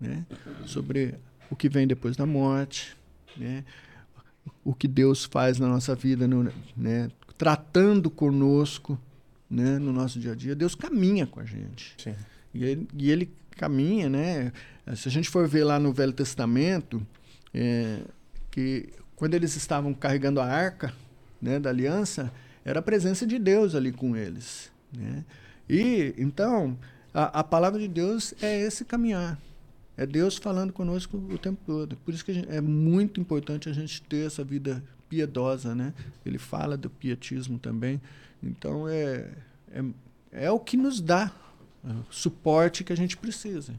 né? 0.01 0.27
Sobre 0.67 1.15
o 1.49 1.55
que 1.55 1.69
vem 1.69 1.87
depois 1.87 2.17
da 2.17 2.27
morte, 2.27 2.97
né? 3.37 3.63
O 4.65 4.75
que 4.75 4.87
Deus 4.87 5.25
faz 5.25 5.59
na 5.59 5.69
nossa 5.69 5.95
vida, 5.95 6.27
no, 6.27 6.53
né? 6.77 7.11
Tratando 7.37 8.11
conosco, 8.11 8.99
né? 9.51 9.79
No 9.79 9.93
nosso 9.93 10.19
dia 10.19 10.33
a 10.33 10.35
dia, 10.35 10.55
Deus 10.55 10.75
caminha 10.75 11.27
com 11.27 11.41
a 11.41 11.45
gente. 11.45 11.95
Sim. 11.99 12.15
E 12.55 12.65
ele, 12.65 12.89
e 12.97 13.11
ele 13.11 13.33
caminha, 13.57 14.09
né? 14.09 14.53
Se 14.97 15.09
a 15.09 15.11
gente 15.11 15.29
for 15.29 15.47
ver 15.49 15.65
lá 15.65 15.79
no 15.79 15.93
Velho 15.93 16.13
Testamento, 16.13 17.05
é, 17.55 18.01
que 18.51 18.91
quando 19.17 19.35
eles 19.35 19.55
estavam 19.57 19.95
carregando 19.95 20.41
a 20.41 20.47
arca 20.47 20.93
né, 21.41 21.59
da 21.59 21.71
aliança, 21.71 22.33
era 22.65 22.81
a 22.81 22.83
presença 22.83 23.27
de 23.27 23.39
Deus 23.39 23.75
ali 23.75 23.93
com 23.93 24.17
eles. 24.17 24.71
Né? 24.93 25.25
E 25.69 26.15
então 26.19 26.77
a, 27.13 27.41
a, 27.41 27.45
palavra 27.45 27.79
de 27.81 27.89
Deus 27.89 28.35
é 28.43 28.61
esse 28.61 28.85
caminhar. 28.85 29.39
É 29.97 30.07
Deus 30.07 30.37
falando 30.37 30.73
conosco 30.73 31.17
o 31.17 31.39
tempo 31.39 31.61
todo. 31.67 31.97
Por 31.97 32.15
isso 32.15 32.25
que 32.25 32.33
gente, 32.33 32.49
é 32.51 32.61
muito 32.61 33.21
importante 33.21 33.69
a 33.69 33.73
gente 33.73 34.03
ter 34.03 34.27
essa 34.27 34.43
vida 34.43 34.83
piedosa, 35.09 35.75
né? 35.75 35.93
Ele 36.25 36.39
fala 36.39 36.77
do 36.77 36.89
pietismo 36.89 37.59
também. 37.59 38.01
Então 38.43 38.89
é, 38.89 39.31
é, 39.71 39.85
é 40.33 40.51
o 40.51 40.59
que 40.59 40.77
nos 40.77 41.01
dá 41.01 41.31
o 41.85 42.13
suporte 42.13 42.85
que 42.85 42.93
a 42.93 42.97
gente 42.97 43.17
precisa. 43.17 43.75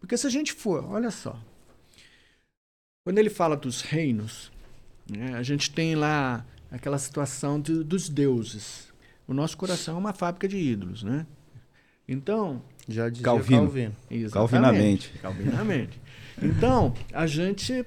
Porque 0.00 0.16
se 0.16 0.26
a 0.26 0.30
gente 0.30 0.52
for, 0.52 0.84
olha 0.84 1.10
só, 1.10 1.38
quando 3.04 3.18
ele 3.18 3.30
fala 3.30 3.56
dos 3.56 3.82
reinos, 3.82 4.50
né? 5.08 5.34
A 5.34 5.42
gente 5.42 5.70
tem 5.70 5.94
lá 5.94 6.44
aquela 6.70 6.98
situação 6.98 7.60
de, 7.60 7.82
dos 7.84 8.08
deuses. 8.08 8.92
O 9.26 9.34
nosso 9.34 9.56
coração 9.56 9.96
é 9.96 9.98
uma 9.98 10.12
fábrica 10.12 10.48
de 10.48 10.56
ídolos, 10.56 11.02
né? 11.02 11.26
Então, 12.08 12.62
já 12.88 13.08
dizia 13.08 13.24
Calvino. 13.24 13.62
Calvino. 13.62 13.96
Calvinamente. 14.30 15.12
Calvinamente. 15.20 16.00
Então, 16.42 16.94
a 17.12 17.26
gente 17.26 17.86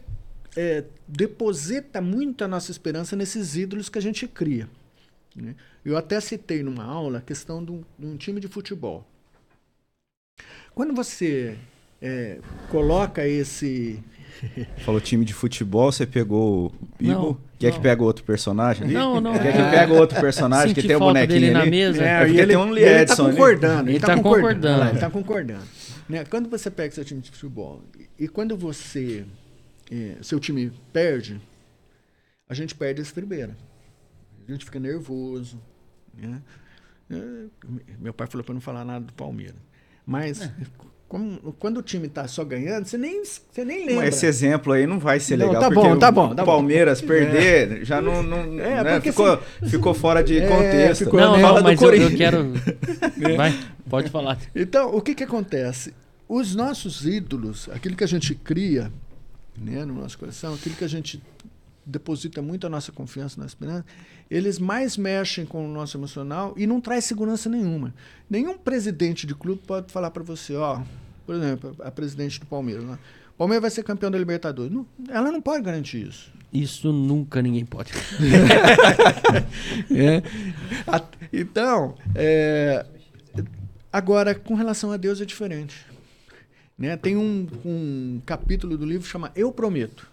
é, 0.55 0.83
deposita 1.07 2.01
muito 2.01 2.43
a 2.43 2.47
nossa 2.47 2.71
esperança 2.71 3.15
nesses 3.15 3.55
ídolos 3.55 3.89
que 3.89 3.97
a 3.97 4.01
gente 4.01 4.27
cria. 4.27 4.69
Né? 5.35 5.55
Eu 5.83 5.97
até 5.97 6.19
citei 6.19 6.63
numa 6.63 6.83
aula 6.83 7.19
a 7.19 7.21
questão 7.21 7.63
de 7.63 7.71
um, 7.71 7.83
de 7.99 8.05
um 8.05 8.15
time 8.15 8.39
de 8.39 8.47
futebol. 8.47 9.05
Quando 10.73 10.93
você 10.93 11.57
é, 12.01 12.39
coloca 12.69 13.27
esse 13.27 14.01
Falou 14.85 14.99
time 14.99 15.25
de 15.25 15.33
futebol, 15.33 15.91
você 15.91 16.05
pegou 16.05 16.67
o 16.67 16.71
Bibo. 16.99 17.39
Quer 17.57 17.69
não. 17.69 17.75
que 17.75 17.81
pega 17.81 18.03
outro 18.03 18.23
personagem 18.23 18.83
ali? 18.83 18.93
Não, 18.93 19.21
não. 19.21 19.33
Quer 19.33 19.53
que 19.53 19.71
pega 19.71 19.93
outro 19.93 20.19
personagem 20.19 20.69
Senti 20.69 20.81
que 20.81 20.87
tem 20.87 20.95
o 20.95 20.99
um 20.99 21.03
bonequinho 21.03 21.39
dele 21.39 21.55
ali? 21.55 21.65
na 21.65 21.65
mesa. 21.65 22.03
É, 22.03 22.07
é 22.07 22.25
porque 22.25 22.37
ele, 22.39 22.47
tem 22.47 22.57
um 22.57 22.77
Edson 22.77 22.83
ele 22.89 23.05
tá 23.05 23.15
concordando. 23.15 23.81
Ele, 23.81 23.91
ele 23.91 23.99
tá, 23.99 24.07
tá 24.07 24.15
concordando. 24.15 24.61
concordando. 24.61 24.89
Ele 24.89 24.99
tá 24.99 25.09
concordando. 25.09 25.63
Né? 26.09 26.25
Quando 26.25 26.49
você 26.49 26.69
pega 26.69 26.93
seu 26.93 27.05
time 27.05 27.21
de 27.21 27.31
futebol 27.31 27.81
e 28.19 28.27
quando 28.27 28.57
você 28.57 29.25
é, 29.91 30.17
seu 30.21 30.39
time 30.39 30.71
perde, 30.91 31.39
a 32.49 32.53
gente 32.53 32.75
perde 32.75 33.01
a 33.01 33.03
estribeira. 33.03 33.55
A 34.47 34.51
gente 34.51 34.65
fica 34.65 34.79
nervoso. 34.79 35.59
Né? 36.13 36.41
É, 37.09 37.15
meu 37.99 38.13
pai 38.13 38.27
falou 38.27 38.43
para 38.43 38.53
não 38.53 38.61
falar 38.61 38.83
nada 38.83 39.05
do 39.05 39.13
Palmeiras. 39.13 39.55
Mas 40.05 40.41
é. 40.41 40.53
Como, 41.15 41.53
quando 41.57 41.77
o 41.77 41.81
time 41.81 42.09
tá 42.09 42.27
só 42.27 42.43
ganhando, 42.43 42.85
você 42.85 42.97
nem, 42.97 43.23
você 43.23 43.63
nem 43.63 43.85
lembra. 43.85 44.05
Esse 44.05 44.25
exemplo 44.25 44.73
aí 44.73 44.85
não 44.85 44.99
vai 44.99 45.17
ser 45.17 45.37
legal. 45.37 45.53
Não, 45.53 45.61
tá 45.61 45.69
bom, 45.69 45.97
tá 45.97 46.11
bom. 46.11 46.35
Tá 46.35 46.43
o 46.43 46.45
Palmeiras 46.45 46.99
bom. 46.99 47.07
perder 47.07 47.83
é. 47.83 47.85
já 47.85 48.01
não, 48.01 48.21
não 48.21 48.59
é, 48.59 48.83
né? 48.83 48.99
ficou, 48.99 49.31
assim, 49.31 49.69
ficou 49.69 49.93
fora 49.93 50.21
de 50.21 50.37
é, 50.39 50.45
contexto. 50.45 51.05
Ficou, 51.05 51.21
não, 51.21 51.37
não, 51.37 51.63
mas 51.63 51.81
eu, 51.81 51.95
eu, 51.95 52.17
quero. 52.17 52.51
vai, 53.37 53.57
pode 53.89 54.09
falar. 54.09 54.37
Então, 54.53 54.93
o 54.93 55.01
que 55.01 55.15
que 55.15 55.23
acontece? 55.23 55.93
Os 56.27 56.53
nossos 56.53 57.05
ídolos, 57.05 57.69
aquilo 57.71 57.95
que 57.95 58.03
a 58.03 58.07
gente 58.07 58.35
cria 58.35 58.91
né, 59.57 59.85
no 59.85 59.93
nosso 59.93 60.17
coração, 60.17 60.53
aquilo 60.53 60.75
que 60.75 60.83
a 60.83 60.89
gente 60.89 61.23
deposita 61.85 62.41
muito 62.41 62.67
a 62.67 62.69
nossa 62.69 62.91
confiança 62.91 63.39
na 63.39 63.45
esperança, 63.45 63.85
eles 64.29 64.59
mais 64.59 64.97
mexem 64.97 65.45
com 65.45 65.65
o 65.65 65.73
nosso 65.73 65.95
emocional 65.95 66.53
e 66.57 66.67
não 66.67 66.81
traz 66.81 67.05
segurança 67.05 67.49
nenhuma. 67.49 67.93
Nenhum 68.29 68.57
presidente 68.57 69.25
de 69.25 69.33
clube 69.33 69.61
pode 69.65 69.93
falar 69.93 70.11
para 70.11 70.23
você, 70.23 70.55
ó, 70.55 70.81
por 71.25 71.35
exemplo, 71.35 71.75
a 71.79 71.91
presidente 71.91 72.39
do 72.39 72.45
Palmeiras, 72.45 72.83
né? 72.83 72.97
o 73.33 73.37
Palmeiras 73.37 73.61
vai 73.61 73.71
ser 73.71 73.83
campeão 73.83 74.09
da 74.09 74.17
Libertadores. 74.17 74.71
Não, 74.71 74.85
ela 75.09 75.31
não 75.31 75.41
pode 75.41 75.63
garantir 75.63 76.07
isso. 76.07 76.31
Isso 76.53 76.93
nunca 76.93 77.41
ninguém 77.41 77.65
pode. 77.65 77.91
é. 79.91 80.23
Então, 81.33 81.95
é, 82.13 82.85
agora, 83.91 84.33
com 84.33 84.53
relação 84.53 84.91
a 84.91 84.97
Deus 84.97 85.19
é 85.19 85.25
diferente. 85.25 85.85
Né? 86.77 86.95
Tem 86.95 87.17
um, 87.17 87.47
um 87.65 88.21
capítulo 88.25 88.77
do 88.77 88.85
livro 88.85 89.03
que 89.03 89.11
chama 89.11 89.31
Eu 89.35 89.51
Prometo. 89.51 90.07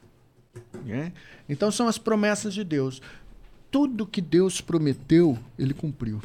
Né? 0.84 1.12
Então 1.48 1.70
são 1.70 1.86
as 1.86 1.98
promessas 1.98 2.55
de 2.55 2.64
Deus. 2.64 3.01
Tudo 3.70 4.06
que 4.06 4.20
Deus 4.20 4.60
prometeu, 4.60 5.39
ele 5.59 5.74
cumpriu. 5.74 6.20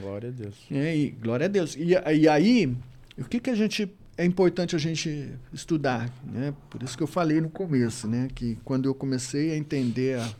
Glória 0.00 0.28
a 0.28 0.32
Deus. 0.32 0.54
É, 0.70 0.96
e, 0.96 1.10
glória 1.10 1.46
a 1.46 1.48
Deus. 1.48 1.76
E, 1.76 1.90
e 1.90 2.28
aí, 2.28 2.74
o 3.22 3.24
que, 3.24 3.40
que 3.40 3.50
a 3.50 3.54
gente 3.54 3.90
é 4.16 4.24
importante 4.24 4.76
a 4.76 4.78
gente 4.78 5.32
estudar, 5.52 6.12
né? 6.24 6.54
Por 6.68 6.82
isso 6.82 6.96
que 6.96 7.02
eu 7.02 7.06
falei 7.06 7.40
no 7.40 7.48
começo, 7.48 8.06
né? 8.06 8.28
Que 8.34 8.58
quando 8.64 8.86
eu 8.86 8.94
comecei 8.94 9.52
a 9.52 9.56
entender 9.56 10.18
a, 10.18 10.34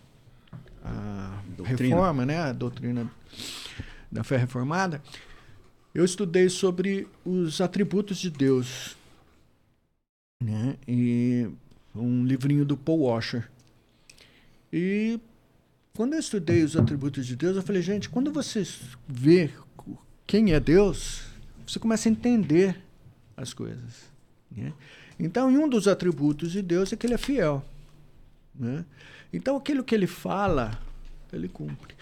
a 0.85 1.43
reforma, 1.65 2.27
né? 2.27 2.39
A 2.39 2.53
doutrina 2.53 3.11
da 4.13 4.23
fé 4.23 4.37
reformada, 4.37 5.03
eu 5.95 6.05
estudei 6.05 6.49
sobre 6.49 7.09
os 7.25 7.61
atributos 7.61 8.19
de 8.19 8.29
Deus, 8.29 8.97
né? 10.43 10.77
E 10.87 11.49
um 11.95 12.25
livrinho 12.25 12.65
do 12.65 12.77
Paul 12.77 13.03
Washer. 13.03 13.51
E 14.73 15.19
quando 15.97 16.13
eu 16.15 16.21
estudei 16.21 16.63
os 16.63 16.77
atributos 16.77 17.27
de 17.27 17.35
Deus, 17.35 17.57
eu 17.57 17.63
falei, 17.63 17.83
gente, 17.83 18.09
quando 18.09 18.33
você 18.33 18.63
vê 19.09 19.51
quem 20.27 20.53
é 20.53 20.61
Deus, 20.61 21.30
você 21.71 21.79
começa 21.79 22.09
a 22.09 22.13
entender 22.13 22.77
as 23.37 23.55
coisas. 23.55 24.11
Né? 24.51 24.73
Então, 25.19 25.49
um 25.49 25.69
dos 25.69 25.87
atributos 25.87 26.51
de 26.51 26.63
Deus 26.63 26.93
é 26.93 26.97
que 26.97 27.07
ele 27.07 27.15
é 27.15 27.19
fiel. 27.19 27.65
Né? 28.55 28.85
Então, 29.33 29.57
aquilo 29.57 29.85
que 29.85 29.95
ele 29.95 30.07
fala, 30.07 30.79
ele 31.33 31.49
cumpre. 31.49 31.95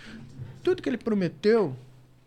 Tudo 0.62 0.82
que 0.82 0.89
ele 0.89 0.97
prometeu, 0.97 1.77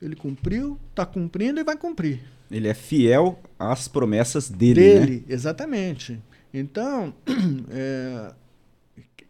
ele 0.02 0.16
cumpriu, 0.16 0.78
está 0.92 1.06
cumprindo 1.06 1.60
e 1.60 1.64
vai 1.64 1.76
cumprir. 1.76 2.22
Ele 2.50 2.68
é 2.68 2.74
fiel 2.74 3.40
às 3.58 3.88
promessas 3.88 4.50
dele. 4.50 4.82
Dele, 4.82 5.16
né? 5.28 5.34
exatamente. 5.34 6.20
Então, 6.54 7.14
é, 7.72 8.34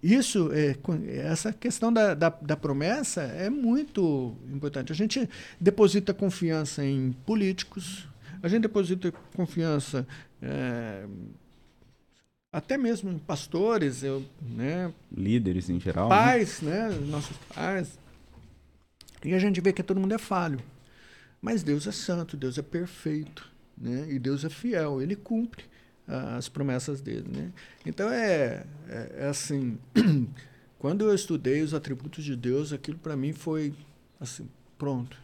isso, 0.02 0.50
é, 0.52 0.76
essa 1.20 1.54
questão 1.54 1.94
da, 1.94 2.16
da, 2.16 2.30
da, 2.30 2.58
promessa 2.58 3.22
é 3.22 3.50
muito 3.50 4.36
importante. 4.52 4.92
A 4.92 4.96
gente 4.96 5.30
deposita 5.60 6.14
confiança 6.14 6.84
em 6.84 7.12
políticos, 7.26 8.08
a 8.42 8.48
gente 8.48 8.64
deposita 8.64 9.14
confiança 9.36 10.08
é, 10.42 11.06
até 12.52 12.78
mesmo 12.78 13.12
em 13.12 13.20
pastores, 13.20 14.02
eu, 14.02 14.26
né, 14.42 14.92
líderes 15.16 15.70
em 15.70 15.80
geral, 15.80 16.10
né? 16.10 16.16
pais, 16.16 16.62
né? 16.62 16.90
né, 16.90 17.00
nossos 17.08 17.38
pais. 17.54 18.00
E 19.24 19.36
a 19.36 19.40
gente 19.40 19.62
vê 19.62 19.72
que 19.72 19.84
todo 19.84 20.00
mundo 20.00 20.16
é 20.16 20.18
falho. 20.18 20.60
Mas 21.40 21.62
Deus 21.62 21.86
é 21.86 21.92
santo, 21.92 22.36
Deus 22.36 22.58
é 22.58 22.62
perfeito, 22.62 23.48
né? 23.78 24.08
E 24.10 24.20
Deus 24.20 24.44
é 24.44 24.50
fiel, 24.50 25.02
ele 25.02 25.16
cumpre 25.16 25.64
as 26.12 26.50
promessas 26.50 27.02
dele, 27.02 27.26
né? 27.32 27.52
Então 27.86 28.10
é, 28.10 28.66
é, 28.90 29.16
é 29.20 29.28
assim, 29.28 29.78
quando 30.78 31.06
eu 31.06 31.16
estudei 31.16 31.62
os 31.62 31.74
atributos 31.74 32.24
de 32.24 32.36
Deus, 32.36 32.74
aquilo 32.74 32.98
para 32.98 33.16
mim 33.16 33.34
foi 33.34 33.74
assim, 34.20 34.48
pronto. 34.78 35.18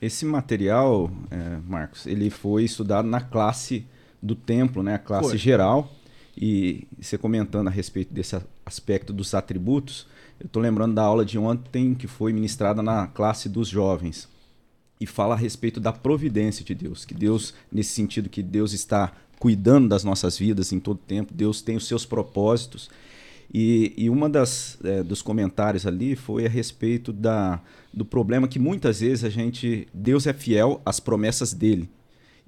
Esse 0.00 0.26
material, 0.26 1.10
é, 1.30 1.58
Marcos, 1.66 2.06
ele 2.06 2.28
foi 2.28 2.64
estudado 2.64 3.08
na 3.08 3.20
classe 3.20 3.86
do 4.22 4.34
templo, 4.34 4.82
né? 4.82 4.94
A 4.94 4.98
classe 4.98 5.30
foi. 5.30 5.38
geral. 5.38 5.90
E 6.36 6.86
você 7.00 7.16
comentando 7.16 7.68
a 7.68 7.70
respeito 7.70 8.12
desse 8.12 8.36
aspecto 8.64 9.10
dos 9.10 9.32
atributos, 9.34 10.06
eu 10.38 10.46
estou 10.46 10.60
lembrando 10.60 10.94
da 10.94 11.02
aula 11.02 11.24
de 11.24 11.38
ontem 11.38 11.94
que 11.94 12.06
foi 12.06 12.30
ministrada 12.32 12.82
na 12.82 13.06
classe 13.06 13.48
dos 13.48 13.68
jovens 13.68 14.28
e 15.00 15.06
fala 15.06 15.34
a 15.34 15.38
respeito 15.38 15.80
da 15.80 15.92
providência 15.92 16.64
de 16.64 16.74
Deus, 16.74 17.04
que 17.04 17.14
Deus, 17.14 17.54
nesse 17.70 17.92
sentido 17.92 18.28
que 18.28 18.42
Deus 18.42 18.72
está 18.72 19.12
cuidando 19.38 19.88
das 19.88 20.04
nossas 20.04 20.38
vidas 20.38 20.72
em 20.72 20.80
todo 20.80 20.98
tempo, 20.98 21.32
Deus 21.34 21.62
tem 21.62 21.76
os 21.76 21.86
seus 21.86 22.04
propósitos. 22.04 22.88
E, 23.52 23.92
e 23.96 24.10
uma 24.10 24.28
das 24.28 24.76
é, 24.82 25.02
dos 25.02 25.22
comentários 25.22 25.86
ali 25.86 26.16
foi 26.16 26.46
a 26.46 26.48
respeito 26.48 27.12
da, 27.12 27.60
do 27.94 28.04
problema 28.04 28.48
que 28.48 28.58
muitas 28.58 29.00
vezes 29.00 29.24
a 29.24 29.28
gente 29.28 29.86
Deus 29.94 30.26
é 30.26 30.32
fiel 30.32 30.80
às 30.84 30.98
promessas 30.98 31.52
dele 31.52 31.88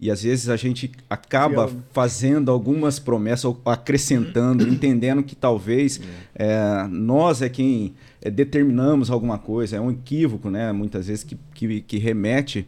e 0.00 0.10
às 0.10 0.22
vezes 0.22 0.48
a 0.48 0.56
gente 0.56 0.92
acaba 1.10 1.66
fiel. 1.66 1.82
fazendo 1.92 2.50
algumas 2.52 3.00
promessas 3.00 3.46
ou 3.46 3.60
acrescentando, 3.64 4.66
entendendo 4.68 5.22
que 5.22 5.34
talvez 5.34 6.00
é, 6.34 6.86
nós 6.88 7.42
é 7.42 7.48
quem 7.48 7.94
é, 8.22 8.30
determinamos 8.30 9.10
alguma 9.10 9.38
coisa, 9.38 9.76
é 9.76 9.80
um 9.80 9.90
equívoco, 9.90 10.50
né? 10.50 10.70
Muitas 10.70 11.08
vezes 11.08 11.24
que, 11.24 11.36
que, 11.52 11.80
que 11.80 11.98
remete, 11.98 12.66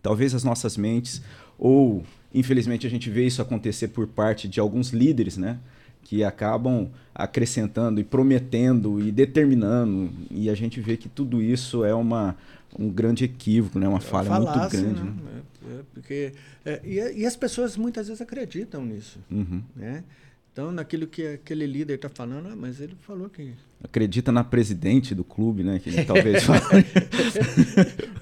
talvez, 0.00 0.34
às 0.34 0.42
nossas 0.42 0.78
mentes, 0.78 1.20
ou 1.58 2.02
infelizmente 2.34 2.86
a 2.86 2.90
gente 2.90 3.08
vê 3.08 3.24
isso 3.24 3.40
acontecer 3.40 3.88
por 3.88 4.06
parte 4.06 4.48
de 4.48 4.60
alguns 4.60 4.90
líderes, 4.90 5.36
né? 5.36 5.58
Que 6.02 6.22
acabam 6.22 6.90
acrescentando 7.14 8.00
e 8.00 8.04
prometendo 8.04 9.00
e 9.00 9.12
determinando, 9.12 10.10
e 10.30 10.50
a 10.50 10.54
gente 10.54 10.80
vê 10.80 10.96
que 10.96 11.08
tudo 11.08 11.40
isso 11.40 11.84
é 11.84 11.94
uma, 11.94 12.36
um 12.78 12.90
grande 12.90 13.24
equívoco, 13.24 13.78
né? 13.78 13.86
uma 13.86 13.98
é 13.98 14.00
falha 14.00 14.28
Falasse, 14.28 14.76
muito 14.76 14.94
grande. 14.94 15.02
Né? 15.02 15.14
Né? 15.22 15.42
É, 15.66 15.82
porque, 15.94 16.32
é, 16.64 16.80
e, 16.84 17.20
e, 17.20 17.26
as 17.26 17.36
pessoas 17.36 17.76
muitas 17.76 18.08
vezes 18.08 18.20
acreditam 18.20 18.84
nisso. 18.84 19.18
Uhum. 19.30 19.62
Né? 19.74 20.04
Então, 20.52 20.70
naquilo 20.70 21.06
que 21.06 21.26
aquele 21.26 21.66
líder 21.66 21.94
está 21.94 22.08
falando, 22.08 22.48
ah, 22.48 22.56
mas 22.56 22.80
ele 22.80 22.94
falou 23.00 23.28
que. 23.28 23.54
Acredita 23.84 24.32
na 24.32 24.42
presidente 24.42 25.14
do 25.14 25.22
clube, 25.22 25.62
né? 25.62 25.78
Que 25.78 25.90
ele 25.90 26.04
talvez 26.06 26.42
fale. 26.42 26.86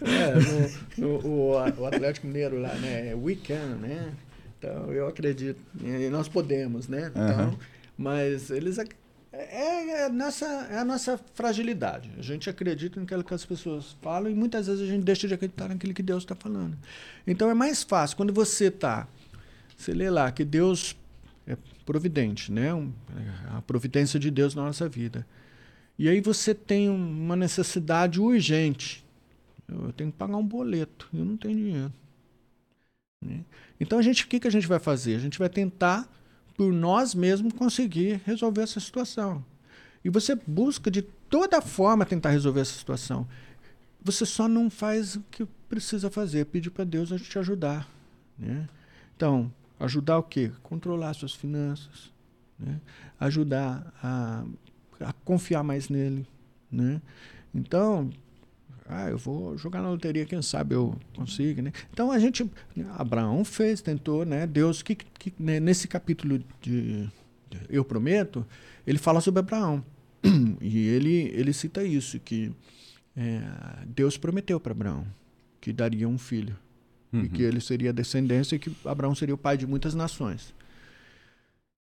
é, 0.02 1.01
no, 1.01 1.06
no, 1.06 1.26
o, 1.26 1.80
o, 1.80 1.86
Atlético 1.86 2.26
Mineiro 2.26 2.60
lá, 2.60 2.74
né? 2.74 3.10
É 3.10 3.14
we 3.14 3.36
can, 3.36 3.76
né? 3.76 4.12
Então, 4.59 4.93
eu 4.93 5.06
acredito. 5.06 5.60
E 5.80 6.09
nós 6.10 6.28
podemos, 6.28 6.89
né? 6.89 7.10
Então, 7.10 7.51
uhum. 7.51 7.59
Mas 7.97 8.51
eles. 8.51 8.76
É, 8.78 8.89
é, 9.32 10.05
a 10.05 10.09
nossa, 10.09 10.47
é 10.70 10.78
a 10.78 10.84
nossa 10.84 11.18
fragilidade. 11.34 12.10
A 12.18 12.22
gente 12.22 12.51
acredita 12.51 13.01
naquilo 13.01 13.24
que 13.24 13.32
as 13.32 13.44
pessoas 13.44 13.97
falam 14.02 14.30
e 14.30 14.34
muitas 14.34 14.66
vezes 14.66 14.82
a 14.82 14.86
gente 14.86 15.05
deixa 15.05 15.26
de 15.26 15.34
acreditar 15.34 15.68
naquilo 15.68 15.94
que 15.94 16.02
Deus 16.02 16.22
está 16.22 16.34
falando. 16.34 16.76
Então 17.26 17.48
é 17.48 17.55
mais 17.55 17.82
fácil 17.82 18.16
quando 18.16 18.32
você 18.32 18.66
está. 18.66 19.09
Você 19.76 19.94
lê 19.94 20.10
lá 20.10 20.30
que 20.30 20.44
Deus 20.44 20.94
é 21.47 21.56
providente, 21.86 22.52
né? 22.52 22.70
a 23.56 23.62
providência 23.62 24.20
de 24.20 24.30
Deus 24.30 24.55
na 24.55 24.62
nossa 24.62 24.89
vida. 24.89 25.26
E 25.98 26.09
aí 26.09 26.20
você 26.20 26.55
tem 26.55 26.89
uma 26.89 27.36
necessidade 27.36 28.20
urgente. 28.20 29.05
Eu 29.69 29.93
tenho 29.93 30.10
que 30.10 30.19
pagar 30.19 30.36
um 30.36 30.47
boleto, 30.47 31.09
eu 31.14 31.24
não 31.24 31.36
tenho 31.36 31.56
dinheiro. 31.56 31.93
Né? 33.20 33.44
Então 33.81 33.98
a 33.98 34.02
gente, 34.02 34.24
o 34.24 34.28
que, 34.28 34.40
que 34.40 34.48
a 34.48 34.51
gente 34.51 34.66
vai 34.66 34.78
fazer? 34.78 35.16
A 35.16 35.20
gente 35.20 35.39
vai 35.39 35.48
tentar 35.48 36.09
por 36.56 36.73
nós 36.73 37.14
mesmos 37.14 37.52
conseguir 37.52 38.20
resolver 38.24 38.62
essa 38.62 38.81
situação. 38.81 39.44
E 40.05 40.10
você 40.10 40.35
busca 40.35 40.90
de 40.90 41.02
toda 41.02 41.60
forma 41.60 42.05
tentar 42.05 42.31
resolver 42.31 42.60
essa 42.60 42.77
situação. 42.77 43.27
Você 44.02 44.27
só 44.27 44.48
não 44.48 44.69
faz 44.69 45.16
o 45.16 45.24
que 45.31 45.47
precisa 45.69 46.10
fazer, 46.10 46.47
pedir 46.47 46.70
para 46.70 46.85
Deus 46.85 47.12
a 47.12 47.19
te 47.19 47.39
ajudar. 47.39 47.89
Né? 48.36 48.69
Então, 49.16 49.51
Ajudar 49.82 50.19
o 50.19 50.23
quê? 50.23 50.52
Controlar 50.62 51.12
suas 51.12 51.35
finanças. 51.35 52.12
Né? 52.56 52.81
Ajudar 53.19 53.93
a, 54.01 54.44
a 55.05 55.12
confiar 55.24 55.62
mais 55.62 55.89
nele. 55.89 56.27
Né? 56.70 57.01
Então, 57.55 58.11
ah, 58.89 59.09
eu 59.09 59.19
vou 59.19 59.57
jogar 59.57 59.83
na 59.83 59.91
loteria, 59.91 60.24
quem 60.24 60.41
sabe 60.43 60.74
eu 60.74 60.95
consigo, 61.15 61.62
né? 61.62 61.73
Então 61.93 62.11
a 62.11 62.19
gente, 62.19 62.51
Abraão 62.97 63.45
fez, 63.45 63.81
tentou, 63.81 64.24
né? 64.24 64.47
Deus, 64.47 64.83
que, 64.83 64.95
que 64.95 65.33
né? 65.39 65.61
nesse 65.61 65.87
capítulo 65.87 66.43
de, 66.61 67.09
Eu 67.69 67.85
Prometo, 67.85 68.47
ele 68.87 68.99
fala 68.99 69.20
sobre 69.20 69.41
Abraão. 69.41 69.85
E 70.61 70.87
ele, 70.87 71.33
ele 71.35 71.53
cita 71.53 71.83
isso, 71.83 72.19
que 72.20 72.53
é, 73.16 73.43
Deus 73.87 74.16
prometeu 74.16 74.61
para 74.61 74.73
Abraão 74.73 75.05
que 75.62 75.73
daria 75.73 76.09
um 76.09 76.19
filho 76.19 76.59
uhum. 77.12 77.23
e 77.23 77.29
que 77.29 77.43
ele 77.43 77.61
seria 77.61 77.93
descendência 77.93 78.57
e 78.57 78.59
que 78.59 78.77
Abraão 78.85 79.15
seria 79.15 79.35
o 79.35 79.39
pai 79.39 79.57
de 79.57 79.65
muitas 79.65 79.95
nações. 79.95 80.53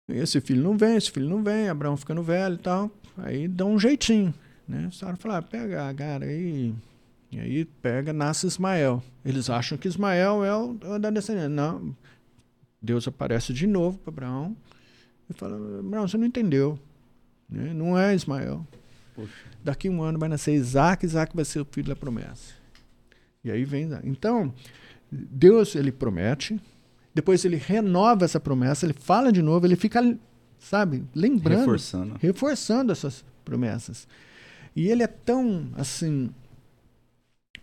E 0.10 0.18
esse 0.18 0.42
filho 0.42 0.62
não 0.62 0.78
vem, 0.78 0.98
esse 0.98 1.12
filho 1.12 1.30
não 1.30 1.44
vem, 1.44 1.70
Abraão 1.70 1.96
ficando 1.96 2.22
velho 2.22 2.56
e 2.56 2.60
tal. 2.60 2.92
Aí 3.18 3.48
dá 3.48 3.66
um 3.66 3.80
jeitinho, 3.80 4.34
né? 4.68 4.90
Sara 4.92 5.16
fala, 5.16 5.38
ah, 5.38 5.42
pega 5.42 5.90
a 5.90 5.94
cara 5.94 6.26
aí. 6.26 6.74
E 7.32 7.40
aí 7.40 7.66
pega, 7.66 8.12
nasce 8.12 8.46
Ismael. 8.46 9.02
Eles 9.26 9.50
acham 9.50 9.78
que 9.78 9.88
Ismael 9.88 10.44
é 10.44 10.56
o, 10.56 10.78
é 10.96 11.00
da 11.00 11.10
descendência. 11.10 11.50
Não. 11.50 11.96
Deus 12.82 13.08
aparece 13.08 13.54
de 13.54 13.66
novo 13.66 13.98
para 13.98 14.12
Abraão 14.12 14.58
e 15.30 15.34
fala, 15.34 15.56
Abraão, 15.80 16.08
você 16.08 16.18
não 16.18 16.26
entendeu. 16.26 16.78
Né? 17.50 17.74
Não 17.74 17.98
é 17.98 18.14
Ismael. 18.14 18.68
Poxa. 19.16 19.32
Daqui 19.64 19.90
um 19.90 20.02
ano 20.04 20.20
vai 20.20 20.28
nascer 20.28 20.54
Isaac, 20.54 21.06
Isaac 21.06 21.36
vai 21.36 21.46
ser 21.46 21.62
o 21.62 21.66
filho 21.66 21.88
da 21.88 21.96
promessa. 21.96 22.54
E 23.44 23.52
aí 23.52 23.64
vem. 23.64 23.90
Então, 24.04 24.54
Deus 25.12 25.76
ele 25.76 25.92
promete, 25.92 26.60
depois 27.14 27.46
ele 27.46 27.58
renova 27.58 28.26
essa 28.26 28.40
promessa, 28.40 28.86
ele 28.86 28.94
fala 28.94 29.32
de 29.32 29.42
novo, 29.42 29.66
ele 29.66 29.76
fica, 29.76 30.18
sabe, 30.60 31.04
lembrando, 31.14 31.60
reforçando, 31.60 32.16
reforçando 32.20 32.92
essas 32.92 33.24
promessas. 33.46 34.08
E 34.76 34.90
ele 34.90 35.04
é 35.04 35.08
tão 35.08 35.70
assim, 35.76 36.30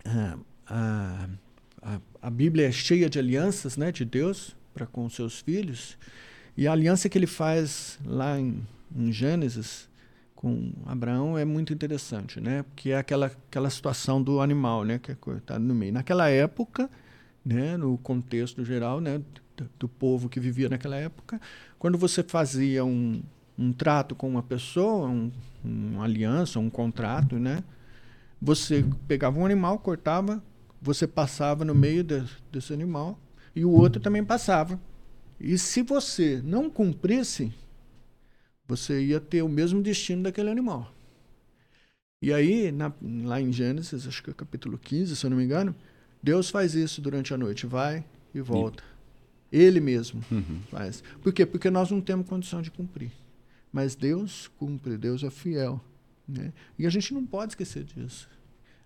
a, 0.05 0.37
a, 0.67 1.27
a, 1.81 2.01
a 2.21 2.29
Bíblia 2.29 2.67
é 2.67 2.71
cheia 2.71 3.09
de 3.09 3.19
alianças, 3.19 3.75
né, 3.75 3.91
de 3.91 4.05
Deus 4.05 4.55
para 4.73 4.85
com 4.85 5.09
seus 5.09 5.41
filhos, 5.41 5.97
e 6.55 6.67
a 6.67 6.71
aliança 6.71 7.09
que 7.09 7.17
ele 7.17 7.27
faz 7.27 7.99
lá 8.05 8.39
em, 8.39 8.65
em 8.95 9.11
Gênesis 9.11 9.89
com 10.41 10.73
Abraão 10.87 11.37
é 11.37 11.45
muito 11.45 11.71
interessante, 11.71 12.41
né? 12.41 12.63
Porque 12.63 12.89
é 12.89 12.97
aquela, 12.97 13.27
aquela 13.27 13.69
situação 13.69 14.21
do 14.21 14.41
animal, 14.41 14.83
né? 14.83 14.97
Que 14.97 15.11
está 15.11 15.59
no 15.59 15.75
meio. 15.75 15.93
Naquela 15.93 16.29
época, 16.29 16.89
né, 17.45 17.77
no 17.77 17.97
contexto 17.97 18.63
geral 18.63 19.01
né, 19.01 19.21
do, 19.57 19.69
do, 19.79 19.87
povo 19.87 20.29
que 20.29 20.39
vivia 20.39 20.69
naquela 20.69 20.95
época. 20.95 21.39
Quando 21.79 21.97
você 21.97 22.23
fazia 22.23 22.85
um, 22.85 23.21
um 23.57 23.73
trato 23.73 24.15
com 24.15 24.29
uma 24.29 24.43
pessoa, 24.43 25.07
um, 25.07 25.31
uma 25.63 26.03
aliança, 26.03 26.59
um 26.59 26.69
contrato, 26.69 27.37
né, 27.37 27.63
você 28.41 28.85
pegava 29.07 29.39
um 29.39 29.45
animal, 29.45 29.79
cortava, 29.79 30.43
você 30.81 31.07
passava 31.07 31.63
no 31.63 31.75
meio 31.75 32.03
de, 32.03 32.23
desse 32.51 32.73
animal 32.73 33.19
e 33.55 33.63
o 33.65 33.71
outro 33.71 34.01
também 34.01 34.23
passava. 34.23 34.79
E 35.39 35.57
se 35.57 35.81
você 35.81 36.41
não 36.43 36.69
cumprisse, 36.69 37.51
você 38.67 39.03
ia 39.03 39.19
ter 39.19 39.41
o 39.41 39.49
mesmo 39.49 39.81
destino 39.81 40.23
daquele 40.23 40.49
animal. 40.49 40.91
E 42.21 42.31
aí, 42.31 42.71
na, 42.71 42.93
lá 43.23 43.41
em 43.41 43.51
Gênesis, 43.51 44.07
acho 44.07 44.23
que 44.23 44.29
é 44.29 44.33
capítulo 44.33 44.77
15, 44.77 45.15
se 45.15 45.25
eu 45.25 45.29
não 45.31 45.37
me 45.37 45.43
engano, 45.43 45.75
Deus 46.21 46.49
faz 46.49 46.75
isso 46.75 47.01
durante 47.01 47.33
a 47.33 47.37
noite, 47.37 47.65
vai 47.65 48.03
e 48.33 48.41
volta. 48.41 48.83
E... 49.51 49.57
Ele 49.57 49.79
mesmo 49.79 50.23
uhum. 50.31 50.61
faz. 50.69 51.03
Por 51.21 51.33
quê? 51.33 51.45
Porque 51.45 51.69
nós 51.69 51.91
não 51.91 51.99
temos 51.99 52.27
condição 52.27 52.61
de 52.61 52.71
cumprir. 52.71 53.11
Mas 53.71 53.95
Deus 53.95 54.49
cumpre, 54.57 54.97
Deus 54.97 55.23
é 55.23 55.29
fiel. 55.29 55.81
Né? 56.27 56.53
E 56.79 56.85
a 56.85 56.89
gente 56.89 57.13
não 57.13 57.25
pode 57.25 57.53
esquecer 57.53 57.83
disso. 57.83 58.29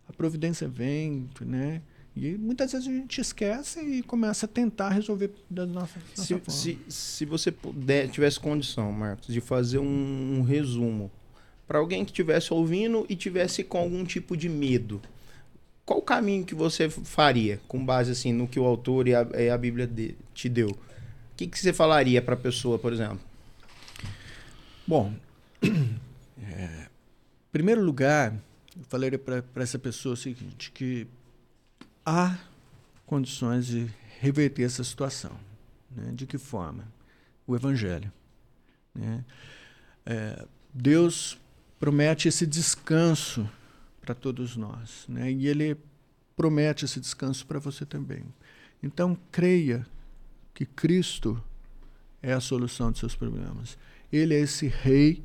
A 0.07 0.13
providência 0.13 0.67
vem, 0.67 1.29
né? 1.41 1.81
E 2.15 2.37
muitas 2.37 2.71
vezes 2.71 2.87
a 2.87 2.91
gente 2.91 3.19
esquece 3.19 3.81
e 3.81 4.01
começa 4.01 4.45
a 4.45 4.49
tentar 4.49 4.89
resolver 4.89 5.31
da 5.49 5.65
nossa, 5.65 5.99
nossa 5.99 6.23
se, 6.23 6.33
forma. 6.33 6.49
Se, 6.49 6.79
se 6.87 7.25
você 7.25 7.51
puder, 7.51 8.07
tivesse 8.09 8.39
condição, 8.39 8.91
Marcos, 8.91 9.27
de 9.27 9.41
fazer 9.41 9.79
um, 9.79 10.37
um 10.37 10.41
resumo 10.41 11.11
para 11.67 11.79
alguém 11.79 12.05
que 12.05 12.11
estivesse 12.11 12.53
ouvindo 12.53 13.05
e 13.09 13.15
tivesse 13.15 13.63
com 13.63 13.77
algum 13.77 14.05
tipo 14.05 14.37
de 14.37 14.47
medo, 14.47 15.01
qual 15.85 15.99
o 15.99 16.01
caminho 16.01 16.43
que 16.43 16.55
você 16.55 16.89
faria 16.89 17.59
com 17.67 17.85
base 17.85 18.11
assim 18.11 18.33
no 18.33 18.47
que 18.47 18.59
o 18.59 18.65
autor 18.65 19.07
e 19.07 19.13
a, 19.13 19.21
e 19.35 19.49
a 19.49 19.57
Bíblia 19.57 19.85
de, 19.85 20.15
te 20.33 20.49
deu? 20.49 20.69
O 20.69 21.37
que, 21.37 21.47
que 21.47 21.59
você 21.59 21.71
falaria 21.71 22.21
para 22.21 22.33
a 22.33 22.37
pessoa, 22.37 22.79
por 22.79 22.91
exemplo? 22.91 23.19
Bom, 24.87 25.13
é, 25.61 26.87
em 26.87 27.51
primeiro 27.51 27.81
lugar, 27.81 28.33
eu 28.75 28.83
falaria 28.85 29.19
para 29.19 29.43
essa 29.63 29.77
pessoa 29.77 30.13
o 30.13 30.17
seguinte, 30.17 30.71
que 30.71 31.05
há 32.05 32.37
condições 33.05 33.67
de 33.67 33.87
reverter 34.19 34.63
essa 34.63 34.83
situação. 34.83 35.31
Né? 35.91 36.11
De 36.13 36.25
que 36.25 36.37
forma? 36.37 36.87
O 37.45 37.55
Evangelho. 37.55 38.11
Né? 38.93 39.23
É, 40.05 40.45
Deus 40.73 41.37
promete 41.79 42.27
esse 42.27 42.45
descanso 42.45 43.47
para 44.05 44.13
todos 44.13 44.55
nós. 44.55 45.05
Né? 45.09 45.31
E 45.31 45.47
Ele 45.47 45.75
promete 46.35 46.85
esse 46.85 46.99
descanso 46.99 47.45
para 47.45 47.59
você 47.59 47.85
também. 47.85 48.23
Então, 48.83 49.17
creia 49.31 49.85
que 50.53 50.65
Cristo 50.65 51.41
é 52.21 52.33
a 52.33 52.39
solução 52.39 52.91
dos 52.91 52.99
seus 52.99 53.15
problemas. 53.15 53.77
Ele 54.11 54.35
é 54.35 54.39
esse 54.39 54.67
rei 54.67 55.23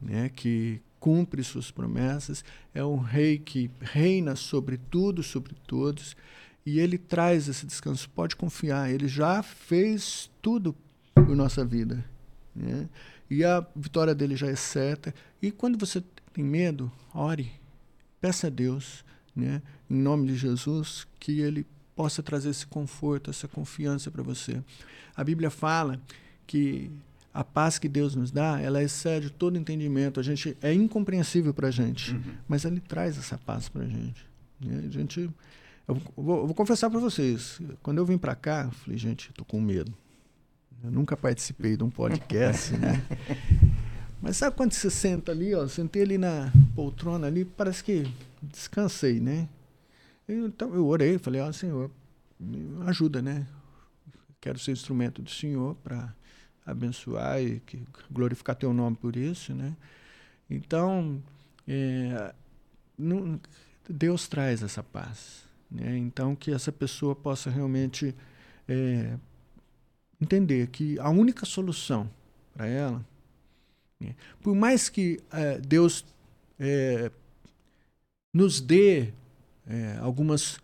né, 0.00 0.30
que 0.30 0.80
cumpre 0.98 1.42
suas 1.42 1.70
promessas, 1.70 2.44
é 2.72 2.84
um 2.84 2.98
rei 2.98 3.38
que 3.38 3.70
reina 3.80 4.36
sobre 4.36 4.76
tudo, 4.76 5.22
sobre 5.22 5.54
todos, 5.66 6.16
e 6.64 6.78
ele 6.78 6.96
traz 6.96 7.48
esse 7.48 7.66
descanso. 7.66 8.08
Pode 8.10 8.36
confiar, 8.36 8.90
ele 8.90 9.08
já 9.08 9.42
fez 9.42 10.30
tudo 10.40 10.74
por 11.14 11.34
nossa 11.34 11.64
vida. 11.64 12.04
Né? 12.54 12.88
E 13.28 13.44
a 13.44 13.66
vitória 13.74 14.14
dele 14.14 14.36
já 14.36 14.46
é 14.46 14.54
certa. 14.54 15.14
E 15.40 15.50
quando 15.50 15.76
você 15.78 16.02
tem 16.32 16.44
medo, 16.44 16.90
ore, 17.14 17.50
peça 18.22 18.46
a 18.46 18.50
Deus, 18.50 19.04
né, 19.34 19.60
em 19.90 19.96
nome 19.96 20.28
de 20.28 20.36
Jesus, 20.36 21.06
que 21.18 21.40
ele 21.40 21.66
possa 21.94 22.22
trazer 22.22 22.50
esse 22.50 22.66
conforto, 22.66 23.28
essa 23.28 23.48
confiança 23.48 24.10
para 24.10 24.22
você. 24.22 24.62
A 25.14 25.24
Bíblia 25.24 25.50
fala 25.50 26.00
que 26.46 26.90
a 27.34 27.42
paz 27.42 27.78
que 27.78 27.88
Deus 27.88 28.14
nos 28.14 28.30
dá, 28.30 28.60
ela 28.60 28.82
excede 28.82 29.28
todo 29.28 29.58
entendimento. 29.58 30.20
A 30.20 30.22
gente 30.22 30.56
é 30.62 30.72
incompreensível 30.72 31.52
para 31.52 31.68
a 31.68 31.70
gente, 31.70 32.12
uhum. 32.12 32.22
mas 32.46 32.64
Ele 32.64 32.80
traz 32.80 33.18
essa 33.18 33.36
paz 33.36 33.68
para 33.68 33.82
a 33.82 33.88
gente. 33.88 34.24
A 34.64 34.88
gente, 34.88 35.28
eu 35.88 36.00
vou, 36.16 36.40
eu 36.42 36.46
vou 36.46 36.54
confessar 36.54 36.88
para 36.88 37.00
vocês, 37.00 37.60
quando 37.82 37.98
eu 37.98 38.06
vim 38.06 38.16
para 38.16 38.36
cá, 38.36 38.64
eu 38.64 38.70
falei, 38.70 38.96
gente, 38.96 39.30
estou 39.30 39.44
com 39.44 39.60
medo. 39.60 39.92
Eu 40.84 40.90
nunca 40.90 41.16
participei 41.16 41.76
de 41.76 41.84
um 41.84 41.90
podcast, 41.90 42.76
né? 42.76 43.02
Mas 44.22 44.36
sabe 44.36 44.56
quando 44.56 44.72
você 44.72 44.88
senta 44.88 45.32
ali, 45.32 45.52
ó, 45.52 45.66
sentei 45.66 46.02
ali 46.02 46.16
na 46.16 46.52
poltrona 46.76 47.26
ali, 47.26 47.44
parece 47.44 47.82
que 47.82 48.04
descansei, 48.40 49.18
né? 49.18 49.48
Então 50.28 50.72
eu 50.72 50.86
orei, 50.86 51.18
falei, 51.18 51.40
ó, 51.40 51.50
Senhor, 51.50 51.90
me 52.38 52.86
ajuda, 52.86 53.20
né? 53.20 53.44
Quero 54.40 54.60
ser 54.60 54.70
instrumento 54.70 55.20
do 55.20 55.28
Senhor 55.28 55.74
para 55.82 56.14
abençoar 56.64 57.42
e 57.42 57.58
que, 57.66 57.82
glorificar 58.08 58.54
teu 58.54 58.72
nome 58.72 58.96
por 58.96 59.16
isso, 59.16 59.52
né? 59.52 59.76
Então, 60.48 61.20
é, 61.66 62.32
não, 62.96 63.40
Deus 63.88 64.28
traz 64.28 64.62
essa 64.62 64.84
paz, 64.84 65.42
né? 65.68 65.98
Então 65.98 66.36
que 66.36 66.52
essa 66.52 66.70
pessoa 66.70 67.16
possa 67.16 67.50
realmente 67.50 68.14
é, 68.68 69.18
entender 70.20 70.68
que 70.68 70.96
a 71.00 71.10
única 71.10 71.44
solução 71.44 72.08
para 72.54 72.68
ela? 72.68 73.04
Por 74.40 74.54
mais 74.54 74.88
que 74.88 75.20
é, 75.32 75.58
Deus 75.58 76.04
é, 76.58 77.10
nos 78.34 78.60
dê 78.60 79.12
é, 79.66 79.98
algumas 80.00 80.58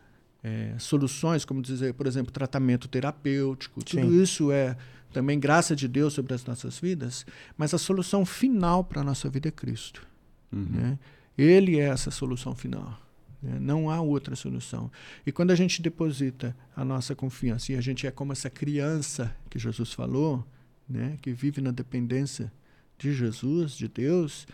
soluções, 0.78 1.44
como 1.44 1.60
dizer, 1.60 1.92
por 1.92 2.06
exemplo, 2.06 2.32
tratamento 2.32 2.88
terapêutico, 2.88 3.80
Sim. 3.80 4.00
tudo 4.00 4.14
isso 4.22 4.50
é 4.50 4.78
também 5.12 5.38
graça 5.38 5.74
de 5.74 5.86
Deus 5.88 6.14
sobre 6.14 6.34
as 6.34 6.44
nossas 6.44 6.78
vidas, 6.78 7.26
mas 7.56 7.74
a 7.74 7.78
solução 7.78 8.24
final 8.24 8.84
para 8.84 9.00
a 9.00 9.04
nossa 9.04 9.28
vida 9.28 9.48
é 9.48 9.50
Cristo. 9.50 10.06
Uhum. 10.52 10.66
Né? 10.70 10.98
Ele 11.36 11.78
é 11.78 11.84
essa 11.84 12.10
solução 12.10 12.54
final. 12.54 13.00
Né? 13.42 13.58
Não 13.60 13.90
há 13.90 14.00
outra 14.00 14.36
solução. 14.36 14.90
E 15.26 15.32
quando 15.32 15.50
a 15.50 15.54
gente 15.54 15.80
deposita 15.80 16.56
a 16.74 16.84
nossa 16.84 17.14
confiança, 17.14 17.72
e 17.72 17.76
a 17.76 17.80
gente 17.80 18.06
é 18.06 18.10
como 18.10 18.32
essa 18.32 18.50
criança 18.50 19.34
que 19.48 19.58
Jesus 19.58 19.92
falou, 19.92 20.44
né? 20.88 21.16
que 21.22 21.32
vive 21.32 21.60
na 21.60 21.70
dependência 21.70 22.52
de 22.98 23.12
Jesus, 23.12 23.72
de 23.72 23.88
Deus, 23.88 24.46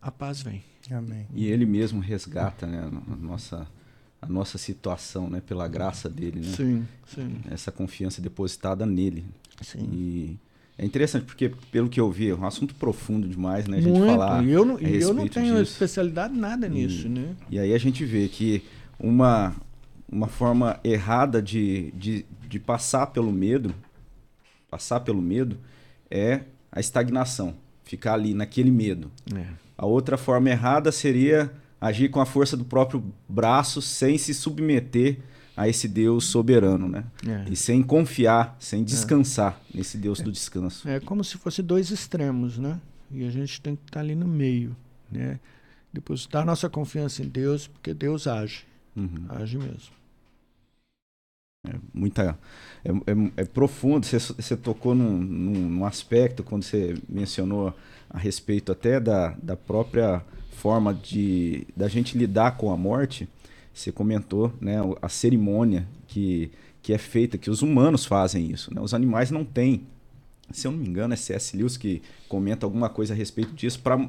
a 0.00 0.10
paz 0.10 0.42
vem. 0.42 0.62
Amém. 0.90 1.26
E 1.34 1.46
ele 1.46 1.66
mesmo 1.66 2.00
resgata 2.00 2.66
né, 2.66 2.80
a 2.80 3.16
nossa 3.16 3.66
a 4.20 4.26
nossa 4.26 4.58
situação, 4.58 5.30
né, 5.30 5.40
pela 5.40 5.68
graça 5.68 6.08
dele, 6.08 6.40
né? 6.40 6.52
Sim, 6.52 6.88
sim. 7.06 7.36
Essa 7.48 7.70
confiança 7.70 8.20
depositada 8.20 8.84
nele. 8.84 9.24
Sim. 9.62 9.88
E 9.92 10.38
é 10.76 10.84
interessante 10.84 11.24
porque 11.24 11.52
pelo 11.70 11.88
que 11.88 12.00
eu 12.00 12.10
vi, 12.10 12.30
é 12.30 12.34
um 12.34 12.44
assunto 12.44 12.74
profundo 12.74 13.28
demais, 13.28 13.68
né, 13.68 13.78
a 13.78 13.80
gente 13.80 13.96
Muito. 13.96 14.10
falar. 14.10 14.44
E 14.44 14.50
eu 14.50 14.64
não, 14.64 14.76
eu 14.78 15.14
não 15.14 15.28
tenho 15.28 15.58
disso. 15.58 15.72
especialidade 15.72 16.36
nada 16.36 16.68
nisso, 16.68 17.06
e, 17.06 17.10
né? 17.10 17.36
E 17.48 17.58
aí 17.60 17.72
a 17.72 17.78
gente 17.78 18.04
vê 18.04 18.28
que 18.28 18.64
uma 18.98 19.54
uma 20.10 20.26
forma 20.26 20.80
errada 20.82 21.42
de, 21.42 21.92
de, 21.92 22.24
de 22.48 22.58
passar 22.58 23.08
pelo 23.08 23.30
medo, 23.30 23.74
passar 24.70 25.00
pelo 25.00 25.20
medo 25.20 25.58
é 26.10 26.40
a 26.70 26.80
estagnação, 26.80 27.54
ficar 27.84 28.14
ali 28.14 28.34
naquele 28.34 28.70
medo. 28.70 29.10
É. 29.34 29.46
A 29.76 29.86
outra 29.86 30.16
forma 30.16 30.50
errada 30.50 30.90
seria 30.90 31.52
agir 31.80 32.08
com 32.08 32.20
a 32.20 32.26
força 32.26 32.56
do 32.56 32.64
próprio 32.64 33.02
braço 33.28 33.80
sem 33.80 34.18
se 34.18 34.34
submeter 34.34 35.18
a 35.56 35.68
esse 35.68 35.88
Deus 35.88 36.26
soberano, 36.26 36.88
né? 36.88 37.04
É. 37.26 37.50
E 37.50 37.56
sem 37.56 37.82
confiar, 37.82 38.56
sem 38.60 38.84
descansar 38.84 39.60
é. 39.74 39.78
nesse 39.78 39.98
Deus 39.98 40.20
é. 40.20 40.22
do 40.22 40.30
descanso. 40.30 40.88
É 40.88 41.00
como 41.00 41.24
se 41.24 41.36
fosse 41.36 41.62
dois 41.62 41.90
extremos, 41.90 42.58
né? 42.58 42.80
E 43.10 43.24
a 43.24 43.30
gente 43.30 43.60
tem 43.60 43.74
que 43.74 43.82
estar 43.86 44.00
ali 44.00 44.14
no 44.14 44.28
meio, 44.28 44.76
né? 45.10 45.40
Depositar 45.92 46.44
nossa 46.44 46.68
confiança 46.68 47.22
em 47.22 47.28
Deus, 47.28 47.66
porque 47.66 47.92
Deus 47.92 48.26
age, 48.26 48.64
uhum. 48.94 49.26
age 49.30 49.58
mesmo. 49.58 49.98
É 51.74 51.78
muita, 51.92 52.38
é, 52.84 52.90
é, 52.90 53.42
é 53.42 53.44
profundo. 53.44 54.06
Você, 54.06 54.18
você 54.18 54.56
tocou 54.56 54.94
num, 54.94 55.18
num, 55.20 55.84
aspecto 55.84 56.42
quando 56.42 56.62
você 56.62 56.94
mencionou 57.08 57.74
a 58.08 58.18
respeito 58.18 58.72
até 58.72 58.98
da, 58.98 59.36
da 59.42 59.56
própria 59.56 60.22
forma 60.52 60.92
de 60.92 61.66
da 61.76 61.88
gente 61.88 62.18
lidar 62.18 62.56
com 62.56 62.72
a 62.72 62.76
morte, 62.76 63.28
você 63.72 63.92
comentou, 63.92 64.52
né, 64.60 64.76
a 65.00 65.08
cerimônia 65.08 65.86
que, 66.06 66.50
que 66.82 66.92
é 66.92 66.98
feita, 66.98 67.38
que 67.38 67.50
os 67.50 67.62
humanos 67.62 68.04
fazem 68.04 68.50
isso, 68.50 68.74
né? 68.74 68.80
Os 68.80 68.92
animais 68.92 69.30
não 69.30 69.44
têm. 69.44 69.86
Se 70.50 70.66
eu 70.66 70.72
não 70.72 70.78
me 70.78 70.88
engano, 70.88 71.14
é 71.14 71.16
C.S. 71.16 71.56
Lewis 71.56 71.76
que 71.76 72.02
comenta 72.28 72.66
alguma 72.66 72.88
coisa 72.88 73.12
a 73.12 73.16
respeito 73.16 73.52
disso, 73.52 73.80
pra, 73.80 74.08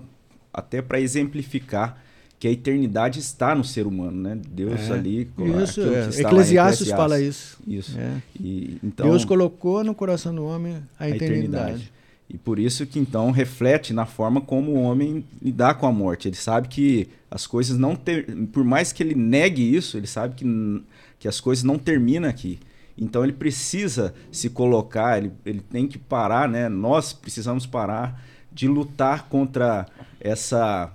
até 0.53 0.81
para 0.81 0.99
exemplificar 0.99 2.02
que 2.40 2.48
a 2.48 2.52
eternidade 2.52 3.20
está 3.20 3.53
no 3.53 3.66
ser 3.66 3.86
humano, 3.86 4.22
né? 4.22 4.40
Deus 4.49 4.90
é, 4.90 4.94
ali. 4.94 5.30
Isso, 5.61 5.82
é. 5.82 6.22
Eclesiastes 6.22 6.90
fala 6.90 7.20
isso. 7.20 7.60
Isso. 7.68 7.99
É. 7.99 8.22
E, 8.40 8.78
então, 8.82 9.10
Deus 9.10 9.26
colocou 9.26 9.84
no 9.84 9.94
coração 9.94 10.34
do 10.34 10.45
homem 10.45 10.78
a, 10.98 11.03
a 11.03 11.10
eternidade. 11.10 11.44
eternidade. 11.44 11.91
E 12.30 12.38
por 12.38 12.60
isso 12.60 12.86
que 12.86 12.99
então 12.99 13.32
reflete 13.32 13.91
na 13.91 14.06
forma 14.06 14.40
como 14.40 14.72
o 14.72 14.82
homem 14.84 15.26
lidar 15.41 15.74
com 15.74 15.86
a 15.86 15.91
morte. 15.91 16.30
Ele 16.30 16.36
sabe 16.36 16.70
que 16.70 17.10
as 17.30 17.45
coisas 17.45 17.78
não 17.78 17.95
ter, 17.95 18.26
por 18.53 18.64
mais 18.64 18.94
que 18.94 19.03
ele 19.03 19.16
negue 19.16 19.76
isso, 19.76 19.98
ele 19.98 20.07
sabe 20.07 20.36
que, 20.36 20.84
que 21.18 21.28
as 21.28 21.41
coisas 21.41 21.64
não 21.64 21.78
terminam 21.78 22.30
aqui. 22.30 22.60
Então 22.98 23.24
ele 23.24 23.34
precisa 23.34 24.14
se 24.32 24.49
colocar, 24.49 25.18
ele, 25.18 25.32
ele 25.45 25.60
tem 25.60 25.88
que 25.88 25.98
parar, 25.98 26.48
né? 26.48 26.70
Nós 26.70 27.11
precisamos 27.11 27.66
parar 27.66 28.24
de 28.52 28.68
lutar 28.68 29.28
contra 29.28 29.88
essa 30.20 30.91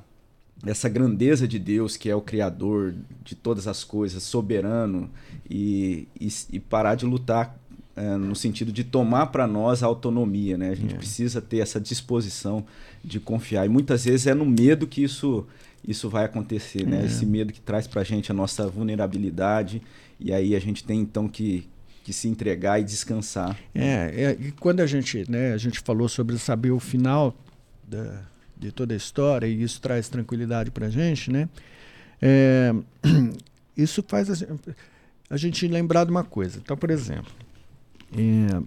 essa 0.66 0.89
grandeza 0.89 1.47
de 1.47 1.59
Deus 1.59 1.97
que 1.97 2.09
é 2.09 2.15
o 2.15 2.20
criador 2.20 2.95
de 3.24 3.35
todas 3.35 3.66
as 3.66 3.85
coisas, 3.85 4.23
soberano 4.23 5.11
e, 5.49 6.09
e, 6.20 6.28
e 6.53 6.61
parar 6.61 6.95
de 6.95 7.05
lutar 7.05 7.59
é, 7.97 8.16
no 8.16 8.35
sentido 8.35 8.73
de 8.73 8.82
tomar 8.82 9.27
para 9.27 9.47
nós 9.47 9.82
a 9.82 9.86
autonomia, 9.86 10.59
né? 10.59 10.70
A 10.70 10.74
gente 10.74 10.95
é. 10.95 10.97
precisa 10.97 11.41
ter 11.41 11.59
essa 11.59 11.81
disposição 11.81 12.65
de 13.05 13.20
confiar. 13.20 13.65
E 13.66 13.69
muitas 13.69 14.05
vezes 14.05 14.27
é 14.27 14.35
no 14.35 14.45
medo 14.45 14.86
que 14.86 15.03
isso, 15.03 15.47
isso 15.86 16.09
vai 16.09 16.24
acontecer, 16.24 16.85
né? 16.86 17.03
É. 17.03 17.07
Esse 17.07 17.24
medo 17.24 17.53
que 17.53 17.61
traz 17.61 17.86
para 17.86 18.01
a 18.01 18.05
gente 18.05 18.32
a 18.32 18.35
nossa 18.35 18.66
vulnerabilidade. 18.66 19.81
E 20.19 20.32
aí 20.32 20.57
a 20.57 20.61
gente 20.61 20.82
tem 20.82 21.01
então 21.01 21.28
que, 21.28 21.69
que 22.03 22.12
se 22.12 22.27
entregar 22.27 22.81
e 22.81 22.85
descansar. 22.85 23.57
É, 23.73 24.12
é, 24.12 24.36
e 24.41 24.51
quando 24.51 24.81
a 24.81 24.86
gente, 24.86 25.31
né, 25.31 25.53
a 25.53 25.59
gente 25.59 25.78
falou 25.78 26.09
sobre 26.09 26.36
saber 26.39 26.73
o 26.73 26.81
final 26.81 27.32
da, 27.86 28.23
de 28.56 28.72
toda 28.72 28.94
a 28.94 28.97
história, 28.97 29.47
e 29.47 29.62
isso 29.62 29.81
traz 29.81 30.09
tranquilidade 30.09 30.70
para 30.70 30.86
a 30.86 30.90
gente, 30.90 31.31
né? 31.31 31.48
É, 32.20 32.72
isso 33.76 34.02
faz 34.06 34.31
a, 34.31 34.47
a, 35.28 35.36
gente 35.36 35.66
lembrar 35.68 36.05
de 36.05 36.10
uma 36.10 36.24
coisa. 36.24 36.59
Então, 36.62 36.76
por 36.76 36.90
exemplo, 36.90 37.32
é, 38.16 38.62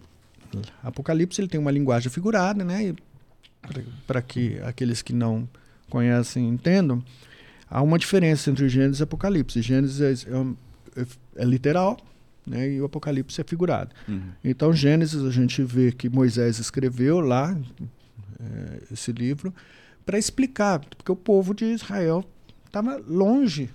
Apocalipse 0.84 1.42
ele 1.42 1.48
tem 1.48 1.60
uma 1.60 1.72
linguagem 1.72 2.12
figurada, 2.12 2.64
né? 2.64 2.94
Para 4.06 4.22
que 4.22 4.60
aqueles 4.64 5.02
que 5.02 5.14
não 5.14 5.48
conhecem 5.90 6.48
entendam, 6.48 7.04
há 7.70 7.82
uma 7.82 7.98
diferença 7.98 8.50
entre 8.50 8.68
Gênesis 8.70 9.00
e 9.00 9.04
Apocalipse. 9.04 9.62
Gênesis 9.62 10.26
é, 10.28 11.02
é, 11.02 11.06
é 11.38 11.46
literal, 11.46 11.98
né? 12.46 12.70
E 12.70 12.82
o 12.82 12.86
Apocalipse 12.86 13.42
é 13.42 13.44
figurado. 13.44 13.94
Uhum. 14.08 14.32
Então, 14.44 14.72
Gênesis 14.72 15.24
a 15.24 15.32
gente 15.32 15.64
vê 15.64 15.92
que 15.92 16.10
Moisés 16.10 16.60
escreveu 16.60 17.20
lá 17.20 17.58
é, 18.40 18.94
esse 18.94 19.12
livro 19.12 19.54
para 20.06 20.18
explicar, 20.18 20.80
porque 20.80 21.12
o 21.12 21.16
povo 21.16 21.54
de 21.54 21.66
Israel 21.66 22.24
estava 22.66 23.02
longe 23.08 23.70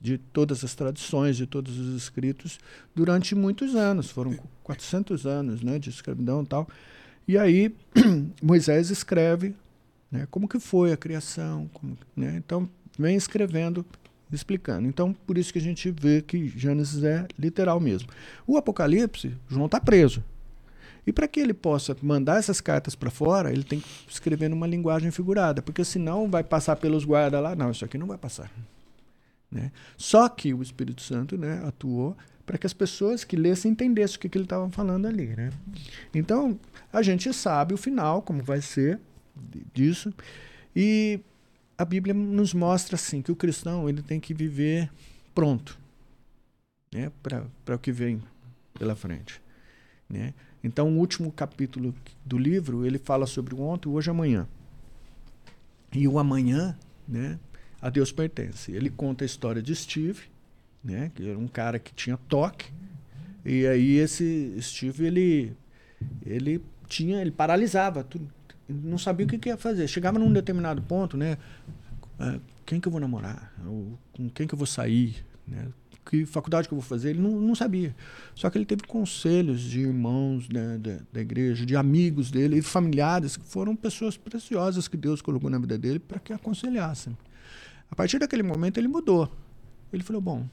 de 0.00 0.18
todas 0.18 0.64
as 0.64 0.74
tradições, 0.74 1.36
de 1.36 1.46
todos 1.46 1.78
os 1.78 1.96
escritos, 1.96 2.58
durante 2.94 3.34
muitos 3.34 3.74
anos. 3.74 4.10
Foram 4.10 4.36
400 4.62 5.26
anos 5.26 5.62
né, 5.62 5.78
de 5.78 5.90
escravidão 5.90 6.42
e 6.42 6.46
tal. 6.46 6.68
E 7.26 7.38
aí 7.38 7.74
Moisés 8.42 8.90
escreve 8.90 9.54
né, 10.10 10.26
como 10.30 10.48
que 10.48 10.58
foi 10.58 10.92
a 10.92 10.96
criação. 10.96 11.68
Como, 11.72 11.96
né, 12.16 12.34
então, 12.36 12.68
vem 12.98 13.16
escrevendo, 13.16 13.84
explicando. 14.32 14.88
Então, 14.88 15.12
por 15.12 15.38
isso 15.38 15.52
que 15.52 15.58
a 15.58 15.62
gente 15.62 15.90
vê 15.90 16.22
que 16.22 16.48
Gênesis 16.48 17.02
é 17.02 17.26
literal 17.38 17.80
mesmo. 17.80 18.08
O 18.46 18.56
Apocalipse, 18.56 19.34
João 19.48 19.66
está 19.66 19.80
preso. 19.80 20.22
E 21.06 21.12
para 21.12 21.28
que 21.28 21.38
ele 21.38 21.54
possa 21.54 21.96
mandar 22.02 22.38
essas 22.38 22.60
cartas 22.60 22.94
para 22.96 23.10
fora, 23.10 23.52
ele 23.52 23.62
tem 23.62 23.78
que 23.80 23.88
escrever 24.08 24.48
numa 24.48 24.66
linguagem 24.66 25.10
figurada, 25.10 25.62
porque 25.62 25.84
senão 25.84 26.28
vai 26.28 26.42
passar 26.42 26.76
pelos 26.76 27.04
guardas 27.04 27.40
lá. 27.40 27.54
Não, 27.54 27.70
isso 27.70 27.84
aqui 27.84 27.96
não 27.96 28.08
vai 28.08 28.18
passar. 28.18 28.50
Né? 29.50 29.70
Só 29.96 30.28
que 30.28 30.52
o 30.52 30.62
Espírito 30.62 31.02
Santo 31.02 31.38
né, 31.38 31.62
atuou 31.64 32.16
para 32.44 32.58
que 32.58 32.66
as 32.66 32.72
pessoas 32.72 33.24
que 33.24 33.36
lessem 33.36 33.72
entendessem 33.72 34.16
o 34.16 34.20
que, 34.20 34.28
que 34.28 34.36
ele 34.36 34.44
estava 34.44 34.68
falando 34.70 35.06
ali. 35.06 35.28
Né? 35.28 35.50
Então, 36.12 36.58
a 36.92 37.02
gente 37.02 37.32
sabe 37.32 37.72
o 37.72 37.76
final, 37.76 38.22
como 38.22 38.42
vai 38.42 38.60
ser 38.60 38.98
disso. 39.72 40.12
E 40.74 41.20
a 41.78 41.84
Bíblia 41.84 42.14
nos 42.14 42.52
mostra 42.52 42.96
assim 42.96 43.22
que 43.22 43.30
o 43.30 43.36
cristão 43.36 43.88
ele 43.88 44.02
tem 44.02 44.18
que 44.18 44.34
viver 44.34 44.90
pronto 45.34 45.78
né, 46.92 47.12
para 47.22 47.74
o 47.74 47.78
que 47.78 47.92
vem 47.92 48.22
pela 48.74 48.96
frente. 48.96 49.40
Né? 50.08 50.32
Então, 50.62 50.88
o 50.88 50.98
último 50.98 51.30
capítulo 51.30 51.94
do 52.24 52.38
livro, 52.38 52.84
ele 52.84 52.98
fala 52.98 53.26
sobre 53.26 53.54
o 53.54 53.60
ontem, 53.60 53.88
hoje 53.88 54.08
e 54.08 54.10
amanhã. 54.10 54.48
E 55.92 56.08
o 56.08 56.18
amanhã, 56.18 56.76
né, 57.06 57.38
a 57.80 57.88
Deus 57.88 58.10
pertence. 58.10 58.72
Ele 58.72 58.90
conta 58.90 59.24
a 59.24 59.26
história 59.26 59.62
de 59.62 59.74
Steve, 59.74 60.22
né, 60.82 61.10
que 61.14 61.28
era 61.28 61.38
um 61.38 61.48
cara 61.48 61.78
que 61.78 61.94
tinha 61.94 62.16
toque. 62.16 62.72
E 63.44 63.66
aí 63.66 63.96
esse 63.96 64.56
Steve, 64.60 65.06
ele 65.06 65.52
ele 66.24 66.62
tinha, 66.88 67.20
ele 67.20 67.30
paralisava, 67.30 68.04
tudo, 68.04 68.28
não 68.68 68.98
sabia 68.98 69.24
o 69.24 69.28
que, 69.28 69.38
que 69.38 69.48
ia 69.48 69.56
fazer. 69.56 69.88
Chegava 69.88 70.18
num 70.18 70.32
determinado 70.32 70.82
ponto, 70.82 71.16
né, 71.16 71.38
ah, 72.18 72.38
quem 72.64 72.80
que 72.80 72.88
eu 72.88 72.92
vou 72.92 73.00
namorar? 73.00 73.52
Ou 73.66 73.98
com 74.12 74.28
quem 74.28 74.46
que 74.46 74.54
eu 74.54 74.58
vou 74.58 74.66
sair, 74.66 75.24
né? 75.46 75.68
Que 76.08 76.24
faculdade 76.24 76.68
que 76.68 76.74
eu 76.74 76.78
vou 76.78 76.88
fazer, 76.88 77.10
ele 77.10 77.20
não, 77.20 77.32
não 77.32 77.54
sabia. 77.54 77.94
Só 78.34 78.48
que 78.48 78.56
ele 78.56 78.64
teve 78.64 78.84
conselhos 78.84 79.60
de 79.60 79.80
irmãos 79.80 80.48
da, 80.48 80.76
da, 80.76 80.98
da 81.12 81.20
igreja, 81.20 81.66
de 81.66 81.76
amigos 81.76 82.30
dele 82.30 82.58
e 82.58 82.62
familiares, 82.62 83.36
que 83.36 83.44
foram 83.44 83.74
pessoas 83.74 84.16
preciosas 84.16 84.88
que 84.88 84.96
Deus 84.96 85.20
colocou 85.20 85.50
na 85.50 85.58
vida 85.58 85.76
dele 85.76 85.98
para 85.98 86.18
que 86.20 86.32
aconselhassem. 86.32 87.16
A 87.90 87.94
partir 87.94 88.18
daquele 88.18 88.42
momento 88.42 88.78
ele 88.78 88.88
mudou. 88.88 89.30
Ele 89.92 90.02
falou: 90.02 90.22
bom, 90.22 90.48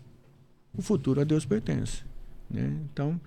o 0.76 0.82
futuro 0.82 1.22
a 1.22 1.24
Deus 1.24 1.46
pertence. 1.46 2.04
Né? 2.50 2.76
Então, 2.92 3.20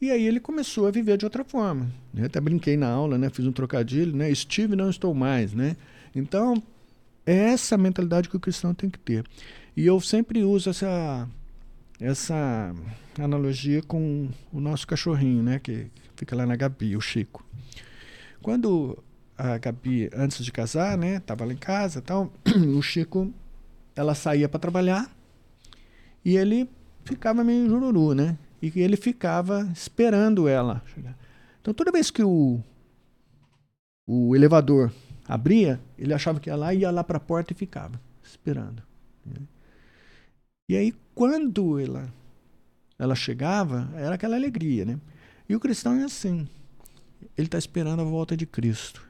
e 0.00 0.10
aí 0.10 0.26
ele 0.26 0.40
começou 0.40 0.86
a 0.86 0.90
viver 0.90 1.16
de 1.16 1.24
outra 1.24 1.44
forma. 1.44 1.90
Né? 2.12 2.26
Até 2.26 2.40
brinquei 2.40 2.76
na 2.76 2.88
aula, 2.88 3.16
né? 3.16 3.30
fiz 3.30 3.46
um 3.46 3.52
trocadilho, 3.52 4.14
né? 4.14 4.30
estive 4.30 4.76
não 4.76 4.90
estou 4.90 5.14
mais. 5.14 5.52
Né? 5.52 5.76
Então, 6.14 6.62
é 7.26 7.52
essa 7.52 7.78
mentalidade 7.78 8.28
que 8.28 8.36
o 8.36 8.40
cristão 8.40 8.74
tem 8.74 8.90
que 8.90 8.98
ter. 8.98 9.24
E 9.76 9.86
eu 9.86 10.00
sempre 10.00 10.42
uso 10.42 10.70
essa 10.70 11.28
essa 12.04 12.74
analogia 13.18 13.82
com 13.82 14.28
o 14.52 14.60
nosso 14.60 14.86
cachorrinho, 14.86 15.42
né, 15.42 15.58
que 15.58 15.86
fica 16.14 16.36
lá 16.36 16.44
na 16.44 16.54
Gabi, 16.54 16.96
o 16.96 17.00
Chico. 17.00 17.44
Quando 18.42 19.02
a 19.38 19.56
Gabi, 19.56 20.10
antes 20.14 20.44
de 20.44 20.52
casar, 20.52 20.98
né, 20.98 21.20
tava 21.20 21.46
lá 21.46 21.52
em 21.52 21.56
casa, 21.56 22.02
tal, 22.02 22.30
o 22.76 22.82
Chico, 22.82 23.32
ela 23.96 24.14
saía 24.14 24.48
para 24.48 24.60
trabalhar 24.60 25.10
e 26.22 26.36
ele 26.36 26.68
ficava 27.04 27.42
meio 27.42 27.68
jururu, 27.68 28.14
né? 28.14 28.36
E 28.60 28.72
ele 28.76 28.96
ficava 28.96 29.68
esperando 29.72 30.46
ela 30.46 30.82
chegar. 30.94 31.16
Então 31.60 31.72
toda 31.72 31.92
vez 31.92 32.10
que 32.10 32.22
o 32.22 32.60
o 34.06 34.36
elevador 34.36 34.92
abria, 35.26 35.80
ele 35.98 36.12
achava 36.12 36.38
que 36.38 36.50
ia 36.50 36.56
lá, 36.56 36.74
ia 36.74 36.90
lá 36.90 37.02
para 37.02 37.16
a 37.16 37.20
porta 37.20 37.54
e 37.54 37.56
ficava 37.56 37.98
esperando. 38.22 38.82
Né? 39.24 39.36
E 40.68 40.76
aí, 40.76 40.94
quando 41.14 41.78
ela, 41.78 42.12
ela 42.98 43.14
chegava, 43.14 43.90
era 43.94 44.14
aquela 44.14 44.36
alegria, 44.36 44.84
né? 44.84 44.98
E 45.48 45.54
o 45.54 45.60
cristão 45.60 45.94
é 45.94 46.04
assim. 46.04 46.48
Ele 47.36 47.46
está 47.46 47.58
esperando 47.58 48.00
a 48.00 48.04
volta 48.04 48.36
de 48.36 48.46
Cristo. 48.46 49.06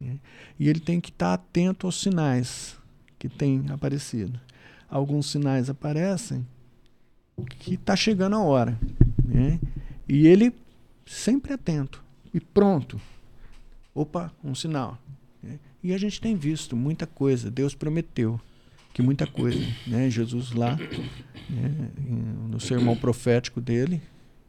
Né? 0.00 0.18
E 0.58 0.68
ele 0.68 0.80
tem 0.80 1.00
que 1.00 1.10
estar 1.10 1.36
tá 1.36 1.42
atento 1.42 1.86
aos 1.86 2.00
sinais 2.00 2.76
que 3.18 3.28
têm 3.28 3.66
aparecido. 3.70 4.40
Alguns 4.88 5.30
sinais 5.30 5.70
aparecem 5.70 6.46
que 7.60 7.74
está 7.74 7.94
chegando 7.94 8.36
a 8.36 8.42
hora. 8.42 8.78
Né? 9.24 9.60
E 10.08 10.26
ele 10.26 10.52
sempre 11.06 11.52
atento 11.52 12.02
e 12.34 12.40
pronto. 12.40 13.00
Opa, 13.94 14.32
um 14.42 14.54
sinal. 14.54 14.98
Né? 15.42 15.58
E 15.82 15.92
a 15.92 15.98
gente 15.98 16.20
tem 16.20 16.34
visto 16.34 16.74
muita 16.74 17.06
coisa. 17.06 17.50
Deus 17.50 17.74
prometeu 17.74 18.40
que 18.98 19.02
muita 19.02 19.28
coisa. 19.28 19.64
Né? 19.86 20.10
Jesus 20.10 20.50
lá, 20.50 20.76
né, 21.48 21.90
no 22.50 22.58
sermão 22.58 22.96
profético 22.96 23.60
dele, 23.60 24.02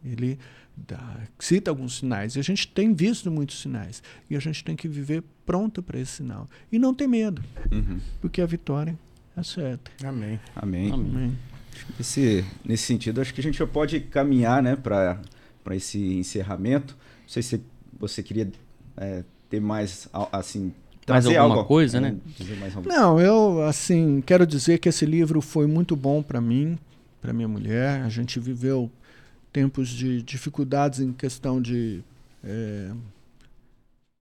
ele 0.03 0.39
dá, 0.75 1.19
cita 1.37 1.69
alguns 1.69 1.99
sinais. 1.99 2.35
E 2.35 2.39
a 2.39 2.41
gente 2.41 2.67
tem 2.67 2.91
visto 2.91 3.29
muitos 3.29 3.61
sinais. 3.61 4.01
E 4.27 4.35
a 4.35 4.39
gente 4.39 4.63
tem 4.63 4.75
que 4.75 4.87
viver 4.87 5.23
pronto 5.45 5.83
para 5.83 5.99
esse 5.99 6.13
sinal. 6.13 6.49
E 6.71 6.79
não 6.79 6.95
ter 6.95 7.05
medo, 7.05 7.43
uhum. 7.71 7.99
porque 8.19 8.41
a 8.41 8.45
vitória 8.47 8.97
é 9.37 9.43
certa. 9.43 9.91
Amém. 10.03 10.39
Amém. 10.55 10.91
Amém. 10.93 11.37
Esse, 11.99 12.43
nesse 12.65 12.85
sentido, 12.85 13.21
acho 13.21 13.31
que 13.31 13.41
a 13.41 13.43
gente 13.43 13.59
já 13.59 13.67
pode 13.67 13.99
caminhar 13.99 14.63
né, 14.63 14.75
para 14.75 15.21
esse 15.75 16.15
encerramento. 16.15 16.97
Não 17.21 17.29
sei 17.29 17.43
se 17.43 17.61
você 17.99 18.23
queria 18.23 18.51
é, 18.97 19.23
ter 19.47 19.61
mais 19.61 20.09
assim 20.31 20.73
mais 21.09 21.25
alguma 21.25 21.55
algo, 21.55 21.65
coisa, 21.65 21.99
né? 21.99 22.15
Não, 22.85 23.19
eu 23.19 23.63
assim 23.63 24.21
quero 24.25 24.45
dizer 24.45 24.79
que 24.79 24.89
esse 24.89 25.05
livro 25.05 25.41
foi 25.41 25.67
muito 25.67 25.95
bom 25.95 26.21
para 26.21 26.39
mim, 26.39 26.77
para 27.21 27.33
minha 27.33 27.47
mulher. 27.47 28.01
A 28.01 28.09
gente 28.09 28.39
viveu 28.39 28.91
tempos 29.51 29.89
de 29.89 30.21
dificuldades 30.21 30.99
em 30.99 31.11
questão 31.11 31.61
de, 31.61 32.01
é, 32.43 32.91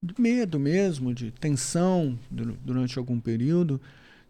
de 0.03 0.15
medo 0.21 0.59
mesmo, 0.59 1.15
de 1.15 1.31
tensão 1.31 2.19
durante 2.65 2.99
algum 2.99 3.21
período. 3.21 3.81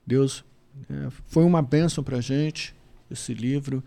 Deus 0.07 0.45
é, 0.91 1.09
foi 1.27 1.45
uma 1.45 1.63
bênção 1.63 2.03
para 2.03 2.19
a 2.19 2.21
gente 2.21 2.75
esse 3.11 3.33
livro 3.33 3.83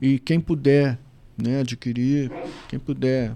e 0.00 0.18
quem 0.18 0.38
puder 0.38 0.98
né, 1.36 1.60
adquirir, 1.60 2.30
quem 2.68 2.78
puder 2.78 3.34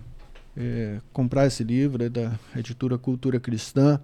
é, 0.57 1.01
comprar 1.13 1.47
esse 1.47 1.63
livro 1.63 2.05
é 2.05 2.09
da 2.09 2.39
editora 2.57 2.99
Cultura 2.99 3.39
Cristã 3.39 4.01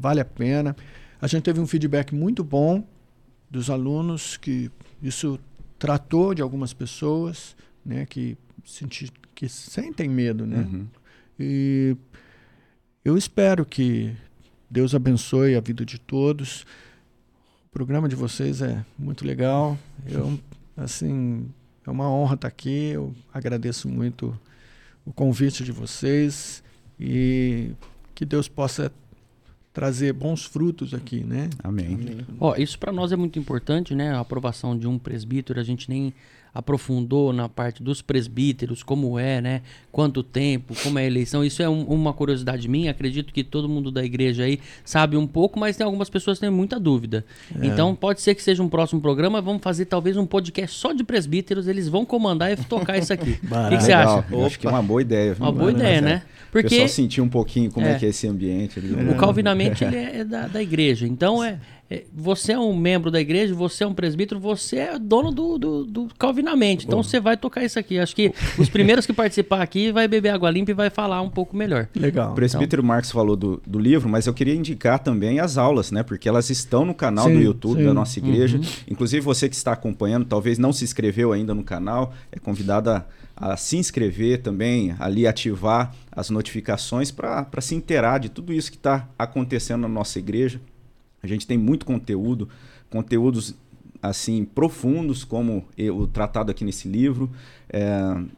vale 0.00 0.20
a 0.20 0.24
pena. 0.24 0.74
A 1.20 1.26
gente 1.26 1.42
teve 1.42 1.60
um 1.60 1.66
feedback 1.66 2.14
muito 2.14 2.42
bom 2.42 2.82
dos 3.50 3.68
alunos 3.68 4.36
que 4.36 4.70
isso 5.02 5.38
tratou 5.78 6.34
de 6.34 6.40
algumas 6.40 6.72
pessoas, 6.72 7.54
né, 7.84 8.06
que 8.06 8.36
senti, 8.64 9.12
que 9.34 9.48
sentem 9.48 10.08
medo, 10.08 10.46
né? 10.46 10.58
Uhum. 10.58 10.86
E 11.38 11.96
eu 13.04 13.16
espero 13.16 13.64
que 13.64 14.14
Deus 14.70 14.94
abençoe 14.94 15.54
a 15.54 15.60
vida 15.60 15.84
de 15.84 15.98
todos. 15.98 16.62
O 17.66 17.70
programa 17.72 18.08
de 18.08 18.16
vocês 18.16 18.62
é 18.62 18.84
muito 18.98 19.26
legal. 19.26 19.78
Eu 20.06 20.38
assim, 20.76 21.48
é 21.86 21.90
uma 21.90 22.10
honra 22.10 22.34
estar 22.34 22.48
aqui. 22.48 22.90
Eu 22.90 23.14
agradeço 23.32 23.88
muito 23.88 24.38
o 25.04 25.12
convite 25.12 25.64
de 25.64 25.72
vocês 25.72 26.62
e 26.98 27.72
que 28.14 28.24
Deus 28.24 28.48
possa 28.48 28.92
trazer 29.72 30.12
bons 30.12 30.44
frutos 30.44 30.92
aqui, 30.92 31.22
né? 31.22 31.48
Amém. 31.62 31.94
Amém. 31.94 32.26
Ó, 32.38 32.56
isso 32.56 32.78
para 32.78 32.92
nós 32.92 33.12
é 33.12 33.16
muito 33.16 33.38
importante, 33.38 33.94
né? 33.94 34.12
A 34.12 34.20
aprovação 34.20 34.76
de 34.76 34.86
um 34.86 34.98
presbítero, 34.98 35.60
a 35.60 35.62
gente 35.62 35.88
nem 35.88 36.12
aprofundou 36.54 37.32
na 37.32 37.48
parte 37.48 37.82
dos 37.82 38.02
presbíteros, 38.02 38.82
como 38.82 39.18
é, 39.18 39.40
né? 39.40 39.62
Quanto 39.92 40.22
tempo, 40.22 40.74
como 40.82 40.98
é 40.98 41.02
a 41.02 41.06
eleição. 41.06 41.44
Isso 41.44 41.62
é 41.62 41.68
um, 41.68 41.82
uma 41.84 42.12
curiosidade 42.12 42.68
minha. 42.68 42.90
Acredito 42.90 43.32
que 43.32 43.42
todo 43.42 43.68
mundo 43.68 43.90
da 43.90 44.04
igreja 44.04 44.44
aí 44.44 44.60
sabe 44.84 45.16
um 45.16 45.26
pouco, 45.26 45.58
mas 45.58 45.76
tem 45.76 45.84
algumas 45.84 46.10
pessoas 46.10 46.38
que 46.38 46.46
têm 46.46 46.50
muita 46.50 46.78
dúvida. 46.78 47.24
É. 47.60 47.66
Então 47.66 47.94
pode 47.94 48.20
ser 48.20 48.34
que 48.34 48.42
seja 48.42 48.62
um 48.62 48.68
próximo 48.68 49.00
programa. 49.00 49.40
Vamos 49.40 49.62
fazer 49.62 49.86
talvez 49.86 50.16
um 50.16 50.26
podcast 50.26 50.76
só 50.76 50.92
de 50.92 51.04
presbíteros. 51.04 51.68
Eles 51.68 51.88
vão 51.88 52.04
comandar 52.04 52.52
e 52.52 52.56
tocar 52.56 52.98
isso 52.98 53.12
aqui. 53.12 53.38
o 53.44 53.68
que, 53.68 53.76
que 53.76 53.82
você 53.82 53.92
acha? 53.92 54.24
Acho 54.46 54.58
que 54.58 54.66
é 54.66 54.70
uma 54.70 54.82
boa 54.82 55.02
ideia. 55.02 55.36
Uma 55.38 55.52
boa 55.52 55.70
ideia, 55.70 56.00
né? 56.00 56.22
Porque 56.50 56.66
o 56.66 56.70
pessoal 56.70 56.88
sentir 56.88 57.20
um 57.20 57.28
pouquinho 57.28 57.70
como 57.70 57.86
é, 57.86 57.92
é 57.92 57.98
que 57.98 58.04
é 58.04 58.08
esse 58.08 58.26
ambiente. 58.26 58.78
Ali. 58.78 58.92
O 59.10 59.16
Calvinamente 59.16 59.84
ele 59.84 59.96
é 59.96 60.24
da, 60.24 60.48
da 60.48 60.60
igreja. 60.60 61.06
Então 61.06 61.42
é, 61.42 61.58
você 62.12 62.52
é 62.52 62.58
um 62.58 62.76
membro 62.76 63.10
da 63.10 63.20
igreja, 63.20 63.52
você 63.52 63.82
é 63.82 63.86
um 63.86 63.92
presbítero, 63.92 64.38
você 64.38 64.76
é 64.76 64.98
dono 64.98 65.32
do, 65.32 65.58
do, 65.58 65.84
do 65.84 66.08
Calvinamente. 66.16 66.86
Então 66.86 67.02
você 67.02 67.18
vai 67.18 67.36
tocar 67.36 67.64
isso 67.64 67.78
aqui. 67.78 67.98
Acho 67.98 68.14
que 68.14 68.32
os 68.56 68.68
primeiros 68.68 69.06
que 69.06 69.12
participar 69.12 69.60
aqui 69.60 69.90
vai 69.90 70.06
beber 70.06 70.28
água 70.28 70.50
limpa 70.50 70.70
e 70.70 70.74
vai 70.74 70.88
falar 70.88 71.20
um 71.20 71.28
pouco 71.28 71.56
melhor. 71.56 71.88
Legal. 71.96 72.30
O 72.30 72.34
presbítero 72.34 72.80
então. 72.80 72.88
Marcos 72.88 73.10
falou 73.10 73.34
do, 73.34 73.60
do 73.66 73.78
livro, 73.78 74.08
mas 74.08 74.26
eu 74.26 74.34
queria 74.34 74.54
indicar 74.54 75.00
também 75.00 75.40
as 75.40 75.58
aulas, 75.58 75.90
né? 75.90 76.04
Porque 76.04 76.28
elas 76.28 76.48
estão 76.48 76.84
no 76.84 76.94
canal 76.94 77.26
sim, 77.26 77.34
do 77.34 77.40
YouTube 77.40 77.78
sim. 77.80 77.84
da 77.84 77.92
nossa 77.92 78.18
igreja. 78.20 78.58
Uhum. 78.58 78.64
Inclusive 78.88 79.20
você 79.24 79.48
que 79.48 79.56
está 79.56 79.72
acompanhando, 79.72 80.24
talvez 80.24 80.58
não 80.58 80.72
se 80.72 80.84
inscreveu 80.84 81.32
ainda 81.32 81.54
no 81.54 81.64
canal, 81.64 82.14
é 82.30 82.38
convidado 82.38 82.90
a, 82.90 83.04
a 83.36 83.56
se 83.56 83.76
inscrever 83.76 84.42
também, 84.42 84.94
ali 85.00 85.26
ativar 85.26 85.92
as 86.12 86.30
notificações 86.30 87.10
para 87.10 87.60
se 87.60 87.74
inteirar 87.74 88.18
de 88.18 88.28
tudo 88.28 88.52
isso 88.52 88.70
que 88.70 88.76
está 88.76 89.08
acontecendo 89.18 89.82
na 89.82 89.88
nossa 89.88 90.18
igreja. 90.18 90.60
A 91.22 91.26
gente 91.26 91.46
tem 91.46 91.58
muito 91.58 91.84
conteúdo, 91.86 92.48
conteúdos 92.88 93.54
assim 94.02 94.44
profundos 94.44 95.24
como 95.24 95.66
o 95.92 96.06
tratado 96.06 96.50
aqui 96.50 96.64
nesse 96.64 96.88
livro. 96.88 97.30
É, 97.68 97.90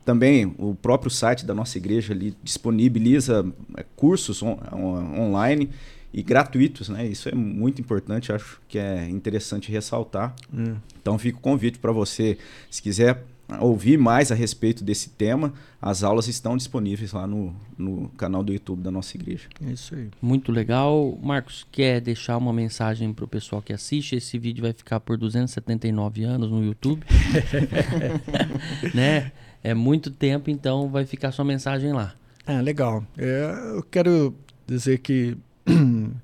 também 0.05 0.55
o 0.59 0.75
próprio 0.75 1.11
site 1.11 1.47
da 1.47 1.55
nossa 1.55 1.79
igreja 1.79 2.13
ali 2.13 2.37
disponibiliza 2.43 3.47
é, 3.77 3.85
cursos 3.97 4.43
on, 4.43 4.59
on, 4.73 5.21
online 5.21 5.71
e 6.13 6.23
gratuitos, 6.23 6.89
né? 6.89 7.07
Isso 7.07 7.29
é 7.29 7.35
muito 7.35 7.81
importante, 7.81 8.33
acho 8.33 8.61
que 8.69 8.79
é 8.79 9.09
interessante 9.09 9.71
ressaltar. 9.71 10.35
Hum. 10.53 10.77
Então 11.01 11.19
fica 11.19 11.39
o 11.39 11.41
convite 11.41 11.79
para 11.79 11.93
você, 11.93 12.37
se 12.71 12.83
quiser 12.83 13.25
ouvir 13.61 13.99
mais 13.99 14.33
a 14.33 14.35
respeito 14.35 14.85
desse 14.85 15.11
tema, 15.11 15.53
as 15.81 16.03
aulas 16.03 16.29
estão 16.29 16.57
disponíveis 16.57 17.13
lá 17.13 17.27
no, 17.27 17.55
no 17.77 18.09
canal 18.11 18.43
do 18.43 18.53
YouTube 18.53 18.83
da 18.83 18.91
nossa 18.91 19.17
igreja. 19.17 19.49
É 19.65 19.73
isso 19.73 19.95
aí. 19.95 20.09
Muito 20.21 20.53
legal. 20.53 21.19
Marcos, 21.23 21.67
quer 21.71 22.01
deixar 22.01 22.37
uma 22.37 22.53
mensagem 22.53 23.13
para 23.13 23.25
o 23.25 23.29
pessoal 23.29 23.61
que 23.61 23.73
assiste? 23.73 24.17
Esse 24.17 24.39
vídeo 24.39 24.63
vai 24.63 24.73
ficar 24.73 25.01
por 25.01 25.17
279 25.17 26.25
anos 26.25 26.51
no 26.51 26.65
YouTube. 26.65 27.05
né? 28.95 29.33
É 29.65 29.75
muito 29.75 30.11
tempo, 30.11 30.51
então 30.51 30.89
vai 30.89 31.07
ficar 31.07 31.31
sua 31.31 31.45
mensagem 31.45 31.93
lá. 31.93 32.15
Ah, 32.47 32.61
legal. 32.61 33.05
É, 33.17 33.77
eu 33.77 33.83
quero 33.85 34.35
dizer 34.67 34.99
que 34.99 35.37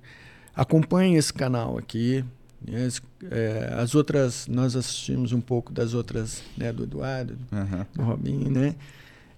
acompanhe 0.54 1.16
esse 1.16 1.32
canal 1.32 1.78
aqui. 1.78 2.24
As, 2.86 3.00
é, 3.30 3.74
as 3.78 3.94
outras, 3.94 4.46
nós 4.46 4.74
assistimos 4.74 5.32
um 5.32 5.40
pouco 5.40 5.72
das 5.72 5.94
outras, 5.94 6.42
né, 6.56 6.72
do 6.72 6.82
Eduardo, 6.82 7.38
uhum. 7.52 7.86
do 7.94 8.02
Robinho, 8.02 8.50
né? 8.50 8.74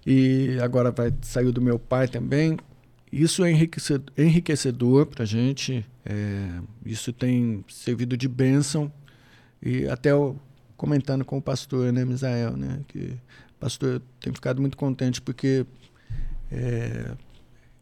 E 0.05 0.57
agora 0.61 0.91
vai 0.91 1.13
saiu 1.21 1.51
do 1.51 1.61
meu 1.61 1.77
pai 1.77 2.07
também. 2.07 2.57
Isso 3.11 3.43
é 3.43 3.51
enriquecedor, 3.51 4.13
enriquecedor 4.17 5.05
para 5.05 5.23
a 5.23 5.25
gente. 5.25 5.85
É, 6.05 6.59
isso 6.85 7.13
tem 7.13 7.63
servido 7.67 8.17
de 8.17 8.27
bênção. 8.27 8.91
E 9.61 9.87
até 9.87 10.09
comentando 10.75 11.23
com 11.23 11.37
o 11.37 11.41
pastor, 11.41 11.93
né, 11.93 12.03
Misael, 12.03 12.57
né? 12.57 12.79
Que 12.87 12.99
o 13.55 13.59
pastor 13.59 14.01
tem 14.19 14.33
ficado 14.33 14.59
muito 14.59 14.75
contente 14.75 15.21
porque 15.21 15.65
é, 16.51 17.11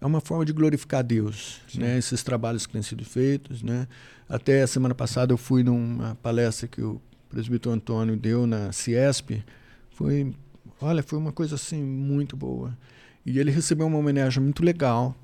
é 0.02 0.06
uma 0.06 0.22
forma 0.22 0.46
de 0.46 0.54
glorificar 0.54 1.04
Deus, 1.04 1.60
né? 1.76 1.98
Esses 1.98 2.24
trabalhos 2.24 2.66
que 2.66 2.74
têm 2.74 2.82
sido 2.82 3.04
feitos, 3.04 3.62
né? 3.62 3.88
Até 4.28 4.62
a 4.62 4.68
semana 4.68 4.96
passada 4.96 5.34
eu 5.34 5.38
fui 5.38 5.64
numa 5.64 6.16
palestra 6.16 6.68
que 6.68 6.82
o 6.82 7.02
presbítero 7.30 7.74
Antônio 7.74 8.16
deu 8.16 8.48
na 8.48 8.72
Ciesp. 8.72 9.44
Foi, 9.92 10.34
olha, 10.82 11.04
foi 11.04 11.20
uma 11.20 11.32
coisa 11.32 11.56
assim 11.56 11.84
muito 11.84 12.38
boa. 12.38 12.78
E 13.26 13.40
ele 13.40 13.52
recebeu 13.52 13.88
uma 13.88 13.98
homenagem 13.98 14.42
muito 14.42 14.64
legal. 14.64 15.16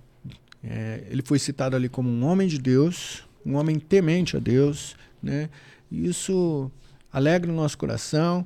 É, 0.64 1.04
ele 1.10 1.22
foi 1.24 1.40
citado 1.40 1.76
ali 1.76 1.88
como 1.88 2.10
um 2.10 2.26
homem 2.26 2.48
de 2.48 2.58
Deus, 2.58 3.24
um 3.46 3.56
homem 3.56 3.80
temente 3.80 4.36
a 4.36 4.40
Deus, 4.40 4.96
né? 5.22 5.50
E 5.90 6.08
isso 6.08 6.70
alegra 7.14 7.52
o 7.52 7.56
nosso 7.56 7.78
coração 7.78 8.46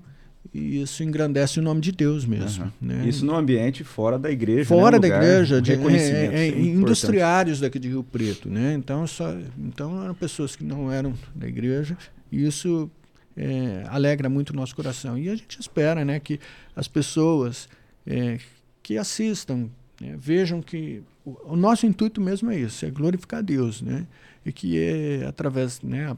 e 0.54 0.82
isso 0.82 1.04
engrandece 1.04 1.60
o 1.60 1.62
nome 1.62 1.80
de 1.80 1.92
Deus 1.92 2.26
mesmo. 2.26 2.66
Uhum. 2.66 2.72
Né? 2.82 3.08
Isso 3.08 3.26
no 3.26 3.36
ambiente 3.36 3.84
fora 3.84 4.18
da 4.18 4.32
igreja. 4.32 4.66
Fora 4.66 5.00
né? 5.00 5.08
da 5.08 5.16
igreja, 5.16 5.62
de, 5.62 5.74
é, 5.74 5.76
é, 5.76 6.48
é 6.48 6.48
industriários 6.48 7.60
daqui 7.60 7.78
de 7.78 7.88
Rio 7.88 8.04
Preto. 8.04 8.50
Né? 8.50 8.74
Então, 8.74 9.06
só, 9.06 9.36
então 9.58 10.04
eram 10.04 10.16
pessoas 10.16 10.56
que 10.56 10.64
não 10.64 10.92
eram 10.92 11.14
da 11.36 11.48
igreja. 11.48 11.96
E 12.32 12.46
isso 12.46 12.90
é, 13.38 13.84
alegra 13.88 14.28
muito 14.28 14.50
o 14.50 14.56
nosso 14.56 14.76
coração. 14.76 15.18
E 15.18 15.30
a 15.30 15.36
gente 15.36 15.60
espera 15.60 16.04
né, 16.04 16.20
que 16.20 16.40
as 16.76 16.88
pessoas 16.88 17.70
é, 18.06 18.40
que 18.82 18.98
assistam 18.98 19.70
né, 20.02 20.16
vejam 20.18 20.62
que 20.62 21.04
o, 21.24 21.54
o, 21.54 21.56
nosso 21.56 21.86
intuito 21.86 22.20
mesmo 22.20 22.50
é 22.50 22.58
isso, 22.58 22.86
é 22.86 22.90
glorificar 22.90 23.44
Deus. 23.44 23.82
Né? 23.82 24.08
E 24.50 24.54
que 24.54 24.78
é 24.78 25.26
através, 25.26 25.82
né, 25.82 26.16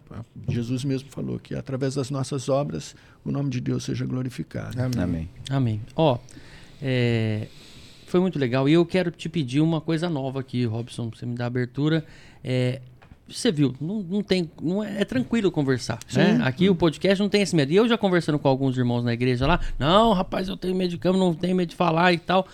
Jesus 0.50 0.84
mesmo 0.84 1.10
falou 1.10 1.38
que 1.38 1.54
através 1.54 1.96
das 1.96 2.10
nossas 2.10 2.50
obras 2.50 2.96
o 3.24 3.32
nome 3.32 3.50
de 3.50 3.60
Deus 3.62 3.84
seja 3.84 4.06
glorificado. 4.06 4.76
Amém. 4.82 5.30
Amém. 5.50 5.82
Ó, 5.96 6.18
é, 6.82 7.48
foi 8.08 8.20
muito 8.20 8.40
legal 8.40 8.68
e 8.68 8.74
eu 8.74 8.86
quero 8.86 9.12
te 9.12 9.30
pedir 9.30 9.62
uma 9.62 9.80
coisa 9.80 10.10
nova 10.10 10.40
aqui, 10.40 10.66
Robson, 10.66 11.10
pra 11.10 11.20
você 11.20 11.26
me 11.26 11.36
dar 11.36 11.46
abertura. 11.46 12.06
É, 12.44 12.82
você 13.28 13.52
viu, 13.52 13.74
não, 13.80 14.02
não 14.02 14.24
tem, 14.24 14.50
não 14.62 14.84
é, 14.84 15.02
é 15.02 15.06
tranquilo 15.06 15.52
conversar, 15.52 16.00
né? 16.14 16.40
Aqui 16.44 16.70
o 16.70 16.76
podcast 16.76 17.22
não 17.22 17.30
tem 17.30 17.42
esse 17.42 17.56
medo. 17.56 17.72
E 17.72 17.76
eu 17.76 17.88
já 17.88 17.98
conversando 17.98 18.38
com 18.40 18.48
alguns 18.48 18.78
irmãos 18.78 19.04
na 19.04 19.14
igreja 19.14 19.48
lá, 19.48 19.60
não, 19.80 20.14
rapaz, 20.14 20.50
eu 20.50 20.58
tenho 20.58 20.76
medo 20.76 20.90
de 20.90 20.98
cama, 20.98 21.18
não 21.18 21.34
tenho 21.34 21.56
medo 21.56 21.70
de 21.70 21.76
falar 21.76 22.12
e 22.12 22.18
tal. 22.18 22.48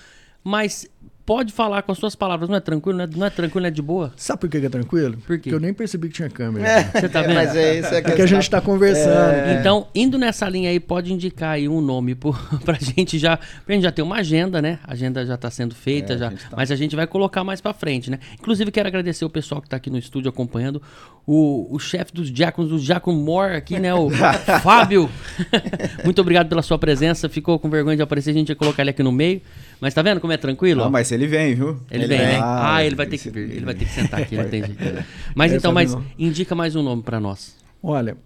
Mas 0.43 0.87
pode 1.27 1.51
falar 1.51 1.81
com 1.81 1.91
as 1.91 1.97
suas 1.97 2.15
palavras. 2.15 2.49
Não 2.49 2.55
é 2.55 2.61
tranquilo, 2.61 2.97
não 2.97 3.03
é, 3.03 3.09
não 3.13 3.27
é 3.27 3.29
tranquilo, 3.29 3.63
não 3.63 3.67
é 3.67 3.71
de 3.71 3.81
boa? 3.81 4.13
Sabe 4.15 4.39
por 4.39 4.49
que 4.49 4.57
é 4.57 4.69
tranquilo? 4.69 5.17
Por 5.17 5.37
quê? 5.37 5.49
Porque 5.49 5.53
eu 5.53 5.59
nem 5.59 5.73
percebi 5.73 6.07
que 6.07 6.13
tinha 6.13 6.29
câmera. 6.29 6.65
É, 6.65 6.83
você 6.85 7.09
tá 7.09 7.21
vendo? 7.21 7.35
Mas 7.35 7.53
é 7.53 7.79
isso 7.79 7.93
é 7.93 8.01
que, 8.01 8.21
a 8.21 8.25
gente 8.25 8.43
está 8.43 8.61
conversando. 8.61 9.33
É. 9.33 9.59
Então, 9.59 9.87
indo 9.93 10.17
nessa 10.17 10.47
linha 10.47 10.69
aí, 10.69 10.79
pode 10.79 11.11
indicar 11.11 11.51
aí 11.51 11.67
um 11.67 11.81
nome 11.81 12.15
por, 12.15 12.39
pra 12.63 12.75
gente 12.75 13.19
já. 13.19 13.37
Pra 13.65 13.75
gente 13.75 13.83
já 13.83 13.91
ter 13.91 14.01
uma 14.01 14.15
agenda, 14.15 14.61
né? 14.61 14.79
A 14.85 14.93
agenda 14.93 15.25
já 15.25 15.35
está 15.35 15.51
sendo 15.51 15.75
feita, 15.75 16.13
é, 16.13 16.17
já. 16.17 16.27
A 16.29 16.31
tá... 16.31 16.37
Mas 16.55 16.71
a 16.71 16.77
gente 16.77 16.95
vai 16.95 17.05
colocar 17.05 17.43
mais 17.43 17.59
para 17.59 17.73
frente, 17.73 18.09
né? 18.09 18.19
Inclusive, 18.39 18.71
quero 18.71 18.87
agradecer 18.87 19.25
o 19.25 19.29
pessoal 19.29 19.59
que 19.59 19.67
está 19.67 19.75
aqui 19.75 19.89
no 19.89 19.97
estúdio 19.97 20.29
acompanhando. 20.29 20.81
O, 21.25 21.67
o 21.75 21.77
chefe 21.77 22.13
dos 22.13 22.31
diáconos, 22.31 22.71
o 22.71 22.79
Diácono 22.79 23.19
Mor 23.19 23.51
aqui, 23.51 23.77
né? 23.77 23.93
O 23.93 24.09
Fábio. 24.63 25.09
Muito 26.05 26.21
obrigado 26.21 26.47
pela 26.47 26.61
sua 26.61 26.79
presença. 26.79 27.27
Ficou 27.27 27.59
com 27.59 27.69
vergonha 27.69 27.97
de 27.97 28.01
aparecer, 28.01 28.29
a 28.29 28.33
gente 28.33 28.47
ia 28.47 28.55
colocar 28.55 28.81
ele 28.81 28.91
aqui 28.91 29.03
no 29.03 29.11
meio. 29.11 29.41
Mas 29.79 29.93
tá 29.93 30.01
vendo 30.01 30.19
como 30.19 30.33
é 30.33 30.37
tranquilo? 30.37 30.83
Não, 30.83 30.89
mas 30.89 31.11
ele 31.11 31.27
vem, 31.27 31.53
viu? 31.53 31.79
Ele, 31.91 32.03
ele 32.03 32.07
vem, 32.07 32.17
né? 32.17 32.39
Ah, 32.41 32.83
ele 32.83 32.95
vai 32.95 33.05
ter 33.05 33.17
que 33.17 33.29
vir. 33.29 33.51
Ele 33.51 33.65
vai 33.65 33.75
ter 33.75 33.85
que 33.85 33.91
sentar 33.91 34.21
aqui, 34.21 34.35
não 34.35 34.49
tem 34.49 34.63
jeito. 34.65 35.05
Mas 35.35 35.53
então, 35.53 35.71
mas 35.71 35.95
indica 36.17 36.55
mais 36.55 36.75
um 36.75 36.81
nome 36.81 37.03
para 37.03 37.19
nós. 37.19 37.55
Olha, 37.81 38.17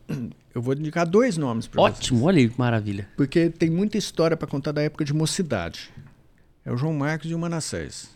eu 0.55 0.61
vou 0.61 0.73
indicar 0.73 1.05
dois 1.05 1.35
nomes 1.35 1.67
para 1.67 1.81
Ótimo, 1.81 2.19
vocês. 2.19 2.27
olha 2.27 2.39
aí, 2.39 2.51
maravilha. 2.57 3.07
Porque 3.17 3.49
tem 3.49 3.69
muita 3.69 3.97
história 3.97 4.37
para 4.37 4.47
contar 4.47 4.71
da 4.71 4.81
época 4.81 5.03
de 5.03 5.13
mocidade. 5.13 5.89
É 6.65 6.71
o 6.71 6.77
João 6.77 6.93
Marcos 6.93 7.29
e 7.29 7.35
o 7.35 7.39
Manassés. 7.39 8.09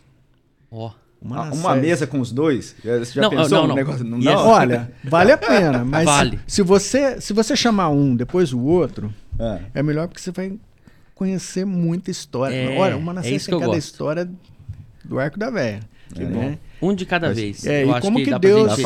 Ó. 0.70 0.88
Oh. 0.88 1.06
Uma, 1.20 1.50
uma 1.50 1.74
mesa 1.74 2.06
com 2.06 2.20
os 2.20 2.30
dois? 2.30 2.76
Você 2.82 3.12
já 3.12 3.22
não, 3.22 3.30
pensou 3.30 3.58
não, 3.58 3.68
no 3.68 3.74
negócio? 3.74 4.04
Não, 4.04 4.18
yes. 4.18 4.28
Olha, 4.36 4.92
vale 5.02 5.32
a 5.32 5.38
pena, 5.38 5.82
mas 5.84 6.04
vale. 6.04 6.38
se, 6.46 6.62
você, 6.62 7.20
se 7.20 7.32
você 7.32 7.56
chamar 7.56 7.88
um 7.88 8.14
depois 8.14 8.52
o 8.52 8.60
outro, 8.60 9.12
é. 9.38 9.60
é 9.74 9.82
melhor 9.82 10.08
porque 10.08 10.20
você 10.20 10.30
vai 10.30 10.52
conhecer 11.16 11.64
muita 11.64 12.10
história. 12.10 12.54
É, 12.54 12.78
Olha, 12.78 12.96
uma 12.96 13.12
nascente 13.12 13.48
é 13.48 13.50
tem 13.50 13.58
cada 13.58 13.66
gosto. 13.66 13.78
história 13.78 14.30
do 15.02 15.18
Arco 15.18 15.38
da 15.38 15.50
Véia. 15.50 15.80
Né? 16.14 16.58
Um 16.80 16.94
de 16.94 17.04
cada 17.04 17.28
Mas, 17.28 17.36
vez. 17.36 17.66
É, 17.66 17.84
e 17.84 18.00
como 18.00 18.18
que, 18.18 18.26
que 18.26 18.38
Deus 18.38 18.78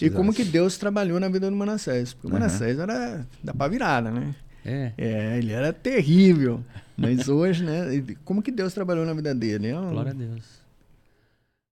e 0.00 0.10
como 0.10 0.32
que 0.32 0.44
Deus 0.44 0.76
trabalhou 0.76 1.18
na 1.18 1.28
vida 1.28 1.50
do 1.50 1.56
Manassés? 1.56 2.12
Porque 2.12 2.28
o 2.28 2.30
uhum. 2.30 2.38
Manassés 2.38 2.78
era 2.78 3.26
da 3.42 3.52
pá 3.52 3.66
virada, 3.66 4.10
né? 4.10 4.34
É. 4.64 4.92
é. 4.96 5.38
ele 5.38 5.50
era 5.50 5.72
terrível. 5.72 6.62
Mas 6.96 7.28
hoje, 7.28 7.64
né? 7.64 8.04
Como 8.24 8.42
que 8.42 8.52
Deus 8.52 8.72
trabalhou 8.74 9.04
na 9.04 9.14
vida 9.14 9.34
dele? 9.34 9.68
É 9.68 9.78
um... 9.78 9.90
Glória 9.90 10.12
a 10.12 10.14
Deus. 10.14 10.44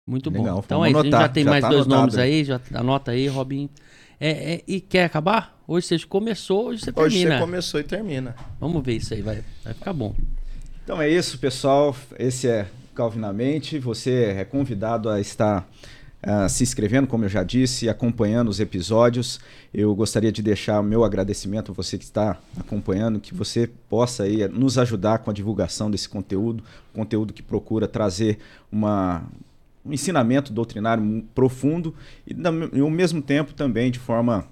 Muito 0.07 0.31
Legal, 0.31 0.57
bom. 0.57 0.63
Então 0.65 0.83
aí, 0.83 0.93
anotar, 0.93 1.07
a 1.07 1.13
gente 1.13 1.23
já 1.23 1.29
tem 1.29 1.45
já 1.45 1.51
mais 1.51 1.63
tá 1.63 1.69
dois 1.69 1.83
anotado. 1.83 2.01
nomes 2.01 2.19
aí, 2.19 2.45
já 2.45 2.61
anota 2.75 3.11
aí, 3.11 3.27
Robin. 3.27 3.69
É, 4.21 4.55
é, 4.55 4.63
e 4.67 4.81
quer 4.81 5.05
acabar? 5.05 5.59
Hoje 5.67 5.87
você 5.87 5.99
começou, 6.07 6.67
hoje 6.69 6.83
você 6.83 6.93
termina. 6.93 7.31
Hoje 7.31 7.39
você 7.39 7.41
começou 7.41 7.81
e 7.81 7.85
termina. 7.85 8.37
Vamos 8.61 8.85
ver 8.85 8.97
isso 8.97 9.15
aí, 9.15 9.23
vai, 9.23 9.43
vai 9.65 9.75
ficar 9.75 9.93
bom. 9.93 10.15
Então 10.85 11.01
é 11.01 11.09
isso, 11.09 11.39
pessoal. 11.39 11.97
Esse 12.19 12.49
é 12.49 12.67
Calvinamente. 12.95 13.79
Você 13.79 14.37
é 14.39 14.45
convidado 14.45 15.11
a 15.11 15.21
estar 15.21 15.69
uh, 16.23 16.49
se 16.49 16.63
inscrevendo, 16.63 17.07
como 17.07 17.25
eu 17.25 17.29
já 17.29 17.43
disse, 17.43 17.89
acompanhando 17.89 18.49
os 18.49 18.61
episódios. 18.61 19.41
Eu 19.73 19.95
gostaria 19.95 20.31
de 20.31 20.41
deixar 20.41 20.81
o 20.81 20.83
meu 20.83 21.03
agradecimento 21.03 21.73
a 21.73 21.75
você 21.75 21.99
que 21.99 22.05
está 22.05 22.39
acompanhando, 22.57 23.19
que 23.19 23.35
você 23.35 23.69
possa 23.89 24.23
aí 24.23 24.47
nos 24.49 24.79
ajudar 24.79 25.19
com 25.19 25.31
a 25.31 25.35
divulgação 25.35 25.91
desse 25.91 26.09
conteúdo, 26.09 26.63
conteúdo 26.93 27.33
que 27.33 27.43
procura 27.43 27.89
trazer 27.89 28.39
uma, 28.71 29.25
um 29.85 29.93
ensinamento 29.93 30.53
doutrinário 30.53 31.25
profundo 31.35 31.95
e, 32.27 32.35
ao 32.81 32.91
mesmo 32.91 33.21
tempo 33.21 33.53
também 33.53 33.91
de 33.91 33.99
forma 33.99 34.47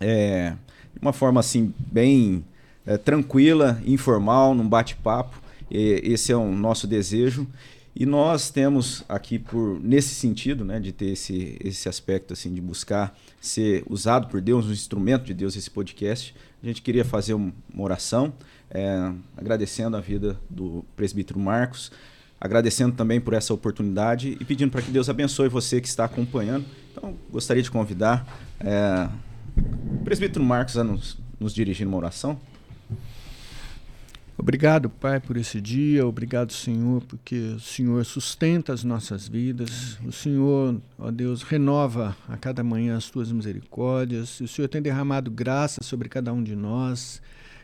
é, 0.00 0.54
uma 1.00 1.12
forma 1.12 1.40
assim 1.40 1.72
bem 1.78 2.44
é, 2.86 2.96
tranquila, 2.96 3.80
informal, 3.86 4.54
num 4.54 4.68
bate-papo. 4.68 5.42
Esse 5.70 6.30
é 6.30 6.36
o 6.36 6.52
nosso 6.52 6.86
desejo 6.86 7.48
e 7.96 8.04
nós 8.04 8.50
temos 8.50 9.04
aqui 9.08 9.38
por 9.38 9.80
nesse 9.80 10.14
sentido, 10.14 10.64
né, 10.64 10.80
de 10.80 10.92
ter 10.92 11.12
esse 11.12 11.56
esse 11.60 11.88
aspecto 11.88 12.32
assim 12.32 12.52
de 12.52 12.60
buscar 12.60 13.16
ser 13.40 13.84
usado 13.88 14.28
por 14.28 14.40
Deus, 14.40 14.66
um 14.66 14.72
instrumento 14.72 15.24
de 15.24 15.34
Deus 15.34 15.56
esse 15.56 15.70
podcast. 15.70 16.34
A 16.62 16.66
gente 16.66 16.82
queria 16.82 17.04
fazer 17.04 17.34
uma 17.34 17.52
oração, 17.76 18.32
é, 18.70 19.12
agradecendo 19.36 19.96
a 19.96 20.00
vida 20.00 20.38
do 20.50 20.84
presbítero 20.96 21.38
Marcos, 21.38 21.92
agradecendo 22.44 22.94
também 22.94 23.18
por 23.18 23.32
essa 23.32 23.54
oportunidade 23.54 24.36
e 24.38 24.44
pedindo 24.44 24.70
para 24.70 24.82
que 24.82 24.90
Deus 24.90 25.08
abençoe 25.08 25.48
você 25.48 25.80
que 25.80 25.88
está 25.88 26.04
acompanhando. 26.04 26.66
Então, 26.92 27.16
gostaria 27.30 27.62
de 27.62 27.70
convidar 27.70 28.26
é, 28.60 29.08
o 29.56 30.04
presbítero 30.04 30.44
Marcos 30.44 30.76
a 30.76 30.84
nos, 30.84 31.16
nos 31.40 31.54
dirigir 31.54 31.86
uma 31.86 31.96
oração. 31.96 32.38
Obrigado, 34.36 34.90
Pai, 34.90 35.20
por 35.20 35.38
esse 35.38 35.58
dia. 35.58 36.06
Obrigado, 36.06 36.52
Senhor, 36.52 37.02
porque 37.04 37.34
o 37.56 37.60
Senhor 37.60 38.04
sustenta 38.04 38.74
as 38.74 38.84
nossas 38.84 39.26
vidas. 39.26 39.98
O 40.04 40.12
Senhor, 40.12 40.78
ó 40.98 41.10
Deus, 41.10 41.42
renova 41.42 42.14
a 42.28 42.36
cada 42.36 42.62
manhã 42.62 42.94
as 42.94 43.08
tuas 43.08 43.32
misericórdias. 43.32 44.38
O 44.40 44.48
Senhor 44.48 44.68
tem 44.68 44.82
derramado 44.82 45.30
graça 45.30 45.82
sobre 45.82 46.10
cada 46.10 46.30
um 46.30 46.42
de 46.42 46.54
nós. 46.54 47.22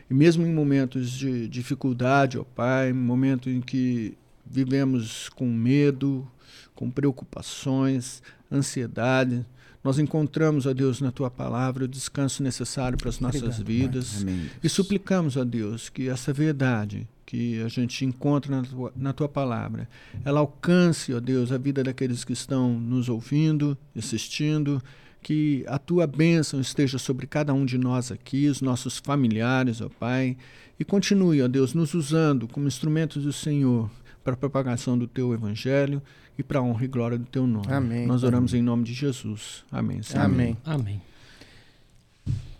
E 0.09 0.13
mesmo 0.15 0.43
em 0.43 0.51
momentos 0.51 1.11
de 1.11 1.47
dificuldade, 1.47 2.39
ó 2.39 2.43
Pai, 2.43 2.91
momentos 2.91 3.53
em 3.53 3.61
que 3.61 4.17
vivemos 4.45 5.29
com 5.29 5.45
medo, 5.45 6.29
com 6.75 6.89
preocupações, 6.89 8.21
ansiedade, 8.51 9.45
nós 9.83 9.97
encontramos, 9.97 10.65
ó 10.65 10.73
Deus, 10.73 11.01
na 11.01 11.11
tua 11.11 11.29
palavra 11.31 11.85
o 11.85 11.87
descanso 11.87 12.43
necessário 12.43 12.97
para 12.97 13.09
as 13.09 13.19
nossas 13.19 13.59
Obrigado, 13.59 13.65
vidas. 13.65 14.21
Amém, 14.21 14.49
e 14.63 14.69
suplicamos, 14.69 15.37
ó 15.37 15.43
Deus, 15.43 15.89
que 15.89 16.07
essa 16.07 16.31
verdade 16.31 17.07
que 17.25 17.61
a 17.61 17.67
gente 17.67 18.05
encontra 18.05 18.57
na 18.57 18.63
tua, 18.63 18.93
na 18.95 19.13
tua 19.13 19.29
palavra, 19.29 19.87
ela 20.23 20.41
alcance, 20.41 21.13
ó 21.13 21.19
Deus, 21.19 21.51
a 21.51 21.57
vida 21.57 21.83
daqueles 21.83 22.23
que 22.23 22.33
estão 22.33 22.73
nos 22.73 23.09
ouvindo, 23.09 23.77
assistindo, 23.97 24.83
que 25.21 25.63
a 25.67 25.79
tua 25.79 26.05
bênção 26.05 26.59
esteja 26.59 26.97
sobre 26.97 27.25
cada 27.25 27.53
um 27.53 27.65
de 27.65 27.77
nós 27.77 28.11
aqui, 28.11 28.47
os 28.47 28.61
nossos 28.61 28.97
familiares, 28.97 29.81
ó 29.81 29.89
Pai, 29.89 30.35
e 30.79 30.83
continue, 30.83 31.41
ó 31.41 31.47
Deus, 31.47 31.73
nos 31.73 31.93
usando 31.93 32.47
como 32.47 32.67
instrumentos 32.67 33.23
do 33.23 33.33
Senhor 33.33 33.89
para 34.23 34.33
a 34.33 34.37
propagação 34.37 34.97
do 34.97 35.07
teu 35.07 35.33
evangelho 35.33 36.01
e 36.37 36.43
para 36.43 36.59
a 36.59 36.61
honra 36.61 36.85
e 36.85 36.87
glória 36.87 37.17
do 37.17 37.25
teu 37.25 37.45
nome. 37.45 37.67
Amém. 37.69 38.05
Nós 38.05 38.23
oramos 38.23 38.53
em 38.53 38.61
nome 38.61 38.83
de 38.83 38.93
Jesus. 38.93 39.63
Amém. 39.71 40.01
Senhor. 40.01 40.25
Amém. 40.25 40.57
Amém. 40.65 41.01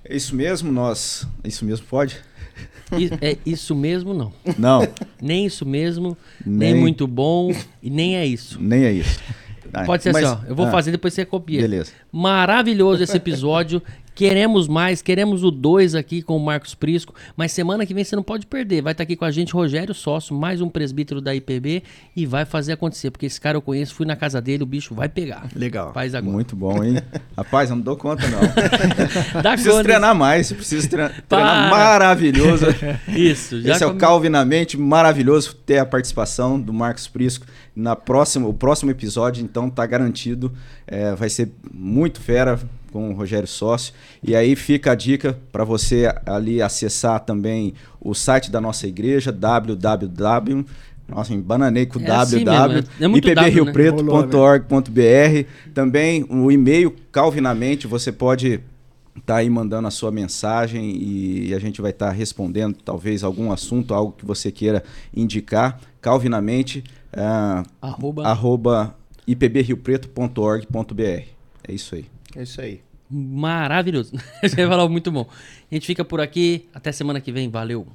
É 0.04 0.16
isso 0.16 0.36
mesmo, 0.36 0.72
nós. 0.72 1.28
Isso 1.44 1.64
mesmo 1.64 1.86
pode? 1.88 2.20
É 3.22 3.38
isso 3.46 3.74
mesmo, 3.74 4.14
não. 4.14 4.34
Não. 4.58 4.82
nem 5.22 5.46
isso 5.46 5.66
mesmo, 5.66 6.18
nem, 6.46 6.74
nem 6.74 6.82
muito 6.82 7.08
bom, 7.08 7.52
e 7.82 7.90
nem 7.90 8.18
é 8.18 8.26
isso. 8.26 8.62
Nem 8.62 8.84
é 8.84 8.92
isso. 8.92 9.18
Pode 9.86 10.04
ser 10.04 10.12
Mas, 10.12 10.26
assim, 10.26 10.44
ó. 10.44 10.50
Eu 10.50 10.56
vou 10.56 10.66
ah, 10.66 10.72
fazer, 10.72 10.92
depois 10.92 11.14
você 11.14 11.24
copia. 11.24 11.62
Beleza. 11.62 11.94
Maravilhoso 12.12 13.02
esse 13.02 13.16
episódio. 13.16 13.82
Queremos 14.14 14.68
mais, 14.68 15.02
queremos 15.02 15.44
o 15.44 15.50
2 15.50 15.96
aqui 15.96 16.22
com 16.22 16.36
o 16.36 16.40
Marcos 16.40 16.76
Prisco, 16.76 17.16
mas 17.36 17.52
semana 17.52 17.86
que 17.86 17.94
vem 17.94 18.04
você 18.04 18.16
não 18.16 18.24
pode 18.24 18.46
perder. 18.46 18.82
Vai 18.82 18.92
estar 18.92 19.04
aqui 19.04 19.16
com 19.16 19.24
a 19.24 19.32
gente 19.32 19.54
Rogério 19.54 19.94
Sócio, 19.94 20.36
mais 20.36 20.62
um 20.62 20.70
presbítero 20.70 21.22
da 21.22 21.34
IPB 21.34 21.82
e 22.16 22.26
vai 22.26 22.46
fazer 22.46 22.74
acontecer, 22.74 23.10
porque 23.10 23.26
esse 23.26 23.40
cara 23.40 23.58
eu 23.58 23.62
conheço, 23.62 23.96
fui 23.96 24.06
na 24.06 24.16
casa 24.16 24.42
dele, 24.42 24.64
o 24.64 24.66
bicho 24.66 24.94
vai 24.94 25.08
pegar. 25.08 25.48
Legal. 25.56 25.94
Faz 25.94 26.14
agora. 26.14 26.34
Muito 26.34 26.56
bom, 26.56 26.84
hein? 26.84 26.98
Rapaz, 27.38 27.70
eu 27.70 27.78
não 27.78 27.84
dou 27.84 27.96
conta 27.96 28.28
não. 28.28 28.42
Dá 29.42 29.52
preciso 29.52 29.72
conta. 29.72 29.84
treinar 29.84 30.14
mais, 30.14 30.52
preciso 30.52 30.90
treinar, 30.90 31.24
treinar 31.28 31.70
maravilhoso. 31.70 32.66
Isso. 33.08 33.62
Já 33.62 33.72
Esse 33.72 33.86
come... 33.86 33.94
é 33.94 33.96
o 33.96 33.98
Calvinamente 33.98 34.78
maravilhoso 34.78 35.56
ter 35.66 35.78
a 35.78 35.86
participação 35.86 36.60
do 36.60 36.74
Marcos 36.74 37.08
Prisco 37.08 37.46
na 37.74 37.96
próxima, 37.96 38.48
o 38.48 38.54
próximo 38.54 38.92
episódio, 38.92 39.44
então 39.44 39.70
tá 39.70 39.86
garantido, 39.86 40.52
é, 40.86 41.16
vai 41.16 41.30
ser 41.30 41.52
muito 41.72 42.20
fera 42.20 42.60
com 42.92 43.10
o 43.10 43.14
Rogério 43.14 43.48
Sócio. 43.48 43.94
E 44.22 44.36
aí 44.36 44.56
fica 44.56 44.92
a 44.92 44.96
dica 44.96 45.38
para 45.52 45.64
você 45.64 46.14
ali 46.26 46.62
acessar 46.62 47.22
também 47.22 47.74
o 48.00 48.14
site 48.14 48.52
da 48.52 48.60
nossa 48.62 48.88
igreja, 48.88 49.32
www. 49.32 50.66
Nossa, 51.08 51.34
embananei 51.34 51.86
com 51.86 52.00
é 52.00 52.04
www. 52.04 52.80
Assim 52.80 53.04
é 53.04 53.06
ipbriopreto.org.br. 53.18 54.90
Né? 54.90 55.46
Também 55.74 56.26
o 56.30 56.52
e-mail 56.52 56.96
Calvinamente, 57.12 57.86
você 57.86 58.12
pode 58.12 58.62
estar 59.18 59.34
tá 59.34 59.36
aí 59.38 59.50
mandando 59.50 59.88
a 59.88 59.92
sua 59.92 60.12
mensagem 60.12 60.96
e 60.96 61.54
a 61.54 61.60
gente 61.60 61.82
vai 61.82 61.92
estar 61.92 62.08
tá 62.08 62.12
respondendo 62.14 62.78
talvez 62.84 63.24
algum 63.24 63.52
assunto, 63.52 63.94
algo 63.94 64.14
que 64.14 64.26
você 64.26 64.52
queira 64.52 64.84
indicar. 65.14 65.80
Calvinamente, 66.00 66.84
uh, 67.14 67.64
arroba, 67.82 68.26
arroba 68.26 68.96
ipbriopreto.org.br. 69.28 71.02
É 71.68 71.74
isso 71.74 71.96
aí. 71.96 72.06
É 72.36 72.44
isso 72.44 72.62
aí. 72.62 72.82
Maravilhoso. 73.10 74.14
Você 74.42 74.68
falou 74.68 74.88
muito 74.88 75.12
bom. 75.12 75.28
A 75.70 75.76
gente 75.76 75.86
fica 75.86 76.06
por 76.06 76.22
aqui. 76.22 76.70
Até 76.74 76.92
semana 76.92 77.20
que 77.20 77.32
vem. 77.32 77.50
Valeu. 77.50 77.86